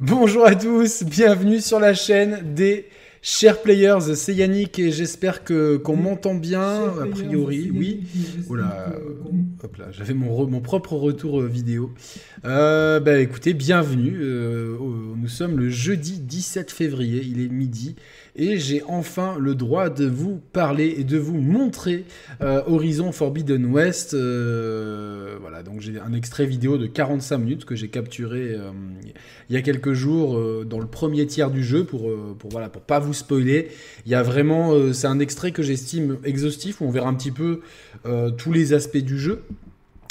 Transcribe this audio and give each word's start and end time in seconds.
Bonjour 0.00 0.46
à 0.46 0.54
tous, 0.54 1.04
bienvenue 1.04 1.60
sur 1.60 1.78
la 1.78 1.94
chaîne 1.94 2.54
des 2.54 2.88
Chers 3.24 3.62
players, 3.62 4.16
c'est 4.16 4.34
Yannick 4.34 4.80
et 4.80 4.90
j'espère 4.90 5.44
que 5.44 5.76
qu'on 5.76 5.94
m'entend 5.94 6.34
bien. 6.34 6.92
A 7.00 7.06
priori, 7.06 7.70
oui. 7.72 8.02
Oula, 8.48 8.92
hop 9.62 9.76
là, 9.76 9.92
j'avais 9.92 10.12
mon, 10.12 10.48
mon 10.48 10.60
propre 10.60 10.94
retour 10.94 11.40
euh, 11.40 11.46
vidéo. 11.46 11.92
Euh, 12.44 12.98
bah 12.98 13.20
écoutez, 13.20 13.54
bienvenue. 13.54 14.18
Euh, 14.20 14.76
nous 15.16 15.28
sommes 15.28 15.56
le 15.56 15.70
jeudi 15.70 16.18
17 16.18 16.72
février, 16.72 17.22
il 17.24 17.40
est 17.40 17.48
midi 17.48 17.94
et 18.34 18.58
j'ai 18.58 18.82
enfin 18.88 19.36
le 19.38 19.54
droit 19.54 19.90
de 19.90 20.06
vous 20.06 20.40
parler 20.52 20.94
et 20.98 21.04
de 21.04 21.18
vous 21.18 21.38
montrer 21.38 22.04
euh, 22.40 22.62
Horizon 22.66 23.12
Forbidden 23.12 23.66
West. 23.66 24.14
Euh, 24.14 25.36
voilà, 25.40 25.62
donc 25.62 25.80
j'ai 25.80 26.00
un 26.00 26.14
extrait 26.14 26.46
vidéo 26.46 26.78
de 26.78 26.86
45 26.86 27.38
minutes 27.38 27.64
que 27.64 27.76
j'ai 27.76 27.88
capturé 27.88 28.52
euh, 28.52 28.70
il 29.50 29.54
y 29.54 29.58
a 29.58 29.62
quelques 29.62 29.92
jours 29.92 30.40
dans 30.64 30.78
le 30.78 30.86
premier 30.86 31.26
tiers 31.26 31.50
du 31.50 31.62
jeu 31.62 31.84
pour, 31.84 32.10
pour 32.38 32.50
voilà 32.50 32.70
pour 32.70 32.82
pas 32.82 32.98
vous 32.98 33.12
spoiler. 33.12 33.68
Il 34.06 34.12
y 34.12 34.14
a 34.14 34.22
vraiment, 34.22 34.92
c'est 34.94 35.06
un 35.06 35.18
extrait 35.18 35.52
que 35.52 35.62
j'estime 35.62 36.18
exhaustif 36.24 36.80
où 36.80 36.86
on 36.86 36.90
verra 36.90 37.08
un 37.08 37.14
petit 37.14 37.30
peu 37.30 37.60
tous 38.38 38.52
les 38.52 38.72
aspects 38.72 38.96
du 38.96 39.18
jeu 39.18 39.42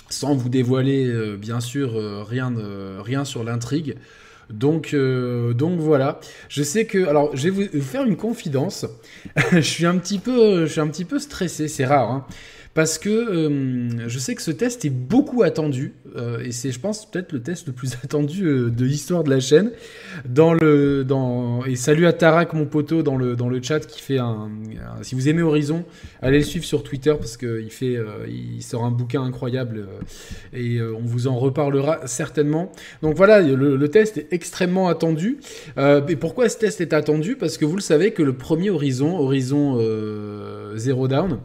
sans 0.09 0.35
vous 0.35 0.49
dévoiler 0.49 1.11
bien 1.38 1.59
sûr 1.59 1.94
rien, 2.27 2.53
rien 2.99 3.25
sur 3.25 3.44
l'intrigue. 3.44 3.95
Donc, 4.53 4.93
euh, 4.93 5.53
donc 5.53 5.79
voilà. 5.79 6.19
Je 6.49 6.63
sais 6.63 6.85
que, 6.85 7.07
alors, 7.07 7.35
je 7.35 7.49
vais 7.49 7.67
vous 7.67 7.81
faire 7.81 8.03
une 8.03 8.17
confidence. 8.17 8.85
je 9.51 9.59
suis 9.59 9.85
un 9.85 9.97
petit 9.97 10.19
peu, 10.19 10.65
je 10.65 10.71
suis 10.71 10.81
un 10.81 10.87
petit 10.87 11.05
peu 11.05 11.19
stressé. 11.19 11.67
C'est 11.67 11.85
rare. 11.85 12.11
Hein 12.11 12.25
parce 12.73 12.98
que 12.98 13.09
euh, 13.09 14.07
je 14.07 14.20
sais 14.20 14.34
que 14.34 14.41
ce 14.41 14.52
test 14.52 14.85
est 14.85 14.89
beaucoup 14.89 15.43
attendu, 15.43 15.93
euh, 16.16 16.39
et 16.39 16.52
c'est, 16.52 16.71
je 16.71 16.80
pense, 16.80 17.09
peut-être 17.09 17.34
le 17.34 17.41
test 17.41 17.67
le 17.67 17.73
plus 17.73 17.94
attendu 18.03 18.45
euh, 18.45 18.70
de 18.70 18.85
l'histoire 18.85 19.23
de 19.23 19.30
la 19.30 19.39
chaîne. 19.39 19.71
Dans 20.27 20.53
le, 20.53 21.03
dans, 21.03 21.66
et 21.66 21.75
salut 21.75 22.05
à 22.05 22.14
Tarak, 22.14 22.53
mon 22.53 22.66
poteau, 22.66 23.03
dans 23.03 23.17
le, 23.17 23.36
dans 23.36 23.49
le 23.49 23.61
chat, 23.61 23.81
qui 23.81 24.02
fait 24.02 24.19
un, 24.19 24.49
Si 25.02 25.16
vous 25.16 25.27
aimez 25.27 25.42
Horizon, 25.42 25.83
allez 26.22 26.39
le 26.39 26.45
suivre 26.45 26.66
sur 26.66 26.83
Twitter, 26.83 27.14
parce 27.19 27.36
qu'il 27.36 27.72
fait, 27.72 27.97
il 28.27 28.61
sort 28.61 28.86
un 28.86 28.92
bouquin 28.92 29.23
incroyable, 29.23 29.88
et 30.53 30.81
on 30.81 31.02
vous 31.03 31.27
en 31.27 31.38
reparlera 31.38 32.08
certainement. 32.08 32.72
Donc 33.02 33.16
voilà, 33.16 33.42
le, 33.42 33.75
le 33.75 33.88
test 33.89 34.17
est 34.17 34.27
extrêmement 34.31 34.88
attendu. 34.88 35.39
et 35.77 36.16
pourquoi 36.16 36.49
ce 36.49 36.58
test 36.58 36.81
est 36.81 36.94
attendu? 36.94 37.36
Parce 37.36 37.58
que 37.58 37.66
vous 37.66 37.75
le 37.75 37.81
savez 37.81 38.11
que 38.11 38.23
le 38.23 38.33
premier 38.33 38.69
Horizon, 38.69 39.17
Horizon 39.17 39.77
Zero 40.75 41.08
Down, 41.08 41.39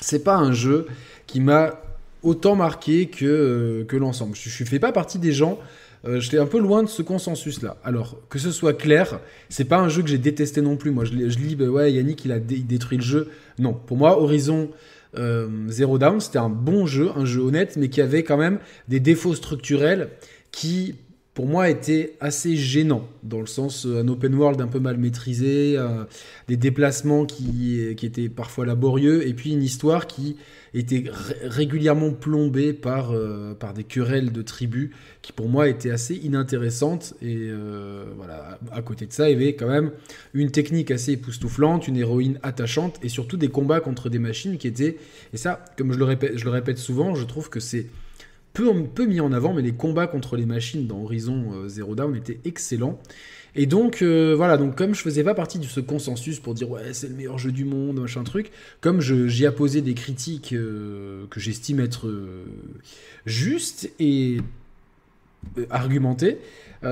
c'est 0.00 0.24
pas 0.24 0.36
un 0.36 0.52
jeu 0.52 0.86
qui 1.26 1.40
m'a 1.40 1.80
autant 2.22 2.56
marqué 2.56 3.06
que, 3.06 3.24
euh, 3.24 3.98
l'ensemble. 3.98 4.36
Je 4.36 4.62
ne 4.62 4.68
fais 4.68 4.78
pas 4.78 4.92
partie 4.92 5.18
des 5.18 5.32
gens. 5.32 5.58
Euh, 6.06 6.18
j'étais 6.18 6.38
un 6.38 6.46
peu 6.46 6.58
loin 6.58 6.82
de 6.82 6.88
ce 6.88 7.02
consensus-là. 7.02 7.76
Alors, 7.84 8.16
que 8.30 8.38
ce 8.38 8.52
soit 8.52 8.72
clair, 8.72 9.20
c'est 9.50 9.66
pas 9.66 9.78
un 9.78 9.88
jeu 9.88 10.02
que 10.02 10.08
j'ai 10.08 10.18
détesté 10.18 10.62
non 10.62 10.76
plus. 10.76 10.90
Moi, 10.90 11.04
je, 11.04 11.12
je 11.12 11.38
lis, 11.38 11.56
bah 11.56 11.66
ouais, 11.66 11.92
Yannick, 11.92 12.24
il 12.24 12.32
a 12.32 12.38
détruit 12.38 12.98
le 12.98 13.04
jeu. 13.04 13.28
Non, 13.58 13.74
pour 13.74 13.96
moi, 13.96 14.20
Horizon 14.20 14.70
euh, 15.16 15.48
Zero 15.68 15.98
Down, 15.98 16.20
c'était 16.20 16.38
un 16.38 16.48
bon 16.48 16.86
jeu, 16.86 17.10
un 17.16 17.24
jeu 17.24 17.40
honnête, 17.40 17.76
mais 17.76 17.88
qui 17.88 18.00
avait 18.00 18.22
quand 18.22 18.36
même 18.36 18.58
des 18.88 19.00
défauts 19.00 19.34
structurels 19.34 20.08
qui, 20.52 20.96
pour 21.40 21.48
moi, 21.48 21.70
était 21.70 22.18
assez 22.20 22.54
gênant, 22.54 23.08
dans 23.22 23.40
le 23.40 23.46
sens 23.46 23.86
euh, 23.86 24.02
un 24.02 24.08
open 24.08 24.34
world 24.34 24.60
un 24.60 24.66
peu 24.66 24.78
mal 24.78 24.98
maîtrisé, 24.98 25.72
euh, 25.74 26.04
des 26.48 26.58
déplacements 26.58 27.24
qui, 27.24 27.94
qui, 27.96 28.04
étaient 28.04 28.28
parfois 28.28 28.66
laborieux, 28.66 29.26
et 29.26 29.32
puis 29.32 29.52
une 29.52 29.62
histoire 29.62 30.06
qui 30.06 30.36
était 30.74 31.04
régulièrement 31.42 32.10
plombée 32.10 32.74
par, 32.74 33.12
euh, 33.12 33.54
par 33.54 33.72
des 33.72 33.84
querelles 33.84 34.32
de 34.32 34.42
tribus, 34.42 34.90
qui 35.22 35.32
pour 35.32 35.48
moi 35.48 35.70
étaient 35.70 35.90
assez 35.90 36.14
inintéressantes. 36.14 37.14
Et 37.22 37.48
voilà, 38.18 38.58
à 38.70 38.82
côté 38.82 39.06
de 39.06 39.12
ça, 39.14 39.30
il 39.30 39.32
y 39.32 39.42
avait 39.42 39.54
quand 39.54 39.68
même 39.68 39.92
une 40.34 40.50
technique 40.50 40.90
assez 40.90 41.12
époustouflante, 41.12 41.88
une 41.88 41.96
héroïne 41.96 42.38
attachante, 42.42 43.00
et 43.02 43.08
surtout 43.08 43.38
des 43.38 43.48
combats 43.48 43.80
contre 43.80 44.10
des 44.10 44.18
machines 44.18 44.58
qui 44.58 44.66
étaient, 44.66 44.98
et 45.32 45.38
ça, 45.38 45.64
comme 45.78 45.90
je 45.90 45.98
le 45.98 46.04
répète, 46.04 46.36
je 46.36 46.44
le 46.44 46.50
répète 46.50 46.76
souvent, 46.76 47.14
je 47.14 47.24
trouve 47.24 47.48
que 47.48 47.60
c'est 47.60 47.86
peu, 48.52 49.06
mis 49.06 49.20
en 49.20 49.32
avant, 49.32 49.54
mais 49.54 49.62
les 49.62 49.72
combats 49.72 50.06
contre 50.06 50.36
les 50.36 50.46
machines 50.46 50.86
dans 50.86 51.02
Horizon 51.02 51.52
euh, 51.54 51.68
Zero 51.68 51.94
Dawn 51.94 52.14
étaient 52.16 52.40
excellents. 52.44 52.98
Et 53.56 53.66
donc 53.66 54.02
euh, 54.02 54.34
voilà, 54.36 54.56
donc 54.56 54.76
comme 54.76 54.94
je 54.94 55.00
faisais 55.00 55.24
pas 55.24 55.34
partie 55.34 55.58
de 55.58 55.64
ce 55.64 55.80
consensus 55.80 56.38
pour 56.38 56.54
dire 56.54 56.70
ouais 56.70 56.92
c'est 56.92 57.08
le 57.08 57.16
meilleur 57.16 57.36
jeu 57.36 57.50
du 57.50 57.64
monde, 57.64 58.00
machin 58.00 58.22
truc, 58.22 58.52
comme 58.80 59.00
j'y 59.00 59.44
ai 59.44 59.50
posé 59.50 59.80
des 59.80 59.94
critiques 59.94 60.52
euh, 60.52 61.24
que 61.30 61.40
j'estime 61.40 61.80
être 61.80 62.08
justes 63.26 63.90
et 63.98 64.38
argumentées, 65.68 66.38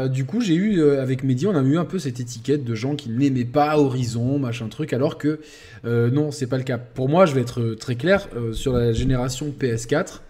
du 0.07 0.25
coup 0.25 0.41
j'ai 0.41 0.57
eu 0.57 0.83
avec 0.83 1.23
Mehdi, 1.23 1.47
on 1.47 1.55
a 1.55 1.63
eu 1.63 1.79
un 1.79 1.85
peu 1.85 2.01
cette 2.01 2.19
étiquette 2.19 2.65
de 2.65 2.75
gens 2.75 2.97
qui 2.97 3.09
n'aimaient 3.11 3.45
pas 3.45 3.79
Horizon, 3.79 4.41
machin 4.41 4.67
truc, 4.67 4.93
alors 4.93 5.17
que 5.17 5.39
non 5.85 6.33
c'est 6.33 6.49
pas 6.49 6.59
le 6.59 6.65
cas. 6.65 6.79
Pour 6.79 7.09
moi 7.09 7.25
je 7.25 7.35
vais 7.35 7.43
être 7.43 7.75
très 7.75 7.95
clair, 7.95 8.29
sur 8.53 8.73
la 8.73 8.93
génération 8.93 9.55
PS4, 9.57 10.23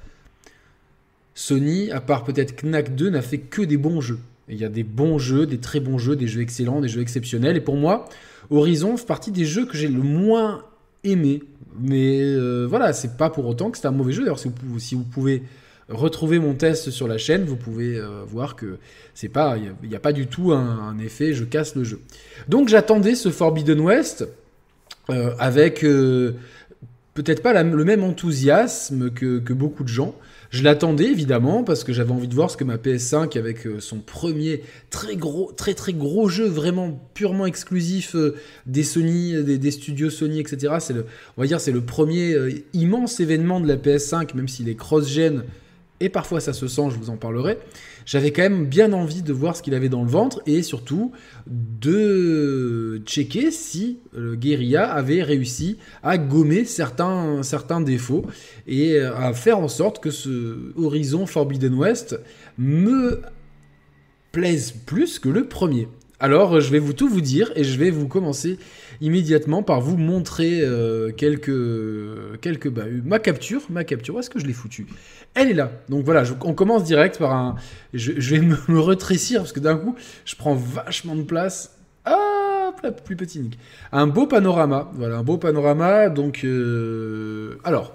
Sony, 1.38 1.92
à 1.92 2.00
part 2.00 2.24
peut-être 2.24 2.64
Knack 2.64 2.96
2, 2.96 3.10
n'a 3.10 3.22
fait 3.22 3.38
que 3.38 3.62
des 3.62 3.76
bons 3.76 4.00
jeux. 4.00 4.18
il 4.48 4.56
y 4.56 4.64
a 4.64 4.68
des 4.68 4.82
bons 4.82 5.18
jeux, 5.18 5.46
des 5.46 5.58
très 5.58 5.78
bons 5.78 5.96
jeux, 5.96 6.16
des 6.16 6.26
jeux 6.26 6.40
excellents, 6.40 6.80
des 6.80 6.88
jeux 6.88 7.00
exceptionnels. 7.00 7.56
Et 7.56 7.60
pour 7.60 7.76
moi, 7.76 8.08
Horizon 8.50 8.96
fait 8.96 9.06
partie 9.06 9.30
des 9.30 9.44
jeux 9.44 9.64
que 9.64 9.76
j'ai 9.76 9.86
le 9.86 10.02
moins 10.02 10.64
aimé. 11.04 11.44
Mais 11.80 12.22
euh, 12.22 12.66
voilà, 12.68 12.92
c'est 12.92 13.16
pas 13.16 13.30
pour 13.30 13.46
autant 13.46 13.70
que 13.70 13.78
c'est 13.78 13.86
un 13.86 13.92
mauvais 13.92 14.12
jeu. 14.12 14.22
D'ailleurs, 14.22 14.40
si, 14.40 14.96
vous 14.96 15.04
pouvez 15.04 15.44
retrouver 15.88 16.40
mon 16.40 16.54
test 16.54 16.90
sur 16.90 17.06
la 17.06 17.18
chaîne, 17.18 17.44
vous 17.44 17.54
pouvez 17.54 17.96
euh, 17.96 18.24
voir 18.26 18.56
que 18.56 18.78
c'est 19.14 19.28
pas, 19.28 19.56
il 19.58 19.88
n'y 19.88 19.94
a, 19.94 20.00
pas 20.00 20.12
du 20.12 20.26
tout 20.26 20.50
un, 20.50 20.98
effet 20.98 21.34
je 21.34 21.44
casse 21.44 21.76
le 21.76 21.84
jeu. 21.84 22.00
Donc 22.48 22.68
j'attendais 22.68 23.14
ce 23.14 23.28
Forbidden 23.28 23.78
West 23.78 24.26
euh, 25.08 25.36
avec 25.38 25.82
peut-être 27.14 27.42
pas 27.44 27.62
le 27.62 27.84
même 27.84 28.02
enthousiasme 28.02 29.10
que 29.10 29.52
beaucoup 29.52 29.84
de 29.84 29.88
gens. 29.88 30.16
Je 30.50 30.62
l'attendais 30.62 31.04
évidemment 31.04 31.62
parce 31.62 31.84
que 31.84 31.92
j'avais 31.92 32.12
envie 32.12 32.28
de 32.28 32.34
voir 32.34 32.50
ce 32.50 32.56
que 32.56 32.64
ma 32.64 32.76
PS5 32.76 33.36
avec 33.38 33.66
euh, 33.66 33.80
son 33.80 33.98
premier 33.98 34.62
très 34.88 35.14
gros, 35.14 35.52
très 35.52 35.74
très 35.74 35.92
gros 35.92 36.28
jeu 36.28 36.46
vraiment 36.46 36.98
purement 37.12 37.44
exclusif 37.44 38.16
euh, 38.16 38.34
des 38.64 38.82
Sony, 38.82 39.42
des, 39.44 39.70
studios 39.70 40.08
Sony, 40.08 40.40
etc. 40.40 40.76
C'est 40.80 40.94
le, 40.94 41.04
on 41.36 41.42
va 41.42 41.46
dire, 41.46 41.60
c'est 41.60 41.72
le 41.72 41.82
premier 41.82 42.32
euh, 42.32 42.50
immense 42.72 43.20
événement 43.20 43.60
de 43.60 43.68
la 43.68 43.76
PS5, 43.76 44.34
même 44.34 44.48
s'il 44.48 44.70
est 44.70 44.74
cross-gen 44.74 45.44
et 46.00 46.08
parfois 46.08 46.40
ça 46.40 46.52
se 46.52 46.68
sent, 46.68 46.90
je 46.90 46.96
vous 46.96 47.10
en 47.10 47.16
parlerai 47.16 47.58
j'avais 48.08 48.32
quand 48.32 48.40
même 48.40 48.64
bien 48.64 48.94
envie 48.94 49.20
de 49.20 49.34
voir 49.34 49.54
ce 49.54 49.62
qu'il 49.62 49.74
avait 49.74 49.90
dans 49.90 50.02
le 50.02 50.08
ventre 50.08 50.40
et 50.46 50.62
surtout 50.62 51.12
de 51.46 53.02
checker 53.04 53.50
si 53.50 53.98
le 54.14 54.34
Guerilla 54.34 54.90
avait 54.90 55.22
réussi 55.22 55.76
à 56.02 56.16
gommer 56.16 56.64
certains, 56.64 57.42
certains 57.42 57.82
défauts 57.82 58.24
et 58.66 58.98
à 58.98 59.34
faire 59.34 59.58
en 59.58 59.68
sorte 59.68 60.02
que 60.02 60.10
ce 60.10 60.72
Horizon 60.78 61.26
Forbidden 61.26 61.74
West 61.74 62.18
me 62.56 63.20
plaise 64.32 64.72
plus 64.86 65.18
que 65.18 65.28
le 65.28 65.46
premier. 65.46 65.86
Alors, 66.18 66.60
je 66.60 66.70
vais 66.70 66.78
vous 66.78 66.94
tout 66.94 67.08
vous 67.08 67.20
dire 67.20 67.52
et 67.56 67.62
je 67.62 67.78
vais 67.78 67.90
vous 67.90 68.08
commencer 68.08 68.58
immédiatement 69.00 69.62
par 69.62 69.80
vous 69.80 69.96
montrer 69.96 70.60
euh, 70.62 71.10
quelques, 71.12 72.40
quelques 72.40 72.68
bah, 72.68 72.84
ma 73.04 73.18
capture, 73.18 73.62
ma 73.70 73.84
capture. 73.84 74.16
Où 74.16 74.20
est-ce 74.20 74.30
que 74.30 74.38
je 74.38 74.46
l'ai 74.46 74.52
foutue 74.52 74.86
Elle 75.34 75.50
est 75.50 75.54
là. 75.54 75.70
Donc 75.88 76.04
voilà, 76.04 76.24
on 76.42 76.54
commence 76.54 76.84
direct 76.84 77.18
par 77.18 77.32
un. 77.32 77.56
Je, 77.94 78.12
vais 78.12 78.40
me, 78.40 78.56
me, 78.68 78.80
retrécir 78.80 79.40
parce 79.40 79.52
que 79.52 79.60
d'un 79.60 79.76
coup, 79.76 79.94
je 80.24 80.36
prends 80.36 80.54
vachement 80.54 81.16
de 81.16 81.22
place. 81.22 81.78
Ah, 82.04 82.72
plus 83.04 83.16
petit 83.16 83.40
Nick. 83.40 83.58
Un 83.92 84.06
beau 84.06 84.26
panorama. 84.26 84.90
Voilà, 84.94 85.18
un 85.18 85.22
beau 85.22 85.38
panorama. 85.38 86.08
Donc, 86.08 86.42
euh, 86.44 87.58
alors, 87.64 87.94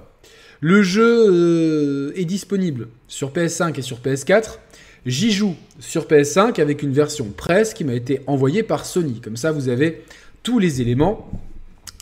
le 0.59 0.81
jeu 0.81 1.25
euh, 1.29 2.13
est 2.15 2.25
disponible 2.25 2.87
sur 3.07 3.31
PS5 3.31 3.77
et 3.79 3.81
sur 3.81 3.99
PS4. 3.99 4.59
J'y 5.06 5.31
joue 5.31 5.56
sur 5.79 6.06
PS5 6.06 6.61
avec 6.61 6.81
une 6.81 6.94
version 6.94 7.25
presse 7.35 7.73
qui 7.73 7.83
m'a 7.83 7.94
été 7.94 8.21
envoyée 8.27 8.63
par 8.63 8.85
Sony. 8.85 9.19
Comme 9.19 9.35
ça, 9.35 9.51
vous 9.51 9.67
avez 9.67 10.03
tous 10.44 10.60
les 10.60 10.81
éléments. 10.81 11.30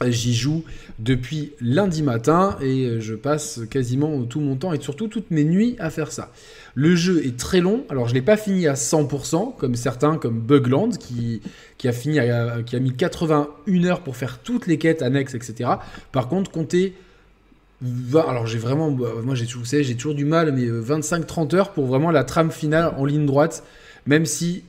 J'y 0.08 0.34
joue 0.34 0.64
depuis 0.98 1.54
lundi 1.62 2.02
matin 2.02 2.58
et 2.60 3.00
je 3.00 3.14
passe 3.14 3.62
quasiment 3.70 4.24
tout 4.24 4.40
mon 4.40 4.56
temps 4.56 4.74
et 4.74 4.82
surtout 4.82 5.08
toutes 5.08 5.30
mes 5.30 5.44
nuits 5.44 5.76
à 5.78 5.92
faire 5.92 6.12
ça. 6.12 6.32
Le 6.74 6.96
jeu 6.96 7.24
est 7.24 7.38
très 7.38 7.60
long, 7.60 7.86
alors 7.90 8.08
je 8.08 8.14
ne 8.14 8.20
l'ai 8.20 8.26
pas 8.26 8.38
fini 8.38 8.68
à 8.68 8.74
100% 8.74 9.56
comme 9.58 9.76
certains 9.76 10.18
comme 10.18 10.40
Bugland 10.40 10.90
qui, 10.98 11.42
a 11.86 12.80
mis 12.80 12.94
81 12.94 13.84
heures 13.84 14.02
pour 14.02 14.16
faire 14.16 14.40
toutes 14.40 14.66
les 14.66 14.80
quêtes 14.80 15.04
annexes, 15.04 15.36
etc. 15.36 15.70
Par 16.12 16.28
contre, 16.28 16.50
comptez 16.50 16.96
alors 18.14 18.46
j'ai 18.46 18.60
vraiment, 18.60 18.92
bah, 18.92 19.10
moi 19.24 19.36
j'ai 19.36 19.46
toujours, 19.46 19.66
j'ai 19.66 19.96
toujours 19.96 20.14
du 20.14 20.26
mal, 20.26 20.52
mais 20.52 20.66
25-30 20.68 21.56
euh, 21.56 21.58
heures 21.58 21.72
pour 21.72 21.88
vraiment 21.88 22.12
la 22.12 22.24
trame 22.24 22.52
finale 22.52 22.94
en 22.98 23.06
ligne 23.06 23.26
droite, 23.26 23.64
même 24.06 24.26
si 24.26 24.64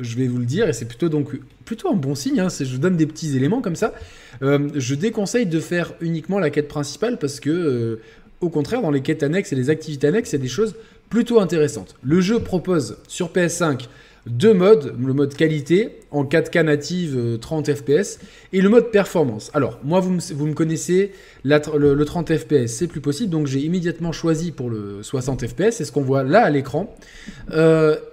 je 0.00 0.16
vais 0.16 0.26
vous 0.26 0.38
le 0.38 0.44
dire, 0.44 0.68
et 0.68 0.72
c'est 0.72 0.86
plutôt 0.86 1.08
donc 1.08 1.30
plutôt 1.64 1.90
un 1.90 1.96
bon 1.96 2.14
signe, 2.14 2.40
hein, 2.40 2.48
je 2.48 2.64
vous 2.64 2.78
donne 2.78 2.96
des 2.96 3.06
petits 3.06 3.36
éléments 3.36 3.60
comme 3.60 3.76
ça. 3.76 3.94
Euh, 4.42 4.68
je 4.74 4.94
déconseille 4.94 5.46
de 5.46 5.60
faire 5.60 5.94
uniquement 6.00 6.38
la 6.38 6.50
quête 6.50 6.68
principale 6.68 7.18
parce 7.18 7.40
que, 7.40 7.50
euh, 7.50 8.00
au 8.40 8.50
contraire, 8.50 8.82
dans 8.82 8.90
les 8.90 9.00
quêtes 9.00 9.22
annexes 9.22 9.52
et 9.52 9.56
les 9.56 9.70
activités 9.70 10.06
annexes, 10.06 10.30
il 10.32 10.36
y 10.36 10.40
a 10.40 10.42
des 10.42 10.48
choses 10.48 10.74
plutôt 11.08 11.40
intéressantes. 11.40 11.96
Le 12.02 12.20
jeu 12.20 12.40
propose 12.40 12.98
sur 13.08 13.30
PS5 13.30 13.88
deux 14.26 14.54
modes, 14.54 14.94
le 14.98 15.12
mode 15.12 15.34
qualité 15.34 15.98
en 16.10 16.24
4K 16.24 16.62
native 16.62 17.38
30 17.42 17.68
euh, 17.68 17.74
fps 17.74 18.18
et 18.54 18.62
le 18.62 18.70
mode 18.70 18.90
performance. 18.90 19.50
Alors 19.52 19.78
moi 19.84 20.00
vous 20.00 20.10
me, 20.12 20.54
connaissez, 20.54 21.12
le, 21.44 22.02
30 22.04 22.34
fps 22.34 22.66
c'est 22.68 22.86
plus 22.86 23.02
possible 23.02 23.28
donc 23.28 23.46
j'ai 23.46 23.60
immédiatement 23.60 24.12
choisi 24.12 24.50
pour 24.50 24.70
le 24.70 25.02
60 25.02 25.46
fps, 25.46 25.72
c'est 25.72 25.84
ce 25.84 25.92
qu'on 25.92 26.00
voit 26.00 26.22
là 26.24 26.42
à 26.42 26.48
l'écran. 26.48 26.96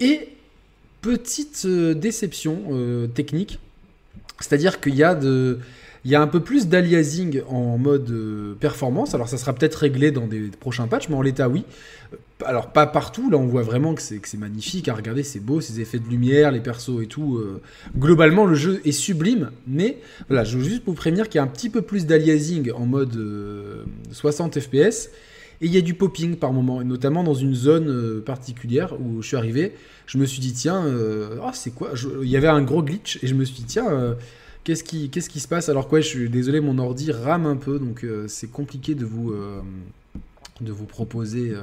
Et 0.01 0.27
petite 1.01 1.63
euh, 1.65 1.93
déception 1.93 2.61
technique, 3.13 3.59
c'est-à-dire 4.39 4.79
qu'il 4.79 4.95
y 4.95 5.03
a 5.03 6.21
un 6.21 6.27
peu 6.27 6.39
plus 6.39 6.67
d'aliasing 6.67 7.41
en 7.47 7.77
mode 7.77 8.13
performance. 8.59 9.13
Alors 9.13 9.29
ça 9.29 9.37
sera 9.37 9.53
peut-être 9.53 9.75
réglé 9.75 10.11
dans 10.11 10.27
des 10.27 10.49
prochains 10.59 10.87
patchs, 10.87 11.09
mais 11.09 11.15
en 11.15 11.21
l'état 11.21 11.49
oui 11.49 11.63
alors 12.45 12.71
pas 12.71 12.87
partout, 12.87 13.29
là 13.29 13.37
on 13.37 13.45
voit 13.45 13.63
vraiment 13.63 13.93
que 13.93 14.01
c'est, 14.01 14.37
magnifique 14.37 14.87
à 14.87 14.93
regarder, 14.93 15.23
c'est 15.23 15.39
beau, 15.39 15.61
ces 15.61 15.79
effets 15.79 15.99
de 15.99 16.07
lumière, 16.07 16.51
les 16.51 16.59
persos 16.59 17.01
et 17.01 17.07
tout. 17.07 17.37
Euh. 17.37 17.61
globalement 17.97 18.45
le 18.45 18.55
jeu 18.55 18.81
est 18.85 18.91
sublime, 18.91 19.51
mais 19.67 19.97
voilà, 20.27 20.43
je 20.43 20.57
veux 20.57 20.63
juste 20.63 20.83
vous 20.85 20.93
prévenir 20.93 21.29
qu'il 21.29 21.35
y 21.35 21.39
a 21.39 21.43
un 21.43 21.47
petit 21.47 21.69
peu 21.69 21.81
plus 21.81 22.05
d'aliasing 22.05 22.71
en 22.71 22.85
mode 22.85 23.17
60 24.11 24.57
euh, 24.57 24.61
fps, 24.61 25.09
et 25.61 25.67
il 25.67 25.73
y 25.73 25.77
a 25.77 25.81
du 25.81 25.93
popping 25.93 26.35
par 26.35 26.51
moment, 26.51 26.81
et 26.81 26.85
notamment 26.85 27.23
dans 27.23 27.33
une 27.33 27.55
zone 27.55 27.89
euh, 27.89 28.21
particulière 28.21 28.99
où 28.99 29.21
je 29.21 29.27
suis 29.27 29.37
arrivé, 29.37 29.73
je 30.07 30.17
me 30.17 30.25
suis 30.25 30.41
dit 30.41 30.53
tiens, 30.53 30.83
ah, 31.43 31.51
c'est 31.53 31.71
quoi? 31.73 31.91
Il 32.21 32.29
y 32.29 32.35
avait 32.35 32.47
un 32.47 32.61
gros 32.61 32.83
glitch, 32.83 33.19
et 33.23 33.27
je 33.27 33.35
me 33.35 33.45
suis 33.45 33.55
dit 33.55 33.65
tiens... 33.65 34.15
Qu'est-ce 34.63 34.83
qui, 34.83 35.09
qu'est-ce 35.09 35.27
qui 35.27 35.39
se 35.39 35.47
passe? 35.47 35.69
Alors 35.69 35.87
quoi, 35.87 36.01
je 36.01 36.07
suis 36.07 36.29
désolé, 36.29 36.59
mon 36.59 36.77
ordi 36.77 37.11
rame 37.11 37.47
un 37.47 37.55
peu, 37.55 37.79
donc 37.79 38.05
c'est 38.27 38.51
compliqué 38.51 38.93
de 38.93 39.05
vous, 39.05 39.33
de 40.61 40.71
vous 40.71 40.85
proposer 40.85 41.55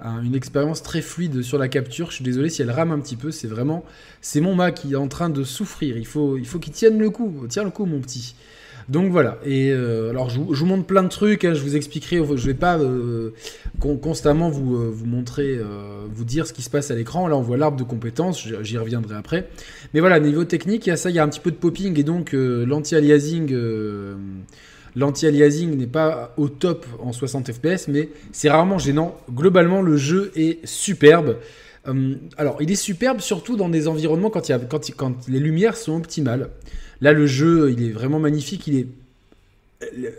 une 0.00 0.34
expérience 0.34 0.82
très 0.82 1.00
fluide 1.00 1.40
sur 1.40 1.56
la 1.56 1.68
capture. 1.68 2.10
Je 2.10 2.16
suis 2.16 2.24
désolé 2.24 2.50
si 2.50 2.60
elle 2.60 2.70
rame 2.70 2.92
un 2.92 3.00
petit 3.00 3.16
peu. 3.16 3.30
C'est 3.30 3.46
vraiment, 3.46 3.86
c'est 4.20 4.42
mon 4.42 4.54
Mac 4.54 4.74
qui 4.74 4.92
est 4.92 4.96
en 4.96 5.08
train 5.08 5.30
de 5.30 5.44
souffrir. 5.44 5.96
Il 5.96 6.06
faut, 6.06 6.36
il 6.36 6.46
faut 6.46 6.58
qu'il 6.58 6.74
tienne 6.74 6.98
le 6.98 7.08
coup. 7.08 7.46
Tiens 7.48 7.64
le 7.64 7.70
coup, 7.70 7.86
mon 7.86 8.00
petit. 8.00 8.34
Donc 8.88 9.10
voilà. 9.12 9.38
Et 9.44 9.70
euh, 9.72 10.10
alors, 10.10 10.30
je, 10.30 10.40
vous 10.40 10.66
montre 10.66 10.84
plein 10.84 11.02
de 11.02 11.08
trucs. 11.08 11.44
Hein, 11.44 11.54
je 11.54 11.62
vous 11.62 11.76
expliquerai. 11.76 12.16
Je 12.36 12.46
vais 12.46 12.54
pas 12.54 12.78
euh, 12.78 13.30
constamment 14.02 14.48
vous, 14.50 14.76
euh, 14.76 14.94
montrer, 15.04 15.58
vous 16.12 16.24
dire 16.24 16.46
ce 16.46 16.52
qui 16.52 16.62
se 16.62 16.70
passe 16.70 16.90
à 16.90 16.94
l'écran. 16.94 17.28
Là, 17.28 17.36
on 17.36 17.42
voit 17.42 17.56
l'arbre 17.56 17.76
de 17.76 17.84
compétences. 17.84 18.46
J'y 18.62 18.78
reviendrai 18.78 19.16
après. 19.16 19.48
Mais 19.94 20.00
voilà, 20.00 20.20
niveau 20.20 20.44
technique, 20.44 20.86
il 20.86 20.90
y 20.90 20.92
a 20.92 20.96
ça. 20.96 21.10
Il 21.10 21.16
y 21.16 21.18
a 21.18 21.24
un 21.24 21.28
petit 21.28 21.40
peu 21.40 21.50
de 21.50 21.56
popping 21.56 21.98
et 21.98 22.02
donc 22.02 22.32
l'anti-aliasing 22.32 23.46
n'est 25.76 25.86
pas 25.86 26.34
au 26.36 26.48
top 26.48 26.86
en 27.00 27.12
60 27.12 27.52
fps, 27.52 27.88
mais 27.88 28.08
c'est 28.32 28.50
rarement 28.50 28.78
gênant. 28.78 29.16
Globalement, 29.30 29.82
le 29.82 29.96
jeu 29.96 30.32
est 30.34 30.64
superbe. 30.66 31.36
Euh, 31.88 32.14
alors, 32.36 32.60
il 32.60 32.70
est 32.70 32.76
superbe 32.76 33.20
surtout 33.20 33.56
dans 33.56 33.68
des 33.68 33.88
environnements 33.88 34.30
quand 34.30 35.28
les 35.28 35.40
lumières 35.40 35.76
sont 35.76 35.96
optimales. 35.96 36.50
Là, 37.00 37.12
le 37.12 37.26
jeu, 37.26 37.72
il 37.72 37.82
est 37.82 37.92
vraiment 37.92 38.18
magnifique. 38.18 38.66
Il 38.66 38.76
est 38.76 38.86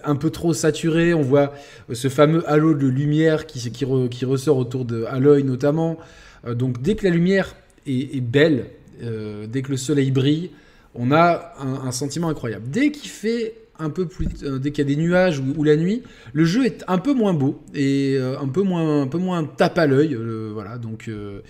un 0.03 0.15
peu 0.15 0.29
trop 0.29 0.53
saturé. 0.53 1.13
On 1.13 1.21
voit 1.21 1.53
ce 1.91 2.09
fameux 2.09 2.47
halo 2.49 2.73
de 2.73 2.87
lumière 2.87 3.45
qui, 3.45 3.85
ressort 4.25 4.57
autour 4.57 4.85
de 4.85 5.03
Aloy 5.05 5.43
notamment. 5.43 5.97
Euh, 6.45 6.55
donc, 6.55 6.81
dès 6.81 6.95
que 6.95 7.05
la 7.05 7.11
lumière 7.11 7.55
est, 7.85 8.21
belle, 8.21 8.67
euh, 9.03 9.47
dès 9.47 9.61
que 9.61 9.71
le 9.71 9.77
soleil 9.77 10.11
brille, 10.11 10.51
on 10.93 11.11
a 11.11 11.53
un 11.59 11.91
sentiment 11.91 12.27
incroyable. 12.27 12.65
Dès 12.69 12.91
qu'il 12.91 13.09
fait 13.09 13.60
un 13.81 13.89
peu 13.89 14.07
plus 14.07 14.27
euh, 14.43 14.59
dès 14.59 14.71
qu'il 14.71 14.87
y 14.87 14.91
a 14.91 14.95
des 14.95 15.01
nuages 15.01 15.39
ou, 15.39 15.63
la 15.63 15.75
nuit, 15.75 16.03
le 16.33 16.45
jeu 16.45 16.65
est 16.65 16.83
un 16.87 16.97
peu 16.97 17.13
moins 17.13 17.33
beau 17.33 17.61
et 17.73 18.15
euh, 18.17 18.39
un 18.39 18.47
peu 18.47 18.61
moins 18.61 19.01
un 19.01 19.07
peu 19.07 19.17
moins 19.17 19.43
tape 19.43 19.77
à 19.77 19.87
l'œil. 19.87 20.17
voilà, 20.53 20.77
donc 20.77 21.07
euh, 21.07 21.41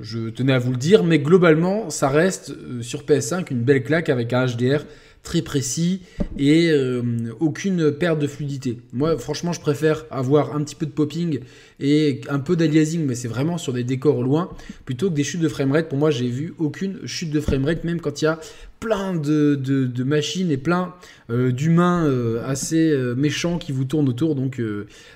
je 0.00 0.30
tenais 0.30 0.52
à 0.52 0.58
vous 0.58 0.72
le 0.72 0.76
dire, 0.76 1.04
mais 1.04 1.18
globalement, 1.18 1.90
ça 1.90 2.08
reste 2.08 2.52
sur 2.82 3.02
PS5 3.02 3.46
une 3.50 3.62
belle 3.62 3.84
claque 3.84 4.08
avec 4.08 4.32
un 4.32 4.46
HDR 4.46 4.84
très 5.26 5.42
précis 5.42 6.02
et 6.38 6.70
euh, 6.70 7.02
aucune 7.40 7.90
perte 7.90 8.20
de 8.20 8.28
fluidité. 8.28 8.78
Moi, 8.92 9.18
franchement, 9.18 9.52
je 9.52 9.60
préfère 9.60 10.04
avoir 10.08 10.54
un 10.54 10.62
petit 10.62 10.76
peu 10.76 10.86
de 10.86 10.92
popping 10.92 11.40
et 11.80 12.20
un 12.28 12.38
peu 12.38 12.54
d'aliasing, 12.54 13.04
mais 13.04 13.16
c'est 13.16 13.26
vraiment 13.26 13.58
sur 13.58 13.72
des 13.72 13.82
décors 13.82 14.22
loin, 14.22 14.50
plutôt 14.84 15.10
que 15.10 15.16
des 15.16 15.24
chutes 15.24 15.40
de 15.40 15.48
framerate. 15.48 15.88
Pour 15.88 15.98
moi, 15.98 16.12
j'ai 16.12 16.28
vu 16.28 16.54
aucune 16.58 17.04
chute 17.06 17.30
de 17.30 17.40
framerate, 17.40 17.82
même 17.82 18.00
quand 18.00 18.22
il 18.22 18.26
y 18.26 18.28
a 18.28 18.38
plein 18.78 19.16
de, 19.16 19.90
machines 20.04 20.52
et 20.52 20.58
plein 20.58 20.94
euh, 21.30 21.50
d'humains 21.50 22.06
euh, 22.06 22.40
assez 22.46 22.96
méchants 23.16 23.58
qui 23.58 23.72
vous 23.72 23.84
tournent 23.84 24.08
autour, 24.08 24.36
donc 24.36 24.62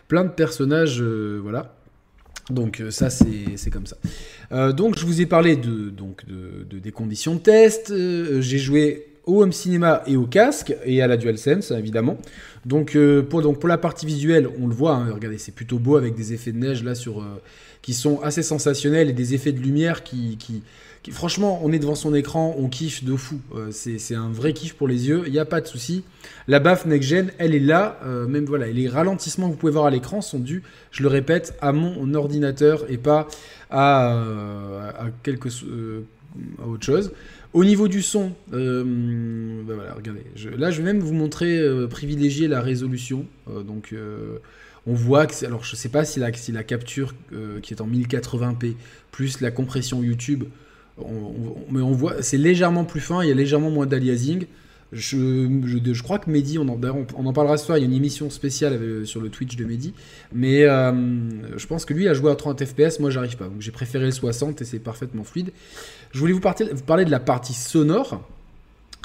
plein 0.09 0.25
de 0.25 0.31
personnages, 0.31 1.01
voilà. 1.01 1.77
Donc 2.51 2.83
ça 2.91 3.11
c'est 3.11 3.71
comme 3.71 3.87
ça. 3.87 3.97
donc 4.73 4.99
je 4.99 5.07
vous 5.07 5.21
ai 5.21 5.27
parlé 5.27 5.55
de, 5.55 5.89
donc, 5.89 6.25
de 6.27 6.81
des 6.81 6.91
conditions 6.91 7.37
de 7.37 7.41
test. 7.41 7.95
J'ai 8.41 8.59
joué 8.59 9.10
au 9.27 9.43
home 9.43 9.53
cinéma 9.53 10.03
et 10.07 10.17
au 10.17 10.27
casque 10.27 10.75
et 10.85 11.03
à 11.03 11.07
la 11.07 11.17
DualSense 11.17 11.71
évidemment. 11.71 12.17
Donc, 12.67 12.95
euh, 12.95 13.23
pour, 13.23 13.43
donc 13.43 13.59
pour 13.59 13.69
la 13.69 13.79
partie 13.79 14.07
visuelle, 14.07 14.49
on 14.61 14.67
le 14.67 14.75
voit, 14.75 14.95
hein, 14.95 15.11
regardez, 15.13 15.39
c'est 15.39 15.55
plutôt 15.55 15.79
beau 15.79 15.97
avec 15.97 16.15
des 16.15 16.33
effets 16.35 16.53
de 16.53 16.59
neige 16.59 16.85
là 16.85 16.95
sur, 16.95 17.21
euh, 17.21 17.41
qui 17.81 17.95
sont 17.95 18.21
assez 18.21 18.43
sensationnels 18.43 19.09
et 19.09 19.13
des 19.15 19.35
effets 19.35 19.53
de 19.53 19.61
lumière 19.61 20.03
qui, 20.03 20.37
qui, 20.37 20.63
franchement, 21.11 21.61
on 21.65 21.73
est 21.73 21.79
devant 21.79 21.95
son 21.95 22.15
écran, 22.15 22.55
on 22.59 22.69
kiffe 22.69 23.03
de 23.03 23.17
fou. 23.17 23.41
Euh, 23.55 23.71
c'est 23.71 24.15
un 24.15 24.31
vrai 24.31 24.53
kiff 24.53 24.75
pour 24.75 24.89
les 24.89 25.09
yeux, 25.09 25.23
il 25.27 25.33
n'y 25.33 25.39
a 25.39 25.47
pas 25.47 25.63
de 25.63 25.67
souci. 25.67 26.05
La 26.49 26.61
baffe 26.61 26.85
next 26.85 27.09
gen, 27.09 27.31
elle 27.39 27.55
est 27.55 27.61
là, 27.61 27.99
même 28.29 28.45
voilà, 28.45 28.67
les 28.67 28.89
ralentissements 28.89 29.47
que 29.47 29.53
vous 29.53 29.59
pouvez 29.59 29.73
voir 29.73 29.87
à 29.87 29.91
l'écran 29.91 30.21
sont 30.21 30.39
dus, 30.39 30.63
je 30.91 31.03
le 31.03 31.09
répète, 31.09 31.55
à 31.63 31.73
mon 31.73 32.13
ordinateur 32.15 32.85
et 32.91 32.99
pas 32.99 33.27
à, 33.71 34.11
à 34.99 35.07
quelque 35.23 35.49
à 36.63 36.67
autre 36.67 36.85
chose. 36.85 37.13
Au 37.53 37.65
niveau 37.65 37.89
du 37.89 38.01
son, 38.01 38.33
euh, 38.53 38.85
regardez. 39.97 40.23
là, 40.57 40.71
je 40.71 40.79
vais 40.79 40.85
même 40.85 41.01
vous 41.01 41.15
montrer 41.15 41.59
euh, 41.59 41.89
privilégier 41.89 42.47
la 42.47 42.61
résolution. 42.61 43.27
Euh, 43.49 43.63
donc, 43.63 43.95
on 44.87 44.95
voit 44.95 45.27
que, 45.27 45.45
alors, 45.45 45.65
je 45.65 45.75
sais 45.75 45.89
pas 45.89 46.05
si 46.05 46.21
la, 46.21 46.33
si 46.33 46.53
la 46.53 46.63
capture 46.63 47.15
qui 47.63 47.75
est 47.75 47.81
en 47.81 47.89
1080p 47.89 48.75
plus 49.11 49.41
la 49.41 49.51
compression 49.51 50.03
YouTube, 50.03 50.45
mais 51.71 51.81
on 51.81 51.93
voit, 51.93 52.23
c'est 52.23 52.37
légèrement 52.37 52.85
plus 52.85 53.01
fin. 53.01 53.23
Il 53.23 53.29
y 53.29 53.33
a 53.33 53.35
légèrement 53.35 53.71
moins 53.71 53.87
d'aliasing. 53.87 54.47
Je, 54.93 55.17
je, 55.67 56.03
crois 56.03 56.19
que 56.19 56.29
Mehdi, 56.29 56.59
on 56.59 56.69
en, 56.69 57.33
parlera 57.33 57.57
ce 57.57 57.67
soir, 57.67 57.79
il 57.79 57.83
y 57.83 57.85
a 57.85 57.87
une 57.87 57.95
émission 57.95 58.29
spéciale 58.29 58.73
euh, 58.73 59.05
sur 59.05 59.21
le 59.21 59.29
Twitch 59.29 59.55
de 59.55 59.65
Mehdi, 59.65 59.95
mais 60.33 60.65
euh, 60.65 60.93
je 61.57 61.67
pense 61.69 61.85
que 61.85 61.95
lui 61.95 62.09
a 62.09 62.15
joué 62.15 62.33
à 62.33 62.35
30 62.35 62.65
FPS, 62.65 62.99
moi 62.99 63.09
j'arrive 63.11 63.37
pas, 63.37 63.45
donc 63.45 63.61
j'ai 63.61 63.71
préféré 63.71 64.07
le 64.07 64.11
60 64.11 64.63
et 64.63 64.65
c'est 64.65 64.81
parfaitement 64.81 65.23
fluide. 65.23 65.53
Je 66.11 66.19
voulais 66.19 66.33
vous, 66.33 66.41
vous 66.41 66.83
parler 66.83 67.05
de 67.05 67.11
la 67.11 67.21
partie 67.21 67.55
sonore. 67.55 68.27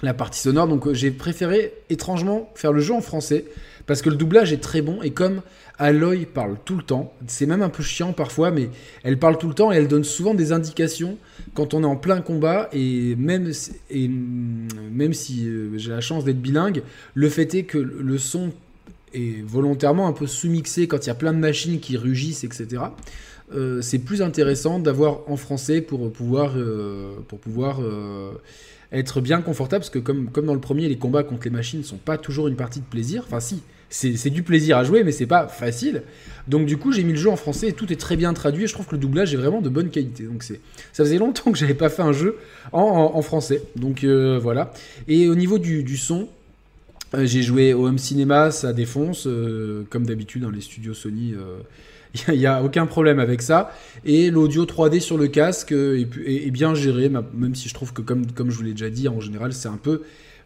La 0.01 0.13
partie 0.13 0.39
sonore, 0.39 0.67
donc 0.67 0.87
euh, 0.87 0.93
j'ai 0.93 1.11
préféré 1.11 1.73
étrangement 1.89 2.51
faire 2.55 2.73
le 2.73 2.81
jeu 2.81 2.93
en 2.93 3.01
français, 3.01 3.45
parce 3.87 4.01
que 4.01 4.09
le 4.09 4.15
doublage 4.15 4.51
est 4.51 4.61
très 4.61 4.81
bon, 4.81 5.01
et 5.01 5.11
comme 5.11 5.41
Aloy 5.77 6.25
parle 6.25 6.57
tout 6.63 6.75
le 6.75 6.83
temps. 6.83 7.13
C'est 7.27 7.45
même 7.45 7.61
un 7.61 7.69
peu 7.69 7.83
chiant 7.83 8.13
parfois, 8.13 8.51
mais 8.51 8.69
elle 9.03 9.19
parle 9.19 9.37
tout 9.37 9.47
le 9.47 9.53
temps 9.53 9.71
et 9.71 9.75
elle 9.75 9.87
donne 9.87 10.03
souvent 10.03 10.33
des 10.33 10.51
indications 10.51 11.17
quand 11.53 11.73
on 11.73 11.83
est 11.83 11.87
en 11.87 11.97
plein 11.97 12.21
combat. 12.21 12.69
Et 12.71 13.15
même, 13.15 13.51
et 13.89 14.07
même 14.07 15.13
si 15.13 15.47
euh, 15.47 15.77
j'ai 15.77 15.91
la 15.91 16.01
chance 16.01 16.23
d'être 16.23 16.41
bilingue, 16.41 16.83
le 17.13 17.29
fait 17.29 17.53
est 17.55 17.63
que 17.63 17.77
le 17.77 18.17
son 18.17 18.51
est 19.13 19.45
volontairement 19.45 20.07
un 20.07 20.13
peu 20.13 20.27
sous-mixé 20.27 20.87
quand 20.87 21.05
il 21.05 21.07
y 21.07 21.11
a 21.11 21.15
plein 21.15 21.33
de 21.33 21.39
machines 21.39 21.79
qui 21.79 21.97
rugissent, 21.97 22.43
etc. 22.43 22.83
Euh, 23.53 23.81
c'est 23.81 23.99
plus 23.99 24.21
intéressant 24.21 24.79
d'avoir 24.79 25.29
en 25.29 25.37
français 25.37 25.81
pour 25.81 26.11
pouvoir, 26.11 26.53
euh, 26.55 27.15
pour 27.27 27.39
pouvoir 27.39 27.79
être 28.91 29.19
bien 29.19 29.41
confortable, 29.41 29.81
parce 29.81 29.89
que 29.89 29.99
comme, 29.99 30.29
comme 30.31 30.45
dans 30.45 30.53
le 30.53 30.61
premier, 30.61 30.87
les 30.87 30.97
combats 30.97 31.23
contre 31.23 31.43
les 31.45 31.49
machines 31.49 31.79
ne 31.79 31.85
sont 31.85 31.97
pas 31.97 32.17
toujours 32.17 32.47
une 32.47 32.55
partie 32.55 32.79
de 32.79 32.85
plaisir. 32.85 33.23
Enfin 33.25 33.39
si, 33.39 33.61
c'est 33.95 34.29
du 34.29 34.43
plaisir 34.43 34.77
à 34.77 34.83
jouer, 34.83 35.03
mais 35.03 35.11
c'est 35.11 35.25
pas 35.25 35.47
facile. 35.47 36.03
Donc 36.47 36.65
du 36.65 36.77
coup, 36.77 36.91
j'ai 36.91 37.03
mis 37.03 37.13
le 37.13 37.17
jeu 37.17 37.29
en 37.29 37.37
français 37.37 37.69
et 37.69 37.73
tout 37.73 37.91
est 37.91 37.95
très 37.95 38.17
bien 38.17 38.33
traduit. 38.33 38.65
Et 38.65 38.67
je 38.67 38.73
trouve 38.73 38.85
que 38.85 38.95
le 38.95 38.97
doublage 38.99 39.33
est 39.33 39.37
vraiment 39.37 39.61
de 39.61 39.69
bonne 39.69 39.89
qualité. 39.89 40.23
Donc 40.23 40.43
c'est, 40.43 40.59
ça 40.91 41.03
faisait 41.03 41.17
longtemps 41.17 41.51
que 41.51 41.57
j'avais 41.57 41.73
pas 41.73 41.89
fait 41.89 42.01
un 42.01 42.11
jeu 42.11 42.37
en, 42.73 43.21
français. 43.21 43.63
Donc 43.75 44.03
euh, 44.03 44.37
voilà. 44.37 44.73
Et 45.07 45.29
au 45.29 45.35
niveau 45.35 45.59
du, 45.59 45.97
son, 45.97 46.27
euh, 47.13 47.25
j'ai 47.25 47.41
joué 47.41 47.73
au 47.73 47.87
home 47.87 47.97
cinéma, 47.97 48.51
ça 48.51 48.73
défonce, 48.73 49.27
euh, 49.27 49.85
comme 49.89 50.05
d'habitude 50.05 50.41
dans 50.41 50.51
les 50.51 50.61
studios 50.61 50.93
Sony. 50.93 51.33
Il 52.29 52.37
n'y 52.37 52.45
a, 52.45 52.63
aucun 52.63 52.85
problème 52.85 53.19
avec 53.19 53.41
ça. 53.41 53.73
Et 54.05 54.29
l'audio 54.29 54.65
3D 54.65 54.99
sur 54.99 55.17
le 55.17 55.27
casque 55.27 55.71
est, 55.71 56.51
bien 56.51 56.75
géré, 56.75 57.09
même 57.09 57.55
si 57.55 57.69
je 57.69 57.73
trouve 57.73 57.91
que, 57.93 58.01
comme, 58.01 58.25
comme 58.31 58.51
je 58.51 58.57
vous 58.57 58.63
l'ai 58.63 58.71
déjà 58.71 58.89
dit, 58.89 59.07
en 59.07 59.19
général, 59.19 59.53
c'est 59.53 59.67
un 59.67 59.79
peu 59.81 60.03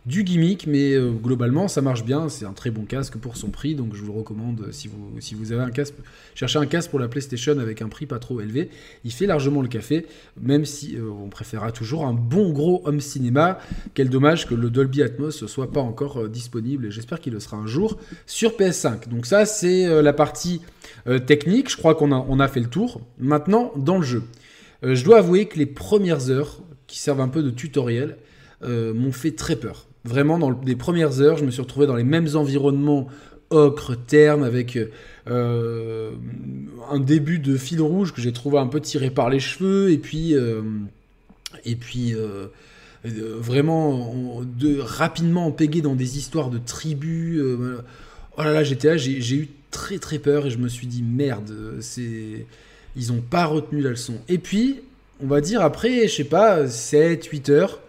du 0.10 0.24
gimmick, 0.24 0.66
mais 0.66 0.94
euh, 0.94 1.12
globalement 1.12 1.68
ça 1.68 1.82
marche 1.82 2.04
bien. 2.04 2.30
C'est 2.30 2.46
un 2.46 2.54
très 2.54 2.72
bon 2.72 2.84
casque 2.84 3.18
pour 3.18 3.38
son 3.38 3.50
prix, 3.50 3.76
donc 3.76 3.94
je 3.94 4.02
vous 4.02 4.12
le 4.12 4.18
recommande 4.18 4.70
si 4.72 4.88
vous, 4.88 4.98
si 5.20 5.36
vous 5.36 5.52
avez 5.52 5.62
un 5.62 5.70
casque. 5.70 5.94
Cherchez 6.34 6.58
un 6.58 6.66
casque 6.66 6.90
pour 6.90 7.00
la 7.00 7.08
PlayStation 7.08 7.60
avec 7.60 7.84
un 7.84 7.90
prix 7.90 8.08
pas 8.08 8.18
trop 8.18 8.42
élevé. 8.42 8.72
Il 9.06 9.14
fait 9.14 9.28
largement 9.28 9.62
le 9.62 9.68
café, 9.68 10.08
même 10.42 10.66
si 10.66 10.98
euh, 10.98 11.12
on 11.12 11.30
préférera 11.30 11.72
toujours 11.72 12.08
un 12.08 12.14
bon 12.14 12.52
gros 12.52 12.82
home 12.86 13.02
cinéma. 13.02 13.60
Quel 13.94 14.10
dommage 14.10 14.48
que 14.48 14.56
le 14.56 14.72
Dolby 14.72 15.04
Atmos 15.04 15.46
soit 15.46 15.72
pas 15.72 15.80
encore 15.80 16.22
euh, 16.22 16.28
disponible 16.28 16.88
et 16.88 16.92
j'espère 16.92 17.20
qu'il 17.20 17.34
le 17.34 17.40
sera 17.40 17.58
un 17.58 17.68
jour 17.68 18.00
sur 18.26 18.54
PS5. 18.58 19.10
Donc 19.10 19.28
ça 19.28 19.46
c'est 19.46 20.02
la 20.02 20.14
partie 20.14 20.62
technique. 21.28 21.70
Je 21.70 21.78
crois 21.78 21.94
qu'on 21.94 22.12
a, 22.12 22.26
on 22.28 22.40
a 22.40 22.48
fait 22.48 22.60
le 22.60 22.68
tour. 22.68 23.02
Maintenant 23.20 23.72
dans 23.76 24.00
le 24.00 24.06
jeu. 24.06 24.24
je 24.82 25.04
dois 25.04 25.20
avouer 25.20 25.46
que 25.46 25.60
les 25.60 25.68
premières 25.68 26.32
heures, 26.32 26.62
qui 26.88 26.98
servent 26.98 27.22
un 27.22 27.28
peu 27.28 27.44
de 27.44 27.52
tutoriel, 27.52 28.18
m'ont 28.64 29.12
fait 29.12 29.32
très 29.32 29.56
peur. 29.56 29.89
Vraiment, 30.06 30.40
dans 30.40 30.52
les 30.66 30.76
premières 30.76 31.22
heures, 31.22 31.38
je 31.38 31.46
me 31.46 31.52
suis 31.52 31.62
retrouvé 31.62 31.86
dans 31.88 31.96
les 31.96 32.04
mêmes 32.04 32.30
environnements 32.36 33.08
ocre, 33.50 33.96
terne, 33.96 34.44
avec 34.44 34.78
un 35.28 37.00
début 37.00 37.40
de 37.40 37.58
fil 37.58 37.82
rouge 37.82 38.14
que 38.14 38.22
j'ai 38.22 38.32
trouvé 38.32 38.60
un 38.60 38.68
peu 38.68 38.80
tiré 38.80 39.10
par 39.10 39.30
les 39.30 39.40
cheveux, 39.40 39.92
et 39.92 39.98
puis, 39.98 40.36
et 41.66 41.76
puis 41.76 42.16
vraiment 43.04 44.42
de, 44.44 44.80
rapidement 44.80 45.48
empégué 45.48 45.82
dans 45.82 45.96
des 45.96 46.18
histoires 46.18 46.50
de 46.50 46.60
tribus. 46.60 47.42
oh 48.38 48.42
là 48.42 48.54
là, 48.54 48.64
j'étais 48.64 48.90
là, 48.90 48.98
j'ai 48.98 49.36
eu 49.36 49.50
très 49.72 50.00
très 50.00 50.20
peur 50.20 50.46
et 50.46 50.50
je 50.50 50.58
me 50.58 50.68
suis 50.68 50.88
dit 50.88 51.04
merde, 51.04 51.54
c'est 51.82 52.46
ils 52.96 53.12
ont 53.12 53.22
pas 53.22 53.46
retenu 53.46 53.82
la 53.82 53.92
leçon. 53.92 54.16
Et 54.28 54.38
puis, 54.38 54.82
on 55.22 55.28
va 55.28 55.42
dire 55.42 55.62
après, 55.62 56.08
je 56.08 56.16
sais 56.16 56.24
pas, 56.24 56.68
7 56.68 57.24
8 57.26 57.50
heures, 57.50 57.80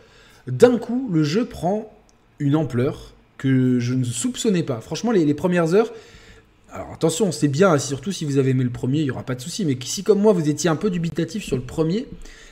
d'un 0.46 0.78
coup, 0.78 1.08
le 1.12 1.22
jeu 1.24 1.44
prend 1.44 1.92
une 2.40 2.56
ampleur 2.56 3.12
que 3.38 3.78
je 3.78 3.94
ne 3.94 4.04
soupçonnais 4.04 4.64
pas. 4.64 4.80
Franchement, 4.80 5.12
les, 5.12 5.34
premières 5.34 5.74
heures, 5.74 5.92
alors 6.72 6.92
attention, 6.92 7.30
c'est 7.30 7.48
bien, 7.48 7.78
surtout 7.78 8.10
si 8.10 8.24
vous 8.24 8.38
avez 8.38 8.50
aimé 8.50 8.64
le 8.64 8.70
premier, 8.70 9.00
il 9.00 9.06
y 9.06 9.10
aura 9.10 9.22
pas 9.22 9.34
de 9.34 9.40
souci. 9.40 9.64
Mais 9.64 9.78
si 9.82 10.02
comme 10.02 10.20
moi, 10.20 10.32
vous 10.32 10.48
étiez 10.48 10.68
un 10.68 10.76
peu 10.76 10.90
dubitatif 10.90 11.44
sur 11.44 11.56
le 11.56 11.62
premier, 11.62 12.06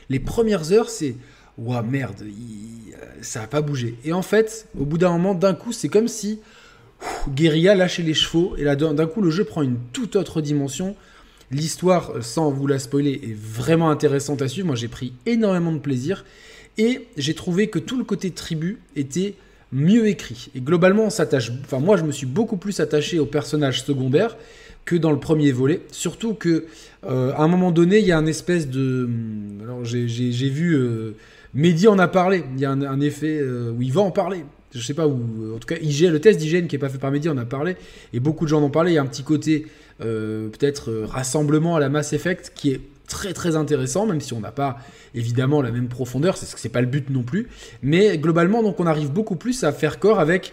les 0.08 0.20
premières 0.20 0.72
heures, 0.72 0.88
c'est 0.88 1.16
ouah 1.58 1.82
merde, 1.82 2.24
ça 3.20 3.42
a 3.42 3.46
pas 3.46 3.60
bougé. 3.60 3.96
Et 4.04 4.12
en 4.12 4.22
fait, 4.22 4.68
au 4.78 4.84
bout 4.84 4.98
d'un 4.98 5.10
moment, 5.10 5.34
d'un 5.34 5.54
coup, 5.54 5.72
c'est 5.72 5.88
comme 5.88 6.08
si 6.08 6.38
Guérilla 7.28 7.74
lâchait 7.74 8.02
les 8.02 8.14
chevaux, 8.14 8.54
et 8.56 8.64
là 8.64 8.76
d'un 8.76 9.06
coup 9.06 9.20
le 9.20 9.30
jeu 9.30 9.44
prend 9.44 9.62
une 9.62 9.78
toute 9.92 10.16
autre 10.16 10.40
dimension. 10.40 10.96
L'histoire, 11.50 12.12
sans 12.22 12.50
vous 12.50 12.66
la 12.66 12.78
spoiler, 12.78 13.20
est 13.22 13.36
vraiment 13.36 13.90
intéressante 13.90 14.42
à 14.42 14.48
suivre. 14.48 14.66
Moi 14.66 14.76
j'ai 14.76 14.88
pris 14.88 15.12
énormément 15.26 15.72
de 15.72 15.78
plaisir, 15.78 16.24
et 16.76 17.06
j'ai 17.16 17.34
trouvé 17.34 17.68
que 17.68 17.78
tout 17.78 17.98
le 17.98 18.04
côté 18.04 18.30
tribu 18.30 18.78
était 18.96 19.34
mieux 19.72 20.06
écrit. 20.08 20.50
Et 20.54 20.60
globalement, 20.60 21.10
s'attache. 21.10 21.52
Enfin, 21.64 21.78
moi 21.78 21.96
je 21.96 22.04
me 22.04 22.12
suis 22.12 22.26
beaucoup 22.26 22.56
plus 22.56 22.80
attaché 22.80 23.18
aux 23.18 23.26
personnages 23.26 23.82
secondaires 23.82 24.36
que 24.84 24.96
dans 24.96 25.12
le 25.12 25.20
premier 25.20 25.52
volet. 25.52 25.82
Surtout 25.92 26.34
que 26.34 26.64
euh, 27.04 27.32
à 27.32 27.42
un 27.42 27.48
moment 27.48 27.70
donné, 27.70 27.98
il 27.98 28.06
y 28.06 28.12
a 28.12 28.18
un 28.18 28.26
espèce 28.26 28.68
de. 28.68 29.08
Alors 29.62 29.84
j'ai 29.84 30.48
vu. 30.48 30.74
Euh, 30.74 31.14
Mehdi 31.54 31.88
en 31.88 31.98
a 31.98 32.08
parlé. 32.08 32.44
Il 32.54 32.60
y 32.60 32.64
a 32.64 32.70
un, 32.70 33.00
effet 33.00 33.38
euh, 33.40 33.72
où 33.72 33.82
il 33.82 33.92
va 33.92 34.02
en 34.02 34.10
parler 34.10 34.44
je 34.70 34.82
sais 34.82 34.92
pas 34.92 35.08
où, 35.08 35.54
en 35.56 35.58
tout 35.58 35.66
cas, 35.66 35.76
le 35.80 36.18
test 36.18 36.38
d'hygiène 36.38 36.68
qui 36.68 36.76
est 36.76 36.78
pas 36.78 36.90
fait 36.90 36.98
par 36.98 37.10
Mehdi, 37.10 37.30
on 37.30 37.38
a 37.38 37.46
parlé, 37.46 37.74
et 38.12 38.20
beaucoup 38.20 38.44
de 38.44 38.50
gens 38.50 38.60
en 38.60 38.64
ont 38.64 38.70
parlé. 38.70 38.92
Il 38.92 38.94
y 38.96 38.98
a 38.98 39.02
un 39.02 39.06
petit 39.06 39.22
côté 39.22 39.66
peut-être 39.98 40.92
rassemblement 41.04 41.74
à 41.74 41.80
la 41.80 41.88
Mass 41.88 42.12
Effect 42.12 42.52
qui 42.54 42.72
est 42.72 42.80
très 43.08 43.32
très 43.32 43.56
intéressant, 43.56 44.06
même 44.06 44.20
si 44.20 44.32
on 44.34 44.40
n'a 44.40 44.52
pas 44.52 44.78
évidemment 45.14 45.62
la 45.62 45.70
même 45.70 45.88
profondeur, 45.88 46.36
c'est 46.36 46.52
que 46.52 46.60
c'est 46.60 46.68
pas 46.68 46.80
le 46.80 46.86
but 46.86 47.10
non 47.10 47.22
plus. 47.22 47.48
Mais 47.82 48.18
globalement, 48.18 48.62
donc 48.62 48.78
on 48.78 48.86
arrive 48.86 49.10
beaucoup 49.10 49.36
plus 49.36 49.64
à 49.64 49.72
faire 49.72 49.98
corps 49.98 50.20
avec 50.20 50.52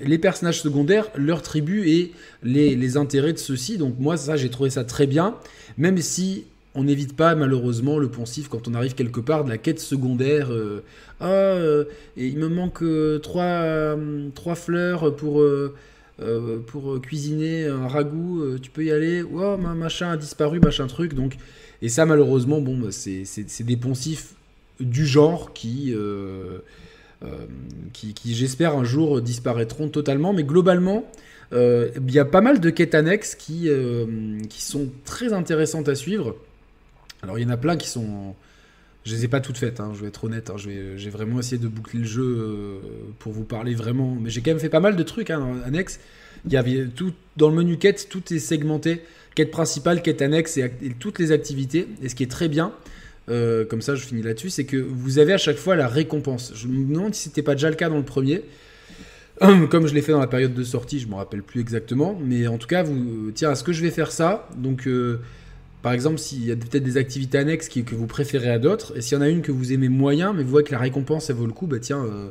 les 0.00 0.18
personnages 0.18 0.60
secondaires, 0.60 1.08
leurs 1.14 1.42
tribus 1.42 1.86
et 1.86 2.12
les, 2.42 2.74
les 2.74 2.96
intérêts 2.96 3.32
de 3.32 3.38
ceux-ci. 3.38 3.78
Donc 3.78 3.96
moi, 3.98 4.16
ça, 4.16 4.36
j'ai 4.36 4.50
trouvé 4.50 4.70
ça 4.70 4.84
très 4.84 5.06
bien, 5.06 5.36
même 5.76 5.98
si 5.98 6.46
on 6.74 6.84
n'évite 6.84 7.14
pas 7.16 7.34
malheureusement 7.34 7.98
le 7.98 8.08
poncif 8.08 8.48
quand 8.48 8.66
on 8.68 8.74
arrive 8.74 8.94
quelque 8.94 9.20
part 9.20 9.44
de 9.44 9.50
la 9.50 9.58
quête 9.58 9.80
secondaire. 9.80 10.52
Euh, 10.52 10.82
ah, 11.20 11.28
euh, 11.28 11.84
il 12.16 12.38
me 12.38 12.48
manque 12.48 12.82
euh, 12.82 13.18
trois, 13.18 13.96
trois, 14.34 14.56
fleurs 14.56 15.14
pour, 15.14 15.42
pour 16.66 17.00
cuisiner 17.00 17.66
un 17.66 17.86
ragoût, 17.86 18.58
tu 18.60 18.70
peux 18.70 18.84
y 18.84 18.90
aller. 18.90 19.22
Oh, 19.22 19.56
ma 19.56 19.74
machin 19.74 20.10
a 20.10 20.16
disparu, 20.16 20.60
machin 20.60 20.86
truc. 20.86 21.14
Donc, 21.14 21.36
et 21.82 21.88
ça, 21.88 22.06
malheureusement, 22.06 22.60
bon, 22.60 22.76
bah, 22.78 22.88
c'est 22.90 23.62
des 23.62 23.76
poncifs 23.76 24.34
du 24.80 25.06
genre 25.06 25.52
qui, 25.52 25.94
qui, 27.92 28.14
qui 28.14 28.34
j'espère, 28.34 28.76
un 28.76 28.84
jour 28.84 29.20
disparaîtront 29.20 29.88
totalement. 29.88 30.32
Mais 30.32 30.44
globalement, 30.44 31.04
il 31.52 32.10
y 32.10 32.18
a 32.18 32.24
pas 32.24 32.40
mal 32.40 32.60
de 32.60 32.70
quêtes 32.70 32.94
annexes 32.94 33.34
qui, 33.34 33.68
qui 34.48 34.62
sont 34.62 34.88
très 35.04 35.32
intéressantes 35.32 35.88
à 35.88 35.94
suivre. 35.94 36.36
Alors 37.24 37.38
il 37.38 37.42
y 37.42 37.46
en 37.46 37.50
a 37.50 37.56
plein 37.56 37.76
qui 37.76 37.88
sont. 37.88 38.34
Je 39.04 39.14
les 39.14 39.24
ai 39.24 39.28
pas 39.28 39.40
toutes 39.40 39.58
faites, 39.58 39.80
hein, 39.80 39.92
je 39.94 40.00
vais 40.00 40.08
être 40.08 40.24
honnête. 40.24 40.50
Hein, 40.50 40.56
j'ai 40.58 41.10
vraiment 41.10 41.38
essayé 41.38 41.58
de 41.58 41.68
boucler 41.68 42.00
le 42.00 42.06
jeu 42.06 42.22
euh, 42.22 42.78
pour 43.18 43.32
vous 43.32 43.44
parler 43.44 43.74
vraiment. 43.74 44.16
Mais 44.18 44.30
j'ai 44.30 44.40
quand 44.40 44.50
même 44.50 44.60
fait 44.60 44.70
pas 44.70 44.80
mal 44.80 44.96
de 44.96 45.02
trucs 45.02 45.30
hein, 45.30 45.56
annexes. 45.66 46.00
Il 46.46 46.52
y 46.52 46.56
avait 46.56 46.86
tout 46.86 47.12
dans 47.36 47.48
le 47.48 47.54
menu 47.54 47.78
quête, 47.78 48.08
tout 48.08 48.32
est 48.32 48.38
segmenté. 48.38 49.02
Quête 49.34 49.50
principale, 49.50 50.02
quête 50.02 50.22
annexe 50.22 50.56
et, 50.56 50.70
toutes 50.98 51.18
les 51.18 51.32
activités. 51.32 51.88
Et 52.02 52.08
ce 52.08 52.14
qui 52.14 52.22
est 52.22 52.30
très 52.30 52.48
bien, 52.48 52.72
euh, 53.28 53.64
comme 53.64 53.82
ça 53.82 53.94
je 53.94 54.04
finis 54.04 54.22
là-dessus, 54.22 54.50
c'est 54.50 54.64
que 54.64 54.76
vous 54.76 55.18
avez 55.18 55.32
à 55.32 55.38
chaque 55.38 55.56
fois 55.56 55.76
la 55.76 55.88
récompense. 55.88 56.52
Je 56.54 56.68
me 56.68 56.92
demande 56.92 57.14
si 57.14 57.24
c'était 57.24 57.42
pas 57.42 57.54
déjà 57.54 57.70
le 57.70 57.76
cas 57.76 57.88
dans 57.88 57.96
le 57.96 58.04
premier. 58.04 58.42
Comme 59.70 59.88
je 59.88 59.94
l'ai 59.94 60.02
fait 60.02 60.12
dans 60.12 60.20
la 60.20 60.28
période 60.28 60.54
de 60.54 60.62
sortie, 60.62 61.00
je 61.00 61.08
me 61.08 61.16
rappelle 61.16 61.42
plus 61.42 61.60
exactement. 61.60 62.16
Mais 62.24 62.46
en 62.46 62.56
tout 62.56 62.68
cas, 62.68 62.84
vous, 62.84 63.32
tiens, 63.34 63.50
est-ce 63.50 63.64
que 63.64 63.72
je 63.72 63.82
vais 63.82 63.90
faire 63.90 64.12
ça 64.12 64.48
Donc. 64.56 64.86
Euh, 64.86 65.20
par 65.82 65.92
exemple, 65.92 66.16
s'il 66.16 66.46
y 66.46 66.50
a 66.50 66.56
peut-être 66.56 66.82
des 66.82 66.96
activités 66.96 67.36
annexes 67.36 67.68
que 67.68 67.94
vous 67.94 68.06
préférez 68.06 68.48
à 68.48 68.58
d'autres, 68.58 68.96
et 68.96 69.02
s'il 69.02 69.18
y 69.18 69.20
en 69.20 69.20
a 69.20 69.28
une 69.28 69.42
que 69.42 69.52
vous 69.52 69.70
aimez 69.70 69.90
moyen, 69.90 70.32
mais 70.32 70.42
vous 70.42 70.48
voyez 70.48 70.66
que 70.66 70.72
la 70.72 70.78
récompense, 70.78 71.28
elle 71.28 71.36
vaut 71.36 71.44
le 71.44 71.52
coup, 71.52 71.66
bah 71.66 71.78
tiens, 71.78 72.02
euh, 72.02 72.30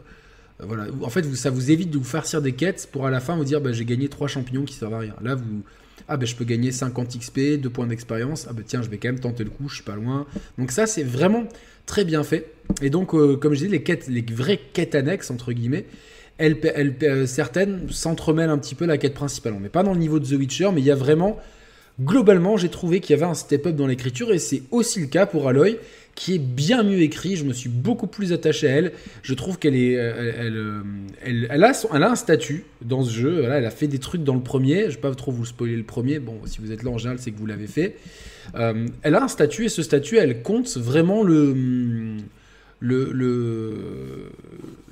voilà. 0.60 0.88
En 1.04 1.10
fait, 1.12 1.24
ça 1.36 1.52
vous 1.52 1.70
évite 1.70 1.92
de 1.92 2.00
vous 2.00 2.04
farcir 2.04 2.42
des 2.42 2.54
quêtes 2.54 2.90
pour 2.92 3.06
à 3.06 3.12
la 3.12 3.20
fin 3.20 3.36
vous 3.36 3.44
dire, 3.44 3.62
bah, 3.62 3.72
j'ai 3.72 3.86
gagné 3.86 4.10
3 4.10 4.28
champignons 4.28 4.64
qui 4.64 4.74
servent 4.74 4.96
à 4.96 5.00
rien. 5.00 5.14
Là, 5.22 5.36
vous, 5.36 5.62
ah 6.08 6.18
ben 6.18 6.26
je 6.26 6.36
peux 6.36 6.46
gagner 6.46 6.72
50 6.72 7.18
XP, 7.20 7.60
2 7.60 7.70
points 7.70 7.88
d'expérience, 7.88 8.48
ah 8.50 8.54
ben 8.54 8.64
tiens, 8.66 8.82
je 8.82 8.90
vais 8.90 8.98
quand 8.98 9.10
même 9.10 9.20
tenter 9.20 9.44
le 9.44 9.50
coup, 9.50 9.70
je 9.70 9.76
suis 9.76 9.84
pas 9.84 9.96
loin. 9.96 10.26
Donc 10.58 10.72
ça, 10.72 10.86
c'est 10.86 11.04
vraiment 11.04 11.46
très 11.86 12.06
bien 12.06 12.24
fait. 12.24 12.52
Et 12.82 12.90
donc, 12.90 13.14
euh, 13.14 13.36
comme 13.36 13.54
je 13.54 13.66
dis, 13.66 13.68
les 13.68 13.84
quêtes, 13.84 14.08
les 14.08 14.26
vraies 14.32 14.60
quêtes 14.74 14.96
annexes, 14.96 15.32
entre 15.32 15.54
guillemets, 15.54 15.86
elles, 16.38 16.58
euh, 17.04 17.26
certaines 17.26 17.90
s'entremêlent 17.90 18.50
un 18.50 18.58
petit 18.58 18.76
peu 18.76 18.86
la 18.86 18.98
quête 18.98 19.14
principale. 19.14 19.54
On 19.54 19.60
n'est 19.60 19.70
pas 19.70 19.84
dans 19.84 19.94
le 19.94 20.00
niveau 20.00 20.20
de 20.20 20.26
The 20.26 20.38
Witcher, 20.40 20.70
mais 20.74 20.82
il 20.82 20.86
y 20.86 20.92
a 20.92 20.96
vraiment 20.96 21.40
Globalement, 22.02 22.58
j'ai 22.58 22.70
trouvé 22.70 23.00
qu'il 23.00 23.16
y 23.16 23.22
avait 23.22 23.30
un 23.30 23.36
step-up 23.36 23.76
dans 23.76 23.86
l'écriture 23.86 24.32
et 24.34 24.40
c'est 24.40 24.64
aussi 24.72 25.00
le 25.00 25.06
cas 25.06 25.28
pour 25.28 25.48
Aloy 25.48 25.78
qui 26.16 26.36
est 26.36 26.40
bien 26.40 26.84
mieux 26.84 27.02
écrit. 27.02 27.36
Je 27.36 27.44
me 27.44 27.54
suis 27.54 27.70
beaucoup 27.70 28.08
plus 28.08 28.34
attaché 28.34 28.68
à 28.68 28.72
elle. 28.72 28.92
Je 29.22 29.34
trouve 29.34 29.58
qu'elle 29.58 29.76
est, 29.76 29.94
elle, 29.94 30.94
elle, 31.24 31.48
elle, 31.50 31.64
a, 31.64 31.72
elle 31.94 32.04
a 32.04 32.12
un 32.12 32.16
statut 32.16 32.66
dans 32.82 33.04
ce 33.04 33.12
jeu. 33.12 33.46
elle 33.46 33.66
a 33.66 33.72
fait 33.72 33.88
des 33.88 34.00
trucs 34.00 34.24
dans 34.24 34.36
le 34.36 34.42
premier. 34.44 34.82
Je 34.82 34.86
ne 34.86 34.92
vais 34.92 34.98
pas 34.98 35.16
trop 35.16 35.32
vous 35.32 35.46
spoiler 35.46 35.76
le 35.76 35.84
premier. 35.84 36.20
Bon, 36.20 36.40
si 36.46 36.60
vous 36.60 36.72
êtes 36.72 36.84
là 36.84 36.92
en 36.92 36.98
général, 36.98 37.20
c'est 37.20 37.32
que 37.32 37.38
vous 37.38 37.46
l'avez 37.46 37.68
fait. 37.68 37.98
Euh, 38.56 38.86
elle 39.02 39.16
a 39.16 39.24
un 39.24 39.28
statut 39.28 39.66
et 39.66 39.70
ce 39.70 39.82
statut, 39.82 40.18
elle 40.18 40.42
compte 40.42 40.78
vraiment 40.78 41.24
le 41.24 41.54
le, 42.84 44.30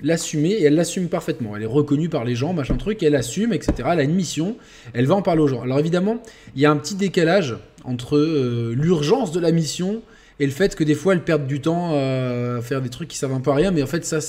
l'assumer 0.02 0.52
et 0.52 0.64
elle 0.64 0.76
l'assume 0.76 1.10
parfaitement. 1.10 1.56
Elle 1.56 1.64
est 1.64 1.68
reconnue 1.68 2.10
par 2.10 2.24
les 2.24 2.36
gens, 2.36 2.54
machin 2.54 2.78
truc, 2.78 3.04
elle 3.04 3.16
assume, 3.16 3.54
etc. 3.54 3.74
Elle 3.92 4.00
a 4.00 4.04
une 4.04 4.16
mission, 4.16 4.56
elle 4.94 5.06
va 5.06 5.16
en 5.16 5.22
parler 5.22 5.42
aux 5.42 5.48
gens. 5.48 5.62
Alors 5.62 5.80
évidemment, 5.80 6.22
il 6.56 6.62
y 6.62 6.66
a 6.66 6.72
un 6.72 6.78
petit 6.78 6.96
décalage 6.96 7.58
entre 7.84 8.18
euh, 8.18 8.74
l'urgence 8.78 9.32
de 9.32 9.40
la 9.40 9.52
mission 9.52 10.02
et 10.42 10.46
le 10.46 10.52
fait 10.52 10.76
que 10.76 10.84
des 10.84 10.96
fois 10.96 11.14
elle 11.14 11.24
perde 11.24 11.48
du 11.48 11.62
temps 11.62 11.94
à 11.94 12.62
faire 12.62 12.82
des 12.82 12.90
trucs 12.90 13.08
qui 13.08 13.18
servent 13.18 13.34
un 13.34 13.40
peu 13.40 13.52
à 13.52 13.56
rien, 13.56 13.72
mais 13.72 13.84
en 13.84 13.88
fait 13.88 14.04
ça, 14.04 14.20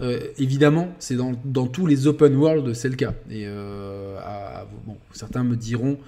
euh, 0.00 0.20
évidemment, 0.38 0.92
c'est 0.98 1.16
dans, 1.16 1.66
tous 1.66 1.86
les 1.86 2.06
open 2.06 2.34
world, 2.34 2.74
c'est 2.74 2.88
le 2.88 2.96
cas. 2.96 3.14
Et 3.30 3.44
euh, 3.46 4.18
bon, 4.84 4.96
certains 5.12 5.44
me 5.44 5.56
diront 5.56 5.98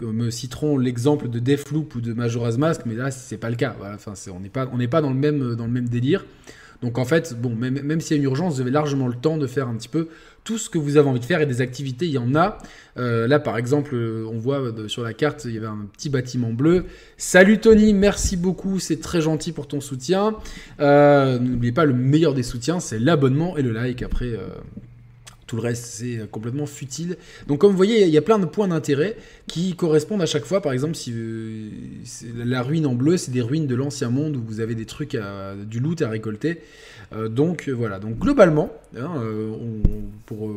me 0.00 0.30
citeront 0.30 0.78
l'exemple 0.78 1.28
de 1.28 1.38
Deathloop 1.38 1.94
ou 1.94 2.00
de 2.00 2.12
Majora's 2.12 2.58
Mask, 2.58 2.80
mais 2.86 2.96
là, 2.96 3.12
c'est 3.12 3.36
pas 3.36 3.50
le 3.50 3.54
cas. 3.54 3.76
enfin, 3.94 4.14
on 4.34 4.40
n'est 4.40 4.48
pas, 4.48 4.68
on 4.72 4.78
n'est 4.78 4.88
pas 4.88 5.00
dans 5.00 5.10
le 5.10 5.16
même, 5.16 5.54
dans 5.54 5.66
le 5.66 5.70
même 5.70 5.88
délire. 5.88 6.24
Donc 6.82 6.98
en 6.98 7.04
fait, 7.04 7.34
bon, 7.40 7.54
même, 7.54 8.00
s'il 8.00 8.16
y 8.16 8.18
a 8.18 8.22
une 8.22 8.28
urgence, 8.28 8.54
vous 8.54 8.60
avez 8.60 8.70
largement 8.70 9.06
le 9.06 9.14
temps 9.14 9.38
de 9.38 9.46
faire 9.46 9.68
un 9.68 9.74
petit 9.76 9.88
peu 9.88 10.08
tout 10.44 10.58
ce 10.58 10.68
que 10.68 10.78
vous 10.78 10.96
avez 10.96 11.08
envie 11.08 11.20
de 11.20 11.24
faire 11.24 11.40
et 11.40 11.46
des 11.46 11.60
activités, 11.60 12.06
il 12.06 12.12
y 12.12 12.18
en 12.18 12.34
a. 12.34 12.58
Euh, 12.96 13.28
là, 13.28 13.38
par 13.38 13.56
exemple, 13.56 13.94
on 13.94 14.38
voit 14.38 14.60
euh, 14.60 14.88
sur 14.88 15.04
la 15.04 15.12
carte, 15.12 15.44
il 15.44 15.54
y 15.54 15.56
avait 15.56 15.68
un 15.68 15.86
petit 15.92 16.10
bâtiment 16.10 16.52
bleu. 16.52 16.86
Salut 17.16 17.58
Tony, 17.58 17.94
merci 17.94 18.36
beaucoup, 18.36 18.80
c'est 18.80 19.00
très 19.00 19.20
gentil 19.20 19.52
pour 19.52 19.68
ton 19.68 19.80
soutien. 19.80 20.34
Euh, 20.80 21.38
n'oubliez 21.38 21.72
pas, 21.72 21.84
le 21.84 21.94
meilleur 21.94 22.34
des 22.34 22.42
soutiens, 22.42 22.80
c'est 22.80 22.98
l'abonnement 22.98 23.56
et 23.56 23.62
le 23.62 23.70
like. 23.70 24.02
Après, 24.02 24.36
tout 25.52 25.56
le 25.56 25.62
reste, 25.68 25.84
c'est 25.84 26.30
complètement 26.30 26.64
futile. 26.64 27.18
Donc, 27.46 27.60
comme 27.60 27.72
vous 27.72 27.76
voyez, 27.76 28.04
il 28.04 28.08
y 28.08 28.16
a 28.16 28.22
plein 28.22 28.38
de 28.38 28.46
points 28.46 28.68
d'intérêt 28.68 29.18
qui 29.46 29.76
correspondent 29.76 30.22
à 30.22 30.26
chaque 30.26 30.46
fois. 30.46 30.62
Par 30.62 30.72
exemple, 30.72 30.94
si 30.94 31.12
euh, 31.14 31.68
la 32.42 32.62
ruine 32.62 32.86
en 32.86 32.94
bleu, 32.94 33.18
c'est 33.18 33.32
des 33.32 33.42
ruines 33.42 33.66
de 33.66 33.74
l'ancien 33.74 34.08
monde 34.08 34.34
où 34.34 34.42
vous 34.42 34.60
avez 34.60 34.74
des 34.74 34.86
trucs, 34.86 35.14
à, 35.14 35.54
du 35.54 35.78
loot 35.78 36.00
à 36.00 36.08
récolter. 36.08 36.62
Euh, 37.14 37.28
donc 37.28 37.68
voilà. 37.68 37.98
Donc 37.98 38.18
globalement, 38.18 38.72
hein, 38.96 39.12
euh, 39.18 39.52
pour, 40.24 40.50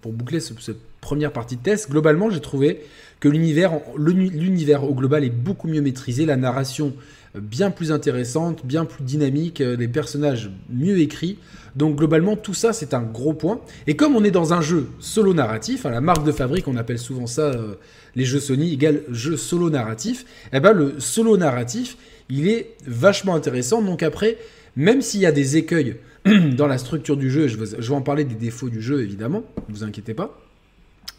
pour, 0.00 0.12
boucler 0.12 0.38
cette 0.38 0.78
première 1.00 1.32
partie 1.32 1.56
de 1.56 1.62
test, 1.62 1.90
globalement, 1.90 2.30
j'ai 2.30 2.40
trouvé 2.40 2.82
que 3.18 3.28
l'univers 3.28 4.84
au 4.84 4.94
global 4.94 5.24
est 5.24 5.30
beaucoup 5.30 5.66
mieux 5.66 5.82
maîtrisé. 5.82 6.24
La 6.24 6.36
narration 6.36 6.94
bien 7.40 7.70
plus 7.70 7.92
intéressante, 7.92 8.64
bien 8.64 8.84
plus 8.84 9.04
dynamique, 9.04 9.62
des 9.62 9.88
personnages 9.88 10.50
mieux 10.70 10.98
écrits. 10.98 11.38
Donc 11.76 11.96
globalement, 11.96 12.36
tout 12.36 12.54
ça, 12.54 12.72
c'est 12.72 12.94
un 12.94 13.02
gros 13.02 13.34
point. 13.34 13.60
Et 13.86 13.96
comme 13.96 14.16
on 14.16 14.24
est 14.24 14.30
dans 14.30 14.54
un 14.54 14.62
jeu 14.62 14.88
solo 14.98 15.34
narratif, 15.34 15.84
à 15.84 15.90
hein, 15.90 15.92
la 15.92 16.00
marque 16.00 16.24
de 16.24 16.32
fabrique, 16.32 16.66
on 16.68 16.76
appelle 16.76 16.98
souvent 16.98 17.26
ça 17.26 17.42
euh, 17.42 17.74
les 18.14 18.24
jeux 18.24 18.40
Sony 18.40 18.72
égale 18.72 19.02
jeu 19.10 19.36
solo 19.36 19.68
narratif, 19.68 20.24
eh 20.54 20.60
ben 20.60 20.72
le 20.72 20.98
solo 20.98 21.36
narratif, 21.36 21.98
il 22.30 22.48
est 22.48 22.74
vachement 22.86 23.34
intéressant. 23.34 23.82
Donc 23.82 24.02
après, 24.02 24.38
même 24.74 25.02
s'il 25.02 25.20
y 25.20 25.26
a 25.26 25.32
des 25.32 25.58
écueils 25.58 25.96
dans 26.24 26.66
la 26.66 26.78
structure 26.78 27.18
du 27.18 27.30
jeu, 27.30 27.46
je 27.46 27.58
vais, 27.58 27.90
en 27.90 28.00
parler 28.00 28.24
des 28.24 28.34
défauts 28.34 28.70
du 28.70 28.80
jeu 28.80 29.02
évidemment, 29.02 29.44
ne 29.68 29.74
vous 29.74 29.84
inquiétez 29.84 30.14
pas. 30.14 30.40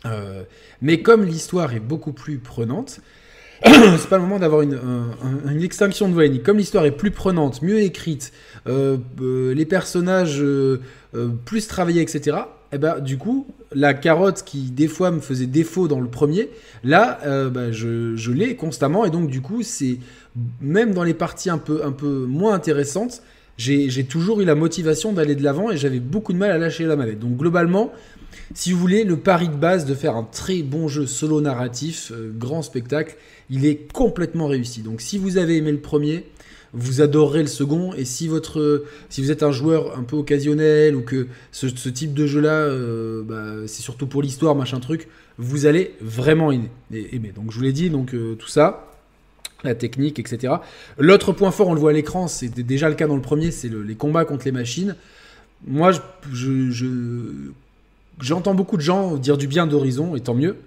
Euh, 0.06 0.42
mais 0.82 1.04
comme 1.04 1.24
l'histoire 1.24 1.74
est 1.74 1.80
beaucoup 1.80 2.14
plus 2.14 2.40
prenante, 2.40 3.00
c'est 3.98 4.10
pas 4.10 4.18
le 4.18 4.22
moment 4.22 4.40
d'avoir 4.40 4.62
une, 4.62 4.78
extinction 5.64 6.08
de 6.08 6.14
voix 6.14 6.26
Comme 6.44 6.58
l'histoire 6.58 6.86
est 6.86 6.92
plus 6.92 7.12
prenante, 7.12 7.62
mieux 7.62 7.80
écrite, 7.80 8.32
euh, 8.68 8.98
euh, 9.22 9.54
les 9.54 9.66
personnages 9.66 10.44
plus 11.46 11.68
travaillés, 11.68 12.02
etc. 12.02 12.38
Et 12.72 12.76
eh 12.76 12.78
ben, 12.78 13.00
du 13.00 13.18
coup, 13.18 13.48
la 13.74 13.94
carotte 13.94 14.44
qui 14.44 14.72
des 14.72 14.90
fois 14.90 15.10
me 15.10 15.22
faisait 15.22 15.46
défaut 15.46 15.88
dans 15.88 16.02
le 16.02 16.10
premier, 16.10 16.50
là, 16.84 17.20
bah, 17.50 17.72
je, 17.72 18.16
je 18.16 18.32
l'ai 18.32 18.56
constamment 18.56 19.06
et 19.06 19.10
donc 19.10 19.30
du 19.30 19.42
coup, 19.42 19.64
c'est 19.64 20.00
même 20.62 20.94
dans 20.94 21.04
les 21.04 21.14
parties 21.14 21.50
un 21.50 21.58
peu, 21.58 21.86
un 21.86 21.94
peu 21.94 22.26
moins 22.28 22.54
intéressantes, 22.54 23.22
j'ai 23.58 24.06
toujours 24.06 24.42
eu 24.42 24.46
la 24.46 24.56
motivation 24.56 25.14
d'aller 25.14 25.36
de 25.36 25.44
l'avant 25.44 25.72
et 25.72 25.78
j'avais 25.78 26.00
beaucoup 26.00 26.34
de 26.34 26.38
mal 26.38 26.52
à 26.52 26.58
lâcher 26.58 26.86
la 26.86 26.96
manette. 26.96 27.20
Donc 27.20 27.38
globalement, 27.38 27.92
si 28.54 28.72
vous 28.72 28.80
voulez, 28.80 29.04
le 29.04 29.18
pari 29.18 29.50
de 29.50 29.56
base 29.56 29.86
de 29.86 29.94
faire 29.94 30.16
un 30.16 30.24
très 30.24 30.62
bon 30.62 30.88
jeu 30.88 31.06
solo 31.06 31.42
narratif, 31.42 32.12
euh, 32.12 32.32
grand 32.34 32.62
spectacle, 32.62 33.16
il 33.50 33.66
est 33.66 33.92
complètement 33.92 34.48
réussi. 34.48 34.82
Donc 34.82 35.02
si 35.02 35.18
vous 35.18 35.38
avez 35.38 35.58
aimé 35.58 35.72
le 35.72 35.80
premier, 35.80 36.26
vous 36.74 37.02
adorerez 37.02 37.42
le 37.42 37.48
second. 37.48 37.94
Et 37.94 38.06
si, 38.06 38.28
votre, 38.28 38.86
si 39.10 39.22
vous 39.22 39.32
êtes 39.32 39.44
un 39.44 39.52
joueur 39.52 39.98
un 39.98 40.04
peu 40.04 40.16
occasionnel 40.16 40.96
ou 40.96 41.02
que 41.02 41.28
ce, 41.52 41.68
type 41.90 42.14
de 42.14 42.28
jeu-là, 42.28 42.52
euh, 42.52 43.24
bah, 43.24 43.68
c'est 43.68 43.82
surtout 43.82 44.08
pour 44.08 44.22
l'histoire, 44.22 44.56
machin 44.56 44.80
truc, 44.80 45.08
vous 45.38 45.66
allez 45.66 45.96
vraiment 46.02 46.52
aimer. 46.52 47.32
Donc 47.36 47.52
je 47.52 47.58
vous 47.58 47.64
l'ai 47.64 47.74
dit, 47.74 47.90
donc 47.90 48.14
euh, 48.14 48.36
tout 48.36 48.48
ça 48.48 48.84
la 49.64 49.74
technique, 49.74 50.20
etc. 50.20 50.54
L'autre 51.00 51.32
point 51.32 51.50
fort, 51.50 51.70
on 51.70 51.74
le 51.74 51.80
voit 51.80 51.90
à 51.90 51.94
l'écran, 51.94 52.28
c'était 52.28 52.62
déjà 52.62 52.90
le 52.90 52.96
cas 52.96 53.08
dans 53.08 53.16
le 53.16 53.24
premier, 53.24 53.50
c'est 53.50 53.70
les 53.70 53.96
combats 53.96 54.24
contre 54.24 54.46
les 54.46 54.52
machines. 54.52 54.96
Moi, 55.66 55.94
j'entends 58.22 58.54
beaucoup 58.54 58.78
de 58.78 58.82
gens 58.82 59.16
dire 59.16 59.38
du 59.38 59.48
bien 59.48 59.68
d'Horizon, 59.68 60.16
et 60.16 60.22
tant 60.22 60.34
mieux, 60.34 60.58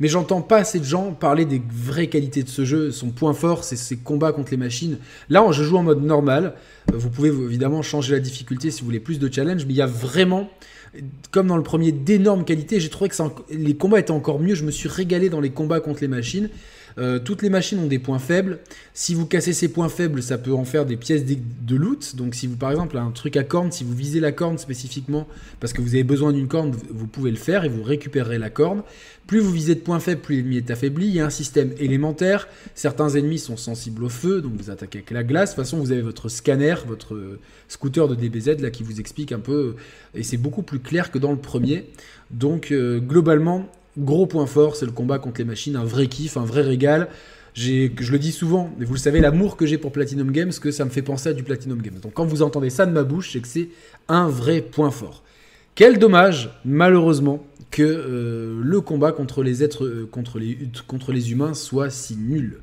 mais 0.00 0.08
j'entends 0.08 0.42
pas 0.42 0.58
assez 0.58 0.80
de 0.80 0.84
gens 0.84 1.12
parler 1.12 1.44
des 1.44 1.62
vraies 1.72 2.08
qualités 2.08 2.42
de 2.42 2.48
ce 2.48 2.64
jeu. 2.64 2.90
Son 2.90 3.10
point 3.10 3.32
fort, 3.32 3.62
c'est 3.62 3.76
ses 3.76 3.96
combats 3.96 4.32
contre 4.32 4.50
les 4.50 4.56
machines. 4.56 4.98
Là, 5.28 5.44
je 5.52 5.62
joue 5.62 5.76
en 5.76 5.84
mode 5.84 6.02
normal. 6.02 6.54
Vous 6.92 7.10
pouvez 7.10 7.28
évidemment 7.28 7.80
changer 7.82 8.12
la 8.12 8.20
difficulté 8.20 8.70
si 8.70 8.80
vous 8.80 8.86
voulez 8.86 9.00
plus 9.00 9.20
de 9.20 9.32
challenge, 9.32 9.64
mais 9.66 9.72
il 9.72 9.76
y 9.76 9.82
a 9.82 9.86
vraiment, 9.86 10.50
comme 11.30 11.46
dans 11.46 11.56
le 11.56 11.62
premier, 11.62 11.92
d'énormes 11.92 12.44
qualités. 12.44 12.80
J'ai 12.80 12.88
trouvé 12.88 13.08
que 13.08 13.16
les 13.50 13.76
combats 13.76 14.00
étaient 14.00 14.10
encore 14.10 14.40
mieux. 14.40 14.56
Je 14.56 14.64
me 14.64 14.72
suis 14.72 14.88
régalé 14.88 15.30
dans 15.30 15.40
les 15.40 15.50
combats 15.50 15.78
contre 15.78 16.00
les 16.00 16.08
machines. 16.08 16.48
Euh, 16.98 17.18
toutes 17.18 17.42
les 17.42 17.50
machines 17.50 17.78
ont 17.78 17.86
des 17.86 17.98
points 17.98 18.18
faibles. 18.18 18.60
Si 18.92 19.14
vous 19.14 19.26
cassez 19.26 19.52
ces 19.52 19.68
points 19.68 19.88
faibles, 19.88 20.22
ça 20.22 20.38
peut 20.38 20.52
en 20.52 20.64
faire 20.64 20.86
des 20.86 20.96
pièces 20.96 21.24
de 21.24 21.76
loot. 21.76 22.16
Donc 22.16 22.34
si 22.34 22.46
vous, 22.46 22.56
par 22.56 22.70
exemple, 22.70 22.96
un 22.96 23.10
truc 23.10 23.36
à 23.36 23.44
corne, 23.44 23.72
si 23.72 23.84
vous 23.84 23.94
visez 23.94 24.20
la 24.20 24.32
corne 24.32 24.58
spécifiquement 24.58 25.26
parce 25.60 25.72
que 25.72 25.82
vous 25.82 25.94
avez 25.94 26.04
besoin 26.04 26.32
d'une 26.32 26.48
corne, 26.48 26.74
vous 26.90 27.06
pouvez 27.06 27.30
le 27.30 27.36
faire 27.36 27.64
et 27.64 27.68
vous 27.68 27.82
récupérerez 27.82 28.38
la 28.38 28.50
corne. 28.50 28.82
Plus 29.26 29.40
vous 29.40 29.50
visez 29.50 29.74
de 29.74 29.80
points 29.80 30.00
faibles, 30.00 30.20
plus 30.20 30.36
l'ennemi 30.36 30.58
est 30.58 30.70
affaibli. 30.70 31.06
Il 31.06 31.14
y 31.14 31.20
a 31.20 31.26
un 31.26 31.30
système 31.30 31.72
élémentaire. 31.78 32.46
Certains 32.74 33.08
ennemis 33.10 33.38
sont 33.38 33.56
sensibles 33.56 34.04
au 34.04 34.08
feu, 34.10 34.42
donc 34.42 34.52
vous 34.56 34.70
attaquez 34.70 34.98
avec 34.98 35.10
la 35.10 35.24
glace. 35.24 35.50
De 35.50 35.54
toute 35.54 35.64
façon, 35.64 35.78
vous 35.78 35.92
avez 35.92 36.02
votre 36.02 36.28
scanner, 36.28 36.74
votre 36.86 37.38
scooter 37.68 38.06
de 38.06 38.14
DBZ 38.14 38.60
là 38.60 38.70
qui 38.70 38.82
vous 38.82 39.00
explique 39.00 39.32
un 39.32 39.40
peu. 39.40 39.76
Et 40.14 40.22
c'est 40.22 40.36
beaucoup 40.36 40.62
plus 40.62 40.78
clair 40.78 41.10
que 41.10 41.18
dans 41.18 41.32
le 41.32 41.38
premier. 41.38 41.86
Donc 42.30 42.70
euh, 42.70 43.00
globalement, 43.00 43.66
Gros 43.96 44.26
point 44.26 44.46
fort, 44.46 44.76
c'est 44.76 44.86
le 44.86 44.92
combat 44.92 45.18
contre 45.18 45.38
les 45.40 45.44
machines, 45.44 45.76
un 45.76 45.84
vrai 45.84 46.08
kiff, 46.08 46.36
un 46.36 46.44
vrai 46.44 46.62
régal. 46.62 47.08
Je 47.54 48.10
le 48.10 48.18
dis 48.18 48.32
souvent, 48.32 48.70
mais 48.78 48.84
vous 48.84 48.94
le 48.94 48.98
savez, 48.98 49.20
l'amour 49.20 49.56
que 49.56 49.66
j'ai 49.66 49.78
pour 49.78 49.92
Platinum 49.92 50.32
Games, 50.32 50.52
que 50.60 50.72
ça 50.72 50.84
me 50.84 50.90
fait 50.90 51.02
penser 51.02 51.28
à 51.28 51.32
du 51.32 51.44
Platinum 51.44 51.80
Games. 51.80 52.00
Donc 52.02 52.14
quand 52.14 52.24
vous 52.24 52.42
entendez 52.42 52.70
ça 52.70 52.86
de 52.86 52.92
ma 52.92 53.04
bouche, 53.04 53.32
c'est 53.32 53.40
que 53.40 53.48
c'est 53.48 53.68
un 54.08 54.28
vrai 54.28 54.60
point 54.60 54.90
fort. 54.90 55.22
Quel 55.76 55.98
dommage, 55.98 56.50
malheureusement, 56.64 57.44
que 57.70 57.82
euh, 57.82 58.60
le 58.62 58.80
combat 58.80 59.10
contre 59.10 59.42
les 59.42 59.64
êtres, 59.64 59.84
euh, 59.84 60.08
contre, 60.10 60.38
les, 60.38 60.56
contre 60.86 61.12
les 61.12 61.32
humains 61.32 61.54
soit 61.54 61.90
si 61.90 62.16
nul. 62.16 62.60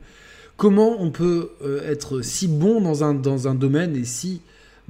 Comment 0.55 1.01
on 1.01 1.11
peut 1.11 1.51
euh, 1.63 1.89
être 1.89 2.21
si 2.21 2.47
bon 2.47 2.79
dans 2.79 3.03
un, 3.03 3.13
dans 3.13 3.49
un 3.49 3.55
domaine 3.55 3.95
et 3.97 4.05
si 4.05 4.41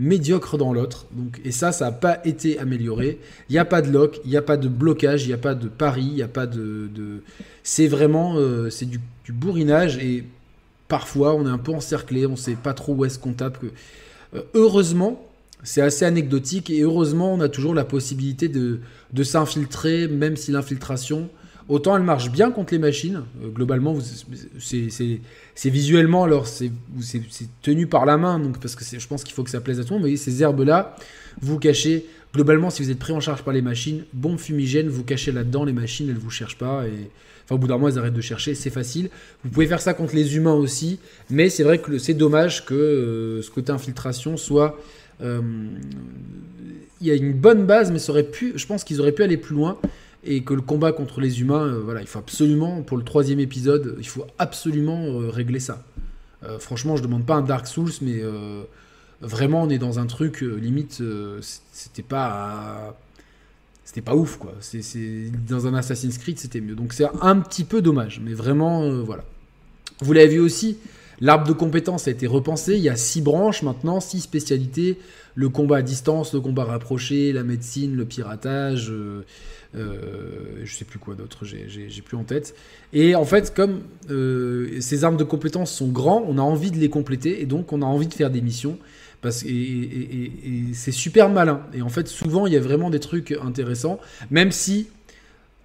médiocre 0.02 0.58
dans 0.58 0.74
l'autre. 0.74 1.06
Donc, 1.12 1.40
et 1.46 1.52
ça, 1.52 1.72
ça 1.72 1.86
n'a 1.86 1.92
pas 1.92 2.20
été 2.26 2.58
amélioré. 2.58 3.20
Il 3.50 3.54
n'y 3.54 3.60
a 3.60 3.66
pas 3.66 3.82
de 3.82 3.92
lock, 3.92 4.20
il 4.26 4.32
n'y 4.32 4.38
a 4.38 4.42
pas 4.42 4.58
de 4.58 4.68
blocage, 4.68 5.24
il 5.24 5.28
n'y 5.28 5.34
a 5.34 5.38
pas 5.38 5.54
de 5.54 5.68
pari, 5.68 6.04
il 6.04 6.16
n'y 6.16 6.24
a 6.24 6.28
pas 6.28 6.48
de. 6.48 6.90
C'est 7.64 7.88
vraiment 7.88 8.36
euh, 8.36 8.70
c'est 8.70 8.88
du, 8.88 9.00
bourrinage 9.30 9.98
et 10.00 10.26
parfois 10.90 11.36
on 11.36 11.46
est 11.46 11.50
un 11.50 11.58
peu 11.58 11.72
encerclé, 11.72 12.26
on 12.26 12.32
ne 12.32 12.36
sait 12.36 12.56
pas 12.56 12.74
trop 12.74 12.94
où 12.94 13.06
est-ce 13.06 13.20
qu'on 13.20 13.34
tape. 13.34 13.60
Que... 13.60 13.68
Euh, 14.36 14.42
heureusement, 14.56 15.24
c'est 15.64 15.82
assez 15.82 16.04
anecdotique 16.04 16.70
et 16.72 16.82
heureusement, 16.82 17.34
on 17.34 17.40
a 17.40 17.48
toujours 17.48 17.76
la 17.76 17.86
possibilité 17.86 18.50
de, 18.50 18.80
de 19.14 19.24
s'infiltrer, 19.24 20.08
même 20.08 20.36
si 20.36 20.52
l'infiltration 20.52 21.30
Autant 21.72 21.96
elle 21.96 22.04
marche 22.04 22.30
bien 22.30 22.52
contre 22.52 22.74
les 22.74 22.80
machines. 22.80 23.24
Euh, 23.42 23.48
globalement, 23.48 23.98
c'est 24.60 25.70
visuellement, 25.70 26.26
alors 26.26 26.46
c'est 26.46 26.70
tenu 27.62 27.88
par 27.88 28.06
la 28.06 28.18
main, 28.18 28.40
donc 28.40 28.60
parce 28.60 28.76
que 28.76 28.84
je 28.84 29.08
pense 29.08 29.24
qu'il 29.24 29.34
faut 29.34 29.44
que 29.44 29.50
ça 29.50 29.62
plaise 29.62 29.80
à 29.80 29.86
tout 29.86 29.94
le 29.94 30.02
monde. 30.02 30.10
Mais 30.10 30.18
ces 30.18 30.44
herbes-là, 30.44 30.98
vous 31.40 31.60
cachez. 31.60 32.06
Globalement, 32.34 32.72
si 32.72 32.84
vous 32.84 32.92
êtes 32.92 33.00
pris 33.00 33.14
en 33.14 33.22
charge 33.22 33.44
par 33.44 33.54
les 33.54 33.62
machines, 33.62 34.04
bombe 34.12 34.38
fumigène, 34.38 34.90
vous 34.90 35.06
cachez 35.06 35.32
là-dedans, 35.32 35.64
les 35.64 35.72
machines, 35.72 36.10
elles 36.10 36.18
vous 36.18 36.30
cherchent 36.30 36.58
pas. 36.58 36.84
Enfin, 37.46 37.56
au 37.56 37.58
bout 37.58 37.68
d'un 37.68 37.76
moment, 37.76 37.88
elles 37.88 37.98
arrêtent 37.98 38.14
de 38.14 38.22
chercher, 38.22 38.54
c'est 38.54 38.70
facile. 38.70 39.10
Vous 39.46 39.50
pouvez 39.50 39.68
faire 39.68 39.82
ça 39.82 39.94
contre 39.94 40.14
les 40.14 40.36
humains 40.36 40.54
aussi, 40.54 41.00
mais 41.30 41.50
c'est 41.50 41.64
vrai 41.64 41.80
que 41.80 41.98
c'est 42.00 42.14
dommage 42.14 42.66
que 42.66 42.74
euh, 42.74 43.42
ce 43.42 43.50
côté 43.50 43.72
infiltration 43.72 44.36
soit. 44.36 44.78
Euh, 45.22 45.40
il 47.00 47.08
y 47.08 47.12
a 47.12 47.16
une 47.16 47.34
bonne 47.34 47.66
base, 47.66 47.94
mais 47.94 48.00
je 48.00 48.68
pense 48.68 48.84
qu'ils 48.84 49.00
auraient 49.00 49.14
pu 49.14 49.24
aller 49.24 49.38
plus 49.38 49.56
loin 49.56 49.80
et 50.24 50.44
que 50.44 50.54
le 50.54 50.62
combat 50.62 50.92
contre 50.92 51.20
les 51.20 51.42
humains, 51.42 51.66
euh, 51.66 51.82
voilà, 51.84 52.02
il 52.02 52.08
faut 52.08 52.20
absolument, 52.20 52.82
pour 52.84 52.98
le 52.98 53.04
troisième 53.04 53.40
épisode, 53.40 53.96
il 54.00 54.08
faut 54.08 54.26
absolument 54.38 55.04
euh, 55.06 55.30
régler 55.30 55.60
ça. 55.60 55.84
Euh, 56.44 56.60
franchement, 56.60 56.96
je 56.96 57.04
demande 57.04 57.26
pas 57.26 57.36
un 57.36 57.42
Dark 57.42 57.68
Souls, 57.68 57.92
mais 58.02 58.22
vraiment, 59.22 59.64
on 59.64 59.70
est 59.70 59.78
dans 59.78 60.00
un 60.00 60.06
truc 60.06 60.42
limite, 60.42 61.02
c'était 61.72 62.02
pas, 62.02 62.98
c'était 63.84 64.02
pas 64.02 64.16
ouf 64.16 64.38
quoi. 64.38 64.54
Dans 65.48 65.68
un 65.68 65.76
Assassin's 65.76 66.18
Creed, 66.18 66.40
c'était 66.40 66.62
mieux. 66.62 66.76
Donc 66.76 66.94
c'est 66.94 67.06
un 67.22 67.40
petit 67.40 67.64
peu 67.64 67.82
dommage, 67.82 68.22
mais 68.24 68.34
vraiment, 68.34 69.04
voilà. 69.04 69.24
Vous 70.00 70.14
l'avez 70.14 70.30
vu 70.30 70.40
aussi, 70.40 70.80
l'arbre 71.20 71.48
de 71.48 71.54
compétences 71.54 72.08
a 72.08 72.12
été 72.12 72.26
repensé. 72.26 72.76
Il 72.76 72.82
y 72.82 72.90
a 72.90 72.96
six 72.96 73.22
branches 73.22 73.62
maintenant, 73.62 74.00
six 74.00 74.22
spécialités 74.22 74.98
le 75.36 75.50
combat 75.50 75.78
à 75.78 75.82
distance, 75.82 76.34
le 76.34 76.42
combat 76.42 76.66
rapproché, 76.66 77.32
la 77.32 77.44
médecine, 77.44 77.96
le 77.96 78.06
piratage. 78.06 78.92
Je 79.74 80.74
sais 80.74 80.86
plus 80.86 81.00
quoi 81.00 81.16
d'autre, 81.16 81.46
j'ai 81.46 82.02
plus 82.02 82.18
en 82.18 82.24
tête. 82.24 82.56
Et 82.94 83.16
en 83.16 83.26
fait, 83.26 83.54
comme 83.54 83.82
euh, 84.10 84.80
ces 84.82 85.04
armes 85.04 85.18
de 85.18 85.24
compétences 85.24 85.72
sont 85.72 85.88
grands, 85.88 86.24
on 86.28 86.38
a 86.38 86.42
envie 86.42 86.72
de 86.72 86.78
les 86.78 86.90
compléter 86.90 87.42
et 87.42 87.46
donc 87.46 87.72
on 87.72 87.82
a 87.82 87.86
envie 87.86 88.08
de 88.08 88.14
faire 88.14 88.30
des 88.30 88.42
missions. 88.42 88.78
Parce, 89.22 89.44
et, 89.44 90.32
c'est 90.74 90.92
super 90.92 91.30
malin. 91.30 91.62
Et 91.74 91.82
en 91.82 91.90
fait, 91.90 92.08
souvent, 92.08 92.48
il 92.48 92.54
y 92.54 92.58
a 92.58 92.60
vraiment 92.60 92.90
des 92.90 93.00
trucs 93.00 93.38
intéressants, 93.44 94.00
même 94.32 94.52
si 94.52 94.88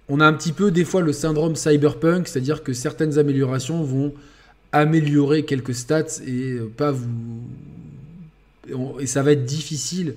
on 0.09 0.19
a 0.19 0.25
un 0.25 0.33
petit 0.33 0.53
peu 0.53 0.71
des 0.71 0.85
fois 0.85 1.01
le 1.01 1.11
syndrome 1.11 1.55
cyberpunk, 1.55 2.27
c'est-à-dire 2.27 2.63
que 2.63 2.71
certaines 2.71 3.17
améliorations 3.17 3.83
vont 3.83 4.13
améliorer 4.71 5.43
quelques 5.43 5.73
stats 5.73 6.21
et 6.25 6.57
pas 6.77 6.91
vous. 6.91 7.41
Et 8.99 9.07
ça 9.07 9.23
va 9.23 9.31
être 9.31 9.45
difficile 9.45 10.15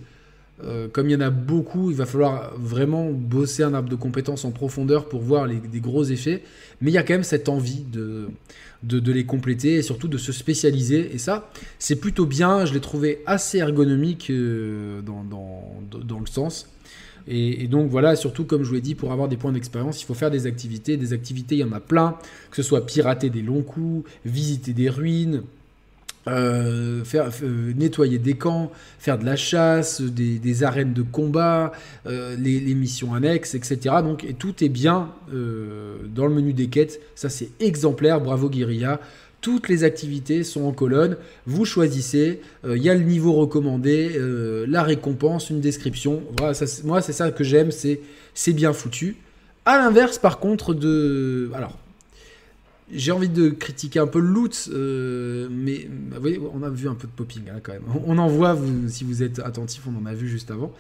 euh, 0.64 0.88
comme 0.88 1.08
il 1.08 1.12
y 1.12 1.16
en 1.16 1.20
a 1.20 1.30
beaucoup, 1.30 1.90
il 1.90 1.96
va 1.96 2.06
falloir 2.06 2.52
vraiment 2.58 3.10
bosser 3.10 3.62
un 3.62 3.74
arbre 3.74 3.88
de 3.88 3.96
compétences 3.96 4.44
en 4.44 4.50
profondeur 4.50 5.08
pour 5.08 5.20
voir 5.20 5.46
les, 5.46 5.56
des 5.56 5.80
gros 5.80 6.04
effets. 6.04 6.42
Mais 6.80 6.90
il 6.90 6.94
y 6.94 6.98
a 6.98 7.02
quand 7.02 7.14
même 7.14 7.24
cette 7.24 7.48
envie 7.48 7.84
de, 7.84 8.28
de, 8.82 9.12
les 9.12 9.24
compléter 9.24 9.74
et 9.74 9.82
surtout 9.82 10.08
de 10.08 10.18
se 10.18 10.32
spécialiser. 10.32 11.14
Et 11.14 11.18
ça, 11.18 11.50
c'est 11.78 11.96
plutôt 11.96 12.26
bien. 12.26 12.64
Je 12.64 12.74
l'ai 12.74 12.80
trouvé 12.80 13.22
assez 13.26 13.58
ergonomique 13.58 14.30
euh, 14.30 15.02
dans, 15.02 15.24
dans, 15.24 16.20
le 16.20 16.26
sens. 16.26 16.68
Et, 17.28 17.64
et, 17.64 17.68
donc 17.68 17.90
voilà, 17.90 18.16
surtout 18.16 18.44
comme 18.44 18.62
je 18.62 18.68
vous 18.68 18.74
l'ai 18.74 18.80
dit, 18.80 18.94
pour 18.94 19.12
avoir 19.12 19.28
des 19.28 19.36
points 19.36 19.52
d'expérience, 19.52 20.02
il 20.02 20.06
faut 20.06 20.14
faire 20.14 20.30
des 20.30 20.46
activités. 20.46 20.96
Des 20.96 21.12
activités, 21.12 21.56
il 21.56 21.60
y 21.60 21.64
en 21.64 21.72
a 21.72 21.80
plein, 21.80 22.16
que 22.50 22.56
ce 22.56 22.62
soit 22.62 22.86
pirater 22.86 23.30
des 23.30 23.42
longs 23.42 23.62
coups, 23.62 24.08
visiter 24.24 24.72
des 24.72 24.88
ruines, 24.88 25.42
euh, 26.28 27.02
faire 27.02 27.30
euh, 27.42 27.72
nettoyer 27.74 28.18
des 28.18 28.34
camps, 28.34 28.70
faire 28.98 29.18
de 29.18 29.24
la 29.24 29.36
chasse, 29.36 30.02
des, 30.02 30.62
arènes 30.62 30.92
de 30.92 31.00
combat, 31.00 31.72
euh, 32.06 32.36
les, 32.38 32.74
missions 32.74 33.14
annexes, 33.14 33.54
etc. 33.54 33.96
Donc 34.02 34.24
et 34.24 34.34
tout 34.34 34.62
est 34.62 34.68
bien 34.68 35.08
dans 35.32 36.26
le 36.26 36.34
menu 36.34 36.52
des 36.52 36.68
quêtes. 36.68 37.00
Ça 37.14 37.30
c'est 37.30 37.48
exemplaire. 37.58 38.20
Bravo 38.20 38.50
Guerilla. 38.50 39.00
Toutes 39.40 39.70
les 39.70 39.84
activités 39.84 40.44
sont 40.44 40.64
en 40.64 40.72
colonne. 40.72 41.16
Vous 41.46 41.64
choisissez. 41.64 42.42
Il 42.68 42.82
y 42.82 42.90
a 42.90 42.94
le 42.94 43.04
niveau 43.04 43.32
recommandé, 43.32 44.20
la 44.68 44.82
récompense, 44.82 45.48
une 45.48 45.62
description. 45.62 46.22
Voilà, 46.36 46.52
moi 46.84 47.00
c'est 47.00 47.14
ça 47.14 47.30
que 47.30 47.44
j'aime. 47.44 47.70
C'est 47.70 48.00
c'est 48.34 48.52
bien 48.52 48.74
foutu. 48.74 49.16
À 49.64 49.78
l'inverse, 49.78 50.18
par 50.18 50.38
contre, 50.38 50.74
de 50.74 51.50
alors 51.54 51.78
j'ai 52.92 53.12
envie 53.12 53.28
de 53.28 53.50
critiquer 53.50 53.98
un 53.98 54.06
peu 54.06 54.20
le 54.20 54.28
loot, 54.28 54.68
euh, 54.72 55.48
mais 55.50 55.86
bah, 55.88 56.16
vous 56.16 56.20
voyez, 56.20 56.40
on 56.52 56.62
a 56.62 56.70
vu 56.70 56.88
un 56.88 56.94
peu 56.94 57.06
de 57.06 57.12
popping 57.12 57.46
là, 57.46 57.60
quand 57.62 57.72
même. 57.72 57.84
On 58.06 58.18
en 58.18 58.28
voit, 58.28 58.58
si 58.88 59.04
vous 59.04 59.22
êtes 59.22 59.38
attentif, 59.38 59.82
on 59.86 60.02
en 60.02 60.06
a 60.06 60.14
vu 60.14 60.28
juste 60.28 60.50
avant. 60.50 60.72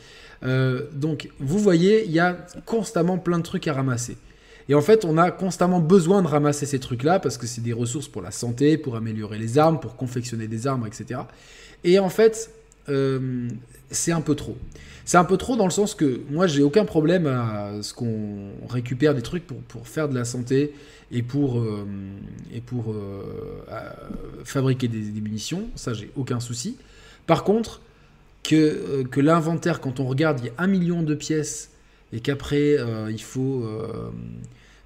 Euh, 0.42 0.86
donc, 0.92 1.30
vous 1.38 1.58
voyez, 1.58 2.04
il 2.04 2.12
y 2.12 2.18
a 2.18 2.46
constamment 2.66 3.18
plein 3.18 3.38
de 3.38 3.44
trucs 3.44 3.68
à 3.68 3.72
ramasser. 3.72 4.16
Et 4.68 4.74
en 4.74 4.80
fait, 4.80 5.04
on 5.04 5.18
a 5.18 5.30
constamment 5.30 5.80
besoin 5.80 6.22
de 6.22 6.28
ramasser 6.28 6.64
ces 6.66 6.78
trucs-là 6.78 7.18
parce 7.18 7.36
que 7.36 7.46
c'est 7.46 7.60
des 7.60 7.72
ressources 7.72 8.08
pour 8.08 8.22
la 8.22 8.30
santé, 8.30 8.78
pour 8.78 8.96
améliorer 8.96 9.38
les 9.38 9.58
armes, 9.58 9.80
pour 9.80 9.96
confectionner 9.96 10.46
des 10.46 10.66
armes, 10.66 10.86
etc. 10.86 11.22
Et 11.82 11.98
en 11.98 12.08
fait, 12.08 12.50
euh, 12.90 13.48
c'est 13.90 14.12
un 14.12 14.20
peu 14.20 14.34
trop. 14.34 14.56
C'est 15.04 15.16
un 15.16 15.24
peu 15.24 15.36
trop 15.36 15.56
dans 15.56 15.64
le 15.64 15.70
sens 15.70 15.94
que 15.94 16.20
moi, 16.30 16.46
j'ai 16.46 16.62
aucun 16.62 16.84
problème 16.84 17.26
à 17.26 17.82
ce 17.82 17.94
qu'on 17.94 18.50
récupère 18.68 19.14
des 19.14 19.22
trucs 19.22 19.46
pour, 19.46 19.88
faire 19.88 20.08
de 20.08 20.14
la 20.14 20.24
santé 20.24 20.72
et 21.10 21.22
pour, 21.22 21.58
euh, 21.58 21.86
et 22.54 22.60
pour 22.60 22.92
euh, 22.92 23.22
fabriquer 24.44 24.88
des, 24.88 25.00
des, 25.00 25.20
munitions. 25.20 25.68
Ça, 25.74 25.94
j'ai 25.94 26.10
aucun 26.16 26.38
souci. 26.38 26.76
Par 27.26 27.42
contre, 27.42 27.80
que, 28.44 29.02
que 29.04 29.20
l'inventaire, 29.20 29.80
quand 29.80 29.98
on 29.98 30.06
regarde, 30.06 30.40
il 30.40 30.46
y 30.46 30.50
a 30.50 30.54
un 30.58 30.66
million 30.68 31.02
de 31.02 31.14
pièces 31.14 31.70
et 32.12 32.20
qu'après, 32.20 32.76
il 33.10 33.22
faut 33.22 33.64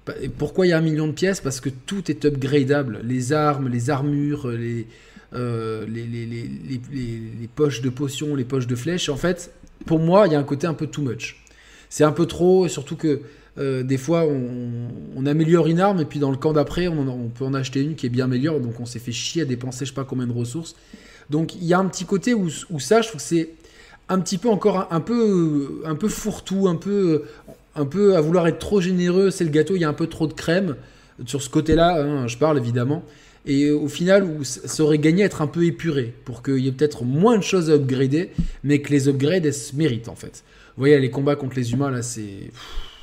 bah, 0.05 0.13
pourquoi 0.37 0.65
il 0.67 0.69
y 0.69 0.73
a 0.73 0.77
un 0.77 0.81
million 0.81 1.07
de 1.07 1.13
pièces? 1.13 1.41
Parce 1.41 1.59
que 1.59 1.69
tout 1.69 2.09
est 2.09 2.25
upgradable. 2.25 3.01
Les 3.03 3.33
armes, 3.33 3.69
les 3.69 3.89
armures, 3.89 4.47
les, 4.47 4.87
euh, 5.35 5.85
les, 5.87 7.49
poches 7.55 7.81
de 7.81 7.89
potions, 7.89 8.35
les 8.35 8.45
poches 8.45 8.67
de 8.67 8.75
flèches. 8.75 9.09
En 9.09 9.17
fait, 9.17 9.51
pour 9.85 9.99
moi, 9.99 10.27
il 10.27 10.33
y 10.33 10.35
a 10.35 10.39
un 10.39 10.43
côté 10.43 10.67
un 10.67 10.73
peu 10.73 10.87
too 10.87 11.01
much. 11.01 11.43
C'est 11.89 12.03
un 12.03 12.11
peu 12.11 12.25
trop, 12.25 12.67
surtout 12.67 12.95
que 12.95 13.21
euh, 13.57 13.83
des 13.83 13.97
fois, 13.97 14.25
on, 14.25 15.25
améliore 15.25 15.67
une 15.67 15.79
arme 15.79 16.01
et 16.01 16.05
puis 16.05 16.19
dans 16.19 16.29
le 16.29 16.37
camp 16.37 16.53
d'après, 16.53 16.87
on, 16.87 17.29
peut 17.29 17.45
en 17.45 17.53
acheter 17.55 17.81
une 17.81 17.95
qui 17.95 18.05
est 18.05 18.09
bien 18.09 18.27
meilleure. 18.27 18.59
Donc 18.59 18.79
on 18.79 18.85
s'est 18.85 18.99
fait 18.99 19.11
chier 19.11 19.41
à 19.41 19.45
dépenser 19.45 19.85
je 19.85 19.89
sais 19.91 19.95
pas 19.95 20.03
combien 20.03 20.27
de 20.27 20.33
ressources. 20.33 20.75
Donc 21.29 21.55
il 21.55 21.65
y 21.65 21.73
a 21.73 21.79
un 21.79 21.85
petit 21.85 22.05
côté 22.05 22.33
où, 22.33 22.47
où 22.69 22.79
ça, 22.79 23.01
je 23.01 23.07
trouve 23.07 23.21
que 23.21 23.27
c'est 23.27 23.49
un 24.07 24.19
petit 24.19 24.37
peu 24.37 24.49
encore 24.49 24.87
un, 24.91 24.99
peu 24.99 25.81
un 25.83 25.95
peu 25.95 26.07
fourre-tout, 26.09 26.67
un 26.67 26.75
peu 26.75 27.23
un 27.75 27.85
peu 27.85 28.15
à 28.15 28.21
vouloir 28.21 28.47
être 28.47 28.59
trop 28.59 28.79
généreux, 28.81 29.31
c'est 29.31 29.43
le 29.43 29.49
gâteau, 29.49 29.75
il 29.75 29.81
y 29.81 29.85
a 29.85 29.89
un 29.89 29.93
peu 29.93 30.07
trop 30.07 30.27
de 30.27 30.33
crème. 30.33 30.75
Sur 31.25 31.41
ce 31.41 31.49
côté-là, 31.49 32.01
hein, 32.01 32.27
je 32.27 32.37
parle 32.37 32.57
évidemment. 32.57 33.03
Et 33.47 33.69
au 33.69 33.87
final, 33.87 34.27
ça 34.43 34.83
aurait 34.83 34.97
gagné 34.97 35.23
à 35.23 35.25
être 35.27 35.41
un 35.41 35.47
peu 35.47 35.65
épuré, 35.65 36.13
pour 36.25 36.41
qu'il 36.41 36.59
y 36.59 36.67
ait 36.67 36.71
peut-être 36.71 37.03
moins 37.03 37.37
de 37.37 37.43
choses 37.43 37.69
à 37.69 37.73
upgrader, 37.73 38.31
mais 38.63 38.79
que 38.79 38.91
les 38.91 39.07
upgrades, 39.07 39.45
elles 39.45 39.53
se 39.53 39.75
méritent 39.75 40.09
en 40.09 40.15
fait. 40.15 40.43
Vous 40.75 40.81
voyez, 40.81 40.99
les 40.99 41.11
combats 41.11 41.35
contre 41.35 41.55
les 41.55 41.71
humains, 41.71 41.91
là, 41.91 42.01
c'est. 42.01 42.51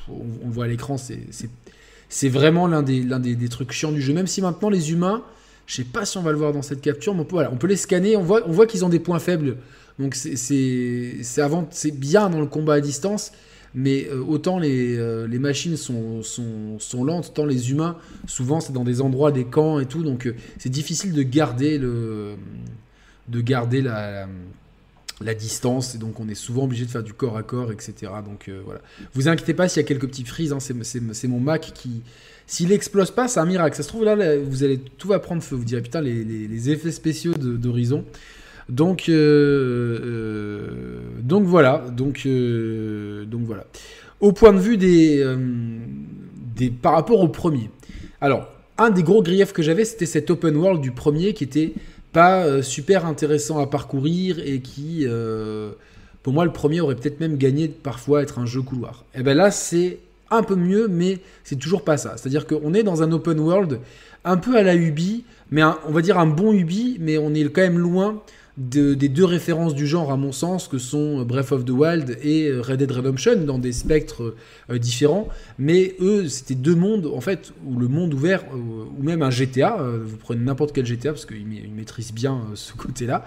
On, 0.09 0.49
voit 0.49 0.65
à 0.65 0.67
l'écran, 0.67 0.97
c'est 2.09 2.29
vraiment 2.29 2.67
l'un 2.67 2.83
des, 2.83 3.01
des, 3.01 3.35
des, 3.35 3.49
trucs 3.49 3.71
chiants 3.71 3.93
du 3.93 4.01
jeu. 4.01 4.13
Même 4.13 4.27
si 4.27 4.41
maintenant, 4.41 4.69
les 4.69 4.91
humains, 4.91 5.23
je 5.65 5.75
sais 5.75 5.85
pas 5.85 6.05
si 6.05 6.17
on 6.17 6.21
va 6.21 6.31
le 6.31 6.37
voir 6.37 6.51
dans 6.51 6.61
cette 6.61 6.81
capture, 6.81 7.13
mais 7.13 7.21
on 7.21 7.25
peut, 7.25 7.35
voilà, 7.35 7.51
on 7.51 7.55
peut 7.55 7.67
les 7.67 7.77
scanner, 7.77 8.17
on 8.17 8.23
voit, 8.23 8.41
on 8.45 8.51
voit 8.51 8.67
qu'ils 8.67 8.83
ont 8.83 8.89
des 8.89 8.99
points 8.99 9.19
faibles. 9.19 9.55
Donc 9.97 10.15
c'est 10.15 11.91
bien 11.93 12.29
dans 12.29 12.41
le 12.41 12.47
combat 12.47 12.75
à 12.75 12.81
distance, 12.81 13.31
mais 13.75 14.07
euh, 14.07 14.23
autant 14.23 14.59
les, 14.59 14.97
euh, 14.97 15.27
machines 15.39 15.77
sont, 15.77 16.21
sont, 16.21 17.03
lentes, 17.03 17.29
autant 17.29 17.45
les 17.45 17.71
humains, 17.71 17.97
souvent 18.27 18.59
c'est 18.59 18.73
dans 18.73 18.83
des 18.83 19.01
endroits, 19.01 19.31
des 19.31 19.45
camps 19.45 19.79
et 19.79 19.85
tout, 19.85 20.03
donc 20.03 20.27
euh, 20.27 20.35
c'est 20.59 20.69
difficile 20.69 21.13
de 21.13 21.23
garder, 21.23 21.77
le, 21.77 22.35
de 23.27 23.41
garder 23.41 23.81
la, 23.81 24.27
la, 25.21 25.33
distance, 25.33 25.95
et 25.95 25.97
donc 25.97 26.19
on 26.19 26.29
est 26.29 26.35
souvent 26.35 26.65
obligé 26.65 26.85
de 26.85 26.91
faire 26.91 27.03
du 27.03 27.13
corps 27.13 27.37
à 27.37 27.43
corps, 27.43 27.71
etc. 27.71 28.11
Donc 28.25 28.49
voilà. 28.63 28.81
Vous 29.13 29.27
inquiétez 29.27 29.53
pas 29.53 29.67
s'il 29.67 29.81
y 29.81 29.85
a 29.85 29.87
quelques 29.87 30.07
petites 30.07 30.27
frises, 30.27 30.53
hein, 30.53 30.59
c'est 30.59 31.27
mon 31.27 31.39
Mac 31.39 31.71
qui... 31.73 32.01
S'il 32.45 32.73
explose 32.73 33.09
pas, 33.09 33.29
c'est 33.29 33.39
un 33.39 33.45
miracle. 33.45 33.73
Ça 33.77 33.83
se 33.83 33.87
trouve 33.87 34.03
là, 34.03 34.37
vous 34.37 34.65
allez 34.65 34.77
tout 34.77 35.07
va 35.07 35.19
prendre 35.19 35.41
feu. 35.41 35.55
Vous 35.55 35.63
direz 35.63 35.81
putain 35.81 36.01
les, 36.01 36.25
les 36.25 36.69
effets 36.69 36.91
spéciaux 36.91 37.33
d'Horizon. 37.33 38.03
Donc, 38.69 39.09
euh, 39.09 39.99
euh, 40.03 40.67
donc 41.21 41.43
voilà, 41.43 41.83
donc, 41.91 42.23
euh, 42.25 43.25
donc 43.25 43.41
voilà. 43.43 43.65
Au 44.19 44.31
point 44.31 44.53
de 44.53 44.59
vue 44.59 44.77
des, 44.77 45.25
des, 46.55 46.69
par 46.69 46.93
rapport 46.93 47.19
au 47.19 47.27
premier. 47.27 47.69
Alors, 48.21 48.47
un 48.77 48.89
des 48.89 49.03
gros 49.03 49.21
griefs 49.21 49.51
que 49.51 49.61
j'avais, 49.61 49.83
c'était 49.83 50.05
cet 50.05 50.29
open 50.29 50.55
world 50.55 50.81
du 50.81 50.91
premier 50.91 51.33
qui 51.33 51.43
était 51.43 51.73
pas 52.13 52.61
super 52.61 53.05
intéressant 53.05 53.59
à 53.59 53.67
parcourir 53.67 54.39
et 54.39 54.61
qui, 54.61 55.05
pour 56.21 56.31
moi, 56.31 56.45
le 56.45 56.53
premier 56.53 56.79
aurait 56.79 56.95
peut-être 56.95 57.19
même 57.19 57.37
gagné 57.37 57.67
parfois 57.67 58.23
être 58.23 58.39
un 58.39 58.45
jeu 58.45 58.61
couloir. 58.61 59.03
Et 59.13 59.17
eh 59.19 59.23
ben 59.23 59.35
là, 59.35 59.51
c'est 59.51 59.97
un 60.31 60.41
peu 60.41 60.55
mieux, 60.55 60.87
mais 60.87 61.19
c'est 61.43 61.57
toujours 61.57 61.83
pas 61.83 61.97
ça. 61.97 62.15
C'est-à-dire 62.15 62.47
qu'on 62.47 62.73
est 62.73 62.83
dans 62.83 63.03
un 63.03 63.11
open 63.11 63.41
world 63.41 63.79
un 64.23 64.37
peu 64.37 64.55
à 64.55 64.63
la 64.63 64.75
Ubi, 64.75 65.25
mais 65.51 65.63
on 65.63 65.91
va 65.91 66.01
dire 66.01 66.17
un 66.17 66.27
bon 66.27 66.53
Ubi, 66.53 66.97
mais 67.01 67.17
on 67.17 67.33
est 67.33 67.43
quand 67.51 67.61
même 67.61 67.77
loin 67.77 68.21
des 68.57 69.09
deux 69.09 69.25
références 69.25 69.73
du 69.73 69.87
genre, 69.87 70.11
à 70.11 70.17
mon 70.17 70.31
sens, 70.31 70.67
que 70.67 70.77
sont 70.77 71.23
Breath 71.23 71.51
of 71.51 71.65
the 71.65 71.71
Wild 71.71 72.17
et 72.21 72.51
Red 72.51 72.77
Dead 72.77 72.91
Redemption, 72.91 73.35
dans 73.45 73.57
des 73.57 73.71
spectres 73.71 74.35
euh, 74.69 74.77
différents. 74.77 75.27
Mais 75.57 75.95
eux, 75.99 76.27
c'était 76.27 76.53
deux 76.53 76.75
mondes, 76.75 77.07
en 77.07 77.21
fait, 77.21 77.51
où 77.65 77.79
le 77.79 77.87
monde 77.87 78.13
ouvert, 78.13 78.43
euh, 78.53 78.85
ou 78.97 79.01
même 79.01 79.23
un 79.23 79.31
GTA, 79.31 79.79
euh, 79.79 80.03
vous 80.05 80.17
prenez 80.17 80.43
n'importe 80.43 80.71
quel 80.73 80.85
GTA, 80.85 81.13
parce 81.13 81.25
qu'ils 81.25 81.47
maîtrisent 81.75 82.13
bien 82.13 82.41
ce 82.53 82.73
côté-là, 82.73 83.25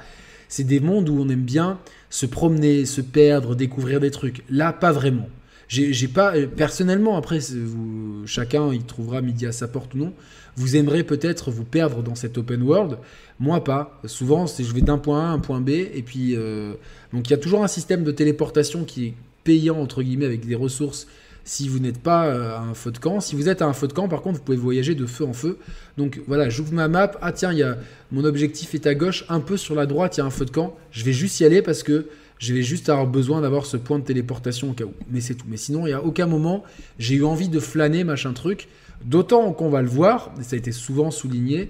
c'est 0.48 0.64
des 0.64 0.78
mondes 0.78 1.08
où 1.08 1.18
on 1.18 1.28
aime 1.28 1.42
bien 1.42 1.80
se 2.08 2.26
promener, 2.26 2.86
se 2.86 3.00
perdre, 3.00 3.56
découvrir 3.56 3.98
des 3.98 4.12
trucs. 4.12 4.44
Là, 4.48 4.72
pas 4.72 4.92
vraiment. 4.92 5.28
J'ai 5.68 6.06
pas 6.06 6.34
personnellement 6.56 7.16
après 7.16 7.40
vous, 7.40 8.24
chacun 8.24 8.72
il 8.72 8.84
trouvera 8.84 9.20
midi 9.20 9.46
à 9.46 9.52
sa 9.52 9.66
porte 9.66 9.94
ou 9.94 9.98
non. 9.98 10.12
Vous 10.54 10.76
aimerez 10.76 11.02
peut-être 11.02 11.50
vous 11.50 11.64
perdre 11.64 12.04
dans 12.04 12.14
cet 12.14 12.38
open 12.38 12.62
world, 12.62 12.98
moi 13.38 13.62
pas. 13.62 14.00
Souvent 14.06 14.46
je 14.46 14.72
vais 14.72 14.80
d'un 14.80 14.98
point 14.98 15.26
A 15.26 15.28
à 15.28 15.30
un 15.30 15.38
point 15.38 15.60
B 15.60 15.70
et 15.70 16.02
puis 16.04 16.34
euh, 16.36 16.74
donc 17.12 17.28
il 17.28 17.30
y 17.30 17.34
a 17.34 17.38
toujours 17.38 17.62
un 17.62 17.68
système 17.68 18.04
de 18.04 18.10
téléportation 18.10 18.84
qui 18.84 19.06
est 19.06 19.14
payant 19.44 19.78
entre 19.78 20.02
guillemets 20.02 20.26
avec 20.26 20.46
des 20.46 20.54
ressources 20.54 21.06
si 21.46 21.68
vous 21.68 21.78
n'êtes 21.78 21.98
pas 21.98 22.26
euh, 22.26 22.56
à 22.56 22.60
un 22.60 22.74
feu 22.74 22.90
de 22.90 22.98
camp. 22.98 23.20
Si 23.20 23.36
vous 23.36 23.48
êtes 23.48 23.62
à 23.62 23.66
un 23.66 23.72
feu 23.72 23.86
de 23.86 23.92
camp, 23.92 24.08
par 24.08 24.20
contre, 24.20 24.38
vous 24.38 24.44
pouvez 24.44 24.58
voyager 24.58 24.96
de 24.96 25.06
feu 25.06 25.24
en 25.24 25.32
feu. 25.32 25.58
Donc 25.96 26.20
voilà, 26.26 26.48
j'ouvre 26.48 26.72
ma 26.72 26.88
map. 26.88 27.12
Ah 27.22 27.30
tiens, 27.32 27.52
y 27.52 27.62
a 27.62 27.78
mon 28.10 28.24
objectif 28.24 28.74
est 28.74 28.86
à 28.86 28.94
gauche, 28.94 29.24
un 29.28 29.38
peu 29.40 29.56
sur 29.56 29.76
la 29.76 29.86
droite, 29.86 30.16
il 30.16 30.20
y 30.20 30.22
a 30.22 30.26
un 30.26 30.30
feu 30.30 30.44
de 30.44 30.50
camp. 30.50 30.76
Je 30.90 31.04
vais 31.04 31.12
juste 31.12 31.38
y 31.38 31.44
aller 31.44 31.62
parce 31.62 31.84
que 31.84 32.08
je 32.38 32.52
vais 32.52 32.62
juste 32.62 32.88
avoir 32.88 33.06
besoin 33.06 33.40
d'avoir 33.40 33.64
ce 33.64 33.76
point 33.76 33.98
de 33.98 34.04
téléportation 34.04 34.70
au 34.70 34.72
cas 34.72 34.84
où. 34.84 34.92
Mais 35.10 35.20
c'est 35.20 35.34
tout. 35.34 35.46
Mais 35.48 35.56
sinon, 35.56 35.86
il 35.86 35.90
n'y 35.90 35.94
a 35.94 36.02
aucun 36.02 36.26
moment, 36.26 36.64
j'ai 36.98 37.14
eu 37.14 37.24
envie 37.24 37.48
de 37.48 37.60
flâner, 37.60 38.02
machin 38.02 38.32
truc. 38.32 38.68
D'autant 39.04 39.52
qu'on 39.52 39.68
va 39.68 39.82
le 39.82 39.88
voir, 39.88 40.32
ça 40.42 40.56
a 40.56 40.58
été 40.58 40.72
souvent 40.72 41.10
souligné, 41.12 41.68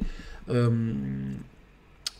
euh, 0.48 0.70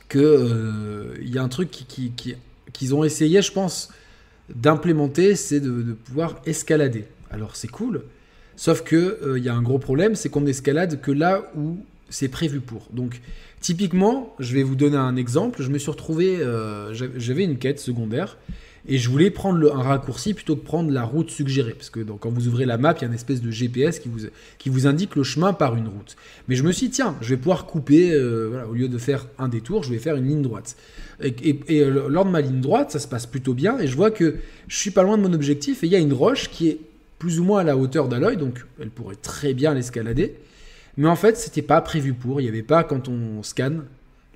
qu'il 0.08 0.20
euh, 0.22 1.14
y 1.22 1.38
a 1.38 1.42
un 1.42 1.48
truc 1.48 1.70
qu'ils 1.70 2.12
qui, 2.14 2.36
qui, 2.72 2.92
ont 2.92 3.04
essayé, 3.04 3.42
je 3.42 3.52
pense, 3.52 3.90
d'implémenter, 4.54 5.34
c'est 5.36 5.60
de, 5.60 5.92
pouvoir 5.92 6.40
escalader. 6.46 7.04
Alors 7.30 7.56
c'est 7.56 7.68
cool, 7.68 8.02
sauf 8.56 8.84
qu'il 8.84 8.98
il 8.98 9.28
euh, 9.28 9.38
y 9.38 9.48
a 9.48 9.54
un 9.54 9.62
gros 9.62 9.78
problème, 9.78 10.14
c'est 10.14 10.28
qu'on 10.28 10.46
escalade 10.46 11.00
que 11.00 11.10
là 11.10 11.50
où 11.56 11.78
c'est 12.08 12.28
prévu 12.28 12.60
pour. 12.60 12.86
Donc 12.92 13.20
Typiquement, 13.60 14.34
je 14.38 14.54
vais 14.54 14.62
vous 14.62 14.76
donner 14.76 14.96
un 14.96 15.16
exemple. 15.16 15.62
Je 15.62 15.70
me 15.70 15.78
suis 15.78 15.90
retrouvé, 15.90 16.36
euh, 16.36 16.94
j'avais 16.94 17.44
une 17.44 17.58
quête 17.58 17.80
secondaire 17.80 18.36
et 18.88 18.98
je 18.98 19.10
voulais 19.10 19.30
prendre 19.30 19.74
un 19.74 19.82
raccourci 19.82 20.32
plutôt 20.32 20.54
que 20.56 20.64
prendre 20.64 20.90
la 20.92 21.02
route 21.02 21.30
suggérée. 21.30 21.72
Parce 21.72 21.90
que 21.90 22.00
quand 22.00 22.30
vous 22.30 22.46
ouvrez 22.46 22.66
la 22.66 22.78
map, 22.78 22.94
il 22.96 23.02
y 23.02 23.04
a 23.04 23.08
une 23.08 23.14
espèce 23.14 23.42
de 23.42 23.50
GPS 23.50 23.98
qui 23.98 24.08
vous, 24.08 24.26
qui 24.58 24.68
vous 24.68 24.86
indique 24.86 25.16
le 25.16 25.24
chemin 25.24 25.52
par 25.52 25.74
une 25.76 25.88
route. 25.88 26.16
Mais 26.48 26.54
je 26.54 26.62
me 26.62 26.70
suis 26.72 26.88
dit, 26.88 26.94
tiens, 26.94 27.16
je 27.20 27.30
vais 27.30 27.36
pouvoir 27.36 27.66
couper, 27.66 28.12
euh, 28.12 28.64
au 28.70 28.74
lieu 28.74 28.88
de 28.88 28.98
faire 28.98 29.26
un 29.38 29.48
détour, 29.48 29.82
je 29.82 29.90
vais 29.90 29.98
faire 29.98 30.16
une 30.16 30.28
ligne 30.28 30.42
droite. 30.42 30.76
Et, 31.20 31.58
euh, 31.70 32.08
lors 32.08 32.24
de 32.24 32.30
ma 32.30 32.40
ligne 32.40 32.60
droite, 32.60 32.90
ça 32.90 32.98
se 32.98 33.08
passe 33.08 33.26
plutôt 33.26 33.54
bien 33.54 33.78
et 33.78 33.86
je 33.86 33.96
vois 33.96 34.10
que 34.10 34.36
je 34.68 34.76
suis 34.76 34.90
pas 34.90 35.02
loin 35.02 35.16
de 35.16 35.22
mon 35.22 35.32
objectif 35.32 35.82
et 35.82 35.86
il 35.86 35.92
y 35.92 35.96
a 35.96 35.98
une 35.98 36.12
roche 36.12 36.50
qui 36.50 36.68
est 36.68 36.78
plus 37.18 37.40
ou 37.40 37.44
moins 37.44 37.60
à 37.60 37.64
la 37.64 37.76
hauteur 37.76 38.08
d'Aloy, 38.08 38.36
donc 38.36 38.66
elle 38.78 38.90
pourrait 38.90 39.16
très 39.16 39.54
bien 39.54 39.72
l'escalader. 39.72 40.34
Mais 40.98 41.08
en 41.08 41.16
fait, 41.16 41.36
c'était 41.36 41.62
pas 41.62 41.80
prévu 41.80 42.12
pour. 42.14 42.40
Il 42.40 42.44
n'y 42.44 42.50
avait 42.50 42.62
pas, 42.62 42.84
quand 42.84 43.08
on 43.08 43.42
scanne, 43.42 43.84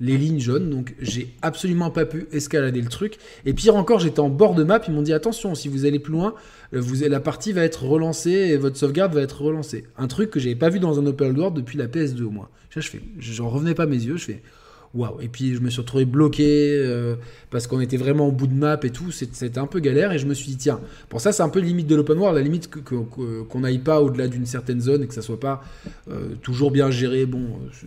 les 0.00 0.16
lignes 0.16 0.40
jaunes. 0.40 0.70
Donc, 0.70 0.94
j'ai 1.00 1.28
absolument 1.42 1.90
pas 1.90 2.06
pu 2.06 2.26
escalader 2.32 2.80
le 2.80 2.88
truc. 2.88 3.18
Et 3.44 3.52
pire 3.52 3.76
encore, 3.76 4.00
j'étais 4.00 4.20
en 4.20 4.28
bord 4.28 4.54
de 4.54 4.64
map. 4.64 4.80
Ils 4.88 4.94
m'ont 4.94 5.02
dit 5.02 5.12
attention, 5.12 5.54
si 5.54 5.68
vous 5.68 5.84
allez 5.84 5.98
plus 5.98 6.12
loin, 6.12 6.34
euh, 6.74 6.82
la 7.08 7.20
partie 7.20 7.52
va 7.52 7.62
être 7.62 7.84
relancée 7.84 8.30
et 8.30 8.56
votre 8.56 8.76
sauvegarde 8.76 9.14
va 9.14 9.20
être 9.20 9.42
relancée. 9.42 9.84
Un 9.96 10.08
truc 10.08 10.30
que 10.30 10.40
j'avais 10.40 10.56
pas 10.56 10.70
vu 10.70 10.80
dans 10.80 10.98
un 10.98 11.06
open 11.06 11.38
world 11.38 11.56
depuis 11.56 11.78
la 11.78 11.86
PS2 11.86 12.22
au 12.22 12.30
moins. 12.30 12.48
je 12.70 12.80
fais, 12.80 13.00
j'en 13.18 13.48
revenais 13.48 13.74
pas 13.74 13.86
mes 13.86 13.96
yeux. 14.02 14.16
Je 14.16 14.24
fais 14.24 14.42
Et 15.20 15.28
puis 15.28 15.54
je 15.54 15.60
me 15.60 15.70
suis 15.70 15.80
retrouvé 15.80 16.04
bloqué 16.04 16.76
euh, 16.76 17.14
parce 17.50 17.68
qu'on 17.68 17.80
était 17.80 17.96
vraiment 17.96 18.26
au 18.26 18.32
bout 18.32 18.48
de 18.48 18.54
map 18.54 18.78
et 18.82 18.90
tout. 18.90 19.12
C'était 19.12 19.58
un 19.58 19.66
peu 19.66 19.78
galère 19.78 20.12
et 20.12 20.18
je 20.18 20.26
me 20.26 20.34
suis 20.34 20.48
dit, 20.48 20.56
tiens, 20.56 20.80
pour 21.08 21.20
ça, 21.20 21.30
c'est 21.30 21.44
un 21.44 21.48
peu 21.48 21.60
limite 21.60 21.86
de 21.86 21.94
l'open 21.94 22.18
world, 22.18 22.36
la 22.36 22.42
limite 22.42 22.68
qu'on 22.70 23.60
n'aille 23.60 23.78
pas 23.78 24.00
au-delà 24.00 24.26
d'une 24.26 24.46
certaine 24.46 24.80
zone 24.80 25.04
et 25.04 25.06
que 25.06 25.14
ça 25.14 25.22
soit 25.22 25.38
pas 25.38 25.62
euh, 26.10 26.34
toujours 26.42 26.72
bien 26.72 26.90
géré. 26.90 27.24
Bon, 27.24 27.44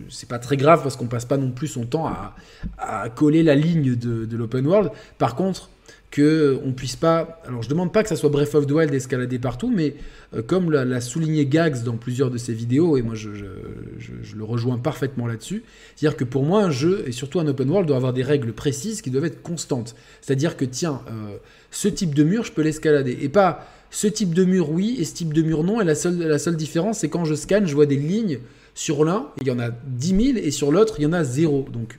c'est 0.08 0.28
pas 0.28 0.38
très 0.38 0.56
grave 0.56 0.82
parce 0.82 0.96
qu'on 0.96 1.06
passe 1.06 1.26
pas 1.26 1.36
non 1.36 1.50
plus 1.50 1.68
son 1.68 1.84
temps 1.84 2.06
à, 2.06 3.08
coller 3.10 3.42
la 3.42 3.54
ligne 3.54 3.94
de 3.94 4.36
l'open 4.36 4.66
world. 4.66 4.90
Par 5.18 5.34
contre, 5.34 5.68
que 6.14 6.60
on 6.64 6.70
puisse 6.70 6.94
pas. 6.94 7.42
Alors 7.44 7.64
je 7.64 7.68
demande 7.68 7.92
pas 7.92 8.04
que 8.04 8.08
ça 8.08 8.14
soit 8.14 8.30
Breath 8.30 8.54
of 8.54 8.68
the 8.68 8.70
Wild 8.70 8.94
escaladé 8.94 9.40
partout, 9.40 9.68
mais 9.68 9.96
euh, 10.32 10.42
comme 10.42 10.70
l'a 10.70 11.00
souligné 11.00 11.44
Gags 11.44 11.82
dans 11.82 11.96
plusieurs 11.96 12.30
de 12.30 12.38
ses 12.38 12.52
vidéos, 12.52 12.96
et 12.96 13.02
moi 13.02 13.16
je, 13.16 13.30
le 13.30 14.44
rejoins 14.44 14.78
parfaitement 14.78 15.26
là-dessus, 15.26 15.64
c'est-à-dire 15.96 16.16
que 16.16 16.22
pour 16.22 16.44
moi 16.44 16.62
un 16.62 16.70
jeu, 16.70 17.02
et 17.08 17.10
surtout 17.10 17.40
un 17.40 17.48
open 17.48 17.68
world, 17.68 17.88
doit 17.88 17.96
avoir 17.96 18.12
des 18.12 18.22
règles 18.22 18.52
précises 18.52 19.02
qui 19.02 19.10
doivent 19.10 19.24
être 19.24 19.42
constantes. 19.42 19.96
C'est-à-dire 20.20 20.56
que 20.56 20.64
tiens, 20.64 21.00
euh, 21.08 21.36
ce 21.72 21.88
type 21.88 22.14
de 22.14 22.22
mur, 22.22 22.44
je 22.44 22.52
peux 22.52 22.62
l'escalader, 22.62 23.18
et 23.20 23.28
pas 23.28 23.66
ce 23.90 24.06
type 24.06 24.34
de 24.34 24.44
mur 24.44 24.70
oui 24.70 24.96
et 25.00 25.04
ce 25.04 25.14
type 25.14 25.34
de 25.34 25.42
mur 25.42 25.64
non. 25.64 25.80
Et 25.80 25.84
la 25.84 25.96
seule, 25.96 26.18
la 26.18 26.38
seule 26.38 26.56
différence, 26.56 27.00
c'est 27.00 27.08
quand 27.08 27.24
je 27.24 27.34
scanne, 27.34 27.66
je 27.66 27.74
vois 27.74 27.86
des 27.86 27.96
lignes 27.96 28.38
sur 28.76 29.04
l'un, 29.04 29.26
il 29.40 29.48
y 29.48 29.50
en 29.50 29.58
a 29.58 29.70
10 29.70 30.34
000, 30.34 30.38
et 30.38 30.52
sur 30.52 30.70
l'autre, 30.70 30.94
il 30.98 31.02
y 31.02 31.06
en 31.06 31.12
a 31.12 31.24
zéro. 31.24 31.66
Donc 31.72 31.98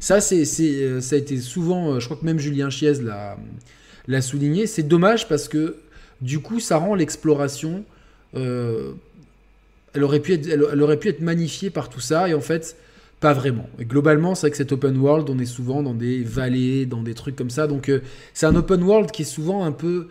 ça, 0.00 0.20
c'est, 0.20 0.44
euh, 0.60 1.00
ça 1.00 1.16
a 1.16 1.18
été 1.18 1.38
souvent, 1.38 1.92
euh, 1.92 2.00
je 2.00 2.06
crois 2.06 2.16
que 2.16 2.24
même 2.24 2.38
Julien 2.38 2.70
Chiez 2.70 2.94
l'a, 4.06 4.22
souligné. 4.22 4.66
C'est 4.66 4.82
dommage 4.82 5.28
parce 5.28 5.48
que 5.48 5.76
du 6.20 6.40
coup, 6.40 6.60
ça 6.60 6.76
rend 6.76 6.94
l'exploration. 6.94 7.84
Euh, 8.34 8.92
elle, 9.94 10.04
aurait 10.04 10.20
pu 10.20 10.32
être, 10.34 10.48
elle, 10.48 10.82
aurait 10.82 10.98
pu 10.98 11.08
être 11.08 11.20
magnifiée 11.20 11.70
par 11.70 11.88
tout 11.88 12.00
ça, 12.00 12.28
et 12.28 12.34
en 12.34 12.40
fait, 12.40 12.76
pas 13.20 13.32
vraiment. 13.32 13.68
Et 13.78 13.84
globalement, 13.84 14.34
c'est 14.34 14.42
vrai 14.42 14.50
que 14.52 14.56
cet 14.56 14.72
open 14.72 14.96
world, 14.96 15.28
on 15.30 15.38
est 15.38 15.46
souvent 15.46 15.82
dans 15.82 15.94
des 15.94 16.22
vallées, 16.22 16.86
dans 16.86 17.02
des 17.02 17.14
trucs 17.14 17.36
comme 17.36 17.50
ça. 17.50 17.66
Donc, 17.66 17.90
c'est 18.34 18.46
un 18.46 18.56
open 18.56 18.82
world 18.82 19.10
qui 19.10 19.22
est 19.22 19.26
souvent 19.26 19.64
un 19.64 19.72
peu, 19.72 20.08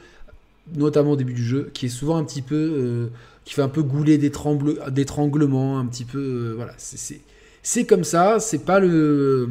notamment 0.76 1.12
au 1.12 1.16
début 1.16 1.34
du 1.34 1.44
jeu, 1.44 1.72
qui 1.74 1.88
est 1.88 1.90
souvent 1.90 2.18
un 2.18 2.24
petit 2.24 2.42
peu. 2.42 3.10
qui 3.44 3.56
fait 3.56 3.64
un 3.64 3.70
peu 3.70 3.82
gouler 3.82 4.18
d'étranglement, 4.20 5.80
un 5.80 5.86
petit 5.88 6.06
peu. 6.06 6.54
voilà, 6.56 6.74
c'est 6.78 6.98
c'est 6.98 7.22
comme 7.86 8.04
ça, 8.04 8.40
c'est 8.40 8.66
pas 8.66 8.80
le. 8.80 9.50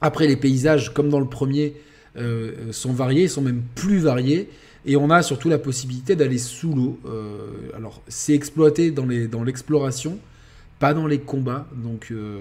Après, 0.00 0.26
les 0.26 0.36
paysages, 0.36 0.92
comme 0.92 1.10
dans 1.10 1.20
le 1.20 1.26
premier, 1.26 1.74
euh, 2.16 2.72
sont 2.72 2.92
variés, 2.92 3.28
sont 3.28 3.42
même 3.42 3.62
plus 3.74 3.98
variés. 3.98 4.48
Et 4.86 4.96
on 4.96 5.10
a 5.10 5.22
surtout 5.22 5.48
la 5.48 5.58
possibilité 5.58 6.16
d'aller 6.16 6.38
sous 6.38 6.74
l'eau. 6.74 6.98
Euh, 7.06 7.48
alors, 7.76 8.02
c'est 8.08 8.32
exploité 8.32 8.90
dans 8.90 9.04
l'exploration, 9.44 10.12
dans 10.12 10.18
pas 10.78 10.94
dans 10.94 11.06
les 11.06 11.18
combats. 11.18 11.68
Donc, 11.76 12.08
euh, 12.10 12.40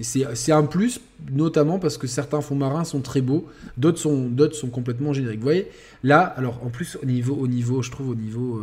c'est 0.00 0.52
un 0.52 0.64
plus, 0.64 1.00
notamment 1.30 1.78
parce 1.78 1.98
que 1.98 2.06
certains 2.06 2.40
fonds 2.40 2.56
marins 2.56 2.84
sont 2.84 3.00
très 3.00 3.20
beaux, 3.20 3.46
d'autres 3.76 3.98
sont, 3.98 4.32
sont 4.52 4.70
complètement 4.70 5.12
génériques. 5.12 5.40
Vous 5.40 5.44
voyez, 5.44 5.68
là, 6.02 6.20
alors 6.20 6.60
en 6.64 6.70
plus, 6.70 6.96
au 7.00 7.06
niveau, 7.06 7.34
au 7.34 7.46
niveau 7.46 7.82
je 7.82 7.90
trouve, 7.90 8.08
au 8.08 8.14
niveau 8.14 8.62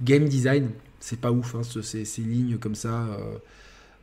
game 0.00 0.26
design, 0.26 0.70
c'est 1.00 1.18
pas 1.18 1.32
ouf, 1.32 1.56
hein, 1.56 1.62
ces, 1.82 2.04
ces, 2.04 2.22
lignes 2.22 2.56
comme 2.58 2.76
ça. 2.76 3.04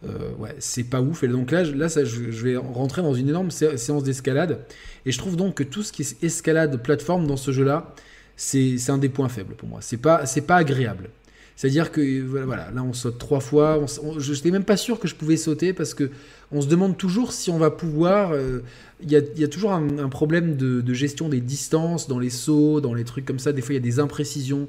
Euh, 0.05 0.31
ouais, 0.37 0.55
c'est 0.59 0.83
pas 0.83 1.01
ouf. 1.01 1.23
Et 1.23 1.27
donc 1.27 1.51
là, 1.51 1.63
là 1.63 1.87
je, 1.87 2.43
vais 2.43 2.57
rentrer 2.57 3.01
dans 3.01 3.13
une 3.13 3.29
énorme 3.29 3.51
séance 3.51 4.03
d'escalade. 4.03 4.59
Et 5.05 5.11
je 5.11 5.17
trouve 5.17 5.35
donc 5.35 5.55
que 5.55 5.63
tout 5.63 5.83
ce 5.83 5.91
qui 5.91 6.01
est 6.01 6.23
escalade 6.23 6.81
plateforme 6.81 7.27
dans 7.27 7.37
ce 7.37 7.51
jeu-là, 7.51 7.93
c'est 8.35 8.89
un 8.89 8.97
des 8.97 9.09
points 9.09 9.29
faibles 9.29 9.55
pour 9.55 9.69
moi. 9.69 9.79
C'est 9.81 9.97
pas, 9.97 10.23
pas 10.47 10.55
agréable. 10.55 11.09
C'est-à-dire 11.55 11.91
que 11.91 12.21
voilà, 12.21 12.71
là 12.71 12.83
on 12.83 12.93
saute 12.93 13.19
trois 13.19 13.39
fois. 13.39 13.85
je 14.17 14.33
n'étais 14.33 14.51
même 14.51 14.63
pas 14.63 14.77
sûr 14.77 14.99
que 14.99 15.07
je 15.07 15.15
pouvais 15.15 15.37
sauter 15.37 15.71
parce 15.71 15.93
que 15.93 16.09
on 16.51 16.61
se 16.61 16.67
demande 16.67 16.97
toujours 16.97 17.31
si 17.31 17.51
on 17.51 17.57
va 17.57 17.71
pouvoir. 17.71 18.31
Euh, 18.31 18.61
il 19.01 19.11
y, 19.11 19.15
a, 19.15 19.47
toujours 19.47 19.73
un, 19.73 20.07
problème 20.07 20.55
de, 20.55 20.93
gestion 20.93 21.27
des 21.27 21.41
distances 21.41 22.07
dans 22.07 22.19
les 22.19 22.29
sauts, 22.29 22.79
dans 22.79 22.93
les 22.93 23.03
trucs 23.03 23.25
comme 23.25 23.39
ça. 23.39 23.51
Des 23.51 23.61
fois 23.61 23.73
il 23.73 23.77
y 23.77 23.81
a 23.81 23.83
des 23.83 23.99
imprécisions. 23.99 24.67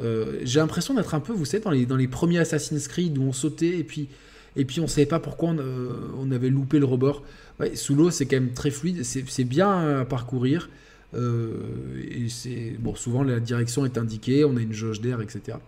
Euh, 0.00 0.38
j'ai 0.44 0.60
l'impression 0.60 0.94
d'être 0.94 1.14
un 1.14 1.20
peu, 1.20 1.32
vous 1.32 1.44
savez, 1.44 1.62
dans 1.62 1.70
les, 1.70 1.84
dans 1.84 1.96
les 1.96 2.08
premiers 2.08 2.38
Assassin's 2.38 2.88
Creed 2.88 3.18
où 3.18 3.22
on 3.22 3.32
sautait 3.32 3.78
et 3.78 3.84
puis 3.84 4.08
et 4.56 4.64
puis 4.64 4.80
on 4.80 4.84
ne 4.84 4.88
savait 4.88 5.06
pas 5.06 5.18
pourquoi 5.18 5.54
on, 6.18 6.30
avait 6.30 6.50
loupé 6.50 6.78
le 6.78 6.84
rebord. 6.84 7.22
sous 7.74 7.94
l'eau, 7.94 8.10
c'est 8.10 8.26
quand 8.26 8.36
même 8.36 8.52
très 8.52 8.70
fluide, 8.70 9.02
c'est 9.04 9.44
bien 9.44 10.00
à 10.00 10.04
parcourir. 10.04 10.68
Euh, 11.14 11.52
et 12.02 12.76
bon, 12.78 12.94
souvent 12.94 13.22
la 13.22 13.38
direction 13.40 13.84
est 13.84 13.98
indiquée, 13.98 14.44
on 14.44 14.56
a 14.56 14.60
une 14.60 14.72
jauge 14.72 15.00
d'air, 15.00 15.20
etc. 15.20 15.58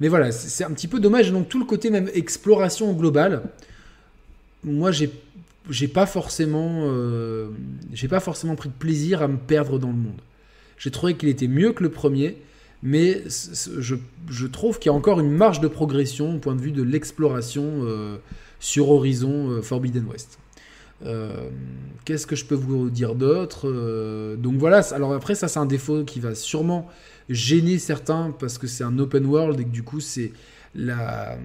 Mais 0.00 0.08
voilà, 0.08 0.32
c'est 0.32 0.64
un 0.64 0.70
petit 0.70 0.88
peu 0.88 1.00
dommage. 1.00 1.32
Donc 1.32 1.48
tout 1.48 1.58
le 1.58 1.64
côté 1.64 1.90
même 1.90 2.10
exploration 2.14 2.92
globale, 2.92 3.42
moi 4.64 4.90
j'ai 4.92 5.88
pas 5.88 6.06
forcément 6.06 6.82
euh, 6.84 7.48
j'ai 7.92 8.08
pas 8.08 8.20
forcément 8.20 8.54
pris 8.54 8.68
de 8.68 8.74
plaisir 8.74 9.22
à 9.22 9.28
me 9.28 9.38
perdre 9.38 9.78
dans 9.78 9.88
le 9.88 9.94
monde. 9.94 10.20
J'ai 10.78 10.90
trouvé 10.90 11.14
qu'il 11.14 11.28
était 11.28 11.48
mieux 11.48 11.72
que 11.72 11.82
le 11.82 11.90
premier, 11.90 12.36
mais 12.82 13.22
je, 13.28 14.46
trouve 14.46 14.78
qu'il 14.78 14.90
y 14.90 14.94
a 14.94 14.96
encore 14.96 15.20
une 15.20 15.30
marge 15.30 15.60
de 15.60 15.68
progression 15.68 16.36
au 16.36 16.38
point 16.38 16.56
de 16.56 16.60
vue 16.60 16.72
de 16.72 16.82
l'exploration 16.82 17.64
euh, 17.84 18.16
sur 18.58 18.90
Horizon 18.90 19.50
euh, 19.50 19.62
Forbidden 19.62 20.04
West. 20.06 20.38
Euh, 21.04 21.48
qu'est-ce 22.04 22.26
que 22.26 22.36
je 22.36 22.44
peux 22.44 22.54
vous 22.54 22.90
dire 22.90 23.14
d'autre 23.14 24.36
Donc 24.36 24.56
voilà, 24.56 24.80
alors 24.92 25.14
après 25.14 25.34
ça 25.34 25.48
c'est 25.48 25.58
un 25.58 25.66
défaut 25.66 26.04
qui 26.04 26.20
va 26.20 26.34
sûrement 26.34 26.88
gêner 27.28 27.78
certains 27.78 28.34
parce 28.38 28.58
que 28.58 28.66
c'est 28.66 28.84
un 28.84 28.98
open 28.98 29.26
world 29.26 29.60
et 29.60 29.64
que 29.64 29.70
du 29.70 29.82
coup 29.82 30.00
c'est 30.00 30.32
la, 30.74 31.38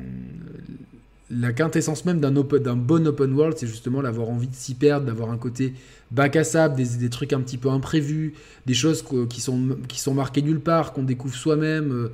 la 1.29 1.51
quintessence 1.51 2.05
même 2.05 2.19
d'un 2.19 2.31
bon 2.31 3.07
open 3.07 3.33
world, 3.33 3.57
c'est 3.57 3.67
justement 3.67 4.01
d'avoir 4.01 4.29
envie 4.29 4.47
de 4.47 4.55
s'y 4.55 4.75
perdre, 4.75 5.05
d'avoir 5.05 5.29
un 5.29 5.37
côté 5.37 5.73
bac 6.11 6.35
à 6.37 6.43
sable, 6.43 6.75
des, 6.75 7.09
trucs 7.09 7.33
un 7.33 7.41
petit 7.41 7.57
peu 7.57 7.69
imprévus, 7.69 8.33
des 8.65 8.73
choses 8.73 9.03
qui 9.29 9.41
sont, 9.41 10.13
marquées 10.13 10.41
nulle 10.41 10.61
part, 10.61 10.93
qu'on 10.93 11.03
découvre 11.03 11.35
soi-même. 11.35 11.91
Euh, 11.91 12.09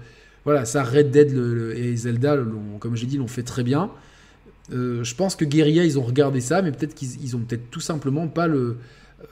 voilà, 0.45 0.65
ça, 0.65 0.84
Red 0.84 1.12
Dead 1.12 1.32
et 1.76 1.95
Zelda, 1.95 2.38
comme 2.80 2.95
j'ai 2.95 3.06
dit, 3.06 3.17
l'ont 3.17 3.28
fait 3.28 3.43
très 3.43 3.63
bien. 3.63 3.91
Euh, 4.71 5.04
je 5.04 5.15
pense 5.15 5.36
que 5.36 5.45
Guerilla, 5.45 5.84
ils 5.84 5.99
ont 5.99 6.04
regardé 6.04 6.41
ça, 6.41 6.62
mais 6.62 6.71
peut-être 6.71 6.95
qu'ils 6.95 7.36
ont 7.36 7.39
peut-être 7.39 7.69
tout 7.69 7.80
simplement 7.80 8.28
pas 8.28 8.47
le, 8.47 8.78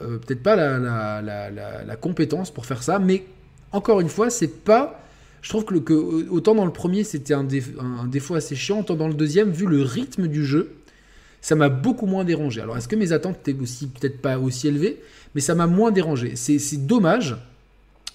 euh, 0.00 0.18
peut-être 0.18 0.42
pas 0.42 0.56
la, 0.56 1.20
la, 1.20 1.96
compétence 1.96 2.50
pour 2.50 2.66
faire 2.66 2.82
ça. 2.82 2.98
Mais 2.98 3.24
encore 3.72 4.00
une 4.00 4.08
fois, 4.08 4.30
c'est 4.30 4.64
pas 4.64 5.01
je 5.42 5.48
trouve 5.48 5.64
que, 5.64 6.28
autant 6.30 6.54
dans 6.54 6.64
le 6.64 6.72
premier 6.72 7.04
c'était 7.04 7.34
un, 7.34 7.44
défaut 7.44 8.34
assez 8.34 8.54
chiant, 8.54 8.80
autant 8.80 8.94
dans 8.94 9.08
le 9.08 9.14
deuxième, 9.14 9.50
vu 9.50 9.66
le 9.66 9.82
rythme 9.82 10.28
du 10.28 10.46
jeu, 10.46 10.72
ça 11.40 11.56
m'a 11.56 11.68
beaucoup 11.68 12.06
moins 12.06 12.24
dérangé. 12.24 12.60
Alors 12.60 12.76
est-ce 12.76 12.88
que 12.88 12.96
mes 12.96 13.12
attentes 13.12 13.36
étaient 13.46 13.60
aussi 13.60 13.88
peut-être 13.88 14.22
pas 14.22 14.38
aussi 14.38 14.68
élevées, 14.68 15.00
mais 15.34 15.40
ça 15.40 15.56
m'a 15.56 15.66
moins 15.66 15.90
dérangé. 15.90 16.36
C'est 16.36 16.86
dommage, 16.86 17.36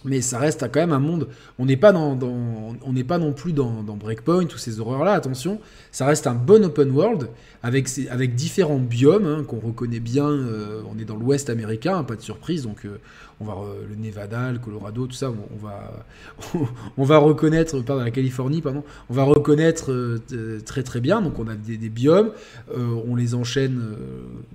mais 0.05 0.21
ça 0.21 0.39
reste 0.39 0.61
quand 0.71 0.79
même 0.79 0.93
un 0.93 0.99
monde. 0.99 1.27
On 1.59 1.65
n'est 1.65 1.75
pas 1.75 1.91
dans, 1.91 2.17
on 2.21 2.93
n'est 2.93 3.03
pas 3.03 3.17
non 3.17 3.33
plus 3.33 3.51
dans, 3.51 3.83
Breakpoint 3.83 4.45
ou 4.45 4.57
ces 4.57 4.79
horreurs-là. 4.79 5.11
Attention, 5.11 5.59
ça 5.91 6.05
reste 6.05 6.27
un 6.27 6.35
bon 6.35 6.63
open 6.63 6.91
world 6.91 7.29
avec 7.63 7.89
avec 8.09 8.35
différents 8.35 8.79
biomes 8.79 9.25
hein, 9.25 9.43
qu'on 9.45 9.59
reconnaît 9.59 9.99
bien. 9.99 10.29
Euh, 10.29 10.81
on 10.89 10.97
est 10.97 11.05
dans 11.05 11.17
l'Ouest 11.17 11.49
américain, 11.49 12.03
pas 12.03 12.15
de 12.15 12.21
surprise. 12.21 12.63
Donc 12.63 12.85
euh, 12.85 12.99
on 13.39 13.45
va 13.45 13.55
le 13.87 13.95
Nevada, 13.95 14.51
le 14.51 14.59
Colorado, 14.59 15.07
tout 15.07 15.13
ça, 15.13 15.31
on, 15.31 15.57
va 15.57 16.05
on 16.97 17.03
va 17.03 17.17
reconnaître. 17.17 17.79
Pardon, 17.81 18.03
la 18.03 18.11
Californie, 18.11 18.61
pardon. 18.61 18.83
On 19.09 19.13
va 19.13 19.23
reconnaître 19.23 19.91
euh, 19.91 20.61
très 20.65 20.83
très 20.83 20.99
bien. 21.01 21.21
Donc 21.21 21.39
on 21.39 21.47
a 21.47 21.55
des, 21.55 21.77
des 21.77 21.89
biomes, 21.89 22.31
on 22.75 23.15
les 23.15 23.35
enchaîne 23.35 23.81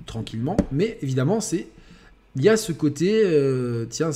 tranquillement. 0.07 0.57
Mais 0.73 0.99
évidemment, 1.03 1.41
c'est 1.41 1.69
il 2.35 2.43
y 2.43 2.49
a 2.49 2.57
ce 2.57 2.73
côté, 2.73 3.23
euh, 3.25 3.85
tiens, 3.91 4.11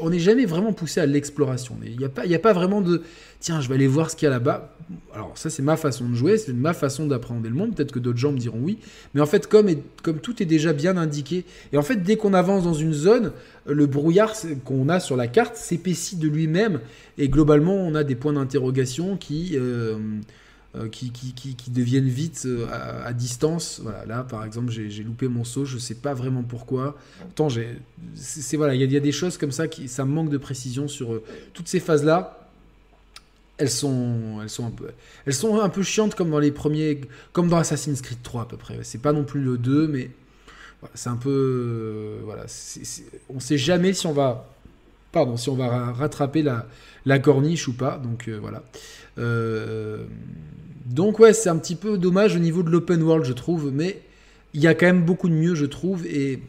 on 0.00 0.10
n'est 0.10 0.20
jamais 0.20 0.46
vraiment 0.46 0.72
poussé 0.72 1.00
à 1.00 1.06
l'exploration. 1.06 1.76
Il 1.84 1.98
n'y 1.98 2.04
a, 2.04 2.08
pas, 2.08 2.22
a 2.22 2.38
pas 2.38 2.52
vraiment 2.52 2.80
de, 2.80 3.02
tiens, 3.40 3.60
je 3.60 3.68
vais 3.68 3.74
aller 3.74 3.88
voir 3.88 4.10
ce 4.10 4.16
qu'il 4.16 4.26
y 4.26 4.28
a 4.28 4.30
là-bas. 4.30 4.76
Alors 5.12 5.36
ça, 5.36 5.50
c'est 5.50 5.62
ma 5.62 5.76
façon 5.76 6.08
de 6.08 6.14
jouer, 6.14 6.38
c'est 6.38 6.52
ma 6.52 6.72
façon 6.72 7.04
d'apprendre 7.06 7.42
le 7.42 7.54
monde. 7.54 7.74
Peut-être 7.74 7.90
que 7.90 7.98
d'autres 7.98 8.18
gens 8.18 8.30
me 8.30 8.38
diront 8.38 8.60
oui. 8.60 8.78
Mais 9.14 9.20
en 9.20 9.26
fait, 9.26 9.48
comme, 9.48 9.68
comme 10.04 10.20
tout 10.20 10.40
est 10.40 10.46
déjà 10.46 10.72
bien 10.72 10.96
indiqué, 10.96 11.44
et 11.72 11.78
en 11.78 11.82
fait, 11.82 11.96
dès 11.96 12.16
qu'on 12.16 12.32
avance 12.32 12.62
dans 12.62 12.74
une 12.74 12.92
zone, 12.92 13.32
le 13.66 13.86
brouillard 13.86 14.34
qu'on 14.64 14.88
a 14.88 15.00
sur 15.00 15.16
la 15.16 15.26
carte 15.26 15.56
s'épaissit 15.56 16.20
de 16.20 16.28
lui-même. 16.28 16.80
Et 17.18 17.28
globalement, 17.28 17.74
on 17.74 17.96
a 17.96 18.04
des 18.04 18.14
points 18.14 18.34
d'interrogation 18.34 19.16
qui... 19.16 19.56
Euh, 19.56 19.96
euh, 20.76 20.88
qui, 20.88 21.10
qui, 21.10 21.70
deviennent 21.70 22.08
vite 22.08 22.42
euh, 22.44 22.66
à, 23.04 23.12
distance. 23.14 23.80
Voilà, 23.82 24.04
là, 24.04 24.22
par 24.24 24.44
exemple, 24.44 24.70
j'ai 24.70 25.02
loupé 25.02 25.26
mon 25.26 25.42
saut, 25.42 25.64
je 25.64 25.78
sais 25.78 25.94
pas 25.94 26.12
vraiment 26.12 26.42
pourquoi. 26.42 26.96
Tant 27.34 27.48
c'est 28.14 28.56
voilà, 28.56 28.74
il 28.74 28.92
y, 28.92 28.96
a 28.96 29.00
des 29.00 29.12
choses 29.12 29.38
comme 29.38 29.52
ça 29.52 29.68
qui, 29.68 29.88
ça 29.88 30.04
manque 30.04 30.28
de 30.28 30.36
précision 30.36 30.86
sur 30.86 31.14
euh, 31.14 31.24
toutes 31.54 31.68
ces 31.68 31.80
phases-là. 31.80 32.50
Elles 33.56 33.70
sont, 33.70 34.40
elles 34.42 34.50
sont 34.50 34.66
un 34.66 34.70
peu, 34.70 34.88
elles 35.24 35.34
sont 35.34 35.60
un 35.60 35.68
peu 35.70 35.82
chiantes 35.82 36.14
comme 36.14 36.30
dans 36.30 36.40
les 36.40 36.52
premiers, 36.52 37.00
comme 37.32 37.48
dans 37.48 37.56
Assassin's 37.56 38.02
Creed 38.02 38.22
3 38.22 38.42
à 38.42 38.44
peu 38.44 38.58
près. 38.58 38.78
C'est 38.82 39.00
pas 39.00 39.14
non 39.14 39.24
plus 39.24 39.40
le 39.40 39.56
2, 39.56 39.88
mais 39.88 40.10
c'est 40.94 41.08
un 41.08 41.16
peu, 41.16 42.18
voilà, 42.24 42.44
on 43.30 43.40
sait 43.40 43.56
jamais 43.56 43.94
si 43.94 44.06
on 44.06 44.12
va, 44.12 44.46
si 45.36 45.48
on 45.48 45.54
va 45.54 45.92
rattraper 45.92 46.42
la, 46.42 47.18
corniche 47.18 47.68
ou 47.68 47.72
pas. 47.72 48.00
Donc 48.02 48.28
voilà. 48.40 48.62
Euh, 49.18 50.04
donc 50.86 51.18
ouais, 51.18 51.32
c'est 51.32 51.48
un 51.48 51.56
petit 51.56 51.74
peu 51.74 51.98
dommage 51.98 52.36
au 52.36 52.38
niveau 52.38 52.62
de 52.62 52.70
l'open 52.70 53.02
world, 53.02 53.24
je 53.24 53.32
trouve, 53.32 53.70
mais 53.72 54.02
il 54.54 54.60
y 54.60 54.66
a 54.66 54.74
quand 54.74 54.86
même 54.86 55.04
beaucoup 55.04 55.28
de 55.28 55.34
mieux, 55.34 55.54
je 55.54 55.66
trouve, 55.66 56.06
et 56.06 56.40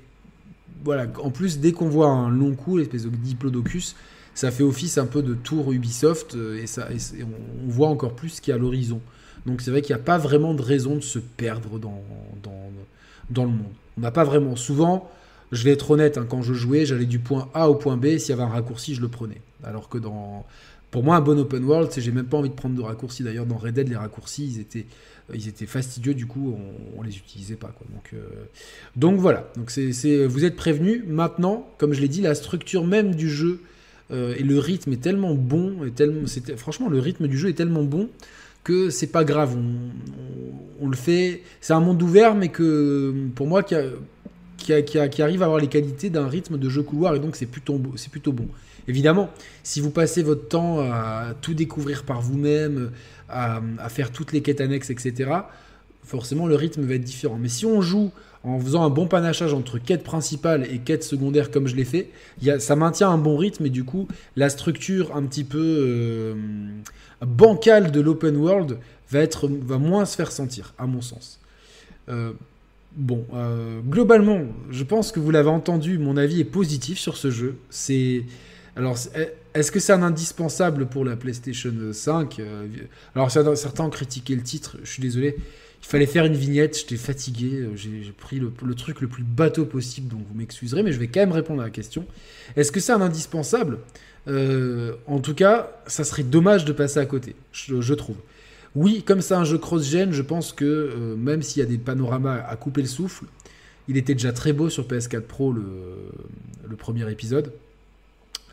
voilà, 0.84 1.08
en 1.22 1.32
plus, 1.32 1.60
dès 1.60 1.72
qu'on 1.72 1.90
voit 1.90 2.10
un 2.10 2.30
long 2.30 2.54
coup, 2.54 2.78
l'espèce 2.78 3.04
de 3.04 3.10
diplodocus, 3.10 3.96
ça 4.36 4.52
fait 4.52 4.64
office 4.64 4.98
un 4.98 5.08
peu 5.08 5.24
de 5.24 5.34
tour 5.34 5.72
Ubisoft, 5.72 6.36
euh, 6.36 6.62
et, 6.62 6.68
ça, 6.68 6.88
on, 7.22 7.70
voit 7.70 7.88
encore 7.88 8.14
plus 8.14 8.30
ce 8.30 8.42
qu'il 8.42 8.52
y 8.52 8.54
a 8.54 8.56
à 8.56 8.60
l'horizon. 8.60 9.02
Donc 9.46 9.62
c'est 9.62 9.72
vrai 9.72 9.82
qu'il 9.82 9.96
n'y 9.96 10.02
a 10.02 10.04
pas 10.04 10.18
vraiment 10.18 10.54
de 10.54 10.62
raison 10.62 10.96
de 10.96 11.02
se 11.02 11.20
perdre 11.20 11.80
dans 11.80 12.04
le 13.36 13.48
monde. 13.48 13.74
On 13.98 14.02
n'a 14.02 14.12
pas 14.12 14.24
vraiment. 14.24 14.56
Souvent, 14.56 15.10
je 15.52 15.64
vais 15.64 15.72
être 15.72 15.92
honnête, 15.92 16.18
hein, 16.18 16.26
quand 16.28 16.42
je 16.42 16.54
jouais, 16.54 16.86
j'allais 16.86 17.06
du 17.06 17.20
point 17.20 17.50
A 17.54 17.70
au 17.70 17.76
point 17.76 17.98
B, 17.98 18.18
s'il 18.18 18.30
y 18.30 18.34
avait 18.34 18.44
un 18.44 18.48
raccourci, 18.48 18.96
je 18.96 19.02
le 19.02 19.08
prenais. 19.08 19.42
Alors 19.64 19.90
que 19.90 19.98
dans... 19.98 20.46
Pour 20.92 21.04
moi, 21.04 21.18
un 21.18 21.22
bon 21.22 21.38
open 21.38 21.64
world, 21.66 21.92
j'ai 21.98 22.12
même 22.12 22.26
pas 22.26 22.38
envie 22.38 22.50
de 22.50 22.56
prendre 22.56 22.76
de 22.76 22.82
raccourcis. 22.82 23.22
D'ailleurs, 23.22 23.46
dans 23.46 23.58
Red 23.58 23.74
Dead, 23.74 23.90
les 23.90 23.98
raccourcis, 23.98 24.46
ils 24.46 24.62
étaient, 24.62 24.86
ils 25.34 25.50
étaient 25.50 25.66
fastidieux, 25.66 26.14
du 26.14 26.26
coup, 26.26 26.56
on, 26.58 27.00
on 27.00 27.02
les 27.04 27.18
utilisait 27.18 27.56
pas. 27.56 27.74
Euh, 28.14 28.18
donc 28.96 29.20
voilà, 29.20 29.52
donc 29.58 29.70
c'est, 29.70 30.26
vous 30.26 30.46
êtes 30.46 30.56
prévenus. 30.56 31.04
Maintenant, 31.06 31.68
comme 31.78 31.94
je 31.94 32.00
l'ai 32.00 32.08
dit, 32.08 32.22
la 32.22 32.36
structure 32.36 32.86
même 32.86 33.16
du 33.16 33.30
jeu 33.30 33.60
euh, 34.12 34.34
et 34.38 34.44
le 34.44 34.60
rythme 34.60 34.94
est 34.94 35.02
tellement 35.02 35.36
bon, 35.36 35.76
franchement, 36.56 36.88
le 36.88 37.00
rythme 37.00 37.28
du 37.28 37.38
jeu 37.38 37.50
est 37.50 37.54
tellement 37.54 37.84
bon 37.84 38.10
que 38.64 38.90
c'est 38.90 39.08
pas 39.08 39.24
grave. 39.24 39.58
On, 39.58 40.86
on, 40.86 40.90
le 40.90 40.96
fait. 40.96 41.42
C'est 41.62 41.74
un 41.74 41.80
monde 41.80 42.02
ouvert, 42.02 42.36
mais 42.36 42.50
que 42.50 43.14
pour 43.36 43.48
moi, 43.48 43.64
qui, 43.64 43.76
qui, 44.58 44.74
arrive 45.22 45.42
à 45.42 45.46
avoir 45.46 45.60
les 45.60 45.68
qualités 45.68 46.10
d'un 46.10 46.28
rythme 46.28 46.58
de 46.58 46.70
jeu 46.70 46.84
couloir, 46.84 47.16
et 47.16 47.20
donc 47.20 47.36
c'est 47.36 47.46
plutôt, 47.46 47.78
bon. 47.78 48.48
Évidemment, 48.88 49.30
si 49.64 49.82
vous 49.82 49.92
passez 49.92 50.24
votre 50.24 50.48
temps 50.48 50.80
à 50.80 51.34
tout 51.42 51.54
découvrir 51.54 52.04
par 52.04 52.22
vous-même, 52.22 52.92
à, 53.30 53.62
faire 53.90 54.12
toutes 54.12 54.32
les 54.32 54.42
quêtes 54.42 54.62
annexes, 54.62 54.90
etc., 54.90 55.32
forcément 56.04 56.48
le 56.48 56.56
rythme 56.56 56.84
va 56.84 56.96
être 56.96 57.04
différent. 57.04 57.38
Mais 57.40 57.50
si 57.50 57.66
on 57.66 57.82
joue 57.82 58.12
en 58.44 58.60
faisant 58.60 58.86
un 58.86 58.90
bon 58.90 59.08
panachage 59.08 59.54
entre 59.54 59.78
quête 59.78 60.04
principale 60.04 60.66
et 60.72 60.80
quête 60.80 61.04
secondaire 61.04 61.52
comme 61.52 61.68
je 61.68 61.76
l'ai 61.76 61.84
fait, 61.84 62.10
ça 62.60 62.78
maintient 62.78 63.10
un 63.10 63.18
bon 63.18 63.36
rythme 63.36 63.66
et 63.66 63.70
du 63.70 63.84
coup 63.84 64.08
la 64.38 64.50
structure 64.50 65.16
un 65.16 65.24
petit 65.24 65.44
peu 65.44 65.58
euh, 65.60 66.34
bancale 67.26 67.92
de 67.92 68.00
l'open 68.00 68.38
world 68.38 68.78
va 69.10 69.78
moins 69.78 70.06
se 70.06 70.16
faire 70.16 70.32
sentir, 70.32 70.74
à 70.78 70.86
mon 70.86 71.02
sens. 71.02 71.40
Euh, 72.10 72.32
bon, 72.96 73.26
euh, 73.34 73.80
globalement, 73.82 74.42
je 74.70 74.84
pense 74.84 75.12
que 75.12 75.20
vous 75.20 75.32
l'avez 75.32 75.50
entendu, 75.50 75.98
mon 75.98 76.18
avis 76.18 76.42
est 76.42 76.46
positif 76.46 76.98
sur 76.98 77.18
ce 77.18 77.32
jeu. 77.32 77.56
C'est 77.70 78.24
alors, 78.76 78.96
est-ce 79.56 79.72
que 79.72 79.80
c'est 79.80 79.94
un 79.94 80.04
indispensable 80.04 80.86
pour 80.86 81.04
la 81.04 81.16
PlayStation 81.16 81.74
5 81.92 82.40
euh, 82.40 82.68
Alors, 83.16 83.32
certains 83.32 83.84
ont 83.84 83.90
critiqué 83.90 84.36
le 84.36 84.44
titre, 84.44 84.78
je 84.84 84.92
suis 84.92 85.02
désolé. 85.02 85.36
Il 85.82 85.88
fallait 85.88 86.06
faire 86.06 86.26
une 86.26 86.36
vignette, 86.36 86.78
j'étais 86.78 86.96
fatigué, 86.96 87.62
euh, 87.62 87.76
j'ai 87.76 88.14
pris 88.16 88.40
le, 88.40 88.52
truc 88.76 89.02
le 89.02 89.08
plus 89.08 89.24
bateau 89.24 89.66
possible, 89.66 90.10
donc 90.10 90.20
vous 90.28 90.38
m'excuserez, 90.38 90.84
mais 90.84 90.92
je 90.92 91.00
vais 91.00 91.08
quand 91.08 91.22
même 91.22 91.32
répondre 91.32 91.62
à 91.62 91.66
la 91.66 91.72
question. 91.72 92.06
Est-ce 92.56 92.72
que 92.72 92.80
c'est 92.80 92.92
un 92.92 93.02
indispensable? 93.02 93.80
En 94.28 95.20
tout 95.22 95.34
cas, 95.34 95.72
ça 95.88 96.04
serait 96.04 96.24
dommage 96.24 96.66
de 96.66 96.74
passer 96.74 97.00
à 97.00 97.06
côté, 97.06 97.34
je, 97.54 97.94
trouve. 97.94 98.18
Oui, 98.78 99.02
comme 99.02 99.22
c'est 99.22 99.34
un 99.34 99.44
jeu 99.44 99.58
cross-gen, 99.58 100.12
je 100.12 100.22
pense 100.22 100.54
que 100.54 101.16
même 101.18 101.42
s'il 101.42 101.62
y 101.62 101.66
a 101.66 101.68
des 101.68 101.80
panoramas 101.80 102.46
à 102.48 102.56
couper 102.56 102.82
le 102.82 102.88
souffle, 102.88 103.26
il 103.88 103.98
était 103.98 104.14
déjà 104.14 104.32
très 104.32 104.54
beau 104.54 104.70
sur 104.70 104.88
PS4 104.88 105.22
Pro 105.22 105.52
le 105.52 106.76
premier 106.78 107.12
épisode. 107.12 107.52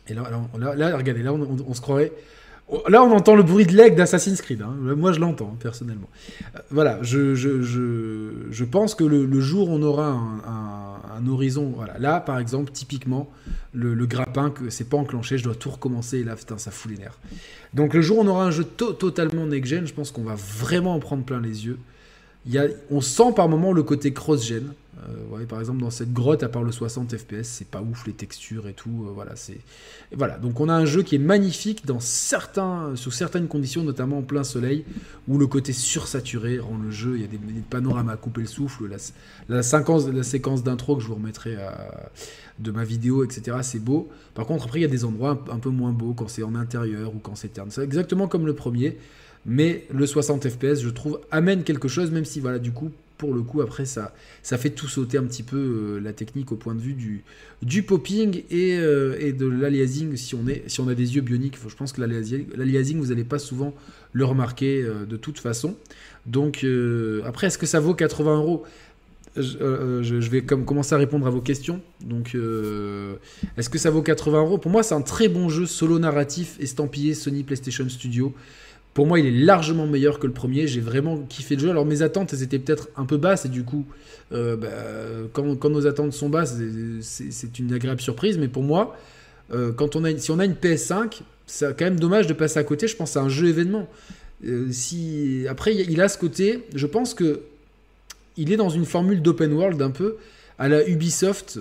Et 0.07 0.13
là, 0.13 0.29
là, 0.75 0.97
regardez, 0.97 1.23
là, 1.23 1.33
on, 1.33 1.73
se 1.73 1.81
croirait. 1.81 2.11
Là, 2.87 3.03
on 3.03 3.11
entend 3.11 3.35
le 3.35 3.43
bruit 3.43 3.65
de 3.67 3.73
leg 3.73 3.95
d'Assassin's 3.95 4.41
Creed. 4.41 4.63
Hein. 4.63 4.75
Moi, 4.95 5.11
je 5.11 5.19
l'entends, 5.19 5.55
personnellement. 5.59 6.09
Euh, 6.55 6.59
voilà, 6.71 6.97
je, 7.03 7.35
je, 7.35 7.61
je, 7.61 8.63
pense 8.63 8.95
que 8.95 9.03
le, 9.03 9.39
jour 9.39 9.69
où 9.69 9.73
on 9.73 9.83
aura 9.83 10.07
un, 10.07 11.27
horizon. 11.27 11.71
Voilà, 11.75 11.97
là, 11.99 12.19
par 12.19 12.39
exemple, 12.39 12.71
typiquement, 12.71 13.29
le, 13.71 13.93
grappin, 14.07 14.49
que 14.49 14.71
c'est 14.71 14.89
pas 14.89 14.97
enclenché, 14.97 15.37
je 15.37 15.43
dois 15.43 15.53
tout 15.53 15.69
recommencer. 15.69 16.19
Et 16.19 16.23
là, 16.23 16.35
putain, 16.35 16.57
ça 16.57 16.71
fout 16.71 16.91
les 16.91 16.97
nerfs. 16.97 17.19
Donc, 17.75 17.93
le 17.93 18.01
jour 18.01 18.17
où 18.17 18.21
on 18.21 18.27
aura 18.27 18.45
un 18.45 18.51
jeu 18.51 18.63
totalement 18.63 19.45
next-gen, 19.45 19.85
je 19.85 19.93
pense 19.93 20.09
qu'on 20.09 20.23
va 20.23 20.35
vraiment 20.35 20.95
en 20.95 20.99
prendre 20.99 21.23
plein 21.23 21.39
les 21.39 21.67
yeux. 21.67 21.77
Y 22.47 22.57
a, 22.57 22.65
on 22.89 23.01
sent 23.01 23.33
par 23.35 23.47
moment 23.47 23.73
le 23.73 23.83
côté 23.83 24.11
cross-gen. 24.11 24.73
Euh, 25.09 25.45
par 25.45 25.59
exemple, 25.59 25.81
dans 25.81 25.89
cette 25.89 26.13
grotte, 26.13 26.43
à 26.43 26.49
part 26.49 26.63
le 26.63 26.71
60 26.71 27.15
FPS, 27.15 27.43
c'est 27.43 27.67
pas 27.67 27.81
ouf 27.81 28.05
les 28.07 28.13
textures 28.13 28.67
et 28.67 28.73
tout. 28.73 29.05
Euh, 29.07 29.11
voilà, 29.13 29.35
c'est 29.35 29.59
voilà. 30.15 30.37
Donc 30.37 30.59
on 30.59 30.69
a 30.69 30.73
un 30.73 30.85
jeu 30.85 31.03
qui 31.03 31.15
est 31.15 31.19
magnifique 31.19 31.85
dans 31.85 31.99
certains, 31.99 32.95
sous 32.95 33.11
certaines 33.11 33.47
conditions, 33.47 33.83
notamment 33.83 34.19
en 34.19 34.23
plein 34.23 34.43
soleil, 34.43 34.85
où 35.27 35.37
le 35.37 35.47
côté 35.47 35.73
sursaturé 35.73 36.59
rend 36.59 36.77
le 36.77 36.91
jeu. 36.91 37.15
Il 37.15 37.21
y 37.21 37.25
a 37.25 37.27
des, 37.27 37.39
panoramas 37.69 38.13
à 38.13 38.17
couper 38.17 38.41
le 38.41 38.47
souffle. 38.47 38.87
La, 38.87 38.97
la, 39.49 39.63
séquence, 39.63 40.07
la 40.07 40.23
séquence 40.23 40.63
d'intro 40.63 40.95
que 40.95 41.01
je 41.01 41.07
vous 41.07 41.15
remettrai 41.15 41.57
de 42.59 42.71
ma 42.71 42.83
vidéo, 42.83 43.23
etc. 43.23 43.57
C'est 43.61 43.83
beau. 43.83 44.09
Par 44.33 44.45
contre, 44.45 44.65
après, 44.65 44.79
il 44.79 44.83
y 44.83 44.85
a 44.85 44.89
des 44.89 45.05
endroits 45.05 45.43
un, 45.51 45.59
peu 45.59 45.69
moins 45.69 45.91
beaux 45.91 46.13
quand 46.13 46.29
c'est 46.29 46.43
en 46.43 46.55
intérieur 46.55 47.13
ou 47.13 47.19
quand 47.19 47.35
c'est 47.35 47.49
terne. 47.49 47.69
C'est 47.71 47.83
exactement 47.83 48.27
comme 48.27 48.45
le 48.45 48.55
premier. 48.55 48.97
Mais 49.45 49.85
le 49.93 50.07
60 50.07 50.49
FPS, 50.49 50.81
je 50.81 50.89
trouve, 50.89 51.19
amène 51.29 51.63
quelque 51.63 51.87
chose, 51.87 52.09
même 52.11 52.25
si, 52.25 52.39
voilà, 52.39 52.57
du 52.57 52.71
coup, 52.71 52.91
pour 53.17 53.33
le 53.33 53.41
coup, 53.41 53.61
après, 53.61 53.85
ça, 53.85 54.13
ça 54.43 54.57
fait 54.57 54.71
tout 54.71 54.87
sauter 54.87 55.17
un 55.17 55.23
petit 55.23 55.43
peu 55.43 55.57
euh, 55.57 55.99
la 55.99 56.13
technique 56.13 56.51
au 56.51 56.55
point 56.55 56.75
de 56.75 56.81
vue 56.81 56.93
du, 56.93 57.23
du 57.61 57.83
popping 57.83 58.43
et, 58.49 58.77
euh, 58.77 59.17
et 59.19 59.31
de 59.31 59.45
l'aliasing. 59.45 60.15
Si, 60.17 60.35
on 60.35 60.43
si 60.67 60.81
on 60.81 60.87
a 60.87 60.95
des 60.95 61.15
yeux 61.15 61.21
bioniques, 61.21 61.57
je 61.67 61.75
pense 61.75 61.93
que 61.93 62.01
l'aliasing, 62.01 62.99
vous 62.99 63.07
n'allez 63.07 63.23
pas 63.23 63.39
souvent 63.39 63.73
le 64.11 64.25
remarquer 64.25 64.81
euh, 64.81 65.05
de 65.05 65.17
toute 65.17 65.39
façon. 65.39 65.75
Donc, 66.25 66.65
après, 67.23 67.47
est-ce 67.47 67.57
que 67.57 67.67
ça 67.67 67.79
vaut 67.79 67.93
80 67.93 68.37
euros? 68.37 68.63
Je, 69.37 70.29
vais 70.29 70.41
comme 70.41 70.65
commencer 70.65 70.95
à 70.95 70.97
répondre 70.97 71.27
à 71.27 71.29
vos 71.29 71.41
questions. 71.41 71.81
Donc, 72.03 72.35
est-ce 73.57 73.69
que 73.69 73.77
ça 73.77 73.91
vaut 73.91 74.01
80 74.01 74.39
euros? 74.39 74.57
Pour 74.57 74.71
moi, 74.71 74.81
c'est 74.81 74.95
un 74.95 75.03
très 75.03 75.27
bon 75.27 75.49
jeu 75.49 75.67
solo 75.67 75.99
narratif 75.99 76.57
estampillé 76.59 77.13
Sony 77.13 77.43
PlayStation 77.43 77.87
Studio. 77.87 78.33
Pour 78.95 79.05
moi, 79.05 79.19
il 79.19 79.25
est 79.25 79.45
largement 79.45 79.87
meilleur 79.87 80.19
que 80.19 80.25
le 80.25 80.31
premier. 80.31 80.67
J'ai 80.67 80.79
vraiment 80.79 81.17
kiffé 81.27 81.55
le 81.55 81.61
jeu. 81.61 81.69
Alors, 81.69 81.85
mes 81.85 82.01
attentes, 82.01 82.31
elles 82.31 82.43
étaient 82.43 82.59
peut-être 82.59 82.87
un 82.95 83.05
peu 83.05 83.17
basses. 83.17 83.43
Et 83.43 83.49
du 83.49 83.65
coup, 83.65 83.85
euh, 84.31 84.55
bah, 84.55 84.69
quand, 85.33 85.69
nos 85.69 85.85
attentes 85.85 86.13
sont 86.13 86.29
basses, 86.29 86.55
c'est 87.01 87.59
une 87.59 87.73
agréable 87.73 87.99
surprise. 87.99 88.37
Mais 88.37 88.47
pour 88.47 88.63
moi, 88.63 88.95
euh, 89.53 89.73
quand 89.73 89.97
on 89.97 90.05
a, 90.05 90.17
si 90.17 90.31
on 90.31 90.39
a 90.39 90.45
une 90.45 90.53
PS5, 90.53 91.19
c'est 91.45 91.77
quand 91.77 91.83
même 91.83 91.99
dommage 91.99 92.25
de 92.25 92.33
passer 92.33 92.57
à 92.57 92.63
côté. 92.63 92.87
Je 92.87 92.95
pense 92.95 93.17
à 93.17 93.21
un 93.21 93.27
jeu 93.27 93.49
événement. 93.49 93.89
Euh, 94.45 94.71
si, 94.71 95.45
après, 95.49 95.75
il 95.75 95.99
a 95.99 96.07
ce 96.07 96.17
côté. 96.17 96.63
Je 96.73 96.87
pense 96.87 97.13
que 97.13 97.41
il 98.37 98.53
est 98.53 98.57
dans 98.57 98.69
une 98.69 98.85
formule 98.85 99.21
d'open 99.21 99.51
world 99.51 99.81
un 99.81 99.91
peu 99.91 100.15
à 100.57 100.69
la 100.69 100.87
Ubisoft. 100.87 101.59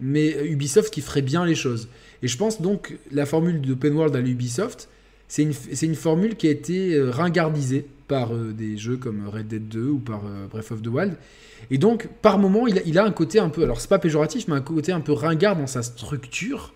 Mais 0.00 0.44
Ubisoft 0.44 0.92
qui 0.92 1.02
ferait 1.02 1.22
bien 1.22 1.46
les 1.46 1.54
choses. 1.54 1.86
Et 2.24 2.26
je 2.26 2.36
pense 2.36 2.60
donc 2.60 2.98
la 3.12 3.26
formule 3.26 3.60
d'open 3.60 3.94
world 3.94 4.16
à 4.16 4.20
l'Ubisoft 4.20 4.88
c'est 5.28 5.42
une, 5.42 5.94
formule 5.94 6.36
qui 6.36 6.48
a 6.48 6.50
été 6.50 6.94
euh, 6.94 7.10
ringardisée 7.10 7.86
par 8.08 8.34
euh, 8.34 8.52
des 8.52 8.78
jeux 8.78 8.96
comme 8.96 9.28
Red 9.28 9.46
Dead 9.48 9.68
2 9.68 9.88
ou 9.88 9.98
par 9.98 10.22
euh, 10.24 10.46
Breath 10.46 10.72
of 10.72 10.80
the 10.80 10.86
Wild. 10.86 11.16
Et 11.70 11.76
donc, 11.76 12.08
par 12.22 12.38
moment, 12.38 12.66
il 12.66 12.98
a, 12.98 13.04
un 13.04 13.10
côté 13.10 13.38
un 13.38 13.50
peu, 13.50 13.62
alors 13.62 13.78
c'est 13.80 13.90
pas 13.90 13.98
péjoratif, 13.98 14.48
mais 14.48 14.54
un 14.54 14.62
côté 14.62 14.90
un 14.90 15.00
peu 15.00 15.12
ringard 15.12 15.56
dans 15.56 15.66
sa 15.66 15.82
structure 15.82 16.72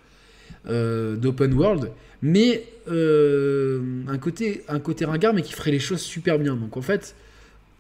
d'open 0.65 1.55
world, 1.55 1.91
mais 2.21 2.65
un, 2.89 4.19
côté, 4.19 4.65
ringard, 5.05 5.35
mais 5.35 5.43
qui 5.43 5.53
ferait 5.53 5.71
les 5.71 5.79
choses 5.79 6.01
super 6.01 6.39
bien. 6.39 6.57
Donc 6.57 6.77
en 6.77 6.83
fait, 6.83 7.15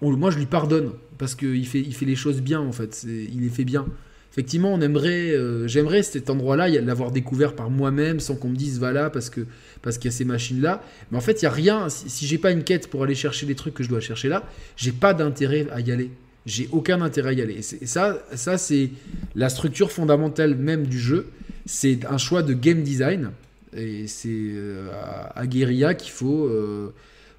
moi 0.00 0.30
je 0.30 0.38
lui 0.38 0.46
pardonne, 0.46 0.92
parce 1.18 1.34
qu'il 1.34 1.56
il 1.56 1.66
fait 1.66 2.06
les 2.06 2.16
choses 2.16 2.40
bien, 2.40 2.60
en 2.60 2.72
fait, 2.72 3.04
il 3.04 3.42
les 3.42 3.48
fait 3.48 3.64
bien 3.64 3.86
effectivement, 4.32 4.72
on 4.72 4.80
aimerait, 4.80 5.30
euh, 5.30 5.68
j'aimerais 5.68 6.02
cet 6.02 6.30
endroit-là, 6.30 6.68
l'avoir 6.68 7.12
découvert 7.12 7.54
par 7.54 7.70
moi-même, 7.70 8.18
sans 8.18 8.34
qu'on 8.34 8.48
me 8.48 8.56
dise 8.56 8.80
va 8.80 8.92
là 8.92 9.10
parce 9.10 9.30
que 9.30 9.42
parce 9.82 9.98
qu'il 9.98 10.10
y 10.10 10.14
a 10.14 10.16
ces 10.16 10.24
machines-là. 10.24 10.82
Mais 11.10 11.18
en 11.18 11.20
fait, 11.20 11.42
il 11.42 11.44
y 11.44 11.48
a 11.48 11.50
rien. 11.50 11.88
Si, 11.88 12.08
si 12.08 12.26
j'ai 12.26 12.38
pas 12.38 12.50
une 12.50 12.64
quête 12.64 12.88
pour 12.88 13.02
aller 13.02 13.14
chercher 13.14 13.46
les 13.46 13.54
trucs 13.54 13.74
que 13.74 13.82
je 13.82 13.88
dois 13.88 14.00
chercher 14.00 14.28
là, 14.28 14.44
j'ai 14.76 14.92
pas 14.92 15.12
d'intérêt 15.12 15.66
à 15.70 15.80
y 15.80 15.92
aller. 15.92 16.10
J'ai 16.46 16.68
aucun 16.72 17.02
intérêt 17.02 17.30
à 17.30 17.32
y 17.34 17.42
aller. 17.42 17.58
Et, 17.80 17.86
ça, 17.86 18.22
ça 18.34 18.58
c'est 18.58 18.90
la 19.34 19.48
structure 19.48 19.92
fondamentale 19.92 20.54
même 20.54 20.86
du 20.86 20.98
jeu. 20.98 21.26
C'est 21.66 22.06
un 22.06 22.18
choix 22.18 22.42
de 22.42 22.54
game 22.54 22.82
design. 22.82 23.30
Et 23.76 24.06
c'est 24.06 24.28
euh, 24.30 24.88
à, 25.34 25.46
Guerilla 25.46 25.94
qu'il 25.94 26.12
faut 26.12 26.46
euh, 26.46 26.92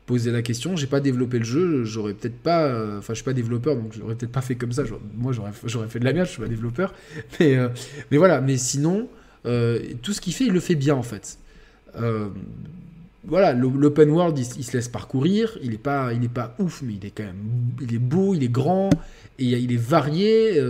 poser 0.06 0.32
la 0.32 0.42
question. 0.42 0.76
J'ai 0.76 0.88
pas 0.88 1.00
développé 1.00 1.40
le 1.40 1.46
jeu, 1.46 1.84
j'aurais 1.84 2.14
peut-être 2.14 2.38
pas. 2.38 2.64
Euh, 2.64 3.00
enfin, 3.00 3.14
je 3.14 3.16
suis 3.16 3.26
pas 3.26 3.34
développeur, 3.34 3.76
donc 3.76 3.94
j'aurais 3.94 4.16
peut-être 4.16 4.32
pas 4.32 4.42
fait 4.42 4.56
comme 4.56 4.72
ça. 4.72 4.84
Moi, 5.16 5.34
j'aurais 5.34 5.88
fait 5.88 6.00
de 6.00 6.06
la 6.06 6.14
merde, 6.14 6.28
je 6.28 6.34
suis 6.34 6.42
pas 6.42 6.48
développeur. 6.48 6.94
Mais, 7.40 7.56
euh, 7.56 7.70
mais 8.12 8.18
voilà, 8.18 8.42
mais 8.42 8.58
sinon, 8.58 9.08
euh, 9.46 9.80
tout 10.02 10.14
ce 10.14 10.22
qu'il 10.22 10.34
fait, 10.34 10.46
il 10.46 10.54
le 10.54 10.60
fait 10.60 10.76
bien 10.76 10.96
en 10.96 11.04
fait. 11.04 11.38
voilà, 13.26 13.54
l'open 13.54 14.10
world, 14.10 14.38
il, 14.38 14.64
se 14.64 14.74
laisse 14.74 14.88
parcourir. 14.88 15.58
Il 15.62 15.74
est 15.74 15.78
pas, 15.78 16.14
il 16.14 16.24
est 16.24 16.34
pas 16.34 16.56
ouf, 16.60 16.82
mais 16.82 16.94
il 16.94 17.06
est 17.06 17.12
quand 17.12 17.24
même, 17.24 17.36
il 17.82 17.94
est 17.94 18.00
beau, 18.00 18.36
il 18.36 18.44
est 18.44 18.52
grand 18.52 18.90
et 19.40 19.46
il 19.46 19.72
est 19.72 19.78
varié. 19.78 20.62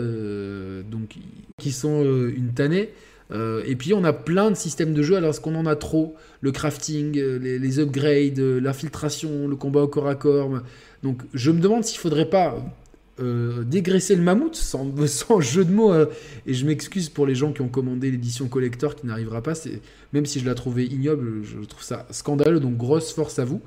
donc, 0.89 1.17
qui 1.57 1.71
sont 1.71 2.03
une 2.03 2.53
tannée. 2.53 2.89
Euh, 3.33 3.63
et 3.65 3.75
puis 3.75 3.93
on 3.93 4.03
a 4.03 4.13
plein 4.13 4.51
de 4.51 4.55
systèmes 4.55 4.93
de 4.93 5.01
jeu, 5.01 5.15
alors 5.15 5.39
qu'on 5.41 5.55
en 5.55 5.65
a 5.65 5.75
trop? 5.75 6.15
Le 6.41 6.51
crafting, 6.51 7.17
euh, 7.17 7.39
les, 7.39 7.79
upgrades, 7.79 8.39
euh, 8.39 8.59
l'infiltration, 8.59 9.47
le 9.47 9.55
combat 9.55 9.81
au 9.81 9.87
corps 9.87 10.07
à 10.07 10.15
corps. 10.15 10.61
Donc 11.01 11.21
je 11.33 11.51
me 11.51 11.59
demande 11.59 11.83
s'il 11.83 11.99
faudrait 11.99 12.29
pas 12.29 12.55
dégraisser 13.65 14.15
le 14.15 14.23
mammouth 14.23 14.55
sans, 14.55 14.91
jeu 15.39 15.63
de 15.63 15.71
mots. 15.71 15.93
et 16.47 16.53
je 16.53 16.65
m'excuse 16.65 17.09
pour 17.09 17.27
les 17.27 17.35
gens 17.35 17.53
qui 17.53 17.61
ont 17.61 17.67
commandé 17.67 18.09
l'édition 18.09 18.47
collector 18.47 18.95
qui 18.95 19.05
n'arrivera 19.05 19.43
pas. 19.43 19.53
Même 20.13 20.25
si 20.25 20.39
je 20.39 20.45
la 20.45 20.55
trouvais 20.55 20.85
ignoble, 20.85 21.43
je 21.43 21.63
trouve 21.63 21.83
ça 21.83 22.07
scandaleux. 22.09 22.59
Donc 22.59 22.75
grosse 22.75 23.13
force 23.13 23.37
à 23.37 23.45
vous. 23.45 23.61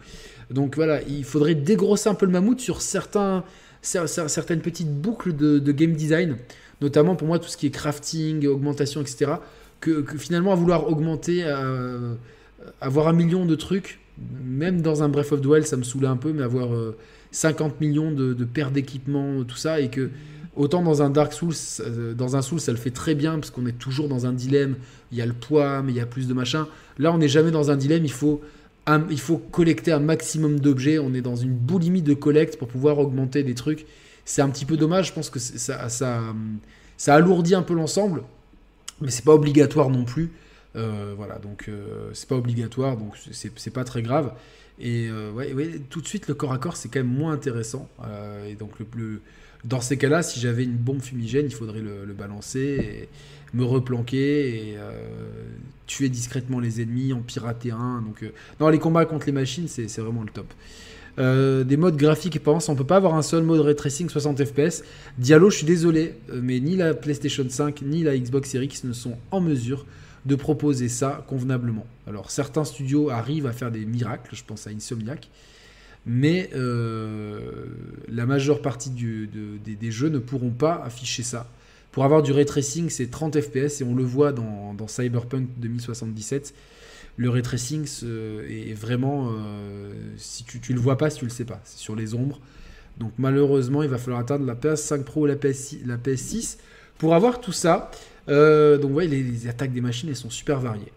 Donc 0.50 0.74
voilà, 0.74 1.00
il 1.02 1.24
faudrait 1.24 1.54
dégrosser 1.54 2.08
un 2.08 2.14
peu 2.14 2.26
le 2.26 2.32
mammouth 2.32 2.58
sur 2.58 2.82
certains, 2.82 3.44
certaines 3.82 4.60
petites 4.60 4.92
boucles 4.92 5.34
de 5.34 5.72
game 5.72 5.92
design. 5.92 6.36
Notamment 6.80 7.16
pour 7.16 7.28
moi 7.28 7.38
tout 7.38 7.48
ce 7.48 7.56
qui 7.56 7.66
est 7.66 7.70
crafting, 7.70 8.46
augmentation, 8.46 9.00
etc., 9.00 9.32
que, 9.80 10.04
finalement 10.16 10.52
à 10.52 10.56
vouloir 10.56 10.88
augmenter, 10.88 11.44
avoir 12.80 13.08
un 13.08 13.12
million 13.12 13.44
de 13.44 13.54
trucs, 13.54 14.00
même 14.44 14.80
dans 14.80 15.02
un 15.02 15.08
Breath 15.08 15.32
of 15.32 15.42
the 15.42 15.46
Wild, 15.46 15.66
ça 15.66 15.76
me 15.76 15.82
saoulait 15.82 16.08
un 16.08 16.16
peu, 16.16 16.32
mais 16.32 16.42
avoir 16.42 16.70
50 17.30 17.80
millions 17.80 18.10
de, 18.10 18.44
paires 18.44 18.70
d'équipements, 18.70 19.44
tout 19.44 19.56
ça, 19.56 19.80
et 19.80 19.88
que 19.88 20.10
autant 20.56 20.82
dans 20.82 21.02
un 21.02 21.10
Dark 21.10 21.34
Souls, 21.34 21.54
dans 22.16 22.36
un 22.36 22.42
Souls, 22.42 22.58
ça 22.58 22.72
le 22.72 22.78
fait 22.78 22.90
très 22.90 23.14
bien, 23.14 23.34
parce 23.34 23.50
qu'on 23.50 23.66
est 23.66 23.78
toujours 23.78 24.08
dans 24.08 24.26
un 24.26 24.32
dilemme, 24.32 24.76
il 25.12 25.18
y 25.18 25.22
a 25.22 25.26
le 25.26 25.34
poids, 25.34 25.82
mais 25.82 25.92
il 25.92 25.96
y 25.96 26.00
a 26.00 26.06
plus 26.06 26.26
de 26.26 26.34
machin. 26.34 26.66
Là, 26.98 27.12
on 27.12 27.18
n'est 27.18 27.28
jamais 27.28 27.50
dans 27.50 27.70
un 27.70 27.76
dilemme, 27.76 28.04
il 28.04 28.12
faut 28.12 28.40
il 29.10 29.20
faut 29.20 29.38
collecter 29.38 29.92
un 29.92 29.98
maximum 29.98 30.60
d'objets. 30.60 30.98
On 30.98 31.12
est 31.14 31.20
dans 31.20 31.36
une 31.36 31.54
boulimie 31.54 32.02
de 32.02 32.14
collecte 32.14 32.58
pour 32.58 32.68
pouvoir 32.68 32.98
augmenter 32.98 33.42
des 33.42 33.54
trucs. 33.54 33.86
C'est 34.26 34.42
un 34.42 34.50
petit 34.50 34.66
peu 34.66 34.76
dommage. 34.76 35.06
Je 35.06 35.12
pense 35.14 35.30
que 35.30 35.38
ça, 35.38 35.88
ça, 35.88 36.20
ça 36.98 37.14
alourdit 37.14 37.54
un 37.54 37.62
peu 37.62 37.72
l'ensemble, 37.72 38.22
mais 39.00 39.10
c'est 39.10 39.24
pas 39.24 39.32
obligatoire 39.32 39.88
non 39.88 40.04
plus. 40.04 40.30
Euh, 40.76 41.14
voilà, 41.16 41.38
donc 41.38 41.66
euh, 41.68 42.10
c'est 42.12 42.28
pas 42.28 42.36
obligatoire, 42.36 42.96
donc 42.96 43.14
c'est 43.32 43.70
pas 43.72 43.84
très 43.84 44.02
grave. 44.02 44.32
Et 44.78 45.08
euh, 45.08 45.32
ouais, 45.32 45.54
ouais, 45.54 45.80
tout 45.88 46.02
de 46.02 46.06
suite, 46.06 46.28
le 46.28 46.34
corps 46.34 46.52
à 46.52 46.58
corps, 46.58 46.76
c'est 46.76 46.88
quand 46.88 47.00
même 47.00 47.06
moins 47.06 47.32
intéressant. 47.32 47.88
et 48.46 48.54
donc, 48.54 48.72
le, 48.94 49.22
dans 49.64 49.80
ces 49.80 49.96
cas-là, 49.96 50.22
si 50.22 50.38
j'avais 50.38 50.64
une 50.64 50.76
bombe 50.76 51.00
fumigène, 51.00 51.46
il 51.46 51.54
faudrait 51.54 51.80
le, 51.80 52.12
balancer. 52.12 53.08
Me 53.54 53.64
replanquer 53.64 54.70
et 54.70 54.76
tuer 55.86 56.08
discrètement 56.08 56.60
les 56.60 56.82
ennemis, 56.82 57.12
en 57.12 57.20
pirater 57.20 57.70
un. 57.70 58.02
Donc, 58.02 58.24
non, 58.60 58.68
les 58.68 58.78
combats 58.78 59.06
contre 59.06 59.26
les 59.26 59.32
machines, 59.32 59.68
c'est 59.68 59.98
vraiment 59.98 60.22
le 60.22 60.30
top. 60.30 60.52
Euh, 61.18 61.64
des 61.64 61.78
modes 61.78 61.96
graphiques 61.96 62.36
et 62.36 62.40
pense 62.40 62.68
on 62.68 62.74
peut 62.74 62.84
pas 62.84 62.96
avoir 62.96 63.14
un 63.14 63.22
seul 63.22 63.42
mode 63.42 63.60
ray 63.60 63.74
tracing 63.74 64.08
60 64.08 64.44
fps. 64.44 64.82
Diallo, 65.16 65.48
je 65.48 65.58
suis 65.58 65.66
désolé, 65.66 66.14
mais 66.30 66.60
ni 66.60 66.76
la 66.76 66.92
PlayStation 66.92 67.44
5 67.48 67.82
ni 67.82 68.02
la 68.02 68.18
Xbox 68.18 68.50
Series 68.50 68.66
X 68.66 68.84
ne 68.84 68.92
sont 68.92 69.16
en 69.30 69.40
mesure 69.40 69.86
de 70.26 70.34
proposer 70.34 70.88
ça 70.88 71.24
convenablement. 71.28 71.86
Alors 72.06 72.30
certains 72.30 72.64
studios 72.64 73.10
arrivent 73.10 73.46
à 73.46 73.52
faire 73.52 73.70
des 73.70 73.86
miracles, 73.86 74.34
je 74.34 74.44
pense 74.44 74.66
à 74.66 74.70
Insomniac, 74.70 75.30
mais 76.04 76.50
la 76.52 78.26
majeure 78.26 78.60
partie 78.60 78.90
des, 78.90 79.90
jeux 79.90 80.08
ne 80.08 80.18
pourront 80.18 80.50
pas 80.50 80.82
afficher 80.84 81.22
ça. 81.22 81.48
Pour 81.92 82.04
avoir 82.04 82.22
du 82.22 82.32
ray 82.32 82.44
c'est 82.90 83.10
30 83.10 83.40
fps 83.40 83.80
et 83.80 83.84
on 83.84 83.94
le 83.94 84.04
voit 84.04 84.32
dans, 84.32 84.88
Cyberpunk 84.88 85.48
2077. 85.56 86.52
Le 87.16 87.30
ray 87.30 87.42
tracing 87.42 87.86
est 88.48 88.74
vraiment. 88.74 89.30
Euh, 89.30 89.92
si 90.16 90.44
tu, 90.44 90.60
tu 90.60 90.74
le 90.74 90.80
vois 90.80 90.98
pas, 90.98 91.10
si 91.10 91.18
tu 91.18 91.24
le 91.24 91.30
sais 91.30 91.44
pas, 91.44 91.60
c'est 91.64 91.78
sur 91.78 91.96
les 91.96 92.14
ombres. 92.14 92.40
Donc 92.98 93.12
malheureusement, 93.18 93.82
il 93.82 93.88
va 93.88 93.98
falloir 93.98 94.20
atteindre 94.20 94.46
la 94.46 94.54
PS5 94.54 95.02
Pro 95.02 95.22
ou 95.22 95.26
la, 95.26 95.36
PS6, 95.36 96.16
6 96.16 96.58
pour 96.98 97.14
avoir 97.14 97.40
tout 97.40 97.52
ça. 97.52 97.90
Euh, 98.28 98.78
donc 98.78 98.94
ouais, 98.94 99.06
les, 99.06 99.48
attaques 99.48 99.72
des 99.72 99.80
machines, 99.80 100.08
elles 100.08 100.16
sont 100.16 100.30
super 100.30 100.60
variées. 100.60 100.92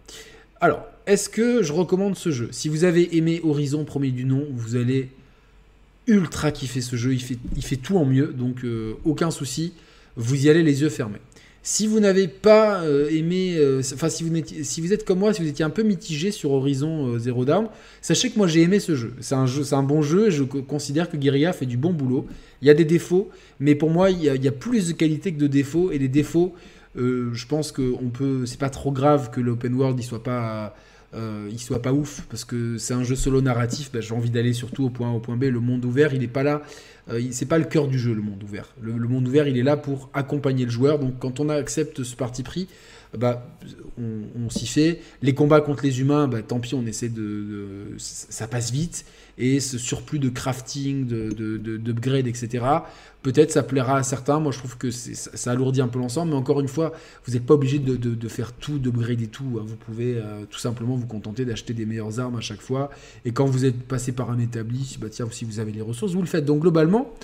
Alors, 0.60 0.84
est-ce 1.06 1.28
que 1.28 1.62
je 1.62 1.72
recommande 1.72 2.16
ce 2.16 2.30
jeu? 2.30 2.48
Si 2.52 2.68
vous 2.68 2.84
avez 2.84 3.16
aimé 3.16 3.40
Horizon, 3.42 3.84
premier 3.84 4.10
du 4.10 4.24
nom, 4.24 4.46
vous 4.52 4.76
allez 4.76 5.10
ultra 6.06 6.52
kiffer 6.52 6.80
ce 6.80 6.96
jeu. 6.96 7.14
Il 7.14 7.22
fait, 7.22 7.38
il 7.56 7.64
fait 7.64 7.76
tout 7.76 7.96
en 7.96 8.04
mieux, 8.04 8.28
donc 8.28 8.64
euh, 8.64 8.94
aucun 9.04 9.30
souci 9.30 9.72
vous 10.16 10.46
y 10.46 10.50
allez 10.50 10.62
les 10.62 10.82
yeux 10.82 10.88
fermés. 10.88 11.20
Si 11.62 11.86
vous 11.86 12.00
n'avez 12.00 12.26
pas 12.26 12.82
euh, 12.84 13.10
aimé, 13.10 13.56
euh, 13.58 13.82
enfin 13.92 14.08
si 14.08 14.24
vous, 14.24 14.92
êtes 14.92 15.04
comme 15.04 15.18
moi, 15.18 15.34
si 15.34 15.42
vous 15.42 15.48
étiez 15.48 15.64
un 15.64 15.70
peu 15.70 15.82
mitigé 15.82 16.30
sur 16.30 16.52
Horizon 16.52 17.08
euh, 17.08 17.18
Zero 17.18 17.44
Dawn, 17.44 17.68
sachez 18.00 18.30
que 18.30 18.38
moi 18.38 18.46
j'ai 18.46 18.62
aimé 18.62 18.80
ce 18.80 18.94
jeu. 18.94 19.12
C'est 19.20 19.34
un 19.34 19.44
jeu, 19.44 19.62
c'est 19.62 19.74
un 19.74 19.82
bon 19.82 20.00
jeu. 20.00 20.28
Et 20.28 20.30
je 20.30 20.42
considère 20.42 21.10
que 21.10 21.18
Guerilla 21.18 21.52
fait 21.52 21.66
du 21.66 21.76
bon 21.76 21.92
boulot. 21.92 22.26
Il 22.62 22.68
y 22.68 22.70
a 22.70 22.74
des 22.74 22.86
défauts, 22.86 23.28
mais 23.58 23.74
pour 23.74 23.90
moi 23.90 24.10
il 24.10 24.22
y 24.22 24.48
a, 24.48 24.52
plus 24.52 24.88
de 24.88 24.92
qualité 24.92 25.34
que 25.34 25.38
de 25.38 25.46
défauts. 25.46 25.90
Et 25.90 25.98
les 25.98 26.08
défauts, 26.08 26.54
je 26.96 27.46
pense 27.46 27.72
que 27.72 27.92
on 28.02 28.08
peut, 28.08 28.46
c'est 28.46 28.58
pas 28.58 28.70
trop 28.70 28.90
grave 28.90 29.30
que 29.30 29.40
l'open 29.40 29.74
world 29.74 29.98
il 29.98 30.02
soit 30.02 30.22
pas 30.22 30.74
il 31.14 31.58
soit 31.58 31.82
pas 31.82 31.92
ouf 31.92 32.22
parce 32.30 32.44
que 32.44 32.78
c'est 32.78 32.94
un 32.94 33.04
jeu 33.04 33.16
solo 33.16 33.42
narratif. 33.42 33.90
Ben, 33.92 34.00
j'ai 34.00 34.14
envie 34.14 34.30
d'aller 34.30 34.54
surtout 34.54 34.84
au 34.84 34.90
point 34.90 35.10
A 35.10 35.12
au 35.12 35.20
point 35.20 35.36
B. 35.36 35.44
Le 35.44 35.60
monde 35.60 35.84
ouvert, 35.84 36.14
il 36.14 36.20
n'est 36.20 36.28
pas 36.28 36.42
là 36.42 36.62
euh, 37.10 37.20
c'est 37.30 37.46
pas 37.46 37.58
le 37.58 37.64
cœur 37.64 37.88
du 37.88 37.98
jeu, 37.98 38.14
le 38.14 38.22
monde 38.22 38.42
ouvert. 38.42 38.74
Le, 38.80 38.92
monde 38.92 39.26
ouvert, 39.28 39.48
il 39.48 39.58
est 39.58 39.62
là 39.62 39.76
pour 39.76 40.10
accompagner 40.14 40.64
le 40.64 40.70
joueur. 40.70 40.98
Donc 40.98 41.18
quand 41.18 41.40
on 41.40 41.48
accepte 41.48 42.02
ce 42.02 42.16
parti 42.16 42.42
pris, 42.42 42.68
bah, 43.18 43.44
on, 43.98 44.50
s'y 44.50 44.66
fait. 44.66 45.00
Les 45.22 45.34
combats 45.34 45.60
contre 45.60 45.84
les 45.84 46.00
humains, 46.00 46.28
bah, 46.28 46.42
tant 46.42 46.60
pis, 46.60 46.74
on 46.74 46.86
essaie 46.86 47.08
de, 47.08 47.94
ça 47.98 48.46
passe 48.46 48.70
vite. 48.70 49.04
Et 49.38 49.58
ce 49.58 49.78
surplus 49.78 50.18
de 50.18 50.28
crafting, 50.28 51.06
de, 51.06 51.56
d'upgrade, 51.78 52.26
etc. 52.26 52.64
Peut-être 53.22 53.50
ça 53.50 53.62
plaira 53.62 53.96
à 53.96 54.02
certains. 54.02 54.38
Moi, 54.38 54.52
je 54.52 54.58
trouve 54.58 54.76
que 54.76 54.90
ça, 54.90 55.50
alourdit 55.50 55.80
un 55.80 55.88
peu 55.88 55.98
l'ensemble. 55.98 56.30
Mais 56.30 56.36
encore 56.36 56.60
une 56.60 56.68
fois, 56.68 56.92
vous 57.26 57.32
n'êtes 57.32 57.46
pas 57.46 57.54
obligé 57.54 57.78
de, 57.78 58.28
faire 58.28 58.52
tout, 58.52 58.78
d'upgrader 58.78 59.26
tout. 59.26 59.58
Hein. 59.58 59.64
Vous 59.66 59.76
pouvez 59.76 60.16
euh, 60.16 60.44
tout 60.48 60.58
simplement 60.58 60.94
vous 60.94 61.06
contenter 61.06 61.44
d'acheter 61.44 61.74
des 61.74 61.86
meilleures 61.86 62.20
armes 62.20 62.36
à 62.36 62.40
chaque 62.40 62.60
fois. 62.60 62.90
Et 63.24 63.32
quand 63.32 63.46
vous 63.46 63.64
êtes 63.64 63.82
passé 63.82 64.12
par 64.12 64.30
un 64.30 64.38
établi, 64.38 64.98
bah, 65.00 65.08
tiens, 65.10 65.26
si 65.30 65.44
vous 65.44 65.58
avez 65.58 65.72
les 65.72 65.82
ressources, 65.82 66.12
vous 66.12 66.22
le 66.22 66.28
faites. 66.28 66.44
Donc 66.44 66.60
globalement, 66.60 67.14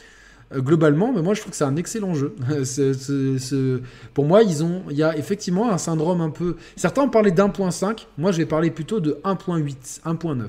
globalement, 0.55 1.13
mais 1.13 1.23
moi 1.23 1.35
je 1.35 1.41
trouve 1.41 1.51
que 1.51 1.57
c'est 1.57 1.65
un 1.65 1.77
excellent 1.77 2.15
jeu. 2.15 2.35
Pour 4.15 4.25
moi, 4.25 4.43
ils 4.43 4.63
ont, 4.63 4.83
il 4.91 4.97
y 4.97 5.03
a 5.03 5.17
effectivement 5.17 5.71
un 5.73 5.79
syndrome 5.79 6.21
un 6.21 6.31
peu. 6.31 6.57
Certains 6.77 7.03
ont 7.03 7.11
parlé 7.11 7.31
d'1.5, 7.31 8.07
moi 8.19 8.33
je 8.33 8.39
vais 8.39 8.47
parler 8.47 8.71
plutôt 8.71 9.01
de 9.01 9.19
1.8, 9.25 10.03
1.9. 10.05 10.49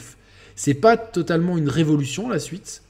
C'est 0.55 0.73
pas 0.73 0.97
totalement 0.97 1.57
une 1.57 1.69
révolution 1.69 2.29
la 2.29 2.39
suite. 2.39 2.81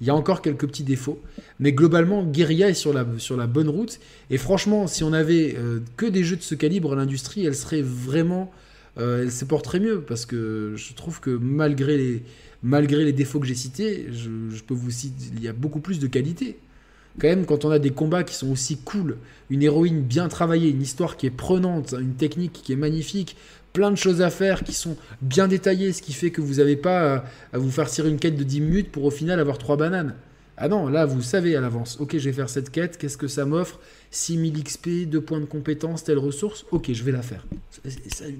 Il 0.00 0.06
y 0.06 0.10
a 0.10 0.16
encore 0.16 0.42
quelques 0.42 0.66
petits 0.66 0.82
défauts, 0.82 1.20
mais 1.60 1.72
globalement, 1.72 2.24
Guerilla 2.24 2.68
est 2.68 2.74
sur 2.74 2.92
la, 2.92 3.06
sur 3.18 3.36
la 3.36 3.46
bonne 3.46 3.68
route. 3.68 4.00
Et 4.30 4.38
franchement, 4.38 4.88
si 4.88 5.04
on 5.04 5.12
avait 5.12 5.54
euh, 5.56 5.78
que 5.96 6.06
des 6.06 6.24
jeux 6.24 6.34
de 6.34 6.42
ce 6.42 6.56
calibre, 6.56 6.96
l'industrie, 6.96 7.46
elle 7.46 7.54
serait 7.54 7.82
vraiment, 7.82 8.50
euh, 8.98 9.22
elle 9.22 9.30
se 9.30 9.44
porterait 9.44 9.78
mieux 9.78 10.00
parce 10.00 10.26
que 10.26 10.74
je 10.74 10.92
trouve 10.94 11.20
que 11.20 11.30
malgré 11.30 11.96
les, 11.96 12.22
malgré 12.62 13.04
les 13.04 13.12
défauts 13.12 13.40
que 13.40 13.46
j'ai 13.46 13.54
cités, 13.54 14.06
je, 14.12 14.62
peux 14.62 14.74
vous 14.74 14.90
citer, 14.90 15.24
il 15.36 15.42
y 15.42 15.48
a 15.48 15.52
beaucoup 15.52 15.80
plus 15.80 15.98
de 15.98 16.06
qualité. 16.06 16.58
Quand 17.20 17.28
même, 17.28 17.44
quand 17.44 17.64
on 17.64 17.70
a 17.70 17.78
des 17.78 17.90
combats 17.90 18.24
qui 18.24 18.34
sont 18.34 18.50
aussi 18.50 18.78
cool, 18.78 19.18
une 19.50 19.62
héroïne 19.62 20.00
bien 20.00 20.28
travaillée, 20.28 20.70
une 20.70 20.80
histoire 20.80 21.16
qui 21.16 21.26
est 21.26 21.30
prenante, 21.30 21.94
une 22.00 22.14
technique 22.14 22.52
qui 22.52 22.72
est 22.72 22.76
magnifique, 22.76 23.36
plein 23.72 23.90
de 23.90 23.96
choses 23.96 24.22
à 24.22 24.30
faire 24.30 24.64
qui 24.64 24.72
sont 24.72 24.96
bien 25.20 25.48
détaillées, 25.48 25.92
ce 25.92 26.02
qui 26.02 26.12
fait 26.12 26.30
que 26.30 26.40
vous 26.40 26.54
n'avez 26.54 26.76
pas 26.76 27.24
à, 27.52 27.58
vous 27.58 27.70
faire 27.70 27.88
tirer 27.88 28.08
une 28.08 28.18
quête 28.18 28.36
de 28.36 28.44
10 28.44 28.60
minutes 28.60 28.92
pour 28.92 29.04
au 29.04 29.10
final 29.10 29.40
avoir 29.40 29.58
3 29.58 29.76
bananes. 29.76 30.14
Ah 30.56 30.68
non, 30.68 30.88
là 30.88 31.06
vous 31.06 31.22
savez 31.22 31.56
à 31.56 31.60
l'avance, 31.60 31.98
ok 31.98 32.16
je 32.18 32.24
vais 32.24 32.32
faire 32.32 32.50
cette 32.50 32.70
quête, 32.70 32.98
qu'est-ce 32.98 33.16
que 33.16 33.28
ça 33.28 33.44
m'offre? 33.44 33.80
6000 34.10 34.62
XP, 34.62 34.88
2 35.06 35.20
points 35.20 35.40
de 35.40 35.46
compétence, 35.46 36.04
telle 36.04 36.18
ressource, 36.18 36.66
ok 36.70 36.92
je 36.92 37.02
vais 37.02 37.12
la 37.12 37.22
faire. 37.22 37.46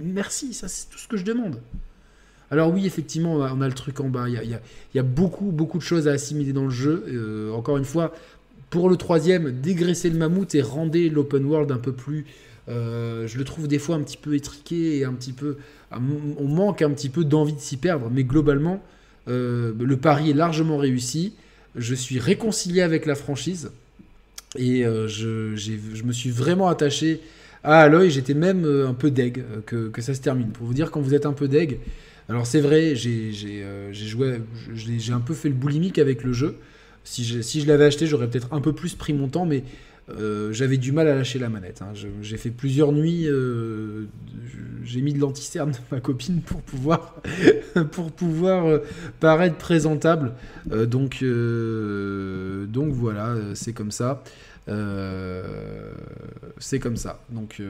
merci, 0.00 0.52
ça 0.52 0.68
c'est 0.68 0.88
tout 0.90 0.98
ce 0.98 1.08
que 1.08 1.16
je 1.16 1.24
demande. 1.24 1.60
Alors 2.52 2.70
oui, 2.70 2.84
effectivement, 2.84 3.36
on 3.36 3.62
a, 3.62 3.66
le 3.66 3.72
truc 3.72 3.98
en 4.00 4.10
bas. 4.10 4.28
Il 4.28 4.58
y 4.94 4.98
a, 4.98 5.02
beaucoup, 5.02 5.46
beaucoup 5.46 5.78
de 5.78 5.82
choses 5.82 6.06
à 6.06 6.12
assimiler 6.12 6.52
dans 6.52 6.64
le 6.64 6.70
jeu. 6.70 7.02
Euh, 7.08 7.50
encore 7.50 7.78
une 7.78 7.86
fois, 7.86 8.12
pour 8.68 8.90
le 8.90 8.96
troisième, 8.96 9.50
dégraisser 9.52 10.10
le 10.10 10.18
mammouth 10.18 10.54
et 10.54 10.60
render 10.60 11.08
l'open 11.08 11.46
world 11.46 11.72
un 11.72 11.78
peu 11.78 11.92
plus... 11.92 12.26
Euh, 12.68 13.26
je 13.26 13.38
le 13.38 13.44
trouve 13.44 13.68
des 13.68 13.78
fois 13.78 13.96
un 13.96 14.02
petit 14.02 14.18
peu 14.18 14.34
étriqué 14.34 14.98
et 14.98 15.04
un 15.06 15.14
petit 15.14 15.32
peu... 15.32 15.56
On 15.90 16.46
manque 16.46 16.82
un 16.82 16.90
petit 16.90 17.08
peu 17.08 17.24
d'envie 17.24 17.54
de 17.54 17.58
s'y 17.58 17.78
perdre. 17.78 18.10
Mais 18.12 18.22
globalement, 18.22 18.82
euh, 19.28 19.72
le 19.80 19.96
pari 19.96 20.28
est 20.28 20.34
largement 20.34 20.76
réussi. 20.76 21.32
Je 21.74 21.94
suis 21.94 22.18
réconcilié 22.18 22.82
avec 22.82 23.06
la 23.06 23.14
franchise. 23.14 23.70
Et 24.58 24.82
je, 24.82 26.04
me 26.04 26.12
suis 26.12 26.30
vraiment 26.30 26.68
attaché 26.68 27.22
à 27.64 27.80
Aloy. 27.80 28.10
J'étais 28.10 28.34
même 28.34 28.64
un 28.64 28.94
peu 28.94 29.10
deg 29.10 29.44
que, 29.66 29.88
que, 29.88 30.02
ça 30.02 30.14
se 30.14 30.20
termine. 30.20 30.48
Pour 30.48 30.66
vous 30.66 30.74
dire, 30.74 30.90
quand 30.90 31.00
vous 31.00 31.14
êtes 31.14 31.26
un 31.26 31.32
peu 31.32 31.48
deg, 31.48 31.78
alors 32.28 32.46
c'est 32.46 32.60
vrai, 32.60 32.94
j'ai 32.94 33.32
euh, 33.62 33.92
joué, 33.92 34.40
j'ai 34.74 35.12
un 35.12 35.20
peu 35.20 35.34
fait 35.34 35.48
le 35.48 35.54
boulimique 35.54 35.98
avec 35.98 36.24
le 36.24 36.32
jeu. 36.32 36.56
Si 37.04 37.24
je, 37.24 37.66
l'avais 37.66 37.84
acheté, 37.84 38.06
j'aurais 38.06 38.28
peut-être 38.28 38.48
un 38.52 38.60
peu 38.60 38.72
plus 38.72 38.94
pris 38.94 39.12
mon 39.12 39.28
temps, 39.28 39.44
mais 39.44 39.64
euh, 40.08 40.52
j'avais 40.52 40.76
du 40.76 40.92
mal 40.92 41.08
à 41.08 41.16
lâcher 41.16 41.40
la 41.40 41.48
manette. 41.48 41.82
Hein. 41.82 41.92
J'ai 42.22 42.36
fait 42.36 42.50
plusieurs 42.50 42.92
nuits, 42.92 43.26
euh, 43.26 44.04
j'ai 44.84 45.00
mis 45.00 45.12
de 45.12 45.18
l'anticerne 45.18 45.72
de 45.72 45.76
ma 45.90 46.00
copine 46.00 46.42
pour 46.42 46.62
pouvoir, 46.62 47.20
paraître 49.20 49.56
présentable. 49.56 50.32
donc 50.66 51.24
voilà, 52.92 53.36
c'est 53.54 53.72
comme 53.72 53.90
ça. 53.90 54.22
C'est 56.58 56.78
comme 56.78 56.96
ça. 56.96 57.20
Donc 57.30 57.60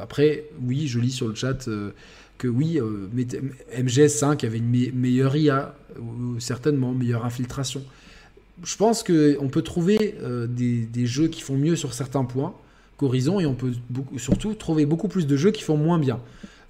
après, 0.00 0.44
oui, 0.62 0.86
je 0.88 0.98
lis 0.98 1.10
sur 1.12 1.28
le 1.28 1.34
chat 1.34 1.68
que 2.40 2.48
oui, 2.48 2.80
euh, 2.80 3.06
MGS5 3.76 4.46
avait 4.46 4.58
une 4.58 4.92
meilleure 4.94 5.36
IA, 5.36 5.74
certainement, 6.38 6.92
meilleure 6.92 7.26
infiltration. 7.26 7.84
Je 8.64 8.76
pense 8.76 9.02
qu'on 9.02 9.48
peut 9.48 9.62
trouver 9.62 10.16
euh, 10.22 10.46
des, 10.48 11.06
jeux 11.06 11.28
qui 11.28 11.42
font 11.42 11.56
mieux 11.56 11.76
sur 11.76 11.92
certains 11.92 12.24
points 12.24 12.54
qu'Horizon, 12.96 13.40
et 13.40 13.46
on 13.46 13.54
peut 13.54 13.72
surtout 14.16 14.54
trouver 14.54 14.86
beaucoup 14.86 15.08
plus 15.08 15.26
de 15.26 15.36
jeux 15.36 15.50
qui 15.50 15.62
font 15.62 15.76
moins 15.76 15.98
bien. 15.98 16.18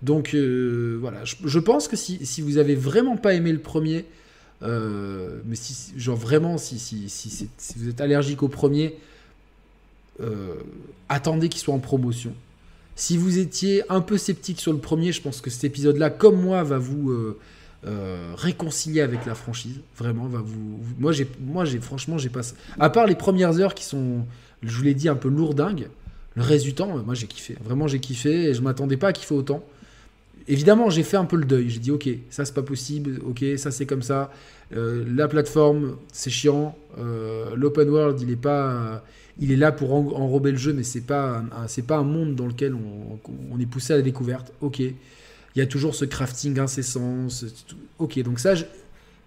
Donc 0.02 0.34
euh, 0.34 0.98
voilà, 1.00 1.20
je, 1.24 1.58
pense 1.58 1.86
que 1.86 1.96
si, 1.96 2.42
vous 2.42 2.58
avez 2.58 2.74
vraiment 2.74 3.16
pas 3.16 3.34
aimé 3.34 3.52
le 3.52 3.60
premier, 3.60 4.06
mais 4.62 5.54
si, 5.54 5.92
genre 5.96 6.16
vraiment, 6.16 6.58
si, 6.58 7.48
vous 7.76 7.88
êtes 7.88 8.00
allergique 8.00 8.42
au 8.42 8.48
premier, 8.48 8.96
attendez 11.08 11.48
qu'il 11.48 11.60
soit 11.60 11.74
en 11.74 11.78
promotion. 11.78 12.32
Si 12.96 13.16
vous 13.16 13.38
étiez 13.38 13.82
un 13.88 14.00
peu 14.00 14.18
sceptique 14.18 14.60
sur 14.60 14.72
le 14.72 14.78
premier, 14.78 15.12
je 15.12 15.22
pense 15.22 15.40
que 15.40 15.48
cet 15.50 15.64
épisode-là, 15.64 16.10
comme 16.10 16.40
moi, 16.40 16.62
va 16.62 16.78
vous 16.78 17.12
réconcilier 18.36 19.00
avec 19.00 19.26
la 19.26 19.34
franchise. 19.34 19.80
Vraiment, 19.96 20.26
va 20.26 20.40
vous. 20.40 20.80
Moi, 20.98 21.12
j'ai, 21.12 21.28
moi, 21.40 21.64
j'ai 21.64 21.78
franchement, 21.78 22.18
j'ai 22.18 22.28
pas. 22.28 22.42
À 22.78 22.90
part 22.90 23.06
les 23.06 23.14
premières 23.14 23.58
heures 23.58 23.74
qui 23.74 23.84
sont, 23.84 24.26
je 24.62 24.76
vous 24.76 24.82
l'ai 24.82 24.94
dit, 24.94 25.08
un 25.08 25.16
peu 25.16 25.28
lourdingues. 25.28 25.88
Le 26.36 26.70
temps, 26.72 26.98
moi, 27.04 27.14
j'ai 27.14 27.26
kiffé. 27.26 27.56
Vraiment, 27.62 27.88
j'ai 27.88 28.00
kiffé 28.00 28.50
et 28.50 28.54
je 28.54 28.62
m'attendais 28.62 28.96
pas 28.96 29.08
à 29.08 29.12
kiffer 29.12 29.34
autant. 29.34 29.64
Évidemment, 30.48 30.90
j'ai 30.90 31.02
fait 31.02 31.16
un 31.16 31.24
peu 31.24 31.36
le 31.36 31.44
deuil. 31.44 31.70
J'ai 31.70 31.80
dit, 31.80 31.90
ok, 31.90 32.08
ça 32.30 32.44
c'est 32.44 32.54
pas 32.54 32.62
possible, 32.62 33.20
ok, 33.26 33.44
ça 33.56 33.70
c'est 33.70 33.86
comme 33.86 34.02
ça. 34.02 34.32
Euh, 34.74 35.04
la 35.14 35.28
plateforme, 35.28 35.96
c'est 36.12 36.30
chiant. 36.30 36.76
Euh, 36.98 37.54
l'open 37.56 37.88
world, 37.88 38.20
il 38.20 38.30
est 38.30 38.36
pas, 38.36 39.02
il 39.40 39.52
est 39.52 39.56
là 39.56 39.72
pour 39.72 39.94
enrober 39.94 40.52
le 40.52 40.58
jeu, 40.58 40.72
mais 40.74 40.82
c'est 40.82 41.00
pas, 41.00 41.42
c'est 41.66 41.86
pas 41.86 41.96
un 41.96 42.04
monde 42.04 42.36
dans 42.36 42.46
lequel 42.46 42.74
on, 42.74 43.58
est 43.58 43.66
poussé 43.66 43.94
à 43.94 43.96
la 43.96 44.02
découverte. 44.02 44.52
Ok, 44.60 44.80
il 44.80 44.94
y 45.56 45.62
a 45.62 45.66
toujours 45.66 45.94
ce 45.94 46.04
crafting 46.04 46.58
incessant. 46.58 47.26
ok, 47.98 48.22
donc 48.22 48.38
ça, 48.38 48.54
je, 48.54 48.64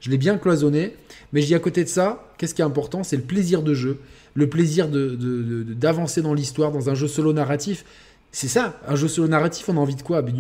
l'ai 0.06 0.18
bien 0.18 0.38
cloisonné. 0.38 0.96
Mais 1.34 1.42
je 1.42 1.48
dis 1.48 1.56
à 1.56 1.60
côté 1.60 1.84
de 1.84 1.90
ça, 1.90 2.32
qu'est-ce 2.38 2.54
qui 2.54 2.62
est 2.62 2.66
important, 2.66 3.04
c'est 3.04 3.18
le 3.18 3.24
plaisir 3.24 3.64
de 3.64 3.74
jeu, 3.74 3.98
le 4.36 4.48
plaisir 4.48 4.88
de, 4.88 5.66
d'avancer 5.74 6.22
dans 6.22 6.36
l'histoire, 6.36 6.72
dans 6.72 6.90
un 6.90 6.96
jeu 6.96 7.08
solo 7.08 7.34
narratif. 7.34 7.84
C'est 8.32 8.48
ça, 8.48 8.80
un 8.88 8.96
jeu 8.96 9.08
solo 9.08 9.28
narratif, 9.28 9.68
on 9.70 9.78
a 9.78 9.80
envie 9.80 9.96
de 9.96 10.02
quoi? 10.04 10.22
Ben, 10.22 10.36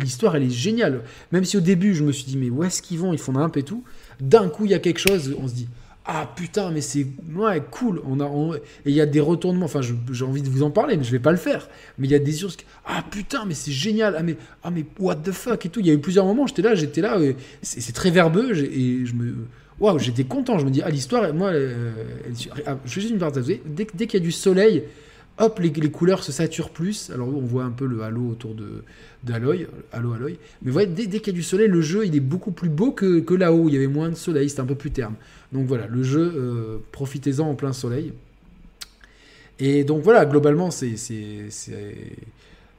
L'histoire, 0.00 0.36
elle 0.36 0.44
est 0.44 0.50
géniale. 0.50 1.02
Même 1.32 1.44
si 1.44 1.56
au 1.56 1.60
début, 1.60 1.94
je 1.94 2.04
me 2.04 2.12
suis 2.12 2.24
dit, 2.24 2.36
mais 2.36 2.50
où 2.50 2.62
est-ce 2.62 2.80
qu'ils 2.80 2.98
vont? 2.98 3.12
Ils 3.12 3.18
font 3.18 3.36
un 3.36 3.48
peu 3.48 3.60
et 3.60 3.64
tout. 3.64 3.82
D'un 4.20 4.48
coup, 4.48 4.64
il 4.64 4.70
y 4.70 4.74
a 4.74 4.78
quelque 4.78 4.98
chose, 4.98 5.34
on 5.40 5.48
se 5.48 5.54
dit, 5.54 5.68
ah 6.08 6.32
putain, 6.36 6.70
mais 6.70 6.80
c'est 6.80 7.04
ouais, 7.34 7.60
cool. 7.70 8.00
On 8.06 8.20
a, 8.20 8.56
Et 8.56 8.90
il 8.90 8.94
y 8.94 9.00
a 9.00 9.06
des 9.06 9.18
retournements, 9.18 9.64
enfin, 9.64 9.80
j'ai 9.82 10.24
envie 10.24 10.42
de 10.42 10.48
vous 10.48 10.62
en 10.62 10.70
parler, 10.70 10.96
mais 10.96 11.02
je 11.02 11.10
vais 11.10 11.18
pas 11.18 11.32
le 11.32 11.36
faire. 11.36 11.68
Mais 11.98 12.06
il 12.06 12.10
y 12.12 12.14
a 12.14 12.20
des 12.20 12.32
choses, 12.32 12.56
ah 12.84 13.04
putain, 13.10 13.44
mais 13.44 13.54
c'est 13.54 13.72
génial. 13.72 14.14
Ah 14.16 14.22
mais, 14.22 14.36
ah 14.62 14.70
mais 14.70 14.84
what 15.00 15.16
the 15.16 15.32
fuck 15.32 15.66
et 15.66 15.68
tout. 15.68 15.80
Il 15.80 15.86
y 15.86 15.90
a 15.90 15.94
eu 15.94 15.98
plusieurs 15.98 16.24
moments, 16.24 16.46
j'étais 16.46 16.62
là, 16.62 16.76
j'étais 16.76 17.00
là, 17.00 17.18
c'est 17.62 17.92
très 17.92 18.10
verbeux, 18.10 18.56
et 18.56 19.04
je 19.04 19.14
me. 19.14 19.34
Waouh, 19.80 19.98
j'étais 19.98 20.24
content. 20.24 20.58
Je 20.58 20.64
me 20.64 20.70
dis, 20.70 20.80
ah, 20.82 20.90
l'histoire, 20.90 21.34
moi, 21.34 21.50
ah, 21.50 22.78
je 22.84 22.94
vais 22.94 23.00
juste 23.00 23.10
une 23.10 23.18
parenthèse. 23.18 23.46
Dès, 23.66 23.86
dès 23.92 24.06
qu'il 24.06 24.20
y 24.20 24.22
a 24.22 24.24
du 24.24 24.32
soleil, 24.32 24.84
hop, 25.38 25.58
les, 25.58 25.90
couleurs 25.90 26.22
se 26.22 26.32
saturent 26.32 26.70
plus. 26.70 27.10
Alors 27.10 27.28
on 27.28 27.40
voit 27.40 27.64
un 27.64 27.70
peu 27.70 27.86
le 27.86 28.02
halo 28.02 28.28
autour 28.30 28.54
de 28.54 28.82
d'Aloy, 29.24 29.66
halo 29.92 30.12
Aloy. 30.12 30.38
Mais 30.62 30.70
voyez, 30.70 30.86
dès, 30.86 31.06
qu'il 31.06 31.26
y 31.26 31.30
a 31.30 31.32
du 31.32 31.42
soleil, 31.42 31.68
le 31.68 31.80
jeu 31.80 32.06
il 32.06 32.14
est 32.14 32.20
beaucoup 32.20 32.52
plus 32.52 32.68
beau 32.68 32.92
que, 32.92 33.20
que 33.20 33.34
là-haut. 33.34 33.68
Il 33.68 33.74
y 33.74 33.76
avait 33.76 33.86
moins 33.86 34.08
de 34.08 34.14
soleil, 34.14 34.48
c'était 34.48 34.62
un 34.62 34.66
peu 34.66 34.74
plus 34.74 34.90
terme. 34.90 35.14
Donc 35.52 35.66
voilà, 35.66 35.86
le 35.86 36.02
jeu, 36.02 36.32
euh, 36.36 36.78
profitez-en 36.92 37.48
en 37.48 37.54
plein 37.54 37.72
soleil. 37.72 38.12
Et 39.58 39.84
donc 39.84 40.02
voilà, 40.02 40.26
globalement, 40.26 40.70
c'est 40.70 40.96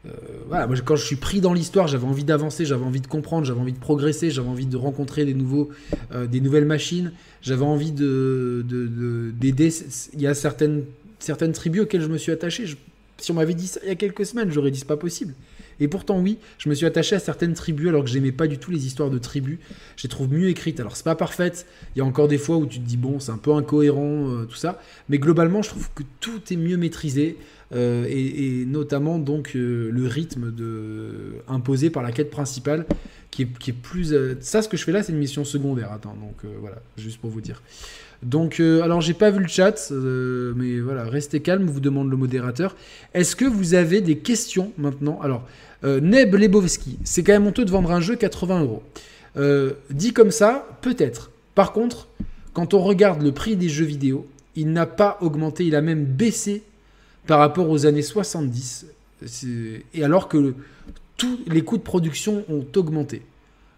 euh, 0.05 0.11
voilà, 0.47 0.67
moi, 0.67 0.75
quand 0.85 0.95
je 0.95 1.03
suis 1.03 1.15
pris 1.15 1.41
dans 1.41 1.53
l'histoire, 1.53 1.87
j'avais 1.87 2.05
envie 2.05 2.23
d'avancer, 2.23 2.65
j'avais 2.65 2.85
envie 2.85 3.01
de 3.01 3.07
comprendre, 3.07 3.45
j'avais 3.45 3.59
envie 3.59 3.73
de 3.73 3.79
progresser, 3.79 4.29
j'avais 4.29 4.47
envie 4.47 4.65
de 4.65 4.77
rencontrer 4.77 5.25
des, 5.25 5.33
nouveaux, 5.33 5.69
euh, 6.11 6.27
des 6.27 6.39
nouvelles 6.39 6.65
machines, 6.65 7.11
j'avais 7.41 7.65
envie 7.65 7.91
de, 7.91 8.63
d'aider. 9.37 9.69
Il 10.13 10.21
y 10.21 10.27
a 10.27 10.33
certaines 10.33 10.83
certaines 11.19 11.51
tribus 11.51 11.81
auxquelles 11.81 12.01
je 12.01 12.07
me 12.07 12.17
suis 12.17 12.31
attaché. 12.31 12.65
si 13.17 13.31
on 13.31 13.33
m'avait 13.33 13.55
dit 13.55 13.65
ça 13.67 13.79
il 13.83 13.89
y 13.89 13.91
a 13.91 13.95
quelques 13.95 14.25
semaines, 14.25 14.51
j'aurais 14.51 14.71
dit 14.71 14.79
c'est 14.79 14.87
pas 14.87 14.97
possible. 14.97 15.33
Et 15.79 15.87
pourtant, 15.87 16.19
oui, 16.19 16.37
je 16.57 16.69
me 16.69 16.75
suis 16.75 16.85
attaché 16.85 17.15
à 17.15 17.19
certaines 17.19 17.53
tribus 17.53 17.89
alors 17.89 18.03
que 18.03 18.09
j'aimais 18.09 18.31
pas 18.31 18.47
du 18.47 18.57
tout 18.57 18.71
les 18.71 18.85
histoires 18.85 19.09
de 19.09 19.17
tribus. 19.17 19.59
Je 19.95 20.03
les 20.03 20.09
trouve 20.09 20.31
mieux 20.31 20.49
écrites. 20.49 20.79
Alors, 20.79 20.95
c'est 20.95 21.05
pas 21.05 21.15
parfaite. 21.15 21.65
Il 21.95 21.99
y 21.99 22.01
a 22.01 22.05
encore 22.05 22.27
des 22.27 22.37
fois 22.37 22.57
où 22.57 22.65
tu 22.65 22.79
te 22.79 22.85
dis, 22.85 22.97
bon, 22.97 23.19
c'est 23.19 23.31
un 23.31 23.37
peu 23.37 23.53
incohérent, 23.53 24.29
euh, 24.29 24.45
tout 24.45 24.55
ça. 24.55 24.81
Mais 25.09 25.17
globalement, 25.17 25.61
je 25.61 25.69
trouve 25.69 25.89
que 25.93 26.03
tout 26.19 26.41
est 26.51 26.57
mieux 26.57 26.77
maîtrisé. 26.77 27.37
Euh, 27.73 28.05
et, 28.09 28.65
notamment, 28.65 29.19
donc, 29.19 29.51
euh, 29.55 29.89
le 29.91 30.07
rythme 30.07 30.53
imposé 31.47 31.89
par 31.89 32.03
la 32.03 32.11
quête 32.11 32.29
principale 32.29 32.85
qui 33.29 33.43
est, 33.43 33.57
qui 33.59 33.71
est 33.71 33.73
plus. 33.73 34.15
ça, 34.39 34.61
ce 34.61 34.69
que 34.69 34.77
je 34.77 34.83
fais 34.83 34.91
là, 34.91 35.03
c'est 35.03 35.11
une 35.11 35.19
mission 35.19 35.43
secondaire. 35.43 35.91
Attends, 35.91 36.15
donc 36.15 36.49
voilà, 36.59 36.77
juste 36.97 37.19
pour 37.19 37.29
vous 37.29 37.41
dire. 37.41 37.61
Donc, 38.23 38.59
alors 38.59 39.01
j'ai 39.01 39.13
pas 39.13 39.29
vu 39.29 39.39
le 39.39 39.47
chat, 39.47 39.91
mais 39.91 40.79
voilà, 40.79 41.03
restez 41.03 41.41
calme, 41.41 41.65
vous 41.65 41.81
demande 41.81 42.09
le 42.09 42.17
modérateur. 42.17 42.75
Est-ce 43.13 43.35
que 43.35 43.45
vous 43.45 43.73
avez 43.73 44.01
des 44.01 44.17
questions 44.17 44.71
maintenant? 44.77 45.19
Alors, 45.21 45.45
euh, 45.83 45.99
Neb 45.99 46.35
Lebowski, 46.35 46.97
c'est 47.03 47.23
quand 47.23 47.33
même 47.33 47.47
honteux 47.47 47.65
de 47.65 47.71
vendre 47.71 47.91
un 47.91 48.01
jeu 48.01 48.15
80 48.15 48.61
euros. 48.61 48.83
dit 49.89 50.13
comme 50.13 50.31
ça, 50.31 50.67
peut-être. 50.81 51.31
Par 51.53 51.71
contre, 51.71 52.07
quand 52.53 52.73
on 52.73 52.79
regarde 52.79 53.21
le 53.21 53.31
prix 53.31 53.55
des 53.55 53.69
jeux 53.69 53.85
vidéo, 53.85 54.27
il 54.55 54.71
n'a 54.71 54.87
pas 54.87 55.17
augmenté, 55.21 55.65
il 55.65 55.75
a 55.75 55.81
même 55.81 56.05
baissé 56.05 56.63
par 57.27 57.39
rapport 57.39 57.69
aux 57.69 57.85
années 57.85 58.01
70. 58.01 58.87
Et 59.93 60.03
alors 60.03 60.27
que 60.27 60.55
tous 61.17 61.39
les 61.47 61.61
coûts 61.61 61.77
de 61.77 61.83
production 61.83 62.43
ont 62.49 62.65
augmenté. 62.75 63.21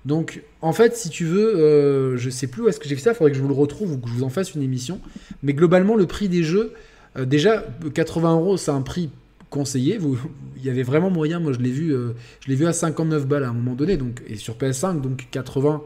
Donc, 0.06 0.44
en 0.62 0.72
fait, 0.72 0.96
si 0.96 1.10
tu 1.10 1.26
veux, 1.26 1.58
euh, 1.58 2.18
je 2.18 2.30
sais 2.30 2.48
plus 2.48 2.64
où 2.64 2.70
est-ce 2.70 2.80
que 2.80 2.88
j'ai 2.88 2.96
fait 2.96 3.02
ça, 3.02 3.12
il 3.12 3.16
faudrait 3.16 3.32
que 3.32 3.38
je 3.38 3.42
vous 3.42 3.50
le 3.50 3.54
retrouve 3.54 3.94
ou 3.94 3.98
que 3.98 4.08
je 4.08 4.14
vous 4.14 4.24
en 4.24 4.30
fasse 4.30 4.56
une 4.56 4.62
émission. 4.62 5.02
Mais 5.44 5.54
globalement, 5.54 5.96
le 5.96 6.06
prix 6.06 6.30
des 6.30 6.44
jeux, 6.44 6.74
euh, 7.18 7.26
déjà, 7.26 7.66
80 7.94 8.34
euros, 8.34 8.58
c'est 8.58 8.72
un 8.72 8.82
prix 8.82 9.10
conseillé. 9.50 9.98
Vous, 9.98 10.18
il 10.58 10.66
y 10.66 10.70
avait 10.70 10.84
vraiment 10.84 11.10
moyen, 11.10 11.40
moi 11.40 11.54
je 11.54 11.60
l'ai 11.60 11.72
vu, 11.72 11.94
euh, 11.94 12.14
je 12.42 12.50
l'ai 12.50 12.56
vu 12.56 12.66
à 12.66 12.74
59 12.74 13.28
balles 13.28 13.44
à 13.44 13.50
un 13.50 13.54
moment 13.54 13.76
donné, 13.76 13.98
donc, 13.98 14.22
et 14.28 14.36
sur 14.36 14.56
PS5, 14.56 15.02
donc 15.02 15.28
80, 15.32 15.84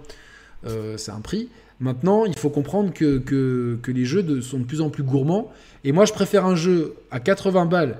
c'est 0.95 1.11
un 1.11 1.19
prix. 1.19 1.49
Maintenant, 1.79 2.23
il 2.23 2.37
faut 2.37 2.49
comprendre 2.49 2.93
que, 2.93 3.77
les 3.87 4.05
jeux 4.05 4.41
sont 4.41 4.59
de 4.59 4.63
plus 4.63 4.79
en 4.79 4.89
plus 4.89 5.03
gourmands. 5.03 5.51
Et 5.83 5.91
moi, 5.91 6.05
je 6.05 6.13
préfère 6.13 6.45
un 6.45 6.55
jeu 6.55 6.95
à 7.11 7.19
80 7.19 7.65
balles 7.65 7.99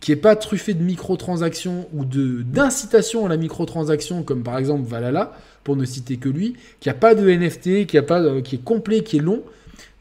qui 0.00 0.12
est 0.12 0.16
pas 0.16 0.36
truffé 0.36 0.74
de 0.74 0.82
microtransactions 0.82 1.88
ou 1.94 2.04
de 2.04 2.42
d'incitation 2.42 3.24
à 3.24 3.28
la 3.28 3.36
microtransaction, 3.36 4.22
comme 4.24 4.42
par 4.42 4.58
exemple 4.58 4.86
Valhalla, 4.86 5.32
pour 5.64 5.76
ne 5.76 5.84
citer 5.84 6.16
que 6.16 6.28
lui, 6.28 6.54
qui 6.80 6.90
a 6.90 6.94
pas 6.94 7.14
de 7.14 7.30
NFT, 7.30 7.86
qui 7.86 7.96
a 7.96 8.02
pas, 8.02 8.20
euh, 8.20 8.40
qui 8.42 8.56
est 8.56 8.64
complet, 8.64 9.02
qui 9.02 9.18
est 9.18 9.22
long. 9.22 9.42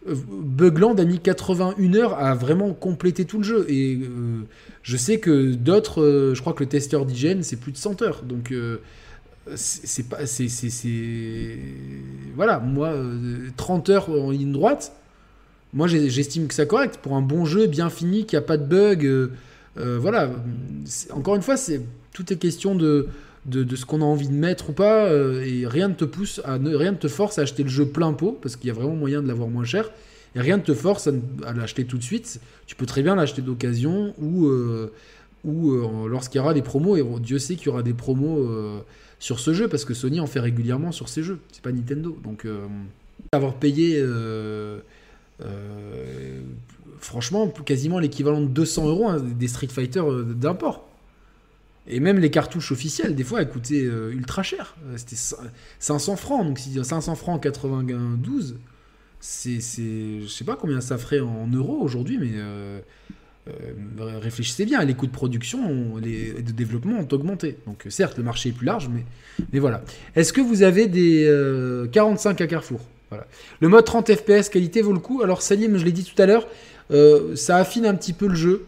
Euh, 0.08 0.16
Bugland 0.16 1.00
a 1.00 1.06
mis 1.06 1.20
81 1.20 1.94
heures 1.96 2.14
à 2.18 2.36
vraiment 2.36 2.74
compléter 2.74 3.26
tout 3.26 3.38
le 3.38 3.44
jeu. 3.44 3.66
Et 3.70 3.96
euh, 3.96 4.42
je 4.84 4.98
sais 4.98 5.20
que 5.20 5.54
d'autres, 5.54 6.34
je 6.34 6.42
crois 6.42 6.54
que 6.54 6.64
le 6.64 6.70
testeur 6.70 7.06
d'hygiène, 7.06 7.44
c'est 7.44 7.58
plus 7.58 7.72
de 7.72 7.78
100 7.78 8.02
heures. 8.02 8.24
Donc 8.24 8.54
c'est 9.56 10.10
pas, 10.10 10.26
c'est, 10.26 10.48
voilà, 12.36 12.60
moi 12.60 12.94
30 13.58 13.90
heures 13.90 14.10
en 14.10 14.32
ligne 14.32 14.52
droite. 14.52 14.94
Moi, 15.76 15.88
j'estime 15.88 16.48
que 16.48 16.54
c'est 16.54 16.68
correct 16.68 17.00
pour 17.02 17.18
un 17.18 17.22
bon 17.22 17.44
jeu 17.44 17.68
bien 17.68 17.90
fini, 17.90 18.26
qui 18.26 18.38
a 18.38 18.42
pas 18.42 18.56
de. 18.56 19.32
Euh, 19.78 20.00
voilà, 20.00 20.30
encore 21.12 21.36
une 21.36 21.42
fois, 21.42 21.58
c'est 21.58 21.82
tout 22.14 22.32
est 22.32 22.38
question 22.38 22.76
de, 22.76 23.10
de, 23.46 23.76
ce 23.76 23.86
qu'on 23.86 24.02
a 24.02 24.06
envie 24.06 24.28
de 24.28 24.34
mettre 24.34 24.70
ou 24.70 24.74
pas, 24.74 25.06
euh, 25.06 25.44
et 25.46 25.68
rien 25.68 25.88
ne 25.88 25.94
te 25.94 26.06
pousse, 26.06 26.42
à 26.44 26.58
rien 26.58 26.92
ne 26.92 26.98
te 26.98 27.08
force 27.08 27.40
à 27.40 27.44
acheter 27.44 27.64
le 27.64 27.70
jeu 27.70 27.86
plein 27.86 28.14
pot, 28.14 28.38
parce 28.42 28.56
qu'il 28.56 28.68
y 28.68 28.72
a 28.72 28.74
vraiment 28.74 28.96
moyen 28.96 29.22
de 29.22 29.28
l'avoir 29.28 29.50
moins 29.50 29.66
cher, 29.66 29.92
et 30.36 30.42
rien 30.42 30.58
ne 30.58 30.64
te 30.64 30.74
force 30.74 31.08
à, 31.08 31.54
l'acheter 31.54 31.86
tout 31.86 31.98
de 31.98 32.04
suite. 32.04 32.40
Tu 32.66 32.76
peux 32.76 32.86
très 32.86 33.04
bien 33.04 33.16
l'acheter 33.16 33.42
d'occasion 33.42 34.14
ou, 34.20 34.48
euh, 34.48 34.92
ou 35.44 35.72
lorsqu'il 36.08 36.40
y 36.40 36.42
aura 36.42 36.54
des 36.54 36.62
promos, 36.62 36.98
et 36.98 37.04
Dieu 37.22 37.40
sait 37.40 37.56
qu'il 37.56 37.68
y 37.68 37.70
aura 37.70 37.84
des 37.84 37.94
promos 37.94 38.50
sur 39.20 39.40
ce 39.40 39.54
jeu, 39.54 39.68
parce 39.68 39.86
que 39.86 39.94
Sony 39.94 40.20
en 40.20 40.28
fait 40.28 40.40
régulièrement 40.40 40.92
sur 40.92 41.08
ses 41.08 41.24
jeux, 41.24 41.40
c'est 41.52 41.62
pas 41.62 41.72
Nintendo. 41.72 42.18
Donc, 42.24 42.46
avoir 43.32 43.56
payé 43.56 44.04
franchement, 47.06 47.48
quasiment 47.48 48.00
l'équivalent 48.00 48.42
de 48.42 48.48
200 48.48 48.88
euros 48.88 49.08
hein, 49.08 49.20
des 49.20 49.48
Street 49.48 49.68
Fighter 49.68 50.00
euh, 50.00 50.24
d'import. 50.24 50.88
Et 51.88 52.00
même 52.00 52.20
les 52.20 52.32
cartouches 52.32 52.72
officielles, 52.72 53.16
des 53.16 53.24
fois, 53.24 53.42
elles 53.42 53.50
coûtaient 53.50 53.86
euh, 53.86 54.12
ultra 54.12 54.44
cher. 54.44 54.76
Euh, 54.88 54.98
c'était 54.98 55.16
500 55.80 56.16
francs. 56.16 56.46
Donc, 56.46 56.60
si 56.60 56.78
500 56.84 57.16
francs 57.16 57.36
en 57.36 57.40
92, 57.40 58.58
c'est, 59.20 59.60
je 59.60 60.28
sais 60.28 60.44
pas 60.44 60.56
combien 60.56 60.82
ça 60.82 60.98
ferait 60.98 61.20
en 61.20 61.48
euros 61.48 61.80
aujourd'hui, 61.82 62.18
mais 62.18 62.32
réfléchissez 64.00 64.66
bien. 64.66 64.84
Les 64.84 64.94
coûts 64.94 65.08
de 65.08 65.12
production, 65.12 65.98
les, 65.98 66.34
de 66.34 66.52
développement 66.52 67.00
ont 67.00 67.08
augmenté. 67.12 67.58
Donc, 67.66 67.86
certes, 67.90 68.18
le 68.18 68.24
marché 68.24 68.50
est 68.50 68.54
plus 68.54 68.66
large, 68.66 68.90
mais, 68.92 69.04
mais 69.54 69.60
voilà. 69.60 69.84
Est-ce 70.16 70.34
que 70.34 70.42
vous 70.42 70.64
avez 70.64 70.88
des 70.88 71.88
45 71.92 72.42
à 72.42 72.48
Carrefour? 72.48 72.82
Voilà. 73.10 73.28
Le 73.60 73.68
mode 73.68 73.86
30 73.86 74.14
FPS 74.14 74.50
qualité 74.50 74.82
vaut 74.82 74.94
le 74.94 75.00
coup. 75.00 75.22
Alors, 75.22 75.42
Salim, 75.42 75.78
je 75.78 75.86
l'ai 75.86 75.92
dit 75.92 76.04
tout 76.04 76.20
à 76.22 76.26
l'heure, 76.26 76.48
euh, 76.92 77.36
ça 77.36 77.58
affine 77.58 77.86
un 77.86 77.96
petit 77.96 78.14
peu 78.14 78.28
le 78.28 78.36
jeu. 78.36 78.66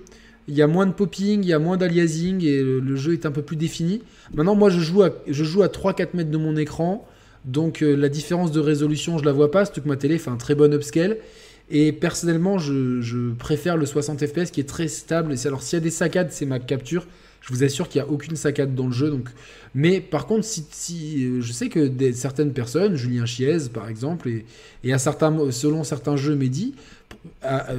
Il 0.48 0.56
y 0.56 0.62
a 0.62 0.68
moins 0.68 0.86
de 0.86 0.94
popping, 0.94 1.44
il 1.44 1.48
y 1.48 1.54
a 1.54 1.60
moins 1.60 1.76
d'aliasing 1.76 2.44
et 2.44 2.62
le, 2.62 2.96
jeu 2.96 3.14
est 3.14 3.26
un 3.26 3.32
peu 3.32 3.42
plus 3.42 3.58
défini. 3.58 4.02
Maintenant, 4.34 4.56
moi, 4.56 4.70
je 4.70 4.80
joue 4.80 5.04
à, 5.04 5.10
je 5.28 5.44
joue 5.44 5.62
à 5.62 5.68
3-4 5.68 6.10
mètres 6.14 6.32
de 6.32 6.38
mon 6.38 6.56
écran. 6.56 7.06
Donc, 7.44 7.82
euh, 7.82 7.96
la 7.96 8.10
différence 8.10 8.52
de 8.52 8.60
résolution, 8.60 9.18
je 9.18 9.26
la 9.26 9.34
vois 9.34 9.52
pas. 9.52 9.66
Surtout 9.66 9.82
que 9.82 9.88
ma 9.90 9.98
télé 9.98 10.18
fait 10.18 10.30
un 10.30 10.38
très 10.38 10.56
bon 10.56 10.74
upscale. 10.74 11.18
Et 11.70 11.92
personnellement, 11.92 12.60
je, 12.60 13.34
préfère 13.34 13.76
le 13.76 13.86
60 13.86 14.26
FPS 14.26 14.52
qui 14.52 14.62
est 14.62 14.70
très 14.70 14.88
stable. 14.88 15.36
alors, 15.46 15.62
s'il 15.62 15.78
y 15.78 15.82
a 15.82 15.84
des 15.84 15.92
saccades, 15.92 16.32
c'est 16.32 16.46
ma 16.46 16.60
capture. 16.60 17.06
Je 17.42 17.54
vous 17.54 17.64
assure 17.64 17.90
qu'il 17.90 18.02
n'y 18.02 18.08
a 18.08 18.12
aucune 18.12 18.36
saccade 18.36 18.74
dans 18.74 18.88
le 18.88 18.94
jeu. 18.94 19.14
Mais 19.76 20.00
par 20.00 20.28
contre, 20.28 20.46
si, 20.46 21.26
euh, 21.26 21.42
je 21.42 21.52
sais 21.52 21.68
que 21.68 21.92
certaines 22.14 22.54
personnes, 22.54 22.96
Julien 22.96 23.26
Chiez 23.26 23.70
par 23.74 23.90
exemple, 23.90 24.30
et, 24.84 24.94
à 24.94 24.98
selon 24.98 25.84
certains 25.84 26.16
jeux 26.16 26.36
Mehdi, 26.36 26.74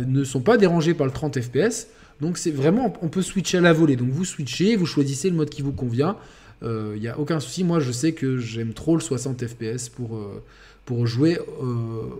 ne 0.06 0.24
sont 0.24 0.40
pas 0.40 0.58
dérangés 0.58 0.94
par 0.94 1.06
le 1.06 1.12
30 1.12 1.40
FPS. 1.40 1.88
Donc 2.20 2.38
c'est 2.38 2.50
vraiment, 2.50 2.92
on 3.02 3.08
peut 3.08 3.22
switcher 3.22 3.58
à 3.58 3.60
la 3.60 3.72
volée. 3.72 3.96
Donc 3.96 4.10
vous 4.10 4.24
switchez, 4.24 4.76
vous 4.76 4.86
choisissez 4.86 5.30
le 5.30 5.36
mode 5.36 5.50
qui 5.50 5.62
vous 5.62 5.72
convient. 5.72 6.16
Il 6.62 6.68
euh, 6.68 6.98
n'y 6.98 7.08
a 7.08 7.18
aucun 7.18 7.38
souci. 7.40 7.62
Moi, 7.62 7.80
je 7.80 7.92
sais 7.92 8.12
que 8.12 8.38
j'aime 8.38 8.72
trop 8.72 8.96
le 8.96 9.00
60 9.00 9.46
FPS 9.46 9.88
pour, 9.88 10.16
euh, 10.16 10.42
pour 10.84 11.06
jouer 11.06 11.38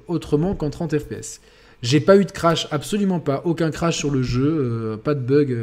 autrement 0.07 0.55
qu'en 0.55 0.71
30 0.71 0.99
FPS. 0.99 1.41
J'ai 1.83 2.01
pas 2.01 2.17
eu 2.17 2.25
de 2.25 2.33
crash, 2.33 2.67
absolument 2.71 3.21
pas. 3.21 3.43
Aucun 3.45 3.71
crash 3.71 3.97
sur 3.99 4.11
le 4.11 4.23
jeu, 4.23 4.99
pas 5.03 5.15
de 5.15 5.21
bug. 5.21 5.57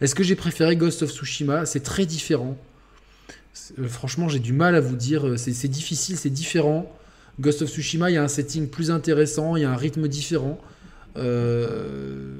Est-ce 0.00 0.14
que 0.14 0.22
j'ai 0.22 0.36
préféré 0.36 0.76
Ghost 0.76 1.02
of 1.02 1.10
Tsushima? 1.10 1.64
C'est 1.66 1.80
très 1.80 2.04
différent. 2.04 2.58
Franchement, 3.88 4.28
j'ai 4.28 4.38
du 4.38 4.52
mal 4.52 4.74
à 4.74 4.80
vous 4.80 4.96
dire. 4.96 5.38
C'est 5.38 5.68
difficile, 5.68 6.18
c'est 6.18 6.30
différent. 6.30 6.94
Ghost 7.40 7.62
of 7.62 7.70
Tsushima, 7.70 8.10
il 8.10 8.14
y 8.14 8.18
a 8.18 8.22
un 8.22 8.28
setting 8.28 8.68
plus 8.68 8.90
intéressant, 8.90 9.56
il 9.56 9.62
y 9.62 9.64
a 9.64 9.70
un 9.70 9.76
rythme 9.76 10.08
différent. 10.08 10.60
Euh, 11.16 12.34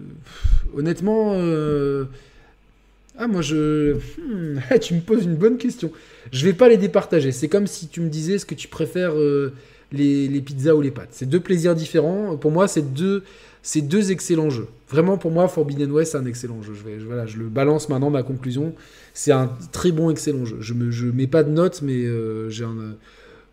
honnêtement, 0.76 1.32
euh, 1.34 2.04
ah 3.18 3.26
moi 3.26 3.42
je, 3.42 3.94
hmm, 3.94 4.60
tu 4.80 4.94
me 4.94 5.00
poses 5.00 5.24
une 5.24 5.36
bonne 5.36 5.58
question. 5.58 5.90
Je 6.32 6.44
vais 6.44 6.52
pas 6.52 6.68
les 6.68 6.76
départager. 6.76 7.32
C'est 7.32 7.48
comme 7.48 7.66
si 7.66 7.88
tu 7.88 8.00
me 8.00 8.08
disais 8.08 8.38
ce 8.38 8.46
que 8.46 8.54
tu 8.54 8.68
préfères 8.68 9.16
euh, 9.16 9.52
les, 9.92 10.28
pizzas 10.40 10.74
ou 10.74 10.80
les 10.80 10.90
pâtes. 10.90 11.08
C'est 11.10 11.28
deux 11.28 11.40
plaisirs 11.40 11.74
différents. 11.74 12.36
Pour 12.36 12.50
moi, 12.50 12.68
c'est 12.68 12.92
deux, 12.94 13.24
c'est 13.62 13.82
deux 13.82 14.12
excellents 14.12 14.50
jeux. 14.50 14.68
Vraiment, 14.88 15.18
pour 15.18 15.30
moi, 15.30 15.48
Forbidden 15.48 15.90
West, 15.92 16.12
c'est 16.12 16.18
un 16.18 16.26
excellent 16.26 16.62
jeu. 16.62 16.74
Je, 16.74 16.82
vais, 16.82 16.96
voilà, 16.98 17.26
je 17.26 17.38
le 17.38 17.46
balance 17.46 17.88
maintenant, 17.88 18.10
ma 18.10 18.22
conclusion. 18.22 18.74
C'est 19.14 19.32
un 19.32 19.50
très 19.72 19.92
bon, 19.92 20.10
excellent 20.10 20.44
jeu. 20.44 20.58
Je 20.60 20.74
ne 20.74 21.12
mets 21.12 21.26
pas 21.26 21.42
de 21.42 21.50
notes, 21.50 21.82
mais 21.82 22.04
j'ai 22.48 22.64
un, 22.64 22.94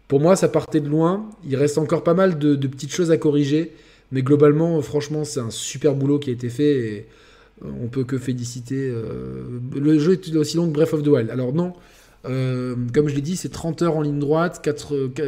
pour 0.08 0.20
moi, 0.20 0.36
ça 0.36 0.48
partait 0.48 0.80
de 0.80 0.90
loin. 0.90 1.30
Il 1.48 1.56
reste 1.56 1.78
encore 1.78 2.04
pas 2.04 2.14
mal 2.14 2.38
de, 2.38 2.56
petites 2.68 2.94
choses 2.94 3.12
à 3.12 3.18
corriger. 3.18 3.74
Mais 4.12 4.22
globalement, 4.22 4.82
franchement, 4.82 5.24
c'est 5.24 5.40
un 5.40 5.50
super 5.50 5.96
boulot 5.96 6.20
qui 6.20 6.30
a 6.30 6.34
été 6.34 6.50
fait. 6.50 6.78
Et 6.78 7.08
euh, 7.64 7.70
on 7.82 7.88
peut 7.88 8.04
que 8.04 8.18
féliciter. 8.18 8.90
Euh, 8.90 9.60
le 9.76 10.00
jeu 10.00 10.14
est 10.14 10.36
aussi 10.36 10.58
long 10.58 10.68
que 10.68 10.74
Breath 10.74 10.94
of 10.94 11.04
the 11.04 11.08
Wild. 11.08 11.30
Alors 11.30 11.54
non, 11.54 11.74
euh, 12.26 12.76
comme 12.94 13.08
je 13.08 13.16
l'ai 13.16 13.22
dit, 13.22 13.36
c'est 13.36 13.50
30 13.50 13.82
heures 13.82 13.98
en 13.98 14.02
ligne 14.02 14.20
droite, 14.20 14.62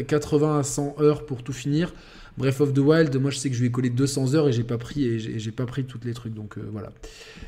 80 0.07 0.59
à 0.59 0.63
100 0.63 0.95
heures 0.99 1.25
pour 1.25 1.43
tout 1.43 1.53
finir. 1.53 1.93
Breath 2.37 2.61
of 2.61 2.73
the 2.73 2.77
Wild, 2.77 3.13
moi 3.17 3.31
je 3.31 3.37
sais 3.37 3.49
que 3.49 3.55
je 3.55 3.59
lui 3.59 3.67
ai 3.67 3.71
collé 3.71 3.89
200 3.89 4.33
heures 4.33 4.47
et 4.47 4.53
j'ai 4.53 4.63
pas 4.63 4.77
pris 4.77 5.05
et 5.05 5.19
j'ai 5.19 5.51
pas 5.51 5.65
pris 5.65 5.83
toutes 5.83 6.05
les 6.05 6.13
trucs 6.13 6.33
donc 6.33 6.57
voilà. 6.71 6.89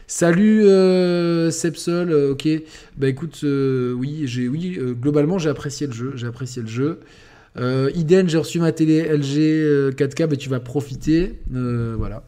Salut 0.05 0.65
euh, 0.65 1.49
Sepsol, 1.49 2.11
ok. 2.11 2.49
Bah 2.97 3.07
écoute, 3.07 3.39
oui, 3.43 4.23
j'ai 4.25 4.49
oui 4.49 4.77
globalement 4.99 5.39
j'ai 5.39 5.47
apprécié 5.47 5.87
le 5.87 5.93
jeu, 5.93 6.11
j'ai 6.15 6.27
apprécié 6.27 6.61
le 6.61 6.67
jeu. 6.67 6.99
Euh, 7.57 7.91
Iden, 7.95 8.29
j'ai 8.29 8.37
reçu 8.37 8.59
ma 8.59 8.71
télé 8.71 9.03
LG 9.03 9.93
4K, 9.95 10.27
mais 10.29 10.37
tu 10.37 10.49
vas 10.49 10.59
profiter. 10.59 11.39
Euh, 11.53 11.95
voilà. 11.97 12.23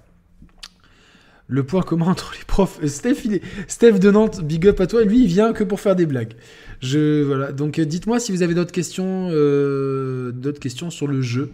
Le 1.48 1.64
point 1.64 1.82
commun 1.82 2.08
entre 2.08 2.34
les 2.38 2.46
profs. 2.46 2.80
Euh, 2.84 2.88
Steph, 2.88 3.24
Steph 3.68 4.00
de 4.00 4.12
Nantes, 4.12 4.44
big 4.44 4.68
up 4.68 4.80
à 4.82 4.88
toi. 4.88 5.04
Lui, 5.04 5.24
il 5.24 5.28
vient 5.28 5.54
que 5.54 5.64
pour 5.64 5.80
faire 5.80 5.96
des 5.96 6.06
blagues. 6.06 6.34
Je, 6.82 7.24
voilà. 7.24 7.52
Donc, 7.52 7.80
dites-moi 7.80 8.20
si 8.20 8.32
vous 8.32 8.44
avez 8.44 8.54
d'autres 8.54 8.72
questions, 8.72 9.30
d'autres 9.30 10.60
questions 10.60 10.90
sur 10.90 11.08
le 11.08 11.22
jeu. 11.22 11.52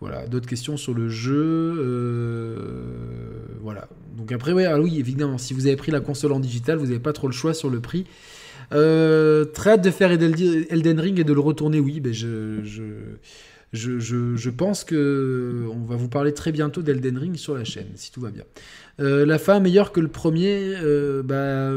Voilà, 0.00 0.28
d'autres 0.28 0.46
questions 0.46 0.76
sur 0.76 0.94
le 0.94 1.08
jeu. 1.08 1.74
voilà. 3.62 3.88
Donc 4.16 4.32
après, 4.32 4.64
ah 4.66 4.80
oui, 4.80 4.98
évidemment, 4.98 5.38
si 5.38 5.54
vous 5.54 5.66
avez 5.66 5.76
pris 5.76 5.92
la 5.92 6.00
console 6.00 6.32
en 6.32 6.40
digital, 6.40 6.76
vous 6.76 6.86
n'avez 6.86 6.98
pas 6.98 7.12
trop 7.12 7.28
le 7.28 7.32
choix 7.32 7.54
sur 7.54 7.70
le 7.70 7.80
prix. 7.80 8.04
Euh, 8.72 9.44
très 9.44 9.70
hâte 9.70 9.84
de 9.84 9.90
faire 9.90 10.10
Elden 10.10 11.00
Ring 11.00 11.18
et 11.18 11.24
de 11.24 11.32
le 11.32 11.40
retourner, 11.40 11.80
oui. 11.80 12.02
Je, 12.12 12.60
je, 13.72 14.36
je, 14.36 14.50
pense 14.50 14.84
que 14.84 15.66
on 15.70 15.84
va 15.84 15.96
vous 15.96 16.08
parler 16.08 16.32
très 16.32 16.52
bientôt 16.52 16.82
d'Elden 16.82 17.18
Ring 17.18 17.36
sur 17.36 17.54
la 17.54 17.64
chaîne, 17.64 17.88
si 17.96 18.10
tout 18.10 18.20
va 18.20 18.30
bien. 18.30 18.44
Euh, 19.00 19.26
la 19.26 19.38
fin 19.38 19.60
meilleure 19.60 19.92
que 19.92 20.00
le 20.00 20.08
premier. 20.08 20.74
Euh, 20.76 21.22
bah, 21.22 21.68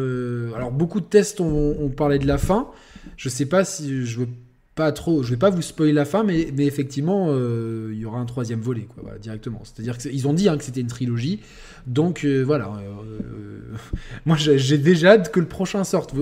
alors 0.57 0.71
beaucoup 0.71 0.99
de 0.99 1.05
tests 1.05 1.41
ont, 1.41 1.89
parlé 1.89 2.19
de 2.19 2.27
la 2.27 2.37
fin. 2.37 2.69
Je 3.17 3.29
sais 3.29 3.45
pas 3.45 3.65
si 3.65 4.05
je 4.05 4.19
veux 4.19 4.27
pas 4.75 4.91
trop, 4.91 5.21
je 5.21 5.31
vais 5.31 5.37
pas 5.37 5.49
vous 5.49 5.61
spoiler 5.61 5.93
la 5.93 6.05
fin, 6.05 6.23
mais, 6.23 6.47
mais 6.55 6.65
effectivement, 6.65 7.27
il 7.35 7.97
y 7.97 8.05
aura 8.05 8.19
un 8.19 8.25
troisième 8.25 8.61
volet, 8.61 8.87
quoi, 8.87 9.17
directement. 9.19 9.61
C'est-à-dire 9.63 9.97
qu'ils 9.97 10.27
ont 10.27 10.33
dit 10.33 10.47
hein, 10.49 10.57
que 10.57 10.63
c'était 10.63 10.81
une 10.81 10.87
trilogie. 10.87 11.41
Donc 11.87 12.23
euh, 12.23 12.43
voilà. 12.43 12.65
Euh, 12.65 13.19
euh, 13.23 13.97
moi 14.25 14.37
j'ai 14.37 14.77
déjà 14.77 15.11
hâte 15.11 15.31
que 15.31 15.39
le 15.39 15.47
prochain 15.47 15.83
sorte. 15.83 16.13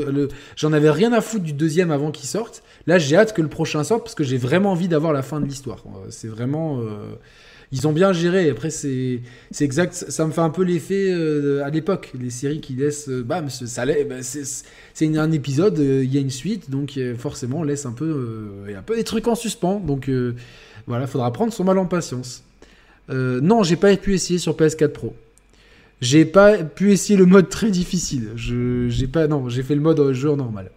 J'en 0.56 0.74
avais 0.74 0.90
rien 0.90 1.14
à 1.14 1.22
foutre 1.22 1.44
du 1.44 1.54
deuxième 1.54 1.92
avant 1.92 2.12
qu'il 2.12 2.28
sorte. 2.28 2.64
Là 2.88 2.98
j'ai 2.98 3.16
hâte 3.16 3.34
que 3.34 3.42
le 3.42 3.50
prochain 3.50 3.84
sorte 3.84 4.04
parce 4.04 4.16
que 4.16 4.24
j'ai 4.24 4.38
vraiment 4.38 4.72
envie 4.72 4.88
d'avoir 4.88 5.14
la 5.14 5.22
fin 5.22 5.40
de 5.40 5.46
l'histoire. 5.46 5.84
C'est 6.10 6.28
vraiment. 6.28 6.82
Ils 7.72 7.88
ont 7.88 7.94
bien 7.94 8.14
géré. 8.14 8.50
Après, 8.50 8.70
c'est 8.70 9.22
exact. 9.60 9.94
Ça 9.94 10.26
me 10.26 10.32
fait 10.32 10.42
un 10.42 10.50
peu 10.50 10.64
l'effet 10.64 11.14
à 11.64 11.70
l'époque. 11.70 12.12
Les 12.20 12.30
séries 12.30 12.62
qui 12.62 12.74
laissent. 12.74 13.10
bam, 13.10 13.50
ça, 13.50 13.86
bah, 13.86 14.16
c'est 14.22 15.18
un 15.18 15.32
épisode, 15.32 15.78
il 15.78 16.12
y 16.14 16.18
a 16.18 16.22
une 16.22 16.32
suite. 16.32 16.70
Donc, 16.72 17.00
forcément, 17.18 17.60
on 17.60 17.64
laisse 17.64 17.86
un 17.86 17.92
peu 17.92 18.66
des 18.96 19.04
trucs 19.04 19.28
en 19.28 19.36
suspens. 19.36 19.80
Donc, 19.80 20.10
voilà, 20.88 21.06
faudra 21.06 21.32
prendre 21.32 21.54
son 21.54 21.64
mal 21.64 21.78
en 21.78 21.86
patience. 21.86 22.44
non, 23.10 23.62
j'ai 23.64 23.76
pas 23.76 23.96
pu 23.98 24.16
essayer 24.16 24.40
sur 24.40 24.56
PS4 24.56 24.90
Pro. 24.90 25.14
J'ai 26.02 26.26
pas 26.26 26.64
pu 26.64 26.92
essayer 26.92 27.18
le 27.18 27.26
mode 27.26 27.50
très 27.50 27.72
difficile. 27.72 28.30
Je, 28.36 28.88
j'ai 28.90 29.08
pas, 29.08 29.28
non, 29.28 29.50
j'ai 29.50 29.64
fait 29.64 29.76
le 29.76 29.82
mode 29.82 30.14
jeu 30.14 30.34
normal. 30.36 30.72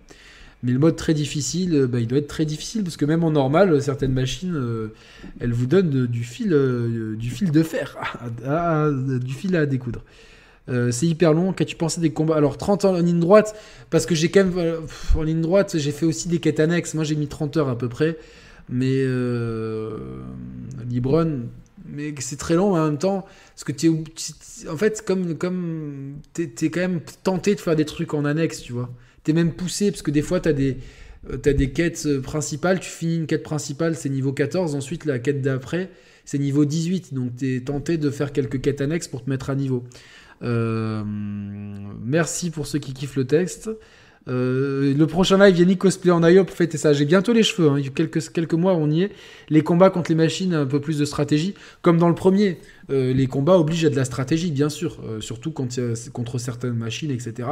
Mais 0.62 0.72
le 0.72 0.78
mode 0.78 0.94
très 0.94 1.12
difficile, 1.12 1.74
euh, 1.74 1.86
bah, 1.88 1.98
il 1.98 2.06
doit 2.06 2.18
être 2.18 2.28
très 2.28 2.44
difficile 2.44 2.84
parce 2.84 2.96
que 2.96 3.04
même 3.04 3.24
en 3.24 3.32
normal, 3.32 3.82
certaines 3.82 4.12
machines, 4.12 4.54
euh, 4.54 4.92
elles 5.40 5.52
vous 5.52 5.66
donnent 5.66 6.06
du 6.06 6.22
fil, 6.22 6.52
euh, 6.52 7.16
du 7.16 7.30
fil 7.30 7.50
de 7.50 7.62
fer, 7.62 7.98
du 9.20 9.34
fil 9.34 9.56
à 9.56 9.66
découdre. 9.66 10.04
c'est 10.68 11.06
hyper 11.06 11.32
long. 11.32 11.52
Quand 11.52 11.64
tu 11.64 11.74
pensais 11.74 12.00
des 12.00 12.12
combats, 12.12 12.36
alors 12.36 12.58
30 12.58 12.84
en 12.84 12.98
ligne 13.00 13.18
droite, 13.18 13.56
parce 13.90 14.06
que 14.06 14.14
j'ai 14.14 14.30
quand 14.30 14.44
même 14.44 14.76
en 15.16 15.22
ligne 15.22 15.40
droite, 15.40 15.76
j'ai 15.78 15.90
fait 15.90 16.06
aussi 16.06 16.28
des 16.28 16.38
quêtes 16.38 16.60
annexes. 16.60 16.94
Moi, 16.94 17.02
j'ai 17.04 17.16
mis 17.16 17.26
30 17.26 17.56
heures 17.56 17.68
à 17.68 17.76
peu 17.76 17.88
près, 17.88 18.16
mais 18.68 19.04
Libron, 20.88 21.48
mais 21.88 22.14
c'est 22.20 22.38
très 22.38 22.54
long 22.54 22.76
en 22.76 22.84
même 22.84 22.98
temps. 22.98 23.26
Parce 23.54 23.64
que 23.64 23.72
tu 23.72 23.86
es, 23.86 24.68
en 24.68 24.76
fait, 24.76 25.04
comme, 25.04 25.36
comme 25.36 26.14
tu 26.34 26.42
es, 26.42 26.70
quand 26.70 26.80
même 26.80 27.00
tenté 27.24 27.56
de 27.56 27.60
faire 27.60 27.74
des 27.74 27.84
trucs 27.84 28.14
en 28.14 28.24
annexe, 28.24 28.60
tu 28.60 28.72
vois. 28.72 28.90
Tu 29.24 29.30
es 29.30 29.34
même 29.34 29.52
poussé, 29.52 29.90
parce 29.90 30.02
que 30.02 30.10
des 30.10 30.22
fois, 30.22 30.40
tu 30.40 30.48
as 30.48 30.52
des, 30.52 30.78
euh, 31.30 31.38
as 31.44 31.52
des 31.52 31.70
quêtes 31.70 32.04
euh, 32.06 32.20
principales. 32.20 32.80
Tu 32.80 32.90
finis 32.90 33.16
une 33.16 33.26
quête 33.26 33.42
principale, 33.42 33.96
c'est 33.96 34.08
niveau 34.08 34.32
14. 34.32 34.74
Ensuite, 34.74 35.04
la 35.04 35.18
quête 35.18 35.42
d'après, 35.42 35.90
c'est 36.24 36.38
niveau 36.38 36.64
18. 36.64 37.14
Donc, 37.14 37.36
tu 37.36 37.56
es 37.56 37.60
tenté 37.60 37.98
de 37.98 38.10
faire 38.10 38.32
quelques 38.32 38.60
quêtes 38.60 38.80
annexes 38.80 39.08
pour 39.08 39.24
te 39.24 39.30
mettre 39.30 39.50
à 39.50 39.54
niveau. 39.54 39.84
Euh, 40.42 41.02
merci 41.06 42.50
pour 42.50 42.66
ceux 42.66 42.78
qui 42.78 42.92
kiffent 42.92 43.16
le 43.16 43.26
texte. 43.26 43.70
Euh, 44.28 44.94
le 44.94 45.06
prochain 45.06 45.38
live, 45.38 45.58
Yannick 45.58 45.78
cosplay 45.78 46.10
en 46.10 46.22
IO 46.26 46.44
pour 46.44 46.56
ça. 46.74 46.92
J'ai 46.92 47.04
bientôt 47.04 47.32
les 47.32 47.42
cheveux, 47.42 47.68
hein. 47.68 47.80
quelques, 47.94 48.32
quelques 48.32 48.54
mois 48.54 48.74
on 48.74 48.90
y 48.90 49.02
est. 49.02 49.10
Les 49.48 49.62
combats 49.62 49.90
contre 49.90 50.10
les 50.10 50.16
machines, 50.16 50.54
un 50.54 50.66
peu 50.66 50.80
plus 50.80 50.98
de 50.98 51.04
stratégie. 51.04 51.54
Comme 51.82 51.98
dans 51.98 52.08
le 52.08 52.14
premier, 52.14 52.58
euh, 52.90 53.12
les 53.12 53.26
combats 53.26 53.58
obligent 53.58 53.86
à 53.86 53.90
de 53.90 53.96
la 53.96 54.04
stratégie, 54.04 54.50
bien 54.50 54.68
sûr. 54.68 54.98
Euh, 55.04 55.20
surtout 55.20 55.50
quand, 55.50 55.78
contre 56.12 56.38
certaines 56.38 56.74
machines, 56.74 57.10
etc. 57.10 57.48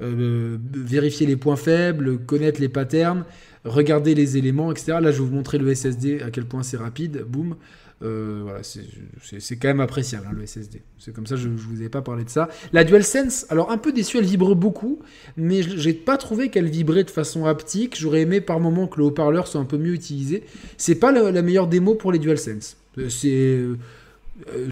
vérifier 0.00 1.26
les 1.26 1.36
points 1.36 1.56
faibles, 1.56 2.18
connaître 2.18 2.60
les 2.60 2.68
patterns, 2.68 3.24
regarder 3.64 4.14
les 4.14 4.36
éléments, 4.36 4.70
etc. 4.70 4.98
Là, 5.00 5.10
je 5.10 5.22
vais 5.22 5.28
vous 5.28 5.34
montrer 5.34 5.58
le 5.58 5.74
SSD, 5.74 6.20
à 6.20 6.30
quel 6.30 6.44
point 6.44 6.62
c'est 6.62 6.76
rapide. 6.76 7.24
Boum. 7.26 7.56
Euh, 8.04 8.40
voilà, 8.42 8.60
c'est 8.62 9.56
quand 9.56 9.68
même 9.68 9.80
appréciable 9.80 10.26
hein, 10.28 10.34
le 10.36 10.44
SSD. 10.46 10.82
C'est 10.98 11.14
comme 11.14 11.26
ça, 11.26 11.36
je, 11.36 11.48
ne 11.48 11.56
vous 11.56 11.82
ai 11.82 11.88
pas 11.88 12.02
parlé 12.02 12.24
de 12.24 12.28
ça. 12.28 12.48
La 12.72 12.84
DualSense, 12.84 13.46
alors 13.48 13.70
un 13.70 13.78
peu 13.78 13.92
déçu, 13.92 14.18
elle 14.18 14.24
vibre 14.24 14.54
beaucoup, 14.54 15.00
mais 15.36 15.62
j'ai 15.62 15.94
pas 15.94 16.18
trouvé 16.18 16.50
qu'elle 16.50 16.68
vibrait 16.68 17.04
de 17.04 17.10
façon 17.10 17.46
haptique. 17.46 17.98
J'aurais 17.98 18.22
aimé 18.22 18.40
par 18.40 18.60
moment 18.60 18.86
que 18.86 18.98
le 18.98 19.04
haut-parleur 19.04 19.46
soit 19.46 19.60
un 19.60 19.64
peu 19.64 19.78
mieux 19.78 19.94
utilisé. 19.94 20.42
C'est 20.76 20.96
pas 20.96 21.12
la, 21.12 21.42
meilleure 21.42 21.66
démo 21.66 21.94
pour 21.94 22.12
les 22.12 22.18
DualSense. 22.18 22.76
Euh, 22.98 23.08
c'est 23.08 23.30
euh, 23.30 23.76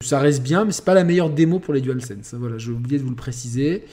ça 0.03 0.19
reste 0.19 0.43
bien, 0.43 0.65
mais 0.65 0.73
c'est 0.73 0.85
pas 0.85 0.95
la 0.95 1.05
meilleure 1.05 1.31
démo 1.31 1.59
pour 1.59 1.73
les 1.73 1.81
DualSense. 1.81 2.35
Voilà, 2.35 2.59
j'ai 2.59 2.73
oublié 2.73 2.99
de 2.99 3.05
vous 3.05 3.11
le 3.11 3.17
préciser. 3.17 3.85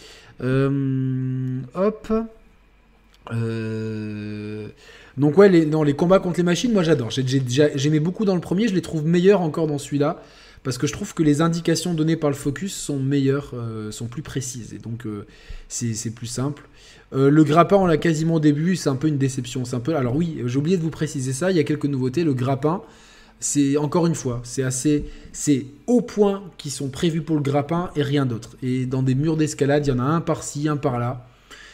hop. 0.42 2.12
Euh, 3.32 4.68
donc 5.18 5.38
ouais, 5.38 5.50
les, 5.50 5.66
les 5.66 5.94
combats 5.94 6.20
contre 6.20 6.38
les 6.38 6.44
machines, 6.44 6.72
moi 6.72 6.84
j'adore. 6.84 7.10
J'aimais 7.12 8.00
beaucoup 8.00 8.26
dans 8.26 8.36
le 8.36 8.42
premier, 8.42 8.68
je 8.68 8.76
les 8.76 8.82
trouve 8.82 9.06
meilleurs 9.06 9.42
encore 9.42 9.68
dans 9.68 9.78
celui-là. 9.78 10.22
Parce 10.62 10.78
que 10.78 10.88
je 10.88 10.92
trouve 10.92 11.14
que 11.14 11.24
les 11.24 11.40
indications 11.40 11.94
données 11.94 12.18
par 12.18 12.30
le 12.30 12.36
focus 12.36 12.76
sont 12.76 13.00
meilleures, 13.00 13.52
euh, 13.54 13.92
sont 13.92 14.08
plus 14.08 14.22
précises. 14.22 14.74
Et 14.74 14.78
donc 14.78 15.06
euh, 15.06 15.26
c'est 15.70 16.14
plus 16.14 16.28
simple. 16.28 16.68
Le 17.12 17.44
grappin, 17.44 17.78
on 17.78 17.88
l'a 17.88 17.98
quasiment 17.98 18.36
au 18.36 18.40
début, 18.40 18.76
c'est 18.76 18.90
un 18.90 18.96
peu 18.96 19.08
une 19.08 19.18
déception. 19.18 19.66
C'est 19.66 19.76
un 19.76 19.80
peu... 19.80 19.96
Alors 19.96 20.16
oui, 20.16 20.44
j'ai 20.46 20.58
oublié 20.58 20.78
de 20.78 20.84
vous 20.84 20.92
préciser 20.92 21.34
ça, 21.34 21.50
il 21.50 21.58
y 21.58 21.60
a 21.60 21.64
quelques 21.64 21.86
nouveautés. 21.86 22.24
Le 22.24 22.34
grappin, 22.36 22.84
c'est 23.40 23.78
encore 23.78 24.06
une 24.06 24.16
fois, 24.16 24.42
c'est 24.44 24.64
assez... 24.64 25.06
C'est 25.32 25.66
au 25.88 26.02
point 26.02 26.44
qui 26.58 26.70
sont 26.70 26.90
prévus 26.90 27.22
pour 27.22 27.38
le 27.38 27.42
grappin 27.42 27.90
et 27.96 28.04
rien 28.04 28.28
d'autre. 28.28 28.58
Et 28.62 28.86
dans 28.86 29.02
des 29.02 29.16
murs 29.16 29.38
d'escalade, 29.38 29.88
il 29.88 29.90
y 29.90 29.94
en 29.94 30.00
a 30.00 30.04
un 30.04 30.22
par-ci, 30.22 30.68
un 30.68 30.78
par-là. 30.78 31.26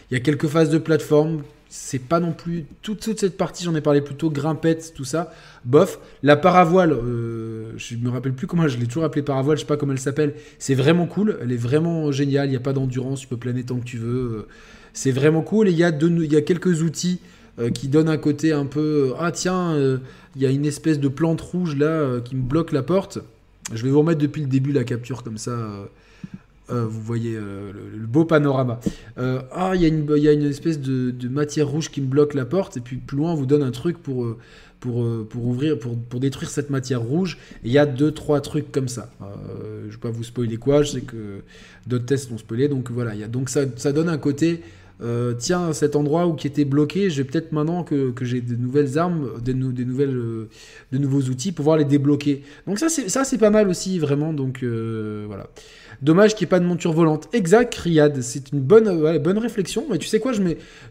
Il 0.10 0.14
y 0.14 0.18
a 0.18 0.20
quelques 0.20 0.48
phases 0.48 0.70
de 0.70 0.78
plateforme. 0.78 1.44
C'est 1.68 2.00
pas 2.00 2.20
non 2.20 2.32
plus 2.32 2.66
toute, 2.84 3.04
cette 3.04 3.38
partie, 3.38 3.66
j'en 3.66 3.76
ai 3.76 3.82
parlé 3.82 4.00
plutôt 4.00 4.30
grimpette, 4.30 4.94
tout 4.96 5.04
ça. 5.04 5.34
Bof. 5.66 6.00
La 6.24 6.38
paravoile, 6.38 6.94
euh, 6.94 7.74
je 7.76 7.98
me 7.98 8.10
rappelle 8.10 8.34
plus 8.34 8.48
comment 8.48 8.68
je 8.68 8.78
l'ai 8.78 8.86
toujours 8.86 9.04
appelée 9.04 9.24
paravoile, 9.24 9.58
je 9.58 9.62
sais 9.62 9.68
pas 9.68 9.76
comment 9.76 9.92
elle 9.92 10.00
s'appelle. 10.00 10.36
C'est 10.60 10.76
vraiment 10.76 11.06
cool, 11.06 11.38
elle 11.42 11.52
est 11.52 11.58
vraiment 11.58 12.12
géniale. 12.12 12.48
Il 12.48 12.52
n'y 12.52 12.56
a 12.56 12.62
pas 12.62 12.72
d'endurance, 12.72 13.22
tu 13.22 13.28
peux 13.28 13.38
planer 13.38 13.64
tant 13.64 13.78
que 13.78 13.84
tu 13.84 13.98
veux. 13.98 14.48
C'est 14.94 15.12
vraiment 15.12 15.42
cool. 15.42 15.68
Et 15.68 15.72
il 15.72 15.78
y 15.78 15.84
a, 15.84 15.90
il 15.90 16.32
y 16.32 16.38
a 16.38 16.42
quelques 16.42 16.82
outils 16.82 17.20
euh, 17.60 17.72
qui 17.72 17.88
donnent 17.88 18.10
un 18.10 18.18
côté 18.18 18.54
un 18.54 18.66
peu 18.66 19.14
ah 19.20 19.32
tiens, 19.32 19.74
euh, 19.74 19.98
il 20.36 20.44
y 20.44 20.46
a 20.46 20.52
une 20.52 20.66
espèce 20.66 21.00
de 21.00 21.08
plante 21.08 21.42
rouge 21.42 21.76
là 21.76 22.20
qui 22.22 22.36
me 22.36 22.44
bloque 22.44 22.72
la 22.72 22.84
porte. 22.84 23.20
Je 23.74 23.84
vais 23.84 23.90
vous 23.90 24.00
remettre 24.00 24.22
depuis 24.22 24.44
le 24.44 24.48
début 24.48 24.72
la 24.72 24.84
capture 24.84 25.24
comme 25.24 25.40
ça. 25.40 25.58
Euh, 26.72 26.86
vous 26.88 27.02
voyez 27.02 27.36
euh, 27.36 27.72
le, 27.74 28.08
beau 28.08 28.26
panorama. 28.26 28.80
Euh, 29.18 29.42
ah, 29.52 29.74
il 29.76 29.82
y, 29.82 29.86
a 30.28 30.32
une 30.32 30.46
espèce 30.46 30.80
de, 30.80 31.28
matière 31.28 31.68
rouge 31.68 31.92
qui 31.92 32.02
me 32.02 32.08
bloque 32.08 32.34
la 32.34 32.46
porte, 32.46 32.78
et 32.78 32.82
puis 32.82 32.98
plus 32.98 33.18
loin, 33.18 33.34
on 33.34 33.36
vous 33.36 33.46
donne 33.46 33.62
un 33.62 33.72
truc 33.72 34.00
pour, 34.00 34.36
pour, 34.80 35.06
pour 35.28 35.46
ouvrir, 35.46 35.78
pour, 35.78 35.96
pour, 35.98 36.20
détruire 36.20 36.50
cette 36.50 36.72
matière 36.72 37.02
rouge. 37.02 37.38
Il 37.64 37.72
y 37.72 37.78
a 37.78 37.86
deux, 37.86 38.12
trois 38.12 38.42
trucs 38.42 38.72
comme 38.72 38.88
ça. 38.88 39.12
je 39.20 39.86
ne 39.86 39.92
vais 39.92 39.98
pas 39.98 40.10
vous 40.10 40.24
spoiler 40.24 40.58
quoi, 40.58 40.82
je 40.82 40.94
sais 40.94 41.02
que 41.02 41.42
d'autres 41.86 42.06
tests 42.06 42.32
l'ont 42.32 42.38
spoilé, 42.38 42.68
donc 42.68 42.90
voilà. 42.90 43.14
Donc 43.28 43.50
ça, 43.50 43.62
ça 43.76 43.92
donne 43.92 44.10
un 44.10 44.18
côté. 44.18 44.62
tiens, 45.38 45.72
cet 45.72 45.96
endroit 45.96 46.26
où 46.26 46.34
qui 46.34 46.48
était 46.48 46.66
bloqué, 46.66 47.12
j'ai 47.12 47.26
peut-être 47.26 47.52
maintenant 47.52 47.84
que, 47.84 48.10
que 48.10 48.26
j'ai 48.26 48.42
de 48.42 48.56
nouvelles 48.56 48.98
armes, 48.98 49.40
des, 49.40 49.54
nouvelles, 49.54 50.16
de 50.92 50.98
nouveaux 50.98 51.22
outils 51.22 51.52
pouvoir 51.52 51.78
les 51.78 51.86
débloquer. 51.86 52.42
Donc 52.66 52.80
ça, 52.80 52.90
c'est 52.90 53.38
pas 53.38 53.52
mal 53.52 53.70
aussi, 53.70 54.00
vraiment. 54.00 54.34
Donc 54.34 54.64
voilà. 54.64 55.48
Dommage 56.02 56.36
qu'il 56.36 56.46
n'y 56.46 56.50
ait 56.50 56.52
pas 56.52 56.60
de 56.60 56.66
monture 56.66 56.94
volante. 56.94 57.30
Exact, 57.34 57.74
Riyad. 57.76 58.22
C'est 58.22 58.52
une 58.52 58.60
bonne, 58.60 59.20
bonne 59.20 59.38
réflexion. 59.38 59.86
Mais 59.90 59.98
tu 59.98 60.08
sais 60.08 60.20
quoi, 60.20 60.34
je, 60.34 60.42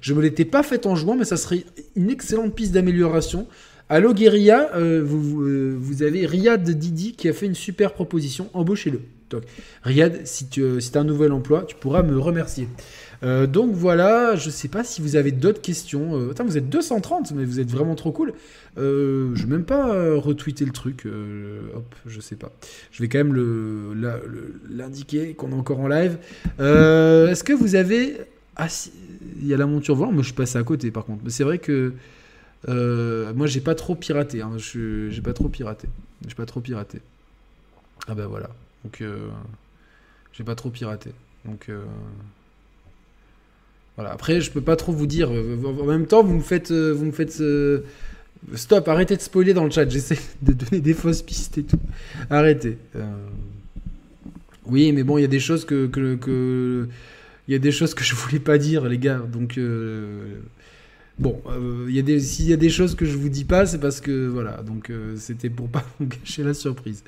je 0.00 0.14
me 0.14 0.22
l'étais 0.22 0.44
pas 0.44 0.62
fait 0.62 0.86
en 0.86 0.96
jouant, 0.96 1.16
mais 1.16 1.24
ça 1.24 1.36
serait 1.36 1.64
une 1.96 2.10
excellente 2.10 2.54
piste 2.54 2.72
d'amélioration. 2.72 3.46
Allo 3.90 4.14
Guerilla, 4.14 4.70
euh, 4.76 5.02
vous, 5.04 5.42
euh, 5.42 5.76
vous, 5.78 6.02
avez 6.02 6.24
Riyad 6.24 6.68
Didi 6.68 7.12
qui 7.12 7.28
a 7.28 7.34
fait 7.34 7.44
une 7.44 7.54
super 7.54 7.92
proposition. 7.92 8.48
Embauchez-le. 8.54 9.02
Riyad, 9.82 10.26
si 10.26 10.48
tu 10.48 10.62
euh, 10.62 10.78
as 10.94 10.98
un 10.98 11.04
nouvel 11.04 11.32
emploi, 11.32 11.64
tu 11.66 11.74
pourras 11.74 12.02
me 12.02 12.18
remercier. 12.18 12.68
Euh, 13.24 13.46
donc 13.46 13.72
voilà, 13.72 14.36
je 14.36 14.50
sais 14.50 14.68
pas 14.68 14.84
si 14.84 15.00
vous 15.00 15.16
avez 15.16 15.32
d'autres 15.32 15.62
questions. 15.62 16.18
Euh, 16.18 16.30
attends, 16.32 16.44
vous 16.44 16.58
êtes 16.58 16.68
230, 16.68 17.32
mais 17.32 17.44
vous 17.44 17.58
êtes 17.58 17.70
vraiment 17.70 17.94
trop 17.94 18.12
cool. 18.12 18.34
Euh, 18.76 19.30
je 19.34 19.42
vais 19.44 19.52
même 19.52 19.64
pas 19.64 20.16
retweeter 20.16 20.64
le 20.64 20.72
truc. 20.72 21.06
hop, 21.74 21.94
je 22.06 22.20
sais 22.20 22.36
pas. 22.36 22.52
Je 22.90 23.02
vais 23.02 23.08
quand 23.08 23.18
même 23.18 23.94
l'indiquer 24.70 25.34
qu'on 25.34 25.50
est 25.52 25.54
encore 25.54 25.80
en 25.80 25.88
live. 25.88 26.18
Est-ce 26.58 27.44
que 27.44 27.52
vous 27.52 27.74
avez. 27.74 28.18
Ah, 28.56 28.68
il 29.40 29.48
y 29.48 29.54
a 29.54 29.56
la 29.56 29.66
monture 29.66 29.96
volante, 29.96 30.14
mais 30.14 30.22
je 30.22 30.26
suis 30.26 30.34
passé 30.34 30.58
à 30.58 30.62
côté 30.62 30.90
par 30.90 31.04
contre. 31.04 31.22
Mais 31.24 31.30
c'est 31.30 31.44
vrai 31.44 31.58
que. 31.58 31.94
moi, 32.66 33.46
j'ai 33.46 33.60
pas 33.60 33.74
trop 33.74 33.94
piraté. 33.94 34.42
Hein. 34.42 34.52
J'ai 34.58 35.22
pas 35.22 35.32
trop 35.32 35.48
piraté. 35.48 35.88
J'ai 36.26 36.34
pas 36.34 36.46
trop 36.46 36.60
piraté. 36.60 37.00
Ah 38.06 38.14
ben 38.14 38.26
voilà. 38.26 38.50
Donc, 38.84 39.02
j'ai 40.32 40.44
pas 40.44 40.54
trop 40.54 40.68
piraté. 40.68 41.10
Donc. 41.46 41.70
Voilà. 43.96 44.10
Après, 44.12 44.40
je 44.40 44.50
peux 44.50 44.60
pas 44.60 44.76
trop 44.76 44.92
vous 44.92 45.06
dire. 45.06 45.30
Euh, 45.32 45.56
en 45.64 45.84
même 45.84 46.06
temps, 46.06 46.22
vous 46.22 46.34
me 46.34 46.42
faites, 46.42 46.70
euh, 46.70 46.92
vous 46.92 47.06
me 47.06 47.12
faites. 47.12 47.40
Euh, 47.40 47.80
stop, 48.54 48.88
arrêtez 48.88 49.16
de 49.16 49.22
spoiler 49.22 49.54
dans 49.54 49.64
le 49.64 49.70
chat. 49.70 49.88
J'essaie 49.88 50.18
de 50.42 50.52
donner 50.52 50.80
des 50.80 50.94
fausses 50.94 51.22
pistes 51.22 51.58
et 51.58 51.62
tout. 51.62 51.78
Arrêtez. 52.30 52.78
Oui, 54.66 54.92
mais 54.92 55.02
bon, 55.02 55.18
il 55.18 55.22
y 55.22 55.26
a 55.26 55.28
des 55.28 55.40
choses 55.40 55.64
que, 55.64 55.86
que, 55.86 56.88
il 57.46 57.52
y 57.52 57.54
a 57.54 57.58
des 57.58 57.70
choses 57.70 57.94
que 57.94 58.02
je 58.02 58.14
voulais 58.14 58.38
pas 58.38 58.56
dire, 58.56 58.86
les 58.88 58.96
gars. 58.96 59.18
Donc, 59.30 59.60
bon, 61.18 61.42
y 61.86 61.98
a 61.98 62.02
des, 62.02 62.18
s'il 62.18 62.48
y 62.48 62.52
a 62.54 62.56
des 62.56 62.70
choses 62.70 62.94
que 62.94 63.04
je 63.04 63.16
vous 63.16 63.28
dis 63.28 63.44
pas, 63.44 63.66
c'est 63.66 63.78
parce 63.78 64.00
que 64.00 64.26
voilà. 64.26 64.62
Donc, 64.62 64.90
c'était 65.16 65.50
pour 65.50 65.68
pas 65.68 65.84
vous 66.00 66.06
gâcher 66.06 66.42
la 66.42 66.54
surprise. 66.54 67.04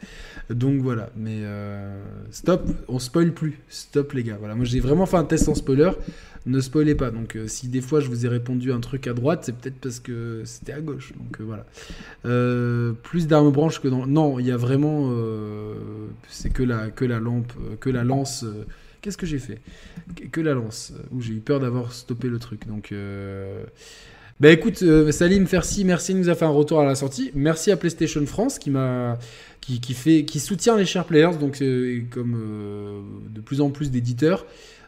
Donc 0.50 0.82
voilà. 0.82 1.10
Mais 1.16 1.42
stop, 2.30 2.68
on 2.88 2.98
spoil 2.98 3.32
plus. 3.32 3.58
Stop, 3.70 4.12
les 4.12 4.22
gars. 4.22 4.36
Voilà. 4.38 4.54
Moi, 4.54 4.66
j'ai 4.66 4.80
vraiment 4.80 5.06
fait 5.06 5.16
un 5.16 5.24
test 5.24 5.48
en 5.48 5.54
spoiler 5.54 5.90
ne 6.46 6.60
spoilez 6.60 6.94
pas. 6.94 7.10
Donc, 7.10 7.36
euh, 7.36 7.48
si 7.48 7.68
des 7.68 7.80
fois 7.80 8.00
je 8.00 8.08
vous 8.08 8.24
ai 8.24 8.28
répondu 8.28 8.72
un 8.72 8.80
truc 8.80 9.06
à 9.06 9.12
droite, 9.12 9.42
c'est 9.44 9.54
peut-être 9.54 9.78
parce 9.80 10.00
que 10.00 10.42
c'était 10.44 10.72
à 10.72 10.80
gauche. 10.80 11.12
Donc, 11.18 11.40
euh, 11.40 11.44
voilà. 11.44 11.66
Euh, 12.24 12.92
plus 12.92 13.26
d'armes 13.26 13.50
branches 13.50 13.80
que 13.80 13.88
dans. 13.88 14.06
Non, 14.06 14.38
il 14.38 14.46
y 14.46 14.52
a 14.52 14.56
vraiment. 14.56 15.12
c'est 16.28 16.50
que 16.50 16.62
la, 16.62 16.90
que 16.90 17.04
la 17.04 17.18
lampe, 17.18 17.52
que 17.80 17.90
la 17.90 18.04
lance. 18.04 18.44
Qu'est-ce 19.02 19.18
que 19.18 19.26
j'ai 19.26 19.38
fait? 19.38 19.60
Que 20.32 20.40
la 20.40 20.54
lance. 20.54 20.92
Où 21.12 21.20
j'ai 21.20 21.34
eu 21.34 21.40
peur 21.40 21.60
d'avoir 21.60 21.92
stoppé 21.92 22.28
le 22.28 22.38
truc. 22.38 22.66
Donc. 22.66 22.94
Bah 24.38 24.50
écoute, 24.50 24.84
Salim 25.12 25.46
Fersi, 25.46 25.82
merci, 25.86 26.12
il 26.12 26.18
nous 26.18 26.28
a 26.28 26.34
fait 26.34 26.44
un 26.44 26.50
retour 26.50 26.78
à 26.78 26.84
la 26.84 26.94
sortie. 26.94 27.30
Merci 27.34 27.70
à 27.70 27.76
PlayStation 27.78 28.24
France 28.26 28.58
qui 28.58 28.70
qui, 29.62 29.80
qui, 29.80 29.94
fait 29.94 30.24
qui 30.26 30.40
soutient 30.40 30.76
les 30.76 30.84
chers 30.84 31.06
players, 31.06 31.38
donc 31.40 31.62
comme 32.10 33.24
de 33.30 33.40
plus 33.40 33.62
en 33.62 33.70
plus 33.70 33.90
d'éditeurs. 33.90 34.44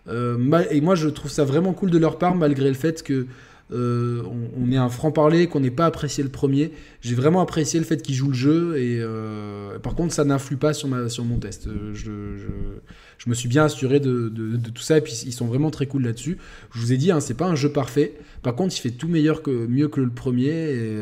Euh, 0.09 0.65
et 0.71 0.81
moi, 0.81 0.95
je 0.95 1.09
trouve 1.09 1.31
ça 1.31 1.45
vraiment 1.45 1.73
cool 1.73 1.91
de 1.91 1.99
leur 1.99 2.19
part, 2.19 2.35
malgré 2.35 2.69
le 2.69 2.75
fait 2.75 3.03
que 3.03 3.27
euh, 3.71 4.23
on, 4.59 4.73
ait 4.73 4.77
un 4.77 4.89
franc-parler, 4.89 5.47
qu'on 5.47 5.61
n'ait 5.61 5.71
pas 5.71 5.87
apprécié 5.87 6.23
le 6.25 6.31
premier. 6.31 6.73
J'ai 7.03 7.15
vraiment 7.15 7.41
apprécié 7.43 7.79
le 7.79 7.85
fait 7.85 8.01
qu'ils 8.01 8.15
jouent 8.15 8.29
le 8.29 8.35
jeu, 8.35 8.79
et 8.79 8.99
euh, 9.01 9.79
par 9.79 9.95
contre, 9.95 10.15
ça 10.15 10.25
n'influe 10.25 10.57
pas 10.57 10.73
sur, 10.73 10.89
mon 10.89 11.39
test. 11.39 11.69
Je, 11.93 12.37
je, 13.19 13.29
me 13.29 13.35
suis 13.35 13.49
bien 13.49 13.65
assuré 13.65 14.01
de, 14.01 14.31
tout 14.75 14.83
ça, 14.83 14.99
et 14.99 15.01
puis 15.03 15.13
ils 15.27 15.33
sont 15.33 15.47
vraiment 15.47 15.71
très 15.71 15.87
cool 15.87 16.05
là-dessus. 16.05 16.39
Je 16.73 16.81
vous 16.81 16.93
ai 16.93 16.97
dit, 16.97 17.11
hein, 17.11 17.21
c'est 17.21 17.37
pas 17.37 17.47
un 17.47 17.57
jeu 17.57 17.71
parfait. 17.71 18.15
Par 18.43 18.55
contre, 18.55 18.75
il 18.75 18.81
fait 18.81 18.91
tout 18.91 19.09
meilleur 19.09 19.43
mieux 19.47 19.89
que 19.89 20.01
le 20.01 20.11
premier. 20.11 20.99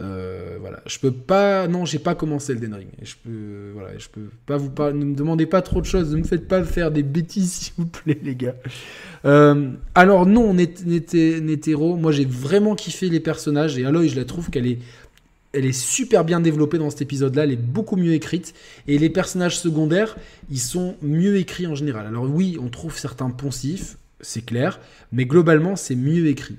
Euh, 0.00 0.56
voilà, 0.60 0.80
je 0.86 0.98
peux 0.98 1.12
pas. 1.12 1.68
Non, 1.68 1.84
j'ai 1.84 1.98
pas 1.98 2.14
commencé 2.14 2.54
le 2.54 2.74
Ring. 2.74 2.88
Je 3.02 3.14
peux, 3.22 3.70
voilà, 3.74 3.96
je 3.96 4.08
peux 4.08 4.28
pas 4.46 4.56
vous 4.56 4.70
parler. 4.70 4.98
Ne 4.98 5.04
me 5.04 5.14
demandez 5.14 5.46
pas 5.46 5.62
trop 5.62 5.80
de 5.80 5.86
choses. 5.86 6.12
Ne 6.12 6.18
me 6.18 6.24
faites 6.24 6.48
pas 6.48 6.64
faire 6.64 6.90
des 6.90 7.02
bêtises, 7.02 7.52
s'il 7.52 7.74
vous 7.78 7.86
plaît, 7.86 8.18
les 8.22 8.34
gars. 8.34 8.56
Euh, 9.24 9.70
alors 9.94 10.26
non, 10.26 10.52
Netero, 10.52 11.96
moi 11.96 12.12
j'ai 12.12 12.24
vraiment 12.26 12.74
kiffé 12.74 13.08
les 13.08 13.20
personnages 13.20 13.78
et 13.78 13.86
Aloy, 13.86 14.08
je 14.08 14.16
la 14.16 14.24
trouve 14.26 14.50
qu'elle 14.50 14.66
est, 14.66 14.78
elle 15.54 15.64
est 15.64 15.72
super 15.72 16.24
bien 16.24 16.40
développée 16.40 16.76
dans 16.76 16.90
cet 16.90 17.02
épisode-là. 17.02 17.44
Elle 17.44 17.52
est 17.52 17.56
beaucoup 17.56 17.96
mieux 17.96 18.12
écrite 18.12 18.52
et 18.86 18.98
les 18.98 19.08
personnages 19.08 19.58
secondaires, 19.58 20.16
ils 20.50 20.60
sont 20.60 20.96
mieux 21.00 21.36
écrits 21.36 21.66
en 21.66 21.74
général. 21.74 22.06
Alors 22.06 22.28
oui, 22.28 22.58
on 22.60 22.68
trouve 22.68 22.98
certains 22.98 23.30
poncifs, 23.30 23.96
c'est 24.20 24.44
clair, 24.44 24.80
mais 25.12 25.24
globalement 25.24 25.76
c'est 25.76 25.96
mieux 25.96 26.26
écrit 26.26 26.56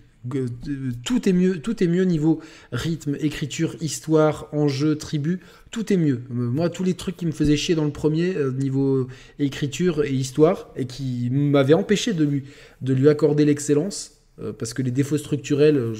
tout 1.03 1.29
est 1.29 1.33
mieux, 1.33 1.59
tout 1.59 1.83
est 1.83 1.87
mieux 1.87 2.03
niveau 2.03 2.39
rythme, 2.71 3.15
écriture, 3.19 3.75
histoire, 3.81 4.47
enjeu, 4.51 4.95
tribu, 4.95 5.39
tout 5.71 5.91
est 5.91 5.97
mieux. 5.97 6.21
Moi, 6.29 6.69
tous 6.69 6.83
les 6.83 6.93
trucs 6.93 7.17
qui 7.17 7.25
me 7.25 7.31
faisaient 7.31 7.57
chier 7.57 7.75
dans 7.75 7.85
le 7.85 7.91
premier 7.91 8.35
euh, 8.35 8.51
niveau 8.51 9.07
écriture 9.39 10.03
et 10.03 10.13
histoire 10.13 10.69
et 10.75 10.85
qui 10.85 11.29
m'avaient 11.31 11.73
empêché 11.73 12.13
de 12.13 12.23
lui, 12.23 12.43
de 12.81 12.93
lui 12.93 13.09
accorder 13.09 13.45
l'excellence. 13.45 14.11
Euh, 14.41 14.51
parce 14.51 14.73
que 14.73 14.81
les 14.81 14.91
défauts 14.91 15.17
structurels, 15.17 15.93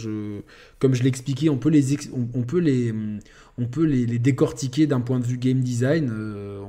comme 0.79 0.93
je 0.93 1.03
l'expliquais, 1.03 1.47
on 1.47 1.57
peut 1.57 1.69
les, 1.69 1.97
on, 2.11 2.41
peut 2.41 2.59
les, 2.59 2.93
on 3.57 3.65
peut 3.65 3.85
les, 3.85 4.19
décortiquer 4.19 4.87
d'un 4.87 4.99
point 4.99 5.19
de 5.19 5.25
vue 5.25 5.37
game 5.37 5.61
design. 5.61 6.11
Euh, 6.11 6.61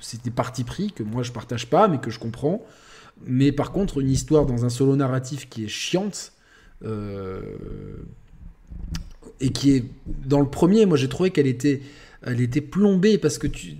c'est 0.00 0.24
des 0.24 0.32
partis 0.32 0.64
pris 0.64 0.90
que 0.92 1.02
moi 1.02 1.22
je 1.22 1.30
partage 1.32 1.68
pas, 1.68 1.86
mais 1.86 1.98
que 1.98 2.10
je 2.10 2.18
comprends. 2.18 2.64
Mais 3.26 3.52
par 3.52 3.70
contre, 3.70 4.00
une 4.00 4.10
histoire 4.10 4.44
dans 4.44 4.64
un 4.64 4.68
solo 4.68 4.96
narratif 4.96 5.48
qui 5.48 5.64
est 5.64 5.68
chiante, 5.68 6.32
euh, 6.32 6.33
et 9.40 9.50
qui 9.50 9.72
est 9.72 9.84
dans 10.06 10.40
le 10.40 10.48
premier, 10.48 10.86
moi 10.86 10.96
j'ai 10.96 11.08
trouvé 11.08 11.30
qu'elle 11.30 11.46
était, 11.46 11.80
elle 12.22 12.40
était 12.40 12.60
plombée 12.60 13.18
parce 13.18 13.38
que 13.38 13.46
tu, 13.46 13.76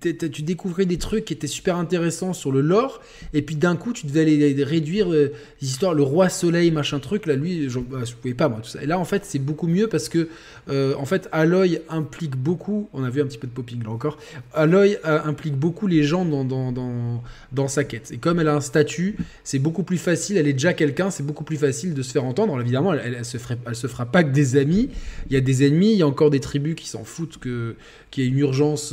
tu 0.00 0.42
découvrais 0.42 0.86
des 0.86 0.98
trucs 0.98 1.24
qui 1.26 1.32
étaient 1.32 1.46
super 1.46 1.76
intéressants 1.76 2.32
sur 2.32 2.52
le 2.52 2.60
lore, 2.60 3.00
et 3.34 3.42
puis 3.42 3.56
d'un 3.56 3.76
coup, 3.76 3.92
tu 3.92 4.06
devais 4.06 4.20
aller 4.22 4.64
réduire 4.64 5.12
euh, 5.12 5.32
les 5.60 5.68
le 5.94 6.02
roi 6.02 6.28
soleil, 6.28 6.70
machin 6.70 6.98
truc, 6.98 7.26
là, 7.26 7.36
lui, 7.36 7.68
je, 7.68 7.78
ne 7.78 7.84
bah, 7.84 7.98
pouvais 8.20 8.34
pas, 8.34 8.48
moi, 8.48 8.60
tout 8.62 8.68
ça. 8.68 8.82
Et 8.82 8.86
là, 8.86 8.98
en 8.98 9.04
fait, 9.04 9.24
c'est 9.24 9.38
beaucoup 9.38 9.66
mieux 9.66 9.88
parce 9.88 10.08
que, 10.08 10.28
euh, 10.68 10.94
en 10.98 11.04
fait, 11.04 11.28
Aloy 11.32 11.80
implique 11.88 12.36
beaucoup, 12.36 12.88
on 12.92 13.04
a 13.04 13.10
vu 13.10 13.20
un 13.20 13.26
petit 13.26 13.38
peu 13.38 13.46
de 13.46 13.52
popping 13.52 13.82
là 13.82 13.90
encore, 13.90 14.18
Aloy 14.52 14.98
euh, 15.06 15.20
implique 15.24 15.54
beaucoup 15.54 15.86
les 15.86 16.02
gens 16.02 16.24
dans, 16.24 16.44
dans, 16.44 17.22
dans, 17.52 17.68
sa 17.68 17.84
quête. 17.84 18.10
Et 18.10 18.18
comme 18.18 18.40
elle 18.40 18.48
a 18.48 18.54
un 18.54 18.60
statut, 18.60 19.16
c'est 19.44 19.58
beaucoup 19.58 19.82
plus 19.82 19.98
facile, 19.98 20.36
elle 20.36 20.48
est 20.48 20.54
déjà 20.54 20.72
quelqu'un, 20.72 21.10
c'est 21.10 21.22
beaucoup 21.22 21.44
plus 21.44 21.56
facile 21.56 21.94
de 21.94 22.02
se 22.02 22.12
faire 22.12 22.24
entendre. 22.24 22.52
Alors, 22.52 22.62
évidemment, 22.62 22.92
elle, 22.94 23.14
elle, 23.14 23.24
se, 23.24 23.38
ferait, 23.38 23.58
elle 23.66 23.76
se 23.76 23.86
fera 23.86 24.06
pas 24.06 24.24
que 24.24 24.32
des 24.32 24.56
amis, 24.56 24.90
il 25.28 25.34
y 25.34 25.36
a 25.36 25.40
des 25.40 25.66
ennemis, 25.66 25.92
il 25.92 25.98
y 25.98 26.02
a 26.02 26.06
encore 26.06 26.30
des 26.30 26.40
tribus 26.40 26.74
qui 26.74 26.88
s'en 26.88 27.04
foutent 27.04 27.38
qu'il 27.38 28.24
y 28.24 28.26
ait 28.26 28.30
une 28.30 28.38
urgence, 28.38 28.92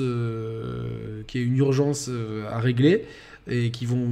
euh, 0.77 1.23
qui 1.27 1.41
une 1.41 1.57
urgence 1.57 2.07
euh, 2.09 2.45
à 2.49 2.59
régler. 2.59 3.05
et 3.49 3.71
qui 3.71 3.85
vont 3.85 4.09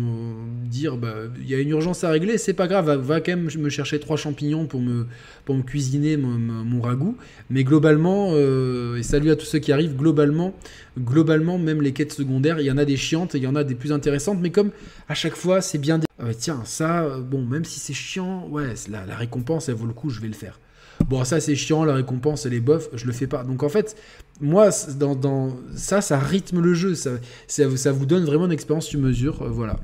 dire 0.63 0.95
bah 0.95 1.15
il 1.41 1.49
y 1.49 1.55
a 1.55 1.59
une 1.59 1.69
urgence 1.69 2.05
à 2.05 2.09
régler, 2.09 2.37
c'est 2.37 2.53
pas 2.53 2.67
grave, 2.67 2.89
va, 2.89 3.19
quand 3.19 3.35
même 3.35 3.49
me 3.57 3.69
chercher 3.69 3.99
trois 3.99 4.15
champignons 4.15 4.65
pour 4.65 4.79
me, 4.79 5.07
pour 5.43 5.55
me 5.55 5.61
cuisiner 5.61 6.15
mon, 6.15 6.81
ragoût. 6.81 7.17
Mais 7.49 7.65
globalement, 7.65 8.29
euh, 8.33 8.97
et 8.97 9.03
salut 9.03 9.31
à 9.31 9.35
tous 9.35 9.45
ceux 9.45 9.59
qui 9.59 9.73
arrivent, 9.73 9.97
globalement, 9.97 10.55
globalement, 10.97 11.57
même 11.57 11.81
les 11.81 11.91
quêtes 11.91 12.13
secondaires, 12.13 12.59
il 12.59 12.65
y 12.65 12.71
en 12.71 12.77
a 12.77 12.85
des 12.85 12.95
chiantes 12.95 13.33
il 13.33 13.43
y 13.43 13.47
en 13.47 13.55
a 13.55 13.65
des 13.65 13.75
plus 13.75 13.91
intéressantes, 13.91 14.39
mais 14.41 14.51
comme 14.51 14.71
à 15.09 15.15
chaque 15.15 15.35
fois 15.35 15.59
c'est 15.61 15.79
bien. 15.79 15.99
Ah 16.17 16.33
tiens, 16.33 16.61
ça, 16.63 17.19
bon, 17.19 17.43
même 17.43 17.65
si 17.65 17.79
c'est 17.79 17.93
chiant, 17.93 18.47
ouais, 18.49 18.73
la 18.89 19.15
récompense 19.17 19.67
elle 19.67 19.75
vaut 19.75 19.87
le 19.87 19.93
coup, 19.93 20.09
je 20.09 20.21
vais 20.21 20.29
le 20.29 20.33
faire. 20.33 20.59
Bon, 21.07 21.23
ça 21.23 21.39
c'est 21.39 21.55
chiant, 21.55 21.83
la 21.83 21.93
récompense 21.93 22.45
elle 22.45 22.53
est 22.53 22.59
bof, 22.59 22.89
je 22.93 23.05
le 23.05 23.13
fais 23.13 23.27
pas. 23.27 23.43
Donc 23.43 23.63
en 23.63 23.69
fait, 23.69 23.95
moi, 24.41 24.69
dans, 24.97 25.49
ça, 25.75 26.01
ça 26.01 26.19
rythme 26.19 26.59
le 26.61 26.73
jeu, 26.73 26.95
ça, 26.95 27.11
ça, 27.47 27.91
vous 27.91 28.05
donne 28.05 28.25
vraiment 28.25 28.45
une 28.45 28.51
expérience 28.51 28.87
sur 28.87 28.99
mesure, 28.99 29.41
euh, 29.43 29.49
voilà. 29.49 29.77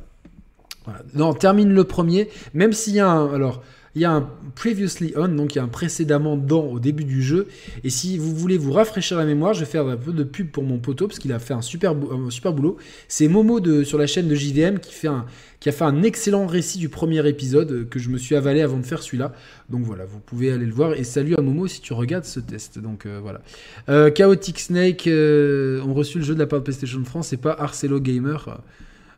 voilà. 0.85 1.01
Non, 1.13 1.33
termine 1.33 1.73
le 1.73 1.83
premier, 1.83 2.29
même 2.53 2.73
s'il 2.73 2.95
y 2.95 2.99
a 2.99 3.09
un. 3.09 3.33
Alors, 3.33 3.63
il 3.95 4.01
y 4.01 4.05
a 4.05 4.11
un 4.11 4.29
previously 4.55 5.13
on, 5.17 5.27
donc 5.27 5.55
il 5.55 5.57
y 5.57 5.59
a 5.59 5.63
un 5.63 5.67
précédemment 5.67 6.37
dans 6.37 6.63
au 6.63 6.79
début 6.79 7.03
du 7.03 7.21
jeu. 7.21 7.47
Et 7.83 7.89
si 7.89 8.17
vous 8.17 8.33
voulez 8.33 8.57
vous 8.57 8.71
rafraîchir 8.71 9.17
la 9.17 9.25
mémoire, 9.25 9.53
je 9.53 9.61
vais 9.61 9.65
faire 9.65 9.85
un 9.85 9.97
peu 9.97 10.13
de 10.13 10.23
pub 10.23 10.49
pour 10.49 10.63
mon 10.63 10.77
poteau 10.77 11.07
parce 11.07 11.19
qu'il 11.19 11.33
a 11.33 11.39
fait 11.39 11.53
un 11.53 11.61
super, 11.61 11.93
boulot. 11.93 12.77
C'est 13.07 13.27
Momo 13.27 13.59
de, 13.59 13.83
sur 13.83 13.97
la 13.97 14.07
chaîne 14.07 14.27
de 14.27 14.35
JDM 14.35 14.77
qui, 14.79 15.07
a 15.07 15.71
fait 15.71 15.83
un 15.83 16.03
excellent 16.03 16.47
récit 16.47 16.79
du 16.79 16.87
premier 16.89 17.27
épisode 17.27 17.71
euh, 17.71 17.85
que 17.85 17.99
je 17.99 18.09
me 18.09 18.17
suis 18.17 18.35
avalé 18.35 18.61
avant 18.61 18.77
de 18.77 18.85
faire 18.85 19.03
celui-là. 19.03 19.33
Donc 19.69 19.83
voilà, 19.83 20.05
vous 20.05 20.19
pouvez 20.19 20.51
aller 20.51 20.65
le 20.65 20.73
voir. 20.73 20.93
Et 20.93 21.03
salut 21.03 21.35
à 21.35 21.41
Momo 21.41 21.67
si 21.67 21.81
tu 21.81 21.91
regardes 21.93 22.25
ce 22.25 22.39
test. 22.39 22.79
Donc 22.79 23.05
euh, 23.05 23.19
voilà. 23.21 23.41
Euh, 23.89 24.09
Chaotic 24.09 24.59
Snake 24.59 25.03
ont 25.07 25.93
reçu 25.93 26.19
le 26.19 26.23
jeu 26.23 26.33
de 26.33 26.39
la 26.39 26.47
part 26.47 26.59
de 26.59 26.63
PlayStation 26.63 27.03
France. 27.03 27.27
C'est 27.27 27.37
pas 27.37 27.55
Arcelo 27.59 27.99
Gamer. 27.99 28.61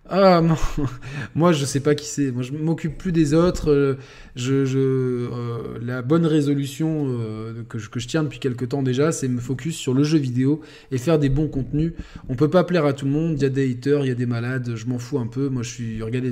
Ah, 0.09 0.41
non. 0.41 0.55
moi 1.35 1.53
je 1.53 1.63
sais 1.63 1.79
pas 1.79 1.95
qui 1.95 2.07
c'est. 2.07 2.31
Moi 2.31 2.43
je 2.43 2.51
m'occupe 2.51 2.97
plus 2.97 3.13
des 3.13 3.33
autres. 3.33 3.71
Euh, 3.71 3.95
je, 4.35 4.65
je 4.65 4.77
euh, 4.77 5.79
la 5.81 6.01
bonne 6.01 6.25
résolution 6.25 7.05
euh, 7.07 7.63
que, 7.69 7.79
je, 7.79 7.89
que, 7.89 7.99
tiens 7.99 8.23
depuis 8.23 8.39
quelques 8.39 8.67
temps 8.69 8.83
déjà, 8.83 9.13
c'est 9.13 9.29
me 9.29 9.39
focus 9.39 9.77
sur 9.77 9.93
le 9.93 10.03
jeu 10.03 10.17
vidéo 10.17 10.59
et 10.91 10.97
faire 10.97 11.19
des 11.19 11.29
bons 11.29 11.47
contenus. 11.47 11.93
On 12.27 12.35
peut 12.35 12.49
pas 12.49 12.65
plaire 12.65 12.85
à 12.85 12.91
tout 12.91 13.05
le 13.05 13.11
monde. 13.11 13.35
Il 13.37 13.43
y 13.43 13.45
a 13.45 13.49
des 13.49 13.71
haters, 13.71 14.03
il 14.03 14.09
y 14.09 14.11
a 14.11 14.15
des 14.15 14.25
malades. 14.25 14.75
Je 14.75 14.85
m'en 14.87 14.99
fous 14.99 15.19
un 15.19 15.27
peu. 15.27 15.47
Moi 15.47 15.63
je 15.63 15.69
suis. 15.69 16.03
Regardez, 16.03 16.31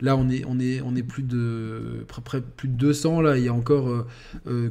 là 0.00 0.16
on 0.16 0.28
est 0.28 1.02
plus 1.04 1.22
de 1.22 2.04
près, 2.24 2.40
plus 2.40 2.68
de 2.68 2.74
200 2.74 3.20
là. 3.20 3.38
Il 3.38 3.44
y 3.44 3.48
a 3.48 3.54
encore 3.54 4.04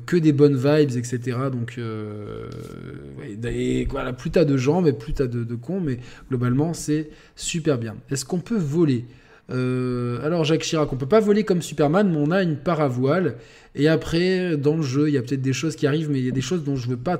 que 0.05 0.17
des 0.17 0.33
bonnes 0.33 0.57
vibes, 0.57 0.97
etc. 0.97 1.37
Donc 1.53 1.79
ouais, 1.79 3.87
voilà, 3.89 4.11
plus 4.11 4.31
t'as 4.31 4.43
de 4.43 4.57
gens, 4.57 4.81
mais 4.81 4.91
plus 4.91 5.13
t'as 5.13 5.27
de, 5.27 5.55
cons. 5.55 5.79
Mais 5.79 5.99
globalement 6.27 6.73
c'est 6.73 7.11
super 7.37 7.77
bien. 7.77 7.95
Qu'on 8.27 8.39
peut 8.39 8.57
voler 8.57 9.05
euh, 9.51 10.25
alors 10.25 10.43
Jacques 10.43 10.63
Chirac, 10.63 10.91
on 10.91 10.95
peut 10.95 11.05
pas 11.05 11.19
voler 11.19 11.43
comme 11.43 11.61
Superman, 11.61 12.09
mais 12.09 12.17
on 12.17 12.31
a 12.31 12.41
une 12.41 12.57
paravoile. 12.57 13.35
Et 13.77 13.89
après, 13.89 14.55
dans 14.55 14.77
le 14.77 14.81
jeu, 14.81 15.09
il 15.09 15.13
y 15.13 15.17
a 15.17 15.21
peut-être 15.21 15.41
des 15.41 15.53
choses 15.53 15.75
qui 15.75 15.85
arrivent, 15.85 16.09
mais 16.09 16.19
il 16.19 16.25
y 16.25 16.29
a 16.29 16.31
des 16.31 16.41
choses 16.41 16.63
dont 16.63 16.77
je 16.77 16.87
veux 16.87 16.97
pas, 16.97 17.17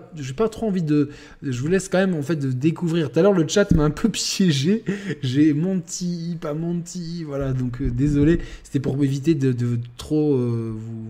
trop 0.49 0.68
envie 0.68 0.84
de. 0.84 1.10
Je 1.43 1.60
vous 1.62 1.68
laisse 1.68 1.89
quand 1.89 1.97
même 1.97 2.16
en 2.16 2.22
fait 2.22 2.38
de 2.38 2.51
découvrir. 2.51 3.12
Tout 3.12 3.20
à 3.20 3.22
l'heure, 3.22 3.34
le 3.34 3.47
chat 3.47 3.70
m'a 3.72 3.84
un 3.84 3.89
peu 3.89 4.10
piégé. 4.14 4.84
J'ai 5.22 5.53
menti, 5.53 6.38
pas 6.39 6.53
menti, 6.53 7.24
voilà. 7.26 7.51
Donc 7.51 7.82
euh, 7.82 7.91
désolé. 7.91 8.39
C'était 8.64 8.80
pour 8.80 9.01
éviter 9.03 9.36
de, 9.36 9.53
trop 9.97 10.34
euh, 10.34 10.74
vous, 10.74 11.10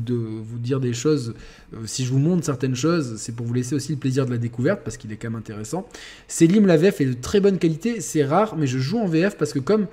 de, 0.00 0.14
vous 0.14 0.58
dire 0.58 0.80
des 0.80 0.92
choses. 0.92 1.34
Euh, 1.74 1.78
si 1.86 2.04
je 2.04 2.10
vous 2.10 2.18
montre 2.18 2.44
certaines 2.44 2.74
choses, 2.74 3.16
c'est 3.18 3.34
pour 3.34 3.46
vous 3.46 3.54
laisser 3.54 3.74
aussi 3.74 3.92
le 3.92 3.98
plaisir 3.98 4.26
de 4.26 4.30
la 4.30 4.38
découverte, 4.38 4.80
parce 4.84 4.96
qu'il 4.96 5.12
est 5.12 5.16
quand 5.16 5.30
même 5.30 5.38
intéressant. 5.38 5.86
Selim, 6.28 6.66
la 6.66 6.76
VF 6.76 7.00
est 7.00 7.06
de 7.06 7.12
très 7.12 7.40
bonne 7.40 7.58
qualité, 7.58 8.00
c'est 8.00 8.24
rare, 8.24 8.56
mais 8.56 8.66
je 8.66 8.78
joue 8.78 8.98
en 8.98 9.06
VF 9.06 9.36
parce 9.36 9.52
que 9.52 9.58
comme 9.58 9.86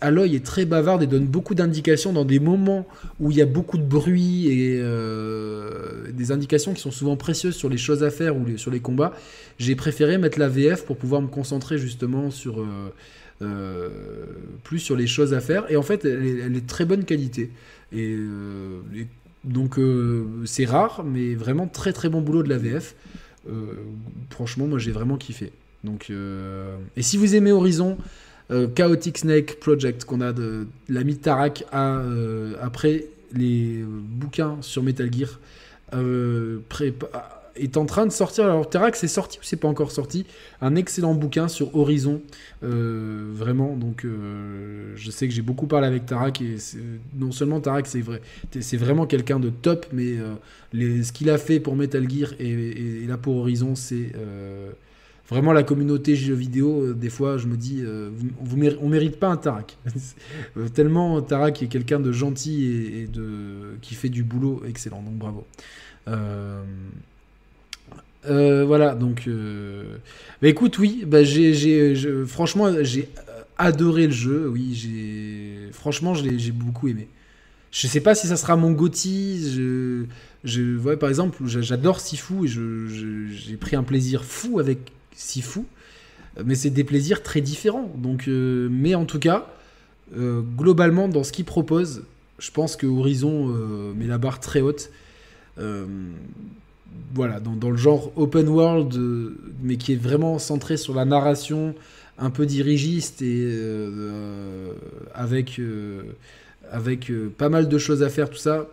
Aloy 0.00 0.34
est 0.34 0.44
très 0.44 0.64
bavard 0.64 1.02
et 1.02 1.06
donne 1.06 1.26
beaucoup 1.26 1.54
d'indications 1.54 2.12
dans 2.12 2.24
des 2.24 2.40
moments 2.40 2.86
où 3.20 3.30
il 3.30 3.36
y 3.36 3.42
a 3.42 3.46
beaucoup 3.46 3.78
de 3.78 3.82
bruit 3.82 4.48
et 4.48 4.78
euh, 4.80 6.10
des 6.12 6.32
indications 6.32 6.74
qui 6.74 6.80
sont 6.80 6.90
souvent 6.90 7.16
précieuses 7.16 7.56
sur 7.56 7.68
les 7.68 7.78
choses 7.78 8.02
à 8.02 8.10
faire 8.10 8.36
ou 8.36 8.44
sur 8.56 8.70
les 8.70 8.80
combats, 8.80 9.14
j'ai 9.58 9.74
préféré 9.74 10.18
mettre 10.18 10.38
la 10.38 10.48
VF 10.48 10.84
pour 10.84 10.96
pouvoir 10.96 11.22
me 11.22 11.28
concentrer 11.28 11.78
justement 11.78 12.30
sur... 12.30 12.64
Euh, 13.40 13.88
plus 14.64 14.80
sur 14.80 14.96
les 14.96 15.06
choses 15.06 15.32
à 15.32 15.38
faire 15.38 15.70
et 15.70 15.76
en 15.76 15.82
fait 15.82 16.04
elle 16.04 16.26
est, 16.26 16.38
elle 16.40 16.60
très 16.64 16.84
bonne 16.84 17.04
qualité 17.04 17.50
donc 19.48 19.78
euh, 19.78 20.26
c'est 20.44 20.66
rare, 20.66 21.02
mais 21.04 21.34
vraiment 21.34 21.66
très 21.66 21.92
très 21.92 22.08
bon 22.08 22.20
boulot 22.20 22.42
de 22.42 22.48
la 22.48 22.58
VF. 22.58 22.94
Euh, 23.48 23.74
franchement, 24.30 24.66
moi 24.66 24.78
j'ai 24.78 24.92
vraiment 24.92 25.16
kiffé. 25.16 25.52
Donc, 25.84 26.08
euh, 26.10 26.76
et 26.96 27.02
si 27.02 27.16
vous 27.16 27.34
aimez 27.34 27.52
Horizon, 27.52 27.98
Chaotic 28.74 29.18
Snake 29.18 29.60
Project 29.60 30.06
qu'on 30.06 30.22
a 30.22 30.32
de 30.32 30.66
l'ami 30.88 31.18
Tarak 31.18 31.64
après 31.70 33.04
les 33.34 33.84
bouquins 33.86 34.56
sur 34.62 34.82
Metal 34.82 35.10
Gear 35.12 35.38
pré 36.70 36.94
est 37.58 37.76
en 37.76 37.86
train 37.86 38.06
de 38.06 38.12
sortir. 38.12 38.44
Alors, 38.44 38.68
Terax 38.68 39.00
c'est 39.00 39.08
sorti 39.08 39.38
ou 39.38 39.42
c'est 39.42 39.56
pas 39.56 39.68
encore 39.68 39.90
sorti? 39.90 40.26
Un 40.60 40.76
excellent 40.76 41.14
bouquin 41.14 41.48
sur 41.48 41.74
Horizon. 41.76 42.20
Euh, 42.62 43.30
vraiment, 43.32 43.76
donc 43.76 44.04
euh, 44.04 44.92
je 44.96 45.10
sais 45.10 45.28
que 45.28 45.34
j'ai 45.34 45.42
beaucoup 45.42 45.66
parlé 45.66 45.86
avec 45.86 46.06
Tarak 46.06 46.40
et 46.40 46.56
non 47.16 47.32
seulement 47.32 47.60
Tarak, 47.60 47.86
c'est 47.86 48.00
vrai, 48.00 48.20
c'est 48.60 48.76
vraiment 48.76 49.06
quelqu'un 49.06 49.40
de 49.40 49.50
top, 49.50 49.86
mais 49.92 50.16
euh, 50.18 51.02
ce 51.02 51.12
qu'il 51.12 51.30
a 51.30 51.38
fait 51.38 51.60
pour 51.60 51.76
Metal 51.76 52.08
Gear 52.08 52.32
et, 52.40 53.04
là 53.06 53.16
pour 53.16 53.36
Horizon, 53.36 53.74
c'est 53.74 54.12
vraiment 55.28 55.52
la 55.52 55.62
communauté 55.62 56.16
jeux 56.16 56.34
vidéo. 56.34 56.94
des 56.94 57.10
fois, 57.10 57.36
je 57.38 57.46
me 57.46 57.56
dis, 57.56 57.84
vous, 58.40 58.58
on 58.80 58.88
mérite 58.88 59.18
pas 59.18 59.28
un 59.28 59.36
Tarak. 59.36 59.76
Tellement 60.74 61.20
Tarak 61.22 61.62
est 61.62 61.68
quelqu'un 61.68 62.00
de 62.00 62.12
gentil 62.12 62.66
et, 62.66 63.06
de 63.06 63.76
qui 63.82 63.94
fait 63.94 64.08
du 64.08 64.24
boulot 64.24 64.62
excellent. 64.66 65.02
Donc 65.02 65.14
bravo. 65.14 65.44
Euh, 66.08 66.62
voilà, 68.28 68.94
donc. 68.94 69.24
Euh... 69.26 69.96
Bah, 70.40 70.48
écoute, 70.48 70.78
oui, 70.78 71.04
bah, 71.06 71.24
j'ai, 71.24 71.94
franchement, 72.26 72.72
j'ai 72.82 73.08
adoré 73.56 74.06
le 74.06 74.12
jeu. 74.12 74.48
Oui, 74.48 74.74
j'ai, 74.74 75.72
franchement, 75.72 76.14
j'ai 76.14 76.52
beaucoup 76.52 76.88
aimé. 76.88 77.08
Je 77.70 77.86
sais 77.86 78.00
pas 78.00 78.14
si 78.14 78.26
ça 78.26 78.36
sera 78.36 78.56
mon 78.56 78.72
Gotti. 78.72 79.52
Je, 79.52 80.04
je, 80.44 80.94
par 80.94 81.08
exemple, 81.08 81.42
j'adore 81.46 82.00
Sifu 82.00 82.44
et 82.44 82.48
j'ai 82.48 83.56
pris 83.56 83.76
un 83.76 83.82
plaisir 83.82 84.24
fou 84.24 84.58
avec 84.58 84.78
Sifu, 85.14 85.60
mais 86.44 86.54
c'est 86.54 86.70
des 86.70 86.84
plaisirs 86.84 87.22
très 87.22 87.40
différents. 87.40 87.92
Donc, 87.96 88.28
euh, 88.28 88.68
mais 88.70 88.94
en 88.94 89.04
tout 89.04 89.18
cas, 89.18 89.52
euh, 90.16 90.40
globalement, 90.40 91.08
dans 91.08 91.24
ce 91.24 91.32
qu'il 91.32 91.44
propose, 91.44 92.04
je 92.38 92.50
pense 92.52 92.76
que 92.76 92.86
Horizon 92.86 93.48
met 93.96 94.06
la 94.06 94.18
barre 94.18 94.40
très 94.40 94.60
haute 94.60 94.90
voilà, 97.14 97.40
dans, 97.40 97.70
le 97.70 97.76
genre 97.76 98.12
open 98.16 98.48
world, 98.48 98.94
euh, 98.94 99.36
mais 99.62 99.76
qui 99.76 99.92
est 99.92 99.96
vraiment 99.96 100.38
centré 100.38 100.76
sur 100.76 100.94
la 100.94 101.04
narration, 101.04 101.74
un 102.18 102.30
peu 102.30 102.46
dirigiste 102.46 103.22
et 103.22 103.42
euh, 103.42 103.90
euh, 103.90 104.72
avec, 105.14 105.60
avec 106.70 107.10
pas 107.36 107.48
mal 107.48 107.68
de 107.68 107.78
choses 107.78 108.02
à 108.02 108.08
faire, 108.08 108.28
tout 108.30 108.38
ça. 108.38 108.66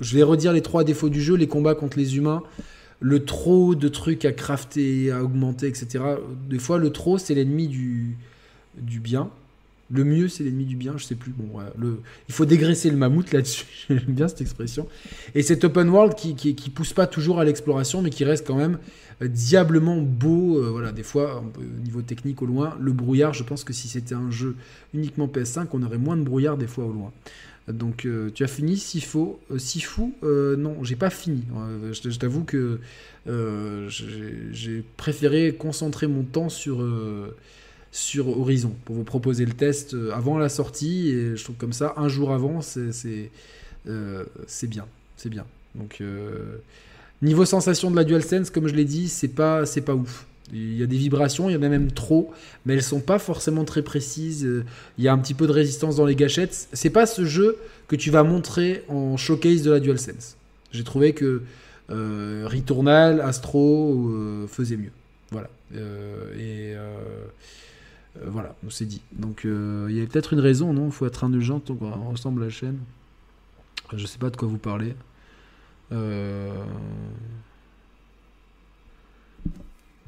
Je 0.00 0.16
vais 0.16 0.22
redire 0.22 0.52
les 0.52 0.62
trois 0.62 0.84
défauts 0.84 1.08
du 1.08 1.22
jeu 1.22 1.36
les 1.36 1.46
combats 1.46 1.74
contre 1.74 1.98
les 1.98 2.16
humains, 2.16 2.42
le 3.00 3.24
trop 3.24 3.74
de 3.74 3.88
trucs 3.88 4.24
à 4.24 4.32
crafter, 4.32 5.10
à 5.10 5.22
augmenter, 5.22 5.66
etc. 5.66 6.02
Des 6.48 6.58
fois, 6.58 6.78
le 6.78 6.90
trop, 6.90 7.18
c'est 7.18 7.34
l'ennemi 7.34 7.68
du, 7.68 8.16
du 8.76 9.00
bien. 9.00 9.30
Le 9.94 10.02
mieux, 10.02 10.26
c'est 10.26 10.42
l'ennemi 10.42 10.64
du 10.64 10.74
bien, 10.74 10.94
je 10.96 11.04
sais 11.04 11.14
plus. 11.14 11.32
Bon. 11.36 11.60
Il 12.28 12.34
faut 12.34 12.44
dégraisser 12.44 12.90
le 12.90 12.96
mammouth 12.96 13.32
là-dessus, 13.32 13.66
j'aime 13.88 14.00
bien 14.08 14.26
cette 14.26 14.40
expression. 14.40 14.88
Et 15.36 15.42
cet 15.42 15.62
open 15.62 15.88
world 15.88 16.16
qui, 16.16 16.34
qui, 16.34 16.70
pousse 16.70 16.92
pas 16.92 17.06
toujours 17.06 17.38
à 17.38 17.44
l'exploration, 17.44 18.02
mais 18.02 18.10
qui 18.10 18.24
reste 18.24 18.44
quand 18.44 18.56
même 18.56 18.78
euh, 19.22 19.28
diablement 19.28 20.00
beau. 20.00 20.58
Euh, 20.58 20.70
voilà, 20.70 20.90
des 20.90 21.04
fois, 21.04 21.44
au 21.58 21.82
niveau 21.84 22.02
technique 22.02 22.42
au 22.42 22.46
loin, 22.46 22.76
le 22.80 22.92
brouillard, 22.92 23.34
je 23.34 23.44
pense 23.44 23.62
que 23.62 23.72
si 23.72 23.86
c'était 23.86 24.16
un 24.16 24.32
jeu 24.32 24.56
uniquement 24.94 25.28
PS5, 25.28 25.68
on 25.72 25.82
aurait 25.84 25.98
moins 25.98 26.16
de 26.16 26.22
brouillard 26.22 26.56
des 26.56 26.66
fois 26.66 26.86
au 26.86 26.92
loin. 26.92 27.12
Donc, 27.68 28.04
euh, 28.04 28.30
tu 28.34 28.42
as 28.42 28.48
fini 28.48 28.76
Sifu 28.76 29.36
Sifu 29.56 30.12
Non, 30.22 30.82
j'ai 30.82 30.96
pas 30.96 31.10
fini. 31.10 31.44
je 31.92 32.18
t'avoue 32.18 32.42
que 32.42 32.80
j'ai 33.28 34.84
préféré 34.96 35.54
concentrer 35.54 36.08
mon 36.08 36.24
temps 36.24 36.48
sur 36.48 36.84
sur 37.94 38.40
Horizon 38.40 38.74
pour 38.84 38.96
vous 38.96 39.04
proposer 39.04 39.46
le 39.46 39.52
test 39.52 39.94
euh, 39.94 40.10
avant 40.12 40.36
la 40.36 40.48
sortie. 40.48 41.10
Et 41.10 41.36
je 41.36 41.44
trouve 41.44 41.54
comme 41.54 41.72
ça, 41.72 41.94
un 41.96 42.08
jour 42.08 42.32
avant, 42.32 42.60
c'est 42.60 43.30
euh, 43.86 44.24
bien. 44.64 44.86
C'est 45.16 45.28
bien. 45.28 45.46
Euh, 46.00 46.56
niveau 47.22 47.44
sensation 47.44 47.92
de 47.92 47.96
la 47.96 48.02
DualSense, 48.02 48.50
comme 48.50 48.66
je 48.66 48.74
l'ai 48.74 48.84
dit, 48.84 49.08
c'est 49.08 49.28
pas, 49.28 49.62
pas 49.86 49.94
ouf. 49.94 50.26
Il 50.52 50.76
y 50.76 50.82
a 50.82 50.86
des 50.86 50.96
vibrations, 50.96 51.48
il 51.48 51.52
y 51.52 51.56
en 51.56 51.62
a 51.62 51.68
même 51.68 51.92
trop, 51.92 52.32
mais 52.66 52.74
elles 52.74 52.82
sont 52.82 53.00
pas 53.00 53.20
forcément 53.20 53.64
très 53.64 53.82
précises. 53.82 54.46
Il 54.98 55.04
y 55.04 55.06
a 55.06 55.12
un 55.12 55.18
petit 55.18 55.32
peu 55.32 55.46
de 55.46 55.52
résistance 55.52 55.94
dans 55.94 56.04
les 56.04 56.16
gâchettes. 56.16 56.68
C'est 56.72 56.90
pas 56.90 57.06
ce 57.06 57.24
jeu 57.24 57.56
que 57.86 57.94
tu 57.94 58.10
vas 58.10 58.24
montrer 58.24 58.82
en 58.88 59.16
showcase 59.16 59.62
de 59.62 59.70
la 59.70 59.78
DualSense. 59.78 60.36
J'ai 60.72 60.84
trouvé 60.84 61.12
que 61.12 61.42
Returnal, 61.88 63.20
Astro 63.20 64.46
faisaient 64.48 64.76
mieux. 64.76 64.92
Voilà. 65.30 65.48
et 66.36 66.74
voilà, 68.22 68.54
on 68.64 68.70
s'est 68.70 68.84
dit. 68.84 69.02
Donc 69.12 69.42
il 69.44 69.92
y 69.96 70.02
a 70.02 70.06
peut-être 70.06 70.32
une 70.32 70.40
raison, 70.40 70.72
non? 70.72 70.86
Il 70.86 70.92
faut 70.92 71.06
être 71.06 71.24
indulgent 71.24 71.60
donc 71.66 71.82
on 71.82 72.10
ressemble 72.10 72.42
à 72.42 72.46
la 72.46 72.50
chaîne. 72.50 72.78
Je 73.92 74.06
sais 74.06 74.18
pas 74.18 74.30
de 74.30 74.36
quoi 74.36 74.48
vous 74.48 74.58
parlez. 74.58 74.94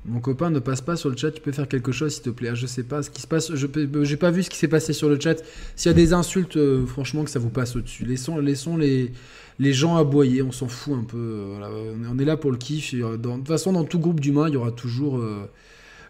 Mon 0.09 0.21
copain 0.21 0.51
ne 0.51 0.61
passe 0.61 0.81
pas 0.81 0.95
sur 0.95 1.11
le 1.11 1.17
chat, 1.17 1.33
tu 1.33 1.41
peux 1.41 1.51
faire 1.51 1.67
quelque 1.67 1.91
chose 1.91 2.15
s'il 2.15 2.23
te 2.23 2.31
plaît. 2.31 2.51
Ah, 2.53 2.55
je 2.55 2.67
sais 2.67 2.85
pas 2.85 3.03
ce 3.03 3.11
qui 3.11 3.21
se 3.21 3.27
passe, 3.27 3.53
je 3.55 3.67
j'ai 4.03 4.17
pas 4.17 4.31
vu 4.31 4.45
ce 4.45 4.51
qui 4.51 4.57
s'est 4.57 4.69
passé 4.69 4.93
sur 4.93 5.09
le 5.09 5.19
chat. 5.19 5.43
S'il 5.75 5.91
y 5.91 5.95
a 5.95 5.97
des 5.97 6.13
insultes, 6.13 6.57
euh, 6.57 6.87
franchement 6.87 7.25
que 7.25 7.31
ça 7.31 7.41
vous 7.41 7.51
passe 7.51 7.75
au-dessus. 7.75 8.05
Laissons, 8.05 8.37
les, 8.77 9.73
gens 9.73 9.97
aboyer, 9.97 10.43
on 10.43 10.53
s'en 10.53 10.69
fout 10.69 10.95
un 10.95 11.03
peu. 11.03 11.19
Euh, 11.19 11.97
on 12.09 12.19
est 12.21 12.25
là 12.25 12.37
pour 12.37 12.53
le 12.53 12.57
kiff. 12.57 12.95
de 12.95 13.17
toute 13.17 13.49
façon, 13.49 13.73
dans 13.73 13.83
tout 13.83 13.99
groupe 13.99 14.21
d'humains, 14.21 14.49
il 14.49 14.55
y 14.55 14.57
aura 14.57 14.71
toujours, 14.71 15.19
euh, 15.19 15.51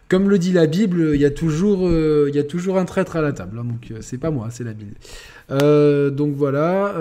comme 0.09 0.29
le 0.29 0.39
dit 0.39 0.53
la 0.53 0.67
Bible, 0.67 1.11
il 1.13 1.21
y 1.21 1.25
a 1.25 1.31
toujours, 1.31 1.89
toujours 2.47 2.77
un 2.77 2.85
traître 2.85 3.15
à 3.15 3.21
la 3.21 3.33
table. 3.33 3.59
Hein, 3.59 3.65
donc 3.65 3.93
c'est 4.01 4.17
pas 4.17 4.31
moi, 4.31 4.47
c'est 4.51 4.63
la 4.63 4.73
Bible. 4.73 4.95
donc 6.15 6.35
voilà. 6.35 6.95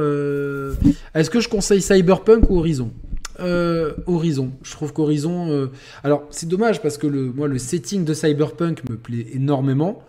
Est-ce 1.14 1.30
que 1.30 1.40
je 1.40 1.48
conseille 1.48 1.82
Cyberpunk 1.82 2.50
ou 2.50 2.58
Horizon? 2.58 2.90
Euh, 3.40 3.92
Horizon. 4.06 4.52
Je 4.62 4.72
trouve 4.72 4.92
qu'Horizon. 4.92 5.50
Euh, 5.50 5.66
alors, 6.04 6.26
c'est 6.30 6.48
dommage 6.48 6.80
parce 6.80 6.98
que 6.98 7.06
moi, 7.06 7.48
le 7.48 7.58
setting 7.58 8.04
de 8.04 8.14
Cyberpunk 8.14 8.88
me 8.88 8.96
plaît 8.96 9.26
énormément. 9.32 10.02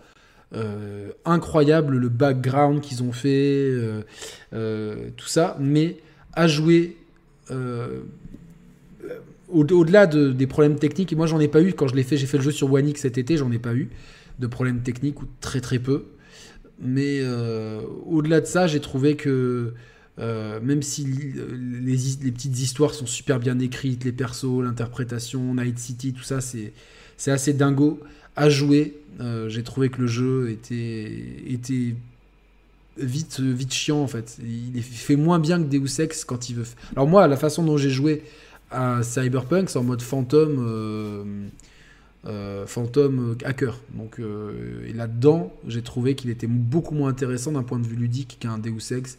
Euh, 0.54 1.10
incroyable 1.26 1.98
le 1.98 2.08
background 2.08 2.80
qu'ils 2.80 3.02
ont 3.02 3.12
fait, 3.12 3.70
tout 4.52 5.28
ça. 5.28 5.56
Mais 5.60 5.96
à 6.32 6.46
jouer. 6.46 6.96
Au-delà 9.50 10.06
des 10.06 10.46
problèmes 10.46 10.78
techniques, 10.78 11.12
et 11.12 11.16
moi 11.16 11.26
j'en 11.26 11.40
ai 11.40 11.48
pas 11.48 11.62
eu 11.62 11.72
quand 11.72 11.88
je 11.88 11.94
l'ai 11.94 12.02
fait, 12.02 12.16
j'ai 12.16 12.26
fait 12.26 12.36
le 12.36 12.42
jeu 12.42 12.50
sur 12.50 12.72
One 12.72 12.94
cet 12.96 13.18
été, 13.18 13.36
j'en 13.36 13.50
ai 13.50 13.58
pas 13.58 13.74
eu 13.74 13.88
de 14.38 14.46
problèmes 14.46 14.80
techniques 14.80 15.22
ou 15.22 15.26
très 15.40 15.60
très 15.60 15.78
peu. 15.78 16.04
Mais 16.80 17.22
au-delà 18.06 18.40
de 18.40 18.46
ça, 18.46 18.66
j'ai 18.66 18.80
trouvé 18.80 19.16
que 19.16 19.72
euh, 20.20 20.58
même 20.60 20.82
si 20.82 21.04
les, 21.04 22.32
petites 22.32 22.58
histoires 22.58 22.94
sont 22.94 23.06
super 23.06 23.38
bien 23.38 23.58
écrites, 23.60 24.04
les 24.04 24.12
persos, 24.12 24.62
l'interprétation, 24.62 25.54
Night 25.54 25.78
City, 25.78 26.12
tout 26.12 26.24
ça, 26.24 26.40
c'est, 26.40 26.72
assez 27.30 27.52
dingo 27.52 28.00
à 28.34 28.48
jouer. 28.50 28.94
Euh, 29.20 29.48
j'ai 29.48 29.62
trouvé 29.62 29.90
que 29.90 30.00
le 30.00 30.06
jeu 30.06 30.50
était, 30.50 31.24
était 31.48 31.94
vite, 32.96 33.40
vite 33.40 33.72
chiant 33.72 34.00
en 34.00 34.08
fait. 34.08 34.38
Il 34.42 34.82
fait 34.82 35.16
moins 35.16 35.38
bien 35.38 35.62
que 35.62 35.68
Deus 35.68 36.00
Ex 36.00 36.24
quand 36.24 36.48
il 36.48 36.56
veut. 36.56 36.66
Alors 36.92 37.06
moi, 37.06 37.26
la 37.28 37.36
façon 37.36 37.62
dont 37.62 37.76
j'ai 37.76 37.90
joué 37.90 38.22
à 38.70 39.02
Cyberpunk, 39.02 39.70
c'est 39.70 39.78
en 39.78 39.84
mode 39.84 40.02
fantôme. 40.02 40.56
Euh, 42.26 42.66
fantôme 42.66 43.36
hacker. 43.44 43.78
Donc 43.94 44.18
et 44.18 44.92
là-dedans, 44.92 45.52
j'ai 45.66 45.82
trouvé 45.82 46.14
qu'il 46.14 46.28
était 46.30 46.46
beaucoup 46.46 46.94
moins 46.94 47.08
intéressant 47.08 47.52
d'un 47.52 47.62
point 47.62 47.78
de 47.78 47.86
vue 47.86 47.96
ludique 47.96 48.36
qu'un 48.40 48.58
Deus 48.58 48.92
Ex 48.92 49.16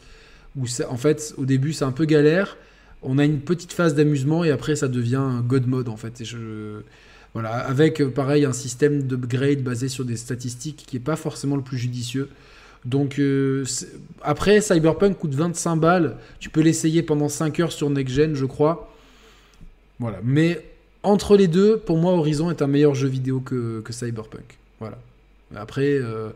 en 0.89 0.97
fait, 0.97 1.33
au 1.37 1.45
début, 1.45 1.73
c'est 1.73 1.85
un 1.85 1.91
peu 1.91 2.05
galère. 2.05 2.57
On 3.01 3.17
a 3.17 3.25
une 3.25 3.39
petite 3.39 3.73
phase 3.73 3.95
d'amusement 3.95 4.43
et 4.43 4.51
après, 4.51 4.75
ça 4.75 4.87
devient 4.87 5.41
God 5.47 5.67
mode 5.67 5.89
en 5.89 5.97
fait. 5.97 6.21
Voilà, 7.33 7.51
avec 7.51 8.03
pareil 8.09 8.45
un 8.45 8.53
système 8.53 9.03
d'upgrade 9.03 9.61
basé 9.61 9.87
sur 9.87 10.03
des 10.03 10.17
statistiques 10.17 10.83
qui 10.87 10.97
est 10.97 11.01
pas 11.01 11.15
forcément 11.15 11.55
le 11.55 11.61
plus 11.61 11.77
judicieux. 11.77 12.29
Donc 12.85 13.19
euh, 13.19 13.65
après, 14.23 14.61
Cyberpunk 14.61 15.17
coûte 15.17 15.35
25 15.35 15.75
balles. 15.75 16.17
Tu 16.39 16.49
peux 16.49 16.61
l'essayer 16.61 17.03
pendant 17.03 17.29
5 17.29 17.59
heures 17.59 17.71
sur 17.71 17.89
Next 17.89 18.15
Gen, 18.15 18.35
je 18.35 18.45
crois. 18.45 18.91
Voilà. 19.99 20.19
Mais 20.23 20.61
entre 21.03 21.37
les 21.37 21.47
deux, 21.47 21.77
pour 21.77 21.97
moi, 21.97 22.13
Horizon 22.13 22.49
est 22.49 22.61
un 22.61 22.67
meilleur 22.67 22.95
jeu 22.95 23.07
vidéo 23.07 23.39
que, 23.39 23.81
que 23.81 23.93
Cyberpunk. 23.93 24.57
Voilà. 24.79 24.97
Après, 25.55 25.93
euh, 25.93 26.29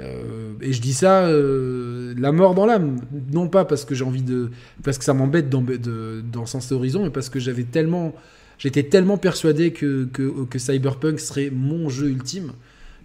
euh, 0.00 0.52
et 0.60 0.72
je 0.72 0.80
dis 0.80 0.92
ça, 0.92 1.26
euh, 1.26 2.14
la 2.18 2.32
mort 2.32 2.54
dans 2.54 2.66
l'âme, 2.66 3.00
non 3.32 3.48
pas 3.48 3.64
parce 3.64 3.84
que 3.84 3.94
j'ai 3.94 4.04
envie 4.04 4.22
de, 4.22 4.50
parce 4.82 4.98
que 4.98 5.04
ça 5.04 5.14
m'embête 5.14 5.48
dans, 5.48 6.46
Sens 6.46 6.72
Horizon, 6.72 7.04
mais 7.04 7.10
parce 7.10 7.28
que 7.28 7.38
j'avais 7.38 7.64
tellement, 7.64 8.14
j'étais 8.58 8.82
tellement 8.82 9.18
persuadé 9.18 9.72
que, 9.72 10.04
que, 10.04 10.58
Cyberpunk 10.58 11.20
serait 11.20 11.50
mon 11.50 11.88
jeu 11.88 12.08
ultime 12.08 12.52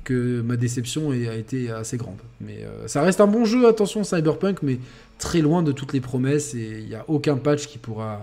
que 0.03 0.41
ma 0.41 0.57
déception 0.57 1.11
a 1.11 1.35
été 1.35 1.69
assez 1.69 1.97
grande. 1.97 2.17
Mais 2.41 2.65
ça 2.87 3.03
reste 3.03 3.21
un 3.21 3.27
bon 3.27 3.45
jeu, 3.45 3.67
attention 3.67 4.03
Cyberpunk, 4.03 4.63
mais 4.63 4.79
très 5.19 5.41
loin 5.41 5.61
de 5.61 5.71
toutes 5.71 5.93
les 5.93 6.01
promesses 6.01 6.55
et 6.55 6.79
il 6.81 6.87
n'y 6.87 6.95
a 6.95 7.05
aucun 7.07 7.37
patch 7.37 7.67
qui 7.67 7.77
pourra, 7.77 8.19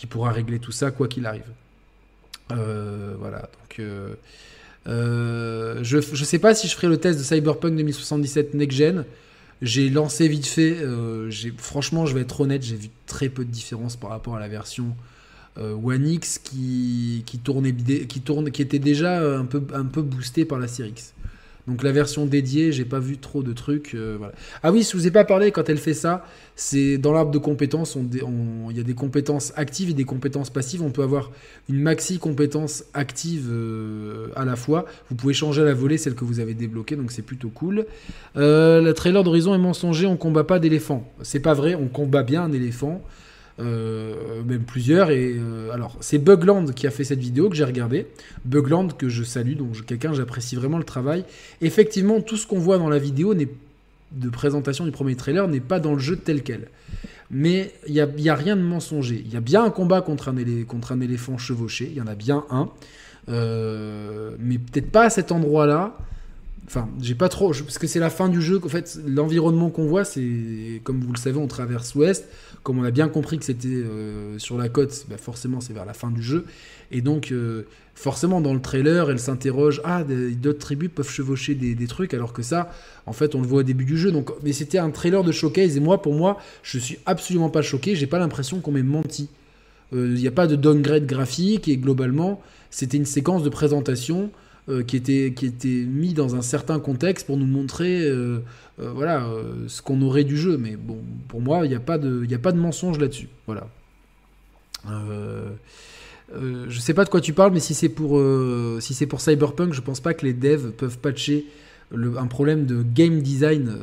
qui 0.00 0.06
pourra 0.06 0.32
régler 0.32 0.58
tout 0.58 0.72
ça 0.72 0.90
quoi 0.90 1.08
qu'il 1.08 1.26
arrive. 1.26 1.44
voilà, 2.48 3.50
donc 3.60 3.80
euh, 4.88 5.80
je 5.82 5.96
ne 5.98 6.24
sais 6.24 6.38
pas 6.38 6.54
si 6.54 6.66
je 6.66 6.74
ferai 6.74 6.88
le 6.88 6.96
test 6.96 7.18
de 7.18 7.24
Cyberpunk 7.24 7.76
2077 7.76 8.54
Next 8.54 8.78
Gen. 8.78 9.04
J'ai 9.60 9.90
lancé 9.90 10.26
vite 10.26 10.46
fait. 10.46 10.76
Euh, 10.80 11.30
franchement, 11.58 12.06
je 12.06 12.14
vais 12.14 12.22
être 12.22 12.40
honnête, 12.40 12.62
j'ai 12.62 12.76
vu 12.76 12.88
très 13.06 13.28
peu 13.28 13.44
de 13.44 13.50
différence 13.50 13.96
par 13.96 14.10
rapport 14.10 14.36
à 14.36 14.40
la 14.40 14.48
version 14.48 14.96
euh, 15.58 15.74
One 15.74 16.08
X 16.08 16.38
qui, 16.38 17.24
qui, 17.26 17.38
tournait, 17.38 17.74
qui, 17.74 18.20
tourne, 18.22 18.50
qui 18.50 18.62
était 18.62 18.78
déjà 18.78 19.20
un 19.20 19.44
peu, 19.44 19.62
un 19.74 19.84
peu 19.84 20.00
boostée 20.00 20.46
par 20.46 20.58
la 20.58 20.66
Series. 20.66 21.12
Donc 21.70 21.84
la 21.84 21.92
version 21.92 22.26
dédiée, 22.26 22.72
j'ai 22.72 22.84
pas 22.84 22.98
vu 22.98 23.16
trop 23.16 23.44
de 23.44 23.52
trucs. 23.52 23.94
Euh, 23.94 24.18
ah 24.64 24.72
oui, 24.72 24.82
je 24.82 24.96
vous 24.96 25.06
ai 25.06 25.12
pas 25.12 25.24
parlé 25.24 25.52
quand 25.52 25.68
elle 25.68 25.78
fait 25.78 25.94
ça, 25.94 26.26
c'est 26.56 26.98
dans 26.98 27.12
l'arbre 27.12 27.30
de 27.30 27.38
compétences, 27.38 27.96
il 27.96 28.76
y 28.76 28.80
a 28.80 28.82
des 28.82 28.94
compétences 28.94 29.52
actives 29.54 29.88
et 29.88 29.92
des 29.92 30.04
compétences 30.04 30.50
passives. 30.50 30.82
On 30.82 30.90
peut 30.90 31.04
avoir 31.04 31.30
une 31.68 31.80
maxi 31.80 32.18
compétence 32.18 32.82
active 32.92 33.46
euh, 33.52 34.30
à 34.34 34.44
la 34.44 34.56
fois. 34.56 34.84
Vous 35.10 35.14
pouvez 35.14 35.32
changer 35.32 35.62
à 35.62 35.64
la 35.64 35.74
volée 35.74 35.96
celle 35.96 36.16
que 36.16 36.24
vous 36.24 36.40
avez 36.40 36.54
débloquée, 36.54 36.96
donc 36.96 37.12
c'est 37.12 37.22
plutôt 37.22 37.50
cool. 37.50 37.86
Euh, 38.36 38.82
le 38.82 38.92
trailer 38.92 39.22
d'Horizon 39.22 39.54
est 39.54 39.58
mensonger, 39.58 40.06
on 40.06 40.16
combat 40.16 40.42
pas 40.42 40.58
d'éléphant. 40.58 41.08
C'est 41.22 41.38
pas 41.38 41.54
vrai, 41.54 41.76
on 41.76 41.86
combat 41.86 42.24
bien 42.24 42.42
un 42.42 42.52
éléphant. 42.52 43.00
Euh, 43.60 44.42
même 44.42 44.62
plusieurs. 44.62 45.10
Et 45.10 45.34
euh, 45.36 45.70
alors, 45.72 45.96
c'est 46.00 46.18
Bugland 46.18 46.66
qui 46.72 46.86
a 46.86 46.90
fait 46.90 47.04
cette 47.04 47.18
vidéo 47.18 47.48
que 47.50 47.56
j'ai 47.56 47.64
regardée. 47.64 48.06
Bugland 48.44 48.88
que 48.96 49.08
je 49.08 49.22
salue, 49.22 49.54
donc 49.54 49.84
quelqu'un 49.84 50.12
j'apprécie 50.14 50.56
vraiment 50.56 50.78
le 50.78 50.84
travail. 50.84 51.24
Effectivement, 51.60 52.20
tout 52.20 52.36
ce 52.36 52.46
qu'on 52.46 52.58
voit 52.58 52.78
dans 52.78 52.88
la 52.88 52.98
vidéo 52.98 53.34
de 53.34 54.28
présentation 54.30 54.84
du 54.84 54.90
premier 54.90 55.14
trailer 55.14 55.46
n'est 55.48 55.60
pas 55.60 55.80
dans 55.80 55.92
le 55.92 55.98
jeu 55.98 56.16
tel 56.16 56.42
quel. 56.42 56.68
Mais 57.30 57.72
il 57.86 57.92
n'y 57.92 58.00
a, 58.00 58.32
a, 58.32 58.36
rien 58.36 58.56
de 58.56 58.62
mensonger. 58.62 59.22
Il 59.24 59.32
y 59.32 59.36
a 59.36 59.40
bien 59.40 59.62
un 59.62 59.70
combat 59.70 60.00
contre 60.00 60.28
un, 60.28 60.64
contre 60.66 60.92
un 60.92 61.00
éléphant 61.00 61.38
chevauché, 61.38 61.88
il 61.90 61.96
y 61.96 62.00
en 62.00 62.08
a 62.08 62.16
bien 62.16 62.44
un. 62.50 62.70
Euh, 63.28 64.34
mais 64.40 64.58
peut-être 64.58 64.90
pas 64.90 65.04
à 65.04 65.10
cet 65.10 65.30
endroit-là. 65.30 65.96
Enfin, 66.66 66.88
j'ai 67.00 67.14
pas 67.14 67.28
trop. 67.28 67.50
parce 67.50 67.78
que 67.78 67.86
c'est 67.86 68.00
la 68.00 68.10
fin 68.10 68.28
du 68.28 68.42
jeu. 68.42 68.60
En 68.64 68.68
fait, 68.68 68.98
l'environnement 69.06 69.70
qu'on 69.70 69.86
voit, 69.86 70.04
c'est. 70.04 70.80
Comme 70.82 71.00
vous 71.00 71.12
le 71.12 71.18
savez, 71.18 71.38
on 71.38 71.46
traverse 71.46 71.94
ouest. 71.94 72.28
Comme 72.62 72.78
on 72.78 72.84
a 72.84 72.90
bien 72.90 73.08
compris 73.08 73.38
que 73.38 73.44
c'était 73.44 73.68
euh, 73.68 74.38
sur 74.38 74.58
la 74.58 74.68
côte, 74.68 75.06
bah, 75.08 75.16
forcément, 75.16 75.60
c'est 75.60 75.72
vers 75.72 75.86
la 75.86 75.94
fin 75.94 76.10
du 76.10 76.22
jeu. 76.22 76.44
Et 76.90 77.00
donc, 77.00 77.32
euh, 77.32 77.62
forcément, 77.94 78.40
dans 78.42 78.52
le 78.52 78.60
trailer, 78.60 79.10
elle 79.10 79.18
s'interroge 79.18 79.80
Ah, 79.84 80.04
d'autres 80.04 80.58
tribus 80.58 80.90
peuvent 80.94 81.08
chevaucher 81.08 81.54
des, 81.54 81.86
trucs, 81.86 82.12
alors 82.12 82.32
que 82.34 82.42
ça, 82.42 82.70
en 83.06 83.12
fait, 83.12 83.34
on 83.34 83.40
le 83.40 83.46
voit 83.46 83.60
au 83.60 83.62
début 83.62 83.86
du 83.86 83.96
jeu. 83.96 84.12
Donc, 84.12 84.30
mais 84.42 84.52
c'était 84.52 84.78
un 84.78 84.90
trailer 84.90 85.24
de 85.24 85.32
showcase. 85.32 85.76
Et 85.76 85.80
moi, 85.80 86.02
pour 86.02 86.14
moi, 86.14 86.38
je 86.62 86.78
suis 86.78 86.98
absolument 87.06 87.48
pas 87.48 87.62
choqué. 87.62 87.96
J'ai 87.96 88.06
pas 88.06 88.18
l'impression 88.18 88.60
qu'on 88.60 88.72
m'ait 88.72 88.82
menti. 88.82 89.30
Euh, 89.94 90.12
il 90.14 90.20
n'y 90.20 90.28
a 90.28 90.32
pas 90.32 90.46
de 90.46 90.56
downgrade 90.56 91.06
graphique. 91.06 91.66
Et 91.66 91.78
globalement, 91.78 92.42
c'était 92.70 92.98
une 92.98 93.06
séquence 93.06 93.42
de 93.42 93.48
présentation 93.48 94.30
euh, 94.68 94.82
qui, 94.82 94.96
était, 94.96 95.32
qui 95.34 95.46
était 95.46 95.68
mis 95.68 96.12
dans 96.12 96.36
un 96.36 96.42
certain 96.42 96.78
contexte 96.78 97.26
pour 97.26 97.38
nous 97.38 97.46
montrer 97.46 98.02
euh, 98.02 98.40
euh, 98.78 98.92
voilà, 98.94 99.26
ce 99.68 99.80
qu'on 99.80 100.02
aurait 100.02 100.24
du 100.24 100.36
jeu. 100.36 100.58
Mais 100.58 100.76
bon, 100.76 100.98
pour 101.28 101.40
moi, 101.40 101.64
il 101.64 101.70
n'y 101.70 101.74
a, 101.74 101.80
pas 101.80 101.98
de, 101.98 102.26
a 102.32 102.38
pas 102.38 102.52
de 102.52 102.58
mensonge 102.58 102.98
là-dessus. 102.98 103.28
Voilà. 103.46 103.66
je 104.84 106.78
sais 106.78 106.94
pas 106.94 107.04
de 107.04 107.10
quoi 107.10 107.20
tu 107.20 107.32
parles, 107.32 107.52
mais 107.52 107.60
si 107.60 107.74
c'est 107.74 107.88
pour, 107.88 108.20
si 108.80 108.94
c'est 108.94 109.06
pour 109.06 109.20
Cyberpunk, 109.20 109.72
je 109.72 109.80
pense 109.80 110.00
pas 110.00 110.14
que 110.14 110.26
les 110.26 110.34
devs 110.34 110.72
peuvent 110.72 110.98
patcher 110.98 111.46
un 111.92 112.26
problème 112.26 112.66
de 112.66 112.82
game 112.82 113.20
design 113.20 113.76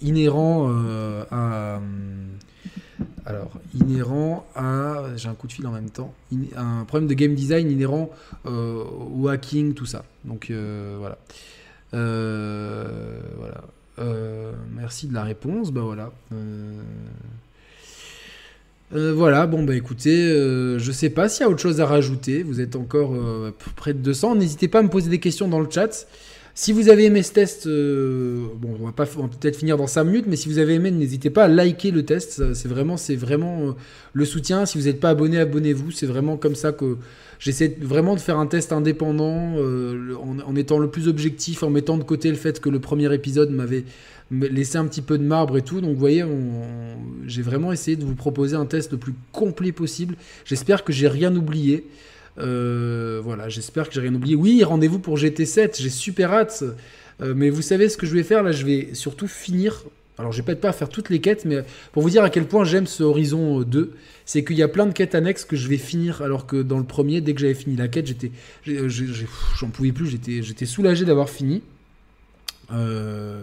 inhérent 0.00 0.72
à 1.30 1.80
alors, 3.24 3.52
inhérent 3.74 4.46
à. 4.56 5.04
J'ai 5.16 5.28
un 5.28 5.34
coup 5.34 5.46
de 5.46 5.52
fil 5.52 5.66
en 5.66 5.70
même 5.70 5.90
temps. 5.90 6.12
un 6.56 6.84
problème 6.84 7.08
de 7.08 7.14
game 7.14 7.34
design 7.34 7.70
inhérent 7.70 8.10
euh, 8.46 8.82
au 9.14 9.28
hacking, 9.28 9.74
tout 9.74 9.86
ça. 9.86 10.04
Donc, 10.24 10.50
euh, 10.50 10.96
voilà. 10.98 11.18
Euh, 13.98 14.52
merci 14.74 15.06
de 15.06 15.14
la 15.14 15.22
réponse. 15.22 15.70
Bah 15.70 15.82
voilà. 15.82 16.10
voilà, 18.90 19.46
bon 19.46 19.62
bah 19.62 19.76
écoutez, 19.76 20.28
je 20.78 20.92
sais 20.92 21.10
pas 21.10 21.28
s'il 21.28 21.44
y 21.44 21.46
a 21.46 21.50
autre 21.50 21.60
chose 21.60 21.80
à 21.80 21.86
rajouter. 21.86 22.42
Vous 22.42 22.60
êtes 22.60 22.74
encore 22.74 23.14
près 23.76 23.94
de 23.94 23.98
200. 23.98 24.34
N'hésitez 24.36 24.66
pas 24.66 24.80
à 24.80 24.82
me 24.82 24.90
poser 24.90 25.10
des 25.10 25.20
questions 25.20 25.46
dans 25.46 25.60
le 25.60 25.70
chat. 25.70 26.06
Si 26.54 26.72
vous 26.72 26.90
avez 26.90 27.06
aimé 27.06 27.22
ce 27.22 27.32
test, 27.32 27.66
euh, 27.66 28.44
on 28.62 28.84
va 28.84 28.92
peut-être 28.92 29.56
finir 29.56 29.78
dans 29.78 29.86
5 29.86 30.04
minutes, 30.04 30.26
mais 30.28 30.36
si 30.36 30.50
vous 30.50 30.58
avez 30.58 30.74
aimé, 30.74 30.90
n'hésitez 30.90 31.30
pas 31.30 31.44
à 31.44 31.48
liker 31.48 31.90
le 31.90 32.04
test. 32.04 32.52
C'est 32.52 32.68
vraiment, 32.68 32.96
euh, 32.98 33.72
le 34.12 34.24
soutien. 34.26 34.66
Si 34.66 34.76
vous 34.76 34.84
n'êtes 34.84 35.00
pas 35.00 35.08
abonné, 35.08 35.38
abonnez-vous. 35.38 35.92
C'est 35.92 36.04
vraiment 36.04 36.36
comme 36.36 36.54
ça 36.54 36.72
que 36.72 36.98
j'essaie 37.38 37.74
vraiment 37.80 38.14
de 38.14 38.20
faire 38.20 38.38
un 38.38 38.46
test 38.46 38.70
indépendant, 38.72 39.54
euh, 39.56 40.14
en, 40.46 40.54
étant 40.54 40.78
le 40.78 40.90
plus 40.90 41.08
objectif, 41.08 41.62
en 41.62 41.70
mettant 41.70 41.96
de 41.96 42.04
côté 42.04 42.28
le 42.28 42.36
fait 42.36 42.60
que 42.60 42.68
le 42.68 42.80
premier 42.80 43.12
épisode 43.14 43.50
m'avait 43.50 43.84
laissé 44.30 44.76
un 44.76 44.84
petit 44.84 45.02
peu 45.02 45.16
de 45.16 45.24
marbre 45.24 45.56
et 45.56 45.62
tout. 45.62 45.80
Donc, 45.80 45.94
vous 45.94 46.00
voyez, 46.00 46.22
j'ai 47.26 47.42
vraiment 47.42 47.72
essayé 47.72 47.96
de 47.96 48.04
vous 48.04 48.14
proposer 48.14 48.56
un 48.56 48.66
test 48.66 48.92
le 48.92 48.98
plus 48.98 49.14
complet 49.32 49.72
possible. 49.72 50.16
J'espère 50.44 50.84
que 50.84 50.92
j'ai 50.92 51.08
rien 51.08 51.34
oublié. 51.34 51.86
Euh, 52.38 53.20
voilà, 53.22 53.48
j'espère 53.48 53.88
que 53.88 53.94
j'ai 53.94 54.00
rien 54.00 54.14
oublié. 54.14 54.34
Oui, 54.34 54.64
rendez-vous 54.64 54.98
pour 54.98 55.16
GT7, 55.16 55.80
j'ai 55.80 55.90
super 55.90 56.32
hâte. 56.32 56.64
Euh, 57.20 57.34
mais 57.36 57.50
vous 57.50 57.62
savez 57.62 57.88
ce 57.88 57.96
que 57.96 58.06
je 58.06 58.14
vais 58.14 58.22
faire 58.22 58.42
là 58.42 58.52
Je 58.52 58.64
vais 58.64 58.90
surtout 58.94 59.28
finir. 59.28 59.84
Alors, 60.18 60.32
je 60.32 60.38
vais 60.38 60.44
peut-être 60.44 60.60
pas 60.60 60.72
faire 60.72 60.88
toutes 60.88 61.10
les 61.10 61.20
quêtes, 61.20 61.44
mais 61.44 61.64
pour 61.90 62.02
vous 62.02 62.10
dire 62.10 62.22
à 62.22 62.30
quel 62.30 62.44
point 62.46 62.64
j'aime 62.64 62.86
ce 62.86 63.02
Horizon 63.02 63.62
2, 63.62 63.92
c'est 64.24 64.44
qu'il 64.44 64.56
y 64.56 64.62
a 64.62 64.68
plein 64.68 64.86
de 64.86 64.92
quêtes 64.92 65.14
annexes 65.14 65.44
que 65.44 65.56
je 65.56 65.68
vais 65.68 65.78
finir, 65.78 66.22
alors 66.22 66.46
que 66.46 66.62
dans 66.62 66.78
le 66.78 66.84
premier, 66.84 67.20
dès 67.20 67.32
que 67.32 67.40
j'avais 67.40 67.54
fini 67.54 67.76
la 67.76 67.88
quête, 67.88 68.06
j'étais, 68.06 68.30
j'en 68.66 69.68
pouvais 69.68 69.90
plus, 69.90 70.06
j'étais, 70.08 70.66
soulagé 70.66 71.06
d'avoir 71.06 71.30
fini. 71.30 71.62
Euh, 72.72 73.40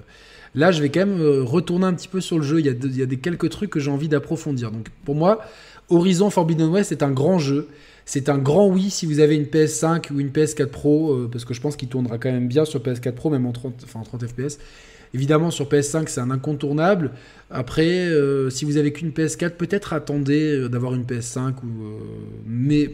là, 0.53 0.71
je 0.71 0.81
vais 0.81 0.89
quand 0.89 1.05
même 1.05 1.21
retourner 1.41 1.85
un 1.85 1.93
petit 1.93 2.07
peu 2.07 2.21
sur 2.21 2.37
le 2.37 2.43
jeu. 2.43 2.59
Il 2.59 2.67
y 2.67 2.69
a, 2.69 2.73
il 2.73 2.97
y 2.97 3.01
a 3.01 3.07
des 3.07 3.17
quelques 3.17 3.49
trucs 3.49 3.71
que 3.71 3.79
j'ai 3.79 3.91
envie 3.91 4.07
d'approfondir. 4.07 4.71
Donc, 4.71 4.89
pour 5.05 5.15
moi, 5.15 5.41
Horizon 5.89 6.29
Forbidden 6.29 6.69
West 6.69 6.91
est 6.91 7.03
un 7.03 7.11
grand 7.11 7.39
jeu. 7.39 7.67
C'est 8.11 8.27
un 8.27 8.39
grand 8.39 8.67
oui 8.67 8.89
si 8.89 9.05
vous 9.05 9.19
avez 9.19 9.35
une 9.35 9.43
PS5 9.43 10.11
ou 10.11 10.19
une 10.19 10.29
PS4 10.29 10.65
Pro, 10.65 11.13
euh, 11.13 11.29
parce 11.31 11.45
que 11.45 11.53
je 11.53 11.61
pense 11.61 11.75
qu'il 11.75 11.89
tournera 11.89 12.17
quand 12.17 12.31
même 12.31 12.47
bien 12.47 12.65
sur 12.65 12.79
PS4 12.79 13.11
Pro, 13.11 13.29
même 13.29 13.45
en 13.45 13.51
30, 13.51 13.83
enfin, 13.83 14.01
30 14.01 14.25
FPS. 14.25 14.57
Évidemment, 15.13 15.51
sur 15.51 15.69
PS5, 15.69 16.07
c'est 16.07 16.19
un 16.19 16.31
incontournable. 16.31 17.11
Après, 17.51 18.07
euh, 18.07 18.49
si 18.49 18.65
vous 18.65 18.77
avez 18.77 18.93
qu'une 18.93 19.11
PS4, 19.11 19.51
peut-être 19.51 19.93
attendez 19.93 20.55
euh, 20.55 20.69
d'avoir 20.69 20.95
une 20.95 21.03
PS5, 21.03 21.53
ou, 21.63 21.67
mais 22.47 22.89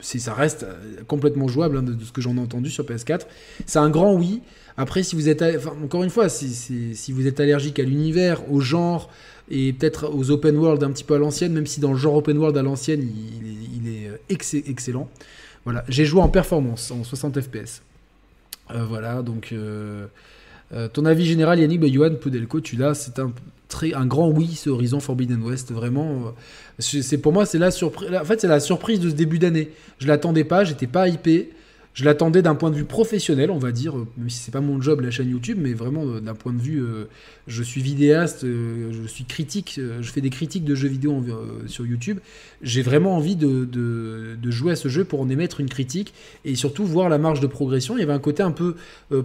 si 0.00 0.18
ça 0.18 0.34
reste 0.34 0.66
complètement 1.06 1.46
jouable 1.46 1.76
hein, 1.76 1.82
de, 1.84 1.96
ce 2.04 2.10
que 2.10 2.20
j'en 2.20 2.36
ai 2.36 2.40
entendu 2.40 2.68
sur 2.68 2.82
PS4. 2.82 3.20
C'est 3.66 3.78
un 3.78 3.88
grand 3.88 4.16
oui. 4.16 4.42
Après, 4.76 5.04
si 5.04 5.14
vous 5.14 5.28
êtes, 5.28 5.44
encore 5.80 6.02
une 6.02 6.10
fois, 6.10 6.28
si 6.28 7.12
vous 7.12 7.28
êtes 7.28 7.38
allergique 7.38 7.78
à 7.78 7.84
l'univers, 7.84 8.52
au 8.52 8.58
genre, 8.58 9.12
et 9.50 9.72
peut-être 9.72 10.12
aux 10.12 10.30
open 10.30 10.56
world 10.56 10.82
un 10.82 10.90
petit 10.90 11.04
peu 11.04 11.14
à 11.14 11.18
l'ancienne, 11.18 11.52
même 11.52 11.66
si 11.66 11.80
dans 11.80 11.92
le 11.92 11.98
genre 11.98 12.14
open 12.14 12.36
world 12.38 12.56
à 12.56 12.62
l'ancienne, 12.62 13.02
il, 13.02 13.88
est 13.88 14.08
euh, 14.08 14.62
excellent. 14.68 15.08
Voilà, 15.64 15.84
j'ai 15.88 16.04
joué 16.04 16.20
en 16.20 16.28
performance, 16.28 16.90
en 16.90 17.04
60 17.04 17.40
FPS. 17.40 17.82
Euh, 18.72 18.84
voilà, 18.88 19.22
donc 19.22 19.50
euh, 19.52 20.06
ton 20.92 21.04
avis 21.04 21.24
général, 21.24 21.60
Yannick, 21.60 21.80
bah, 21.80 21.88
Johan 21.90 22.14
Pudelko, 22.14 22.60
tu 22.60 22.76
l'as, 22.76 22.94
c'est 22.94 23.18
un 23.18 23.32
un 23.94 24.06
grand 24.06 24.30
oui 24.30 24.54
ce 24.54 24.70
Horizon 24.70 25.00
Forbidden 25.00 25.42
West, 25.42 25.72
vraiment. 25.72 26.32
c'est 26.78 27.18
pour 27.18 27.32
moi, 27.32 27.44
c'est 27.46 27.58
la 27.58 27.70
surprise. 27.70 28.08
En 28.14 28.24
fait, 28.24 28.40
c'est 28.40 28.48
la 28.48 28.60
surprise 28.60 29.00
de 29.00 29.10
ce 29.10 29.14
début 29.14 29.38
d'année. 29.38 29.70
Je 29.98 30.06
l'attendais 30.06 30.44
pas, 30.44 30.64
j'étais 30.64 30.86
pas 30.86 31.08
hypé. 31.08 31.50
Je 31.96 32.04
l'attendais 32.04 32.42
d'un 32.42 32.54
point 32.54 32.70
de 32.70 32.76
vue 32.76 32.84
professionnel, 32.84 33.50
on 33.50 33.56
va 33.56 33.72
dire, 33.72 33.96
euh, 33.96 34.06
même 34.18 34.28
si 34.28 34.36
c'est 34.36 34.50
pas 34.50 34.60
mon 34.60 34.82
job 34.82 35.00
la 35.00 35.10
chaîne 35.10 35.30
YouTube, 35.30 35.56
mais 35.58 35.72
vraiment 35.72 36.04
euh, 36.04 36.20
d'un 36.20 36.34
point 36.34 36.52
de 36.52 36.60
vue, 36.60 36.78
euh, 36.78 37.06
je 37.46 37.62
suis 37.62 37.80
vidéaste, 37.80 38.42
je 38.44 39.06
suis 39.06 39.24
critique, 39.24 39.80
je 40.00 40.10
fais 40.10 40.20
des 40.20 40.28
critiques 40.28 40.64
de 40.64 40.74
jeux 40.74 40.88
vidéo 40.88 41.24
sur 41.68 41.86
YouTube. 41.86 42.18
J'ai 42.60 42.82
vraiment 42.82 43.16
envie 43.16 43.34
de, 43.36 44.50
jouer 44.50 44.72
à 44.72 44.76
ce 44.76 44.88
jeu 44.88 45.04
pour 45.04 45.22
en 45.22 45.30
émettre 45.30 45.60
une 45.60 45.70
critique 45.70 46.12
et 46.44 46.54
surtout 46.54 46.84
voir 46.84 47.08
la 47.08 47.16
marge 47.16 47.40
de 47.40 47.46
progression. 47.46 47.96
Il 47.96 48.00
y 48.00 48.02
avait 48.02 48.12
un 48.12 48.18
côté 48.18 48.42
un 48.42 48.50
peu 48.50 48.74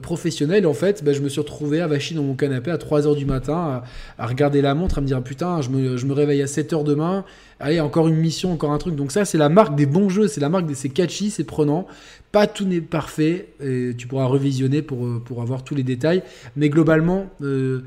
professionnel. 0.03 0.67
En 0.67 0.75
fait, 0.75 1.03
bah, 1.03 1.13
je 1.13 1.21
me 1.21 1.29
suis 1.29 1.41
retrouvé 1.41 1.81
à 1.81 1.87
vacher 1.87 2.13
dans 2.13 2.23
mon 2.23 2.35
canapé 2.35 2.69
à 2.69 2.77
3h 2.77 3.17
du 3.17 3.25
matin, 3.25 3.81
à, 4.19 4.27
regarder 4.27 4.61
la 4.61 4.75
montre, 4.75 4.99
à 4.99 5.01
me 5.01 5.07
dire 5.07 5.21
putain, 5.23 5.61
je 5.61 5.69
me, 5.71 5.97
je 5.97 6.05
me 6.05 6.13
réveille 6.13 6.43
à 6.43 6.45
7h 6.45 6.83
demain 6.83 7.25
allez, 7.61 7.79
encore 7.79 8.07
une 8.07 8.15
mission, 8.15 8.51
encore 8.51 8.71
un 8.71 8.77
truc. 8.77 8.95
Donc 8.95 9.11
ça, 9.11 9.25
c'est 9.25 9.37
la 9.37 9.49
marque 9.49 9.75
des 9.75 9.85
bons 9.85 10.09
jeux, 10.09 10.27
c'est 10.27 10.41
la 10.41 10.49
marque 10.49 10.65
des 10.65 10.75
c'est 10.75 10.89
catchy, 10.89 11.31
c'est 11.31 11.43
prenant. 11.43 11.87
Pas 12.31 12.47
tout 12.47 12.65
n'est 12.65 12.81
parfait, 12.81 13.49
tu 13.97 14.07
pourras 14.07 14.25
revisionner 14.25 14.81
pour, 14.81 15.05
euh, 15.05 15.21
pour 15.23 15.41
avoir 15.41 15.63
tous 15.63 15.75
les 15.75 15.83
détails. 15.83 16.23
Mais 16.55 16.69
globalement, 16.69 17.29
euh, 17.41 17.83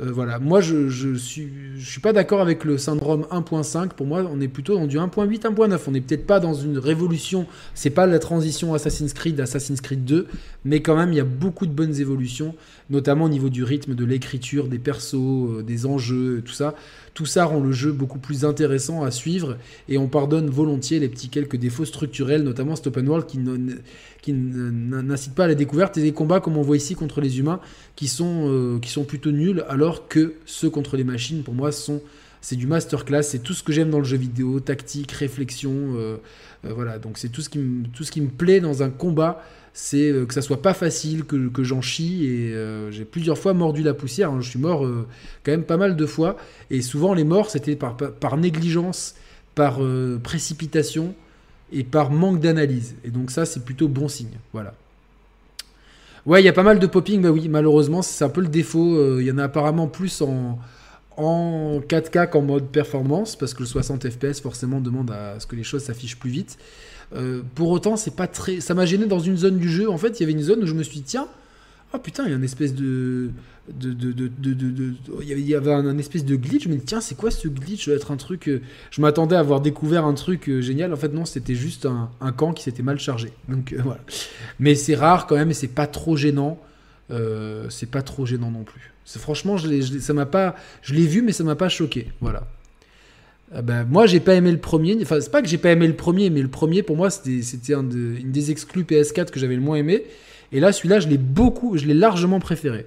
euh, 0.00 0.10
voilà, 0.10 0.40
moi 0.40 0.60
je, 0.60 1.14
suis, 1.16 2.00
pas 2.02 2.12
d'accord 2.12 2.40
avec 2.40 2.64
le 2.64 2.78
syndrome 2.78 3.26
1.5. 3.30 3.90
Pour 3.90 4.06
moi, 4.06 4.28
on 4.28 4.40
est 4.40 4.48
plutôt 4.48 4.76
dans 4.76 4.86
du 4.86 4.98
1.8, 4.98 5.42
1.9. 5.42 5.78
On 5.86 5.90
n'est 5.92 6.00
peut-être 6.00 6.26
pas 6.26 6.40
dans 6.40 6.54
une 6.54 6.78
révolution. 6.78 7.46
C'est 7.74 7.90
pas 7.90 8.06
la 8.06 8.18
transition 8.18 8.74
Assassin's 8.74 9.12
Creed, 9.12 9.38
Assassin's 9.40 9.80
Creed 9.80 10.04
2, 10.04 10.26
mais 10.64 10.80
quand 10.80 10.96
même 10.96 11.12
il 11.12 11.16
y 11.16 11.20
a 11.20 11.24
beaucoup 11.24 11.66
de 11.66 11.72
bonnes 11.72 12.00
évolutions, 12.00 12.56
notamment 12.90 13.26
au 13.26 13.28
niveau 13.28 13.50
du 13.50 13.62
rythme, 13.62 13.94
de 13.94 14.04
l'écriture, 14.04 14.66
des 14.66 14.80
persos, 14.80 15.62
des 15.64 15.86
enjeux, 15.86 16.42
tout 16.44 16.52
ça. 16.52 16.74
Tout 17.14 17.26
ça 17.26 17.44
rend 17.44 17.60
le 17.60 17.70
jeu 17.70 17.92
beaucoup 17.92 18.18
plus 18.18 18.44
intéressant 18.44 19.04
à 19.04 19.12
suivre 19.12 19.56
et 19.88 19.98
on 19.98 20.08
pardonne 20.08 20.50
volontiers 20.50 20.98
les 20.98 21.08
petits 21.08 21.28
quelques 21.28 21.56
défauts 21.56 21.84
structurels, 21.84 22.42
notamment 22.42 22.74
cet 22.74 22.88
open 22.88 23.08
world 23.08 23.26
qui, 23.26 23.38
qui 24.24 24.32
n'incite 24.32 25.34
pas 25.34 25.44
à 25.44 25.48
la 25.48 25.54
découverte 25.54 25.98
et 25.98 26.02
des 26.02 26.12
combats 26.12 26.40
comme 26.40 26.56
on 26.56 26.62
voit 26.62 26.78
ici 26.78 26.94
contre 26.94 27.20
les 27.20 27.38
humains 27.38 27.60
qui 27.94 28.08
sont, 28.08 28.48
euh, 28.48 28.78
qui 28.78 28.88
sont 28.88 29.04
plutôt 29.04 29.30
nuls 29.30 29.62
alors 29.68 30.08
que 30.08 30.36
ceux 30.46 30.70
contre 30.70 30.96
les 30.96 31.04
machines 31.04 31.42
pour 31.42 31.52
moi 31.52 31.72
sont 31.72 32.00
c'est 32.40 32.56
du 32.56 32.66
masterclass, 32.66 33.22
c'est 33.22 33.38
tout 33.38 33.52
ce 33.52 33.62
que 33.62 33.72
j'aime 33.72 33.90
dans 33.90 33.98
le 33.98 34.04
jeu 34.04 34.18
vidéo, 34.18 34.60
tactique, 34.60 35.12
réflexion, 35.12 35.72
euh, 35.72 36.16
euh, 36.64 36.72
voilà, 36.74 36.98
donc 36.98 37.16
c'est 37.18 37.28
tout 37.28 37.42
ce 37.42 37.50
qui 37.50 37.58
me 37.58 37.86
tout 37.88 38.04
ce 38.04 38.12
qui 38.12 38.22
me 38.22 38.28
plaît 38.28 38.60
dans 38.60 38.82
un 38.82 38.88
combat 38.88 39.42
c'est 39.74 40.12
que 40.28 40.32
ça 40.32 40.40
soit 40.40 40.62
pas 40.62 40.72
facile, 40.72 41.24
que, 41.24 41.48
que 41.48 41.64
j'en 41.64 41.82
chie. 41.82 42.26
Et 42.26 42.54
j'ai 42.92 43.04
plusieurs 43.04 43.36
fois 43.36 43.54
mordu 43.54 43.82
la 43.82 43.92
poussière. 43.92 44.30
Hein. 44.30 44.40
Je 44.40 44.48
suis 44.48 44.58
mort 44.60 44.88
quand 45.42 45.50
même 45.50 45.64
pas 45.64 45.76
mal 45.76 45.96
de 45.96 46.06
fois. 46.06 46.36
Et 46.70 46.80
souvent, 46.80 47.12
les 47.12 47.24
morts, 47.24 47.50
c'était 47.50 47.74
par, 47.74 47.96
par, 47.96 48.36
négligence, 48.36 49.16
par 49.56 49.80
précipitation 50.22 51.16
et 51.74 51.84
par 51.84 52.10
manque 52.10 52.40
d'analyse. 52.40 52.94
Et 53.04 53.10
donc, 53.10 53.30
ça, 53.30 53.44
c'est 53.44 53.64
plutôt 53.64 53.88
bon 53.88 54.08
signe. 54.08 54.38
Voilà. 54.52 54.74
Ouais, 56.26 56.40
il 56.40 56.44
y 56.44 56.48
a 56.48 56.54
pas 56.54 56.62
mal 56.62 56.78
de 56.78 56.86
popping, 56.86 57.20
bah 57.20 57.30
oui, 57.30 57.48
malheureusement, 57.48 58.00
c'est 58.00 58.24
un 58.24 58.30
peu 58.30 58.40
le 58.40 58.48
défaut. 58.48 59.20
Il 59.20 59.26
y 59.26 59.30
en 59.30 59.36
a 59.36 59.44
apparemment 59.44 59.88
plus 59.88 60.22
en, 60.22 60.58
en 61.16 61.80
4K 61.86 62.30
qu'en 62.30 62.42
mode 62.42 62.68
performance, 62.68 63.36
parce 63.36 63.54
que 63.54 63.60
le 63.60 63.66
60 63.66 64.08
FPS 64.08 64.40
forcément 64.40 64.80
demande 64.80 65.10
à 65.10 65.38
ce 65.38 65.46
que 65.46 65.56
les 65.56 65.62
choses 65.62 65.84
s'affichent 65.84 66.18
plus 66.18 66.30
vite. 66.30 66.58
Euh, 67.14 67.42
pour 67.54 67.70
autant, 67.70 67.96
c'est 67.96 68.16
pas 68.16 68.26
très. 68.26 68.60
Ça 68.60 68.74
m'a 68.74 68.86
gêné 68.86 69.06
dans 69.06 69.20
une 69.20 69.36
zone 69.36 69.58
du 69.58 69.68
jeu. 69.68 69.90
En 69.90 69.98
fait, 69.98 70.18
il 70.18 70.20
y 70.20 70.22
avait 70.24 70.32
une 70.32 70.42
zone 70.42 70.62
où 70.62 70.66
je 70.66 70.74
me 70.74 70.82
suis 70.82 70.96
dit, 70.96 71.04
tiens, 71.04 71.28
oh 71.94 71.98
putain, 71.98 72.24
il 72.24 72.30
y 72.30 72.32
a 72.32 72.36
une 72.36 72.44
espèce 72.44 72.74
de. 72.74 73.30
de, 73.68 73.92
de, 73.92 74.12
de, 74.12 74.94
il 75.22 75.48
y 75.48 75.54
avait 75.54 75.72
un, 75.72 75.98
espèce 75.98 76.24
de 76.24 76.36
glitch. 76.36 76.64
Je 76.64 76.68
me 76.68 76.76
dis, 76.76 76.84
tiens, 76.84 77.00
c'est 77.00 77.16
quoi 77.16 77.30
ce 77.30 77.48
glitch 77.48 77.86
doit 77.86 77.96
être 77.96 78.10
un 78.10 78.16
truc. 78.16 78.48
Euh, 78.48 78.60
je 78.90 79.00
m'attendais 79.00 79.36
à 79.36 79.40
avoir 79.40 79.60
découvert 79.60 80.04
un 80.04 80.14
truc 80.14 80.48
euh, 80.48 80.60
génial. 80.60 80.92
En 80.92 80.96
fait, 80.96 81.12
non, 81.12 81.24
c'était 81.24 81.54
juste 81.54 81.86
un, 81.86 82.32
camp 82.32 82.52
qui 82.52 82.62
s'était 82.62 82.82
mal 82.82 82.98
chargé. 82.98 83.32
Donc 83.48 83.74
voilà. 83.82 84.00
Mais 84.58 84.74
c'est 84.74 84.94
rare 84.94 85.26
quand 85.26 85.36
même 85.36 85.50
et 85.50 85.54
c'est 85.54 85.68
pas 85.68 85.86
trop 85.86 86.16
gênant. 86.16 86.58
c'est 87.70 87.90
pas 87.90 88.02
trop 88.02 88.26
gênant 88.26 88.50
non 88.50 88.64
plus. 88.64 88.92
Franchement, 89.06 89.56
je, 89.56 89.82
ça 90.00 90.12
m'a 90.14 90.26
pas. 90.26 90.56
Je 90.82 90.94
l'ai 90.94 91.06
vu, 91.06 91.22
mais 91.22 91.32
ça 91.32 91.44
m'a 91.44 91.56
pas 91.56 91.68
choqué. 91.68 92.08
Voilà. 92.20 92.46
Ah 93.54 93.62
ben, 93.62 93.84
moi, 93.84 94.06
j'ai 94.06 94.20
pas 94.20 94.34
aimé 94.34 94.50
le 94.50 94.58
premier. 94.58 94.96
Enfin, 95.02 95.20
c'est 95.20 95.30
pas 95.30 95.42
que 95.42 95.48
j'ai 95.48 95.58
pas 95.58 95.70
aimé 95.70 95.86
le 95.86 95.94
premier, 95.94 96.30
mais 96.30 96.42
le 96.42 96.48
premier, 96.48 96.82
pour 96.82 96.96
moi, 96.96 97.10
c'était 97.10 97.74
un 97.74 97.88
une 97.88 98.32
des 98.32 98.50
exclus 98.50 98.82
PS4 98.82 99.30
que 99.30 99.38
j'avais 99.38 99.54
le 99.54 99.60
moins 99.60 99.76
aimé. 99.76 100.04
Et 100.54 100.60
là, 100.60 100.72
celui-là, 100.72 101.00
je 101.00 101.08
l'ai 101.08 101.18
beaucoup, 101.18 101.76
je 101.76 101.84
l'ai 101.84 101.94
largement 101.94 102.38
préféré. 102.38 102.86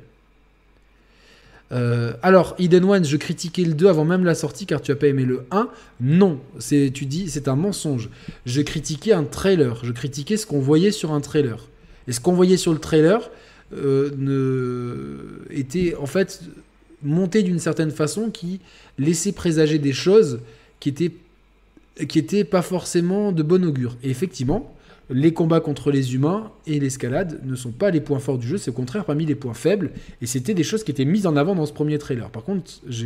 Euh, 1.73 2.13
alors, 2.23 2.55
Eden 2.59 2.85
One, 2.85 3.03
je 3.03 3.17
critiquais 3.17 3.65
le 3.65 3.73
2 3.73 3.87
avant 3.87 4.05
même 4.05 4.23
la 4.23 4.35
sortie 4.35 4.65
car 4.65 4.81
tu 4.81 4.89
as 4.91 4.95
pas 4.95 5.07
aimé 5.07 5.25
le 5.25 5.45
1. 5.51 5.67
Non, 5.99 6.39
c'est, 6.59 6.91
tu 6.93 7.05
dis, 7.05 7.29
c'est 7.29 7.49
un 7.49 7.57
mensonge. 7.57 8.09
Je 8.45 8.61
critiquais 8.61 9.11
un 9.11 9.25
trailer. 9.25 9.83
Je 9.83 9.91
critiquais 9.91 10.37
ce 10.37 10.45
qu'on 10.45 10.61
voyait 10.61 10.91
sur 10.91 11.11
un 11.11 11.19
trailer. 11.19 11.67
Et 12.07 12.13
ce 12.13 12.21
qu'on 12.21 12.31
voyait 12.31 12.55
sur 12.55 12.71
le 12.71 12.79
trailer 12.79 13.29
euh, 13.75 15.45
était 15.49 15.93
en 15.95 16.05
fait 16.05 16.41
monté 17.03 17.43
d'une 17.43 17.59
certaine 17.59 17.91
façon 17.91 18.29
qui 18.29 18.61
laissait 18.97 19.33
présager 19.33 19.77
des 19.77 19.91
choses 19.91 20.39
qui 20.79 20.87
étaient, 20.87 21.11
qui 22.07 22.17
étaient 22.17 22.45
pas 22.45 22.61
forcément 22.61 23.33
de 23.33 23.43
bon 23.43 23.65
augure. 23.65 23.97
Et 24.03 24.09
effectivement, 24.09 24.73
les 25.09 25.33
combats 25.33 25.61
contre 25.61 25.89
les 25.89 26.15
humains 26.15 26.51
et 26.65 26.79
l'escalade 26.79 27.39
ne 27.45 27.55
sont 27.55 27.71
pas 27.71 27.91
les 27.91 28.01
points 28.01 28.19
forts 28.19 28.37
du 28.37 28.47
jeu, 28.47 28.57
c'est 28.57 28.71
au 28.71 28.73
contraire 28.73 29.05
parmi 29.05 29.25
les 29.25 29.35
points 29.35 29.53
faibles, 29.53 29.91
et 30.21 30.25
c'était 30.25 30.53
des 30.53 30.63
choses 30.63 30.83
qui 30.83 30.91
étaient 30.91 31.05
mises 31.05 31.25
en 31.25 31.37
avant 31.37 31.55
dans 31.55 31.65
ce 31.65 31.73
premier 31.73 31.97
trailer. 31.97 32.29
Par 32.29 32.43
contre, 32.43 32.71
je 32.89 33.05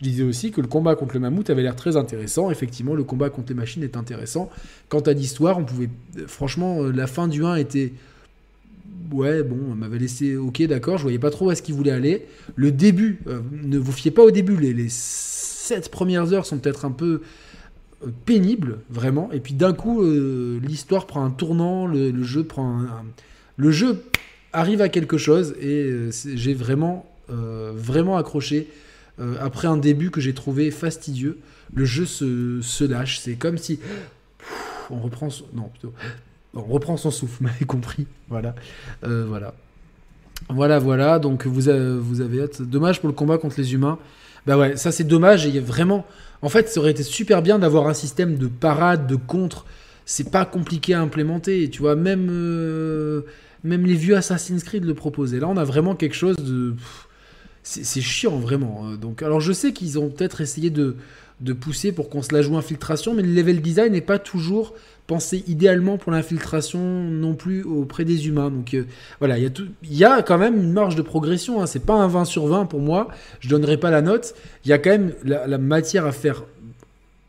disais 0.00 0.24
aussi 0.24 0.50
que 0.50 0.60
le 0.60 0.66
combat 0.66 0.96
contre 0.96 1.14
le 1.14 1.20
mammouth 1.20 1.48
avait 1.48 1.62
l'air 1.62 1.76
très 1.76 1.96
intéressant, 1.96 2.50
effectivement, 2.50 2.94
le 2.94 3.04
combat 3.04 3.30
contre 3.30 3.48
les 3.50 3.54
machines 3.54 3.82
est 3.84 3.96
intéressant. 3.96 4.50
Quant 4.88 5.00
à 5.00 5.12
l'histoire, 5.12 5.58
on 5.58 5.64
pouvait... 5.64 5.88
Franchement, 6.26 6.82
la 6.82 7.06
fin 7.06 7.28
du 7.28 7.44
1 7.44 7.56
était... 7.56 7.92
Ouais, 9.12 9.44
bon, 9.44 9.58
on 9.70 9.74
m'avait 9.76 9.98
laissé... 9.98 10.36
Ok, 10.36 10.62
d'accord, 10.62 10.98
je 10.98 11.02
voyais 11.02 11.18
pas 11.20 11.30
trop 11.30 11.46
où 11.46 11.50
est-ce 11.52 11.62
qu'il 11.62 11.74
voulait 11.76 11.92
aller. 11.92 12.26
Le 12.56 12.72
début, 12.72 13.20
euh, 13.28 13.40
ne 13.62 13.78
vous 13.78 13.92
fiez 13.92 14.10
pas 14.10 14.22
au 14.22 14.32
début, 14.32 14.56
les, 14.56 14.72
les 14.72 14.88
sept 14.88 15.90
premières 15.90 16.32
heures 16.32 16.46
sont 16.46 16.58
peut-être 16.58 16.84
un 16.84 16.90
peu 16.90 17.22
euh, 18.04 18.08
pénibles, 18.24 18.78
vraiment. 18.90 19.30
Et 19.32 19.40
puis 19.40 19.54
d'un 19.54 19.72
coup, 19.72 20.02
euh, 20.02 20.60
l'histoire 20.62 21.06
prend 21.06 21.24
un 21.24 21.30
tournant, 21.30 21.86
le, 21.86 22.22
jeu 22.22 22.44
prend 22.44 22.80
un, 22.80 23.04
Le 23.56 23.70
jeu 23.70 24.04
arrive 24.52 24.80
à 24.80 24.88
quelque 24.88 25.18
chose 25.18 25.54
et 25.60 26.10
j'ai 26.34 26.54
vraiment, 26.54 27.06
vraiment 27.28 28.16
accroché 28.16 28.68
après 29.40 29.66
un 29.66 29.76
début 29.76 30.10
que 30.10 30.20
j'ai 30.20 30.34
trouvé 30.34 30.70
fastidieux. 30.70 31.38
Le 31.74 31.84
jeu 31.84 32.06
se, 32.06 32.60
se 32.62 32.84
lâche, 32.84 33.18
c'est 33.18 33.34
comme 33.34 33.58
si 33.58 33.80
on 34.88 34.98
reprend 34.98 35.28
son, 35.30 35.44
non 35.52 35.64
plutôt 35.68 35.92
on 36.54 36.62
reprend 36.62 36.96
son 36.96 37.10
souffle, 37.10 37.34
vous 37.40 37.44
m'avez 37.44 37.66
compris. 37.66 38.06
Voilà, 38.28 38.54
voilà. 39.02 39.52
Voilà, 40.48 40.78
voilà. 40.78 41.18
Donc 41.18 41.46
vous 41.46 41.68
avez, 41.68 41.98
vous 41.98 42.20
avez 42.20 42.42
hâte. 42.42 42.62
Dommage 42.62 43.00
pour 43.00 43.08
le 43.08 43.14
combat 43.14 43.38
contre 43.38 43.56
les 43.58 43.74
humains. 43.74 43.98
Bah 44.46 44.56
ouais, 44.56 44.76
ça 44.76 44.92
c'est 44.92 45.04
dommage. 45.04 45.46
Et 45.46 45.60
vraiment, 45.60 46.06
en 46.46 46.48
fait, 46.48 46.68
ça 46.68 46.78
aurait 46.78 46.92
été 46.92 47.02
super 47.02 47.42
bien 47.42 47.58
d'avoir 47.58 47.88
un 47.88 47.92
système 47.92 48.36
de 48.36 48.46
parade, 48.46 49.08
de 49.08 49.16
contre. 49.16 49.66
C'est 50.04 50.30
pas 50.30 50.44
compliqué 50.44 50.94
à 50.94 51.00
implémenter. 51.00 51.68
Tu 51.70 51.80
vois, 51.80 51.96
même 51.96 52.28
euh, 52.30 53.22
les 53.64 53.94
vieux 53.96 54.16
Assassin's 54.16 54.62
Creed 54.62 54.84
le 54.84 54.94
proposaient. 54.94 55.40
Là, 55.40 55.48
on 55.48 55.56
a 55.56 55.64
vraiment 55.64 55.96
quelque 55.96 56.14
chose 56.14 56.36
de. 56.36 56.76
C'est 57.64 58.00
chiant 58.00 58.38
vraiment. 58.38 58.84
Hein. 58.86 58.94
Donc, 58.94 59.24
alors 59.24 59.40
je 59.40 59.52
sais 59.52 59.72
qu'ils 59.72 59.98
ont 59.98 60.08
peut-être 60.08 60.40
essayé 60.40 60.70
de 60.70 60.94
de 61.40 61.52
pousser 61.52 61.90
pour 61.90 62.08
qu'on 62.10 62.22
se 62.22 62.32
la 62.32 62.42
joue 62.42 62.56
infiltration, 62.56 63.12
mais 63.12 63.22
le 63.22 63.32
level 63.32 63.60
design 63.60 63.92
n'est 63.92 64.00
pas 64.00 64.20
toujours 64.20 64.72
pensé 65.06 65.44
idéalement 65.46 65.98
pour 65.98 66.12
l'infiltration 66.12 66.80
non 66.80 67.34
plus 67.34 67.62
auprès 67.62 68.04
des 68.04 68.26
humains. 68.26 68.50
Donc 68.50 68.74
euh, 68.74 68.84
voilà, 69.18 69.38
il 69.38 69.52
y, 69.84 70.04
a 70.04 70.22
quand 70.22 70.38
même 70.38 70.56
une 70.56 70.72
marge 70.72 70.96
de 70.96 71.02
progression. 71.02 71.62
Hein. 71.62 71.66
C'est 71.66 71.84
pas 71.84 71.94
un 71.94 72.08
20 72.08 72.24
sur 72.24 72.46
20 72.46 72.66
pour 72.66 72.80
moi. 72.80 73.08
Je 73.40 73.48
donnerai 73.48 73.76
pas 73.76 73.90
la 73.90 74.02
note. 74.02 74.34
Il 74.64 74.70
y 74.70 74.72
a 74.72 74.78
quand 74.78 74.90
même 74.90 75.12
la, 75.24 75.58
matière 75.58 76.06
à 76.06 76.12
faire 76.12 76.44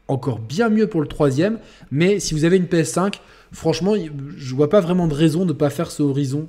encore 0.08 0.40
bien 0.40 0.70
mieux 0.70 0.88
pour 0.88 1.02
le 1.02 1.08
troisième. 1.08 1.60
Mais 1.92 2.20
si 2.20 2.34
vous 2.34 2.46
avez 2.46 2.58
une 2.58 2.66
PS5, 2.66 3.16
franchement, 3.52 3.94
je 4.38 4.56
vois 4.56 4.70
pas 4.70 4.82
vraiment 4.82 5.08
de 5.08 5.14
raison 5.14 5.42
de 5.42 5.54
ne 5.54 5.54
pas 5.54 5.70
faire 5.70 5.92
ce 5.92 6.02
Horizon. 6.02 6.48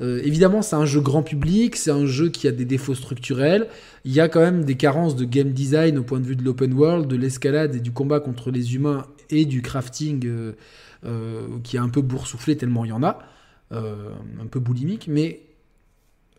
Euh, 0.00 0.22
évidemment, 0.24 0.62
c'est 0.62 0.76
un 0.76 0.86
jeu 0.86 1.00
grand 1.00 1.22
public, 1.22 1.76
c'est 1.76 1.90
un 1.90 2.06
jeu 2.06 2.30
qui 2.30 2.48
a 2.48 2.52
des 2.52 2.64
défauts 2.64 2.94
structurels. 2.94 3.66
Il 4.06 4.12
y 4.12 4.20
a 4.20 4.28
quand 4.28 4.40
même 4.40 4.64
des 4.64 4.76
carences 4.76 5.14
de 5.14 5.26
game 5.26 5.50
design 5.50 5.98
au 5.98 6.02
point 6.02 6.20
de 6.20 6.24
vue 6.24 6.36
de 6.36 6.42
l'open 6.42 6.72
world, 6.72 7.06
de 7.06 7.16
l'escalade 7.16 7.74
et 7.74 7.80
du 7.80 7.92
combat 7.92 8.18
contre 8.18 8.50
les 8.50 8.74
humains 8.74 9.04
et 9.30 9.44
du 9.44 9.62
crafting 9.62 10.26
euh, 10.26 10.52
euh, 11.04 11.46
qui 11.62 11.76
est 11.76 11.80
un 11.80 11.88
peu 11.88 12.02
boursouflé 12.02 12.56
tellement 12.56 12.84
il 12.84 12.88
y 12.88 12.92
en 12.92 13.02
a, 13.02 13.20
euh, 13.72 14.10
un 14.40 14.46
peu 14.46 14.60
boulimique, 14.60 15.06
mais 15.08 15.40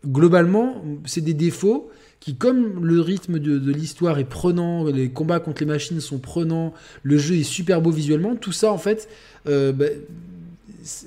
globalement, 0.06 0.84
c'est 1.04 1.20
des 1.20 1.34
défauts 1.34 1.90
qui, 2.20 2.36
comme 2.36 2.84
le 2.84 3.00
rythme 3.00 3.38
de, 3.38 3.72
l'histoire 3.72 4.18
est 4.18 4.24
prenant, 4.24 4.84
les 4.84 5.10
combats 5.10 5.40
contre 5.40 5.62
les 5.62 5.66
machines 5.66 6.00
sont 6.00 6.18
prenants, 6.18 6.72
le 7.02 7.18
jeu 7.18 7.36
est 7.36 7.42
super 7.42 7.80
beau 7.82 7.90
visuellement, 7.90 8.36
tout 8.36 8.52
ça 8.52 8.72
en 8.72 8.78
fait. 8.78 9.08
Bah, 9.44 9.86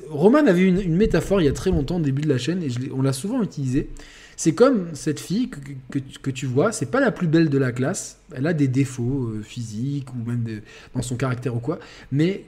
Roman 0.10 0.46
avait 0.46 0.64
une, 0.64 0.80
une, 0.80 0.96
métaphore 0.96 1.42
il 1.42 1.46
y 1.46 1.50
a 1.50 1.54
très 1.54 1.72
longtemps, 1.72 1.98
au 1.98 2.02
début 2.02 2.22
de 2.22 2.30
la 2.30 2.38
chaîne, 2.38 2.64
et 2.64 2.70
on 2.94 3.02
l'a 3.02 3.14
souvent 3.14 3.42
utilisé. 3.42 3.90
C'est 4.38 4.54
comme 4.54 4.88
cette 4.94 5.20
fille 5.20 5.50
que, 5.50 6.00
que, 6.00 6.30
tu 6.30 6.46
vois, 6.46 6.72
c'est 6.72 6.92
pas 6.92 7.00
la 7.00 7.12
plus 7.12 7.28
belle 7.28 7.50
de 7.50 7.58
la 7.58 7.72
classe, 7.72 8.20
elle 8.36 8.48
a 8.48 8.54
des 8.54 8.68
défauts 8.68 9.30
euh, 9.30 9.42
physiques 9.42 10.08
ou 10.14 10.30
même 10.30 10.62
dans 10.94 11.02
son 11.02 11.16
caractère 11.16 11.56
ou 11.56 11.60
quoi, 11.60 11.80
mais 12.12 12.44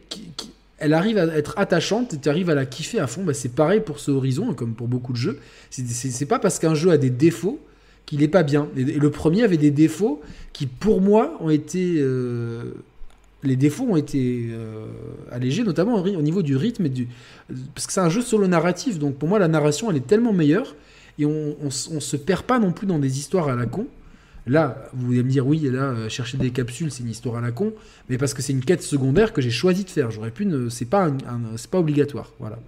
elle 0.79 0.93
arrive 0.93 1.17
à 1.17 1.25
être 1.25 1.57
attachante 1.57 2.13
et 2.13 2.17
tu 2.17 2.29
arrives 2.29 2.49
à 2.49 2.55
la 2.55 2.65
kiffer 2.65 2.99
à 2.99 3.07
fond. 3.07 3.23
Bah, 3.23 3.33
c'est 3.33 3.53
pareil 3.53 3.81
pour 3.81 3.99
ce 3.99 4.11
Horizon, 4.11 4.53
comme 4.53 4.73
pour 4.73 4.87
beaucoup 4.87 5.11
de 5.11 5.17
jeux. 5.17 5.39
C'est 5.69 6.25
pas 6.25 6.39
parce 6.39 6.59
qu'un 6.59 6.75
jeu 6.75 6.91
a 6.91 6.97
des 6.97 7.09
défauts 7.09 7.59
qu'il 8.05 8.21
est 8.23 8.27
pas 8.27 8.43
bien. 8.43 8.69
Et, 8.77 8.83
le 8.83 9.09
premier 9.09 9.43
avait 9.43 9.57
des 9.57 9.71
défauts 9.71 10.21
qui, 10.53 10.67
pour 10.67 11.01
moi, 11.01 11.37
ont 11.39 11.49
été. 11.49 11.95
Euh, 11.97 12.73
les 13.43 13.55
défauts 13.55 13.85
ont 13.89 13.95
été 13.95 14.49
euh, 14.51 14.87
allégés, 15.31 15.63
notamment 15.63 15.95
au, 15.95 16.07
au, 16.07 16.21
niveau 16.21 16.41
du 16.41 16.55
rythme 16.55 16.85
et 16.85 16.89
du. 16.89 17.07
Parce 17.73 17.87
que 17.87 17.93
c'est 17.93 17.99
un 17.99 18.09
jeu 18.09 18.21
solo 18.21 18.47
narratif, 18.47 18.99
donc 18.99 19.15
pour 19.15 19.29
moi, 19.29 19.39
la 19.39 19.47
narration, 19.47 19.89
elle 19.89 19.97
est 19.97 20.07
tellement 20.07 20.33
meilleure 20.33 20.75
et 21.19 21.25
on, 21.25 21.55
on, 21.61 21.69
se 21.71 22.17
perd 22.17 22.43
pas 22.43 22.59
non 22.59 22.71
plus 22.71 22.87
dans 22.87 22.99
des 22.99 23.17
histoires 23.17 23.47
à 23.47 23.55
la 23.55 23.65
con. 23.65 23.87
Là, 24.45 24.89
vous 24.93 25.11
allez 25.11 25.23
me 25.23 25.29
dire, 25.29 25.45
oui, 25.45 25.59
là, 25.59 25.83
euh, 25.83 26.09
chercher 26.09 26.37
des 26.37 26.51
capsules, 26.51 26.89
c'est 26.91 27.03
une 27.03 27.09
histoire 27.09 27.35
à 27.37 27.41
la 27.41 27.51
con, 27.51 27.73
mais 28.09 28.17
parce 28.17 28.33
que 28.33 28.41
c'est 28.41 28.53
une 28.53 28.63
quête 28.63 28.81
secondaire 28.81 29.33
que 29.33 29.41
j'ai 29.41 29.49
choisi 29.49 29.83
de 29.83 29.89
faire. 29.89 30.09
J'aurais 30.09 30.31
pu 30.31 30.45
ne. 30.45 30.69
C'est 30.69 30.85
pas, 30.85 31.11
c'est 31.57 31.69
pas 31.69 31.79
obligatoire. 31.79 32.31
Voilà. 32.39 32.59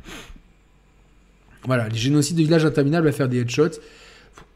Voilà, 1.63 1.87
les 1.87 1.97
génocides 1.97 2.37
de 2.37 2.41
villages 2.41 2.65
interminables 2.65 3.07
à 3.07 3.11
faire 3.11 3.29
des 3.29 3.39
headshots. 3.39 3.79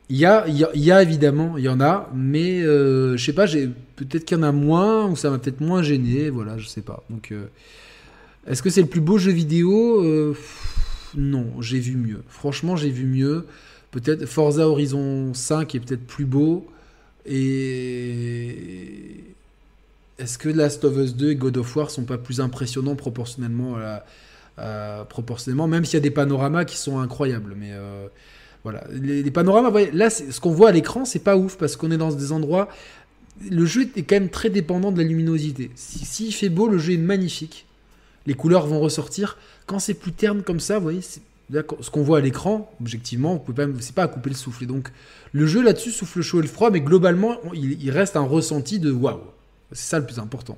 Il 0.10 0.18
y 0.18 0.26
a, 0.26 0.46
y 0.48 0.92
a, 0.92 1.02
évidemment, 1.02 1.58
il 1.58 1.64
y 1.64 1.70
en 1.70 1.80
a, 1.80 2.10
mais 2.14 2.62
euh, 2.62 3.16
je 3.16 3.24
sais 3.24 3.34
pas, 3.34 3.46
peut-être 3.48 4.26
qu'il 4.26 4.38
y 4.38 4.40
en 4.40 4.44
a 4.44 4.52
moins, 4.52 5.08
ou 5.10 5.16
ça 5.16 5.30
m'a 5.30 5.38
peut-être 5.38 5.62
moins 5.62 5.82
gêné, 5.82 6.30
voilà, 6.30 6.58
je 6.58 6.68
sais 6.68 6.82
pas. 6.82 7.04
Donc, 7.10 7.32
euh, 7.32 7.46
est-ce 8.46 8.62
que 8.62 8.70
c'est 8.70 8.82
le 8.82 8.88
plus 8.88 9.02
beau 9.02 9.18
jeu 9.18 9.32
vidéo? 9.32 10.36
Non, 11.16 11.62
j'ai 11.62 11.80
vu 11.80 11.96
mieux. 11.96 12.24
Franchement, 12.28 12.76
j'ai 12.76 12.90
vu 12.90 13.06
mieux. 13.06 13.46
Peut-être 13.94 14.26
Forza 14.26 14.68
Horizon 14.68 15.34
5 15.36 15.76
est 15.76 15.80
peut-être 15.80 16.06
plus 16.06 16.26
beau. 16.26 16.66
Et 17.28 19.24
est-ce 20.18 20.40
que 20.40 20.50
Last 20.50 20.84
of 20.84 20.98
Us 20.98 21.16
2 21.16 21.30
et 21.30 21.36
God 21.36 21.58
of 21.58 21.76
War 21.76 21.92
sont 21.92 22.04
pas 22.04 22.18
plus 22.18 22.42
impressionnants 22.42 22.96
proportionnellement 22.96 23.78
proportionnellement, 25.10 25.68
même 25.68 25.86
s'il 25.86 25.96
y 25.96 25.98
a 25.98 26.02
des 26.02 26.12
panoramas 26.12 26.66
qui 26.66 26.78
sont 26.78 27.00
incroyables. 27.00 27.54
Mais 27.56 27.70
euh, 27.72 28.08
voilà, 28.64 28.84
les, 28.92 29.30
panoramas, 29.30 29.72
là, 29.94 30.10
ce 30.10 30.40
qu'on 30.40 30.52
voit 30.52 30.70
à 30.70 30.72
l'écran, 30.72 31.06
c'est 31.06 31.24
pas 31.24 31.38
ouf 31.38 31.58
parce 31.58 31.76
qu'on 31.76 31.92
est 31.92 31.98
dans 31.98 32.12
des 32.12 32.32
endroits. 32.32 32.70
Le 33.48 33.66
jeu 33.66 33.90
est 33.96 34.04
quand 34.04 34.16
même 34.16 34.30
très 34.30 34.50
dépendant 34.50 34.92
de 34.92 34.98
la 34.98 35.04
luminosité. 35.04 35.70
S'il 35.76 36.08
si, 36.08 36.32
fait 36.32 36.50
beau, 36.50 36.68
le 36.68 36.80
jeu 36.80 36.94
est 36.94 36.98
magnifique. 36.98 37.68
Les 38.26 38.34
couleurs 38.34 38.66
vont 38.66 38.80
ressortir. 38.80 39.38
Quand 39.68 39.78
c'est 39.78 39.94
plus 39.94 40.14
terne 40.14 40.42
comme 40.42 40.60
ça, 40.60 40.78
vous 40.78 40.84
voyez, 40.84 41.02
ce 41.52 41.90
qu'on 41.90 42.04
voit 42.04 42.20
à 42.20 42.22
l'écran, 42.22 42.72
objectivement, 42.80 43.44
c'est 43.80 43.96
pas 43.96 44.04
à 44.04 44.08
couper 44.08 44.30
le 44.30 44.36
souffle. 44.36 44.66
Donc, 44.66 44.90
le 45.34 45.46
jeu 45.46 45.64
là-dessus 45.64 45.92
souffle 45.92 46.22
chaud 46.22 46.40
et 46.40 46.44
le 46.44 46.48
froid, 46.48 46.70
mais 46.72 46.82
globalement, 46.82 47.38
il, 47.54 47.92
reste 47.92 48.16
un 48.16 48.22
ressenti 48.22 48.80
de 48.80 48.92
waouh. 48.92 49.20
C'est 49.72 49.90
ça 49.90 50.00
le 50.00 50.06
plus 50.06 50.20
important. 50.20 50.58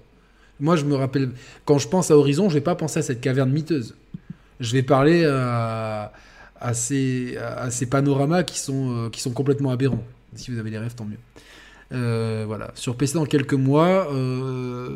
Moi, 0.59 0.75
je 0.75 0.85
me 0.85 0.95
rappelle, 0.95 1.31
quand 1.65 1.77
je 1.77 1.87
pense 1.87 2.11
à 2.11 2.17
Horizon, 2.17 2.49
je 2.49 2.55
vais 2.55 2.61
pas 2.61 2.75
penser 2.75 2.99
à 2.99 3.01
cette 3.01 3.21
caverne 3.21 3.51
miteuse. 3.51 3.95
Je 4.59 4.71
vais 4.71 4.83
parler 4.83 5.25
à, 5.25 6.11
ces, 6.73 7.37
panoramas 7.89 8.43
qui 8.43 8.59
sont, 8.59 9.05
euh, 9.05 9.09
qui 9.09 9.21
sont 9.21 9.31
complètement 9.31 9.71
aberrants. 9.71 10.03
Si 10.35 10.51
vous 10.51 10.59
avez 10.59 10.69
des 10.69 10.77
rêves, 10.77 10.95
tant 10.95 11.05
mieux. 11.05 11.17
Euh, 11.91 12.45
voilà, 12.47 12.71
sur 12.75 12.97
PC 12.97 13.13
dans 13.13 13.25
quelques 13.25 13.53
mois, 13.53 14.11
euh, 14.11 14.89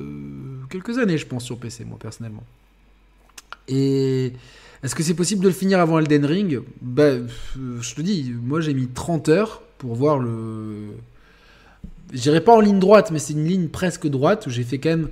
quelques 0.70 0.98
années, 0.98 1.18
je 1.18 1.26
pense, 1.26 1.44
sur 1.44 1.60
PC, 1.60 1.86
moi, 1.86 1.98
personnellement. 2.00 2.44
Et 3.68 4.34
est-ce 4.84 4.96
que 4.96 5.04
c'est 5.04 5.14
possible 5.14 5.44
de 5.44 5.50
le 5.50 5.54
finir 5.54 5.80
avant 5.80 6.00
Elden 6.00 6.26
Ring? 6.26 6.62
Ben, 6.82 7.28
je 7.56 7.96
te 7.96 8.02
dis, 8.02 8.34
moi 8.42 8.62
j'ai 8.62 8.74
mis 8.74 8.88
30 8.88 9.30
heures 9.30 9.62
pour 9.78 9.96
voir 9.96 10.20
le. 10.20 10.92
J'irai 12.14 12.42
pas 12.42 12.56
en 12.56 12.62
ligne 12.62 12.80
droite, 12.80 13.12
mais 13.12 13.20
c'est 13.20 13.34
une 13.34 13.46
ligne 13.46 13.68
presque 13.68 14.08
droite 14.08 14.48
où 14.48 14.50
j'ai 14.50 14.64
fait 14.64 14.78
quand 14.78 14.90
même. 14.90 15.10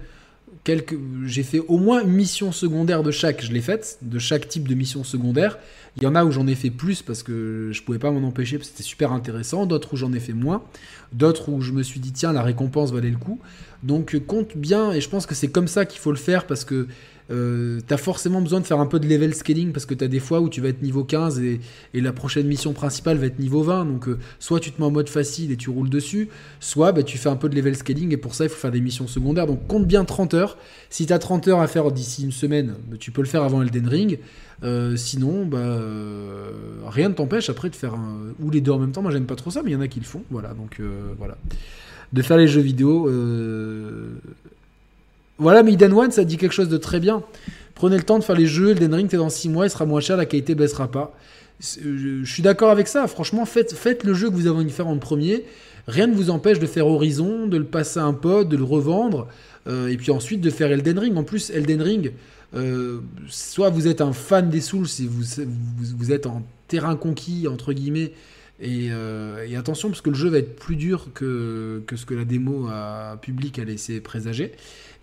J'ai 1.26 1.44
fait 1.44 1.60
au 1.60 1.78
moins 1.78 2.02
une 2.02 2.12
mission 2.12 2.52
secondaire 2.52 3.02
de 3.02 3.12
chaque, 3.12 3.42
je 3.42 3.54
l'ai 3.54 3.62
faite, 3.62 4.00
de 4.02 4.20
chaque 4.20 4.50
type 4.50 4.68
de 4.68 4.76
mission 4.76 5.06
secondaire. 5.06 5.58
Il 5.96 6.04
y 6.04 6.08
en 6.08 6.14
a 6.14 6.26
où 6.26 6.32
j'en 6.32 6.46
ai 6.46 6.56
fait 6.56 6.70
plus 6.70 7.02
parce 7.02 7.24
que 7.24 7.70
je 7.72 7.82
pouvais 7.84 8.00
pas 8.00 8.12
m'en 8.12 8.28
empêcher, 8.28 8.58
parce 8.58 8.70
que 8.70 8.76
c'était 8.78 8.88
super 8.88 9.14
intéressant. 9.14 9.66
D'autres 9.66 9.94
où 9.94 9.98
j'en 9.98 10.12
ai 10.12 10.20
fait 10.20 10.34
moins. 10.34 10.62
D'autres 11.14 11.50
où 11.50 11.62
je 11.62 11.72
me 11.72 11.84
suis 11.84 12.00
dit, 12.00 12.12
tiens, 12.12 12.34
la 12.34 12.42
récompense 12.42 12.92
valait 12.92 13.10
le 13.10 13.18
coup. 13.18 13.40
Donc 13.84 14.18
compte 14.26 14.58
bien, 14.58 14.92
et 14.92 15.02
je 15.02 15.10
pense 15.10 15.26
que 15.26 15.36
c'est 15.36 15.50
comme 15.50 15.68
ça 15.68 15.86
qu'il 15.86 16.00
faut 16.00 16.12
le 16.12 16.18
faire 16.18 16.48
parce 16.48 16.66
que 16.66 16.88
euh, 17.30 17.82
t'as 17.86 17.98
forcément 17.98 18.42
besoin 18.42 18.62
de 18.62 18.66
faire 18.66 18.80
un 18.80 18.86
peu 18.86 19.00
de 19.00 19.08
level 19.08 19.36
scaling 19.36 19.74
parce 19.74 19.86
que 19.86 19.94
t'as 19.94 20.08
des 20.08 20.20
fois 20.20 20.40
où 20.40 20.48
tu 20.48 20.62
vas 20.62 20.70
être 20.70 20.82
niveau 20.82 21.04
15 21.04 21.40
et, 21.40 21.60
la 21.94 22.14
prochaine 22.14 22.48
mission 22.48 22.74
principale 22.74 23.18
va 23.18 23.26
être 23.26 23.40
niveau 23.40 23.64
20. 23.64 23.86
Donc, 23.86 24.08
euh, 24.08 24.18
soit 24.40 24.60
tu 24.60 24.72
te 24.72 24.80
mets 24.80 24.88
en 24.88 24.92
mode 24.92 25.10
facile 25.10 25.52
et 25.52 25.58
tu 25.58 25.70
roules 25.70 25.90
dessus, 25.90 26.30
soit 26.60 26.92
bah, 26.92 27.04
tu 27.04 27.18
fais 27.18 27.30
un 27.30 27.36
peu 27.36 27.50
de 27.50 27.56
level 27.56 27.76
scaling 27.76 28.14
et 28.14 28.18
pour 28.18 28.34
ça, 28.34 28.46
il 28.46 28.50
faut 28.50 28.58
faire 28.58 28.72
des 28.72 28.82
missions 28.82 29.08
secondaires. 29.08 29.48
Donc, 29.48 29.68
compte 29.68 29.86
bien 29.86 30.06
30 30.06 30.34
heures. 30.36 30.58
Si 30.90 31.06
t'as 31.06 31.20
30 31.20 31.48
heures 31.50 31.60
à 31.60 31.68
faire 31.68 31.92
d'ici 31.92 32.24
une 32.24 32.32
semaine, 32.32 32.76
bah, 32.90 32.98
tu 33.00 33.12
peux 33.12 33.22
le 33.22 33.28
faire 33.28 33.44
avant 33.44 33.62
Elden 33.62 33.88
Ring. 33.88 34.20
Euh, 34.64 34.96
sinon, 34.96 35.46
bah, 35.46 35.80
rien 36.88 37.10
ne 37.10 37.14
t'empêche 37.14 37.50
après 37.50 37.70
de 37.70 37.76
faire 37.76 37.94
un, 37.94 38.18
ou 38.42 38.50
les 38.50 38.62
deux 38.62 38.72
en 38.72 38.80
même 38.80 38.92
temps. 38.92 39.02
Moi, 39.02 39.12
j'aime 39.12 39.26
pas 39.26 39.36
trop 39.36 39.52
ça, 39.52 39.62
mais 39.64 39.72
il 39.72 39.74
y 39.74 39.78
en 39.78 39.82
a 39.82 39.88
qui 39.88 40.00
le 40.00 40.06
font. 40.06 40.24
Voilà, 40.30 40.54
donc 40.54 40.82
voilà. 41.18 41.38
De 42.14 42.22
faire 42.22 42.38
les 42.38 42.48
jeux 42.48 42.62
vidéo 42.62 43.10
voilà, 45.40 45.62
mais 45.62 45.74
Eden 45.74 45.94
One, 45.94 46.12
ça 46.12 46.24
dit 46.24 46.38
quelque 46.38 46.54
chose 46.54 46.70
de 46.70 46.78
très 46.78 47.00
bien. 47.00 47.22
Prenez 47.76 47.98
le 47.98 48.04
temps 48.04 48.18
de 48.18 48.24
faire 48.24 48.36
les 48.36 48.48
jeux, 48.48 48.72
Elden 48.72 48.94
Ring, 48.94 49.10
t'es 49.10 49.18
dans 49.18 49.30
6 49.30 49.50
mois, 49.50 49.68
il 49.68 49.70
sera 49.70 49.86
moins 49.86 50.02
cher, 50.02 50.18
la 50.18 50.26
qualité 50.26 50.56
baissera 50.56 50.90
pas. 50.90 51.16
Je 51.60 52.24
suis 52.26 52.42
d'accord 52.42 52.72
avec 52.72 52.88
ça, 52.88 53.08
franchement, 53.08 53.46
faites, 53.46 53.74
faites 53.74 54.04
le 54.04 54.14
jeu 54.14 54.30
que 54.30 54.36
vous 54.36 54.48
avez 54.48 54.58
envie 54.58 54.66
de 54.66 54.72
faire 54.72 54.88
en 54.88 54.98
premier. 54.98 55.46
Rien 55.88 56.08
ne 56.08 56.16
vous 56.16 56.32
empêche 56.32 56.60
de 56.60 56.66
faire 56.66 56.88
Horizon, 56.88 57.48
de 57.48 57.58
le 57.58 57.66
passer 57.66 58.00
à 58.00 58.04
un 58.04 58.14
pote, 58.14 58.50
de 58.50 58.58
le 58.58 58.64
revendre, 58.64 59.28
euh, 59.68 59.88
et 59.88 59.98
puis 59.98 60.12
ensuite 60.12 60.42
de 60.42 60.50
faire 60.50 60.72
Elden 60.72 60.98
Ring. 60.98 61.18
En 61.18 61.24
plus, 61.24 61.52
Elden 61.52 61.82
Ring, 61.82 62.14
euh, 62.56 63.02
soit 63.28 63.70
vous 63.70 63.88
êtes 63.88 64.02
un 64.02 64.14
fan 64.14 64.50
des 64.50 64.62
Souls, 64.62 64.88
si 64.88 65.08
vous, 65.08 66.12
êtes 66.12 66.26
en 66.26 66.44
terrain 66.68 66.96
conquis, 66.96 67.48
entre 67.48 67.74
guillemets, 67.74 68.14
euh, 68.64 69.46
et, 69.46 69.56
attention, 69.56 69.90
parce 69.90 70.02
que 70.02 70.10
le 70.10 70.16
jeu 70.16 70.30
va 70.30 70.40
être 70.40 70.56
plus 70.56 70.76
dur 70.76 71.10
que, 71.14 71.84
ce 71.94 72.06
que 72.06 72.14
la 72.14 72.26
démo 72.26 72.68
à 72.68 73.20
public 73.22 73.60
a 73.60 73.66
laissé 73.66 74.02
présager. 74.02 74.54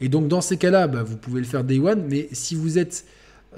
Et 0.01 0.09
donc 0.09 0.29
dans 0.29 0.41
ces 0.41 0.57
cas-là, 0.57 0.89
bah, 0.89 1.03
vous 1.03 1.17
pouvez 1.17 1.41
le 1.41 1.47
faire 1.47 1.65
day 1.65 1.79
one, 1.79 2.05
mais 2.09 2.29
si 2.33 2.55
vous 2.55 2.71
n'êtes 2.71 3.05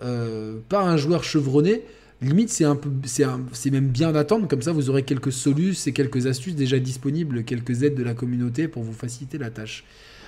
euh, 0.03 0.57
pas 0.69 0.83
un 0.83 0.97
joueur 0.97 1.25
chevronné, 1.25 1.83
limite, 2.21 2.51
c'est 2.51 3.71
même 3.71 3.89
bien 3.89 4.13
d'attendre. 4.13 4.49
Comme 4.49 4.63
ça, 4.63 4.73
vous 4.73 4.91
aurez 4.91 5.03
quelques 5.03 5.33
solutions 5.33 5.91
et 5.91 5.93
quelques 5.93 6.27
astuces 6.27 6.57
déjà 6.57 6.79
disponibles, 6.79 7.45
quelques 7.45 7.83
aides 7.83 7.95
de 7.95 8.03
la 8.03 8.15
communauté 8.15 8.69
pour 8.69 8.83
vous 8.83 8.93
faciliter 8.93 9.39
la 9.39 9.51
tâche. 9.51 9.85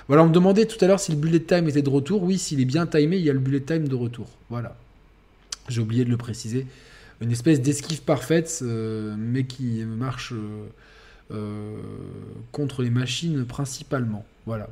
Voilà, 0.09 0.23
on 0.23 0.27
me 0.27 0.33
demandait 0.33 0.65
tout 0.65 0.83
à 0.83 0.87
l'heure 0.87 0.99
si 0.99 1.11
le 1.11 1.19
bullet 1.19 1.39
time 1.39 1.69
était 1.69 1.83
de 1.83 1.89
retour. 1.89 2.23
Oui, 2.23 2.39
s'il 2.39 2.59
est 2.59 2.65
bien 2.65 2.87
timé, 2.87 3.17
il 3.17 3.23
y 3.23 3.29
a 3.29 3.33
le 3.33 3.37
bullet 3.37 3.59
time 3.59 3.87
de 3.87 3.93
retour. 3.93 4.27
Voilà. 4.49 4.75
J'ai 5.67 5.81
oublié 5.81 6.03
de 6.03 6.09
le 6.09 6.17
préciser. 6.17 6.65
Une 7.21 7.31
espèce 7.31 7.61
d'esquive 7.61 8.01
parfaite, 8.01 8.61
euh, 8.63 9.13
mais 9.15 9.43
qui 9.43 9.85
marche 9.85 10.33
euh, 10.33 10.65
euh, 11.31 11.77
contre 12.51 12.81
les 12.81 12.89
machines 12.89 13.45
principalement. 13.45 14.25
Voilà. 14.47 14.67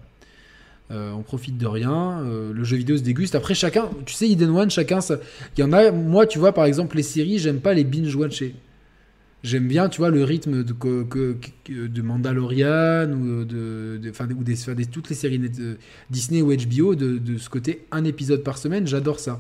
on 0.89 1.22
profite 1.22 1.59
de 1.59 1.68
rien. 1.68 2.23
le 2.23 2.64
jeu 2.64 2.77
vidéo 2.77 2.97
se 2.97 3.03
déguste. 3.03 3.35
Après, 3.35 3.53
chacun, 3.53 3.91
tu 4.07 4.15
sais, 4.15 4.27
Hidden 4.27 4.49
One, 4.49 4.72
chacun. 4.72 5.01
Il 5.55 5.61
y 5.61 5.64
en 5.64 5.72
a, 5.72 5.91
moi, 5.91 6.26
tu 6.26 6.39
vois, 6.39 6.51
par 6.51 6.65
exemple, 6.65 6.97
les 6.97 7.03
séries, 7.03 7.38
j'aime 7.38 7.59
pas 7.59 7.76
les 7.76 7.84
binge-watcher. 7.84 8.55
J'aime 9.47 9.69
bien, 9.69 9.87
tu 9.87 9.99
vois, 9.99 10.09
le 10.09 10.25
rythme 10.25 10.61
de, 10.61 10.75
de 11.87 12.01
Mandalorian 12.01 13.09
ou 13.13 13.45
de, 13.45 13.97
de, 13.97 14.83
toutes 14.91 15.09
les 15.09 15.15
séries 15.15 15.39
de 15.39 15.77
Disney 16.09 16.41
ou 16.41 16.53
HBO 16.53 16.95
de, 16.95 17.37
ce 17.37 17.49
côté 17.49 17.85
un 17.91 18.03
épisode 18.03 18.43
par 18.43 18.57
semaine. 18.57 18.85
J'adore 18.85 19.21
ça. 19.21 19.39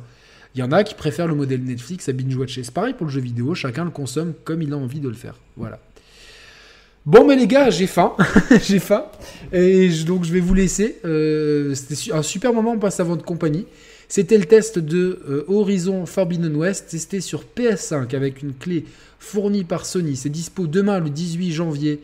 Il 0.55 0.59
y 0.61 0.63
en 0.63 0.71
a 0.71 0.85
qui 0.85 0.95
préfèrent 0.95 1.27
le 1.27 1.35
modèle 1.35 1.61
Netflix 1.61 2.07
à 2.07 2.13
binge-watcher. 2.13 2.63
C'est 2.63 2.73
pareil 2.73 2.93
pour 2.93 3.07
le 3.07 3.11
jeu 3.11 3.19
vidéo, 3.19 3.53
chacun 3.53 3.83
le 3.83 3.91
consomme 3.91 4.33
comme 4.45 4.61
il 4.61 4.71
a 4.71 4.77
envie 4.77 5.01
de 5.01 5.09
le 5.09 5.13
faire. 5.13 5.35
Voilà. 5.57 5.77
Bon, 7.05 7.27
mais 7.27 7.35
les 7.35 7.47
gars, 7.47 7.69
j'ai 7.69 7.87
faim. 7.87 8.13
j'ai 8.63 8.79
faim. 8.79 9.07
Et 9.51 9.89
donc, 10.05 10.23
je 10.23 10.31
vais 10.31 10.39
vous 10.39 10.53
laisser. 10.53 10.99
Euh, 11.03 11.75
c'était 11.75 12.13
un 12.13 12.23
super 12.23 12.53
moment, 12.53 12.71
on 12.71 12.79
passe 12.79 13.01
à 13.01 13.03
votre 13.03 13.25
compagnie. 13.25 13.65
C'était 14.09 14.37
le 14.37 14.45
test 14.45 14.79
de 14.79 15.19
euh, 15.29 15.43
Horizon 15.47 16.05
Forbidden 16.05 16.55
West, 16.55 16.87
testé 16.89 17.19
sur 17.19 17.43
PS5 17.55 18.15
avec 18.15 18.41
une 18.41 18.53
clé 18.53 18.85
fournie 19.19 19.65
par 19.65 19.85
Sony. 19.85 20.15
C'est 20.15 20.29
dispo 20.29 20.65
demain, 20.67 20.99
le 20.99 21.09
18 21.09 21.51
janvier. 21.51 21.99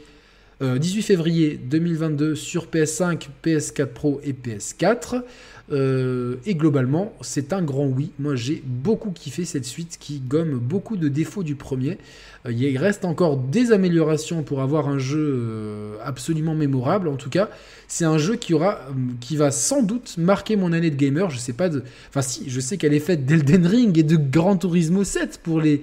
18 0.61 0.99
euh, 0.99 1.01
février 1.01 1.59
2022 1.61 2.35
sur 2.35 2.67
PS5, 2.67 3.27
PS4 3.43 3.85
Pro 3.88 4.21
et 4.23 4.34
PS4. 4.34 5.21
Euh, 5.71 6.35
et 6.45 6.55
globalement, 6.55 7.13
c'est 7.21 7.53
un 7.53 7.61
grand 7.61 7.85
oui. 7.85 8.11
Moi, 8.19 8.35
j'ai 8.35 8.61
beaucoup 8.65 9.11
kiffé 9.11 9.45
cette 9.45 9.65
suite 9.65 9.97
qui 9.99 10.19
gomme 10.19 10.57
beaucoup 10.59 10.97
de 10.97 11.07
défauts 11.07 11.43
du 11.43 11.55
premier. 11.55 11.97
Euh, 12.45 12.52
il 12.52 12.78
reste 12.78 13.06
encore 13.06 13.38
des 13.38 13.72
améliorations 13.72 14.44
pour 14.44 14.61
avoir 14.61 14.88
un 14.88 14.99
jeu 14.99 15.20
euh, 15.20 15.95
absolument 16.03 16.56
mémorable. 16.56 17.07
En 17.07 17.15
tout 17.15 17.30
cas, 17.30 17.49
c'est 17.88 18.06
un 18.06 18.18
jeu 18.18 18.36
qui 18.36 18.53
aura, 18.53 18.80
qui 19.20 19.36
va 19.38 19.52
sans 19.52 19.84
doute 19.84 20.15
marquer 20.18 20.56
mon 20.56 20.74
année 20.74 20.90
de 20.90 20.95
gamer. 20.95 21.30
Je 21.30 21.38
sais 21.38 21.53
pas 21.53 21.70
enfin 22.10 22.22
si, 22.22 22.49
je 22.49 22.60
sais 22.60 22.78
qu'elle 22.78 22.94
est 22.94 22.99
faite 22.99 23.26
d'Elden 23.26 23.65
Ring 23.65 23.98
et 23.98 24.03
de 24.03 24.18
Gran 24.18 24.57
Turismo 24.57 25.03
7 25.03 25.40
pour 25.44 25.61
les 25.61 25.82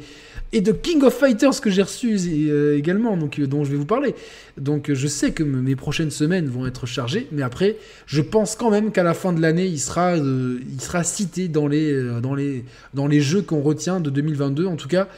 et 0.53 0.61
de 0.61 0.73
King 0.73 1.03
of 1.03 1.15
Fighters 1.15 1.61
que 1.61 1.70
j'ai 1.70 1.82
reçu 1.82 2.16
euh, 2.27 2.77
également, 2.77 3.16
donc, 3.16 3.39
euh, 3.39 3.47
dont 3.47 3.65
je 3.65 3.70
vais 3.70 3.77
vous 3.77 3.87
parler. 3.87 4.15
Donc 4.59 4.91
euh, 4.91 4.95
je 4.95 5.07
sais 5.07 5.32
que 5.32 5.43
mes 5.43 5.77
prochaines 5.77 6.11
semaines 6.11 6.49
vont 6.49 6.66
être 6.66 6.87
chargées, 6.87 7.28
mais 7.31 7.43
après, 7.43 7.77
je 8.07 8.20
pense 8.20 8.57
quand 8.57 8.70
même 8.70 8.91
qu'à 8.91 9.03
la 9.03 9.15
fin 9.15 9.32
de 9.32 9.41
l'année, 9.41 9.66
il 9.66 9.78
sera, 9.78 10.16
il 10.16 10.81
sera 10.81 11.05
cité 11.05 11.49
dans 11.49 11.69
les, 11.69 12.20
dans 12.20 12.35
les, 12.35 12.65
dans 12.95 13.07
les 13.07 13.20
jeux 13.20 13.43
qu'on 13.43 13.61
retient 13.61 14.01
de 14.01 14.11
2022. 14.11 14.66
En 14.66 14.77
tout 14.77 14.89
cas, 14.89 15.09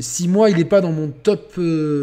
si 0.00 0.28
moi 0.28 0.50
il 0.50 0.56
n'est 0.56 0.64
pas 0.64 0.80
dans 0.80 0.92
mon 0.92 1.08
top, 1.08 1.58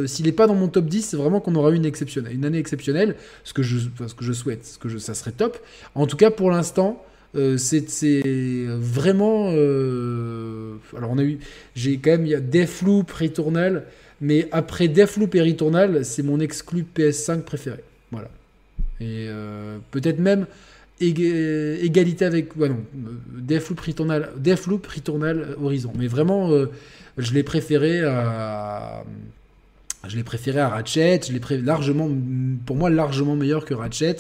s'il 0.06 0.26
n'est 0.26 0.32
pas 0.32 0.48
dans 0.48 0.56
mon 0.56 0.68
top 0.68 0.86
10, 0.86 1.02
c'est 1.04 1.18
vraiment 1.18 1.40
qu'on 1.40 1.56
aura 1.56 1.72
une 1.72 1.86
exceptionnelle, 1.86 2.34
une 2.34 2.46
année 2.46 2.58
exceptionnelle, 2.58 3.16
ce 3.44 3.54
que 3.54 3.64
je, 3.64 3.78
ce 4.08 4.14
que 4.14 4.24
je 4.24 4.34
souhaite, 4.34 4.66
ce 4.66 4.78
que 4.78 4.90
je, 4.90 4.98
ça 4.98 5.14
serait 5.14 5.32
top. 5.32 5.58
En 5.96 6.08
tout 6.08 6.18
cas, 6.18 6.32
pour 6.32 6.52
l'instant. 6.52 7.04
Euh, 7.36 7.58
c'est 7.58 7.84
vraiment. 8.66 9.52
Euh, 9.52 10.76
alors, 10.96 11.12
on 11.12 11.18
a 11.18 11.24
eu. 11.24 11.40
J'ai 11.76 11.98
quand 11.98 12.12
même. 12.12 12.26
Il 12.26 12.32
y 12.32 12.36
a 12.36 12.40
Deathloop, 12.40 13.12
Returnal. 13.12 13.84
Mais 14.22 14.48
après 14.52 14.88
Deathloop 14.88 15.36
et 15.36 15.42
Returnal, 15.42 16.04
c'est 16.04 16.24
mon 16.24 16.40
exclu 16.40 16.86
PS5 16.96 17.42
préféré. 17.42 17.84
Voilà. 18.12 18.30
Et 19.00 19.28
euh, 19.30 19.78
peut-être 19.92 20.20
même 20.20 20.48
égalité 21.00 22.26
avec. 22.26 22.56
Ouais, 22.56 22.70
non. 22.70 22.84
Deathloop, 23.38 23.80
Returnal, 23.80 24.30
Returnal, 24.44 25.56
Horizon. 25.62 25.94
Mais 25.98 26.08
vraiment, 26.08 26.50
je 27.18 27.34
l'ai 27.34 27.44
préféré 27.44 28.04
à. 28.04 29.04
Je 30.08 30.16
l'ai 30.16 30.24
préféré 30.24 30.60
à 30.60 30.70
Ratchet. 30.70 31.22
Je 31.28 31.34
l'ai 31.34 31.62
largement. 31.62 32.10
Pour 32.66 32.76
moi, 32.76 32.90
largement 32.90 33.36
meilleur 33.36 33.66
que 33.66 33.74
Ratchet 33.74 34.18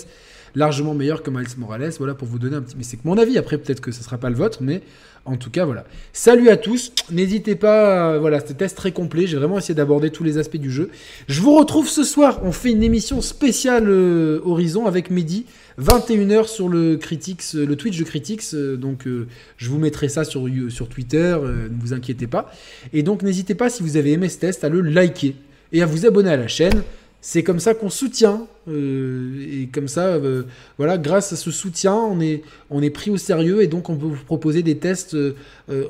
largement 0.55 0.93
meilleur 0.93 1.23
que 1.23 1.29
Miles 1.29 1.47
Morales. 1.57 1.93
Voilà 1.97 2.13
pour 2.13 2.27
vous 2.27 2.39
donner 2.39 2.55
un 2.55 2.61
petit. 2.61 2.75
Mais 2.77 2.83
c'est 2.83 2.97
que 2.97 3.07
mon 3.07 3.17
avis. 3.17 3.37
Après, 3.37 3.57
peut-être 3.57 3.81
que 3.81 3.91
ce 3.91 4.03
sera 4.03 4.17
pas 4.17 4.29
le 4.29 4.35
vôtre, 4.35 4.59
mais 4.61 4.81
en 5.27 5.35
tout 5.35 5.49
cas, 5.49 5.65
voilà. 5.65 5.85
Salut 6.13 6.49
à 6.49 6.55
tous. 6.55 6.93
N'hésitez 7.11 7.55
pas. 7.55 8.17
voilà, 8.17 8.39
c'était 8.39 8.53
test 8.53 8.77
très 8.77 8.93
complet. 8.93 9.27
J'ai 9.27 9.37
vraiment 9.37 9.57
essayé 9.57 9.75
d'aborder 9.75 10.09
tous 10.09 10.23
les 10.23 10.37
aspects 10.37 10.57
du 10.57 10.71
jeu. 10.71 10.89
Je 11.27 11.41
vous 11.41 11.55
retrouve 11.55 11.87
ce 11.89 12.03
soir. 12.03 12.39
On 12.43 12.53
fait 12.53 12.71
une 12.71 12.81
émission 12.81 13.21
spéciale 13.21 13.89
euh, 13.89 14.39
Horizon 14.45 14.85
avec 14.85 15.11
Mehdi. 15.11 15.45
21h 15.79 16.47
sur 16.47 16.69
le 16.69 16.95
Critics, 16.95 17.53
le 17.53 17.75
Twitch 17.75 17.99
de 17.99 18.03
Critics. 18.03 18.53
Euh, 18.53 18.77
donc, 18.77 19.05
euh, 19.05 19.27
je 19.57 19.69
vous 19.69 19.77
mettrai 19.77 20.07
ça 20.07 20.23
sur, 20.23 20.47
sur 20.69 20.87
Twitter. 20.87 21.37
ne 21.43 21.81
vous 21.81 21.93
inquiétez 21.93 22.27
pas. 22.27 22.51
Et 22.93 23.03
donc, 23.03 23.21
n'hésitez 23.21 23.53
pas, 23.53 23.69
si 23.69 23.83
vous 23.83 23.97
avez 23.97 24.13
aimé 24.13 24.29
ce 24.29 24.39
test, 24.39 24.63
à 24.63 24.69
le 24.69 24.79
liker 24.81 25.35
et 25.73 25.81
à 25.81 25.85
vous 25.85 26.05
abonner 26.05 26.31
à 26.31 26.37
la 26.37 26.47
chaîne. 26.47 26.83
C'est 27.21 27.43
comme 27.43 27.59
ça 27.59 27.73
qu'on 27.73 27.89
soutient 27.89 28.47
euh, 28.69 29.45
et 29.49 29.67
comme 29.67 29.87
ça, 29.87 30.07
euh, 30.07 30.43
voilà, 30.77 30.97
grâce 30.97 31.31
à 31.31 31.35
ce 31.35 31.51
soutien, 31.51 31.95
on 31.95 32.19
est, 32.19 32.43
on 32.69 32.81
est 32.81 32.89
pris 32.89 33.11
au 33.11 33.17
sérieux 33.17 33.61
et 33.61 33.67
donc 33.67 33.89
on 33.89 33.95
peut 33.95 34.05
vous 34.05 34.23
proposer 34.25 34.61
des 34.61 34.77
tests 34.77 35.15
euh, 35.15 35.33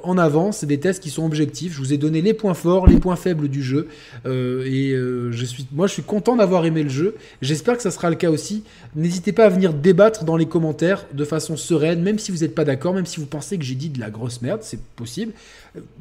en 0.03 0.17
avance, 0.17 0.63
des 0.63 0.79
tests 0.79 1.01
qui 1.01 1.09
sont 1.09 1.25
objectifs. 1.25 1.73
Je 1.73 1.79
vous 1.79 1.93
ai 1.93 1.97
donné 1.97 2.21
les 2.21 2.33
points 2.33 2.53
forts, 2.53 2.87
les 2.87 2.99
points 2.99 3.15
faibles 3.15 3.47
du 3.49 3.63
jeu 3.63 3.87
et 4.25 4.93
je 4.95 5.45
suis, 5.45 5.65
moi, 5.71 5.87
je 5.87 5.93
suis 5.93 6.03
content 6.03 6.35
d'avoir 6.35 6.65
aimé 6.65 6.83
le 6.83 6.89
jeu. 6.89 7.15
J'espère 7.41 7.77
que 7.77 7.83
ça 7.83 7.91
sera 7.91 8.09
le 8.09 8.15
cas 8.15 8.29
aussi. 8.29 8.63
N'hésitez 8.95 9.31
pas 9.31 9.45
à 9.45 9.49
venir 9.49 9.73
débattre 9.73 10.23
dans 10.23 10.37
les 10.37 10.45
commentaires 10.45 11.05
de 11.13 11.25
façon 11.25 11.57
sereine, 11.57 12.01
même 12.01 12.19
si 12.19 12.31
vous 12.31 12.39
n'êtes 12.39 12.55
pas 12.55 12.65
d'accord, 12.65 12.93
même 12.93 13.05
si 13.05 13.19
vous 13.19 13.25
pensez 13.25 13.57
que 13.57 13.63
j'ai 13.63 13.75
dit 13.75 13.89
de 13.89 13.99
la 13.99 14.09
grosse 14.09 14.41
merde, 14.41 14.61
c'est 14.63 14.81
possible. 14.95 15.33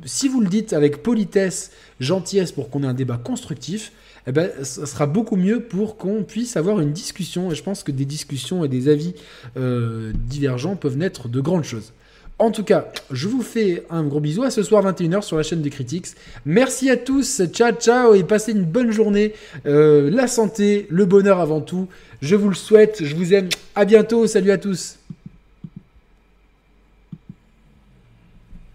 Si 0.05 0.29
vous 0.29 0.41
le 0.41 0.49
dites 0.49 0.73
avec 0.73 1.03
politesse, 1.03 1.71
gentillesse 2.01 2.53
pour 2.53 2.71
qu'on 2.71 2.83
ait 2.83 2.87
un 2.87 2.95
débat 2.95 3.19
constructif 3.23 3.93
eh 4.27 4.33
ben, 4.33 4.51
sera 4.65 5.07
beaucoup 5.07 5.37
mieux 5.37 5.61
pour 5.61 5.97
qu'on 5.97 6.25
puisse 6.25 6.57
avoir 6.57 6.81
une 6.81 6.93
discussion. 6.93 7.51
Et 7.51 7.55
je 7.55 7.63
pense 7.63 7.83
que 7.83 7.93
des 7.93 8.05
discussions 8.05 8.65
et 8.65 8.69
des 8.69 8.89
avis 8.89 9.15
euh, 9.57 10.13
divergents 10.15 10.77
peuvent 10.77 10.97
naître 10.97 11.29
de 11.29 11.41
grandes 11.41 11.65
choses. 11.65 11.93
En 12.39 12.51
tout 12.51 12.65
cas, 12.65 12.89
je 13.11 13.29
vous 13.29 13.41
fais 13.41 13.85
un 13.89 14.05
gros 14.05 14.21
bisou 14.21 14.43
à 14.43 14.51
ce 14.51 14.63
soir 14.63 14.85
21h 14.85 15.23
sur 15.23 15.39
la 15.39 15.43
chaîne 15.43 15.63
des 15.63 15.71
Critiques. 15.71 16.09
Merci 16.45 16.91
à 16.91 16.97
tous, 16.99 17.43
ciao 17.47 17.73
ciao 17.73 18.15
et 18.15 18.25
passez 18.25 18.53
une 18.53 18.65
bonne 18.65 18.91
journée. 18.91 19.33
Euh, 19.65 20.11
la 20.11 20.27
santé, 20.27 20.87
le 20.91 21.07
bonheur 21.07 21.41
avant 21.41 21.63
tout. 21.63 21.89
Je 22.21 22.37
vous 22.37 22.51
le 22.51 22.55
souhaite, 22.55 23.03
je 23.05 23.15
vous 23.15 23.33
aime. 23.33 23.49
À 23.75 23.87
bientôt, 23.87 24.27
salut 24.27 24.51
à 24.51 24.59
tous. 24.59 24.99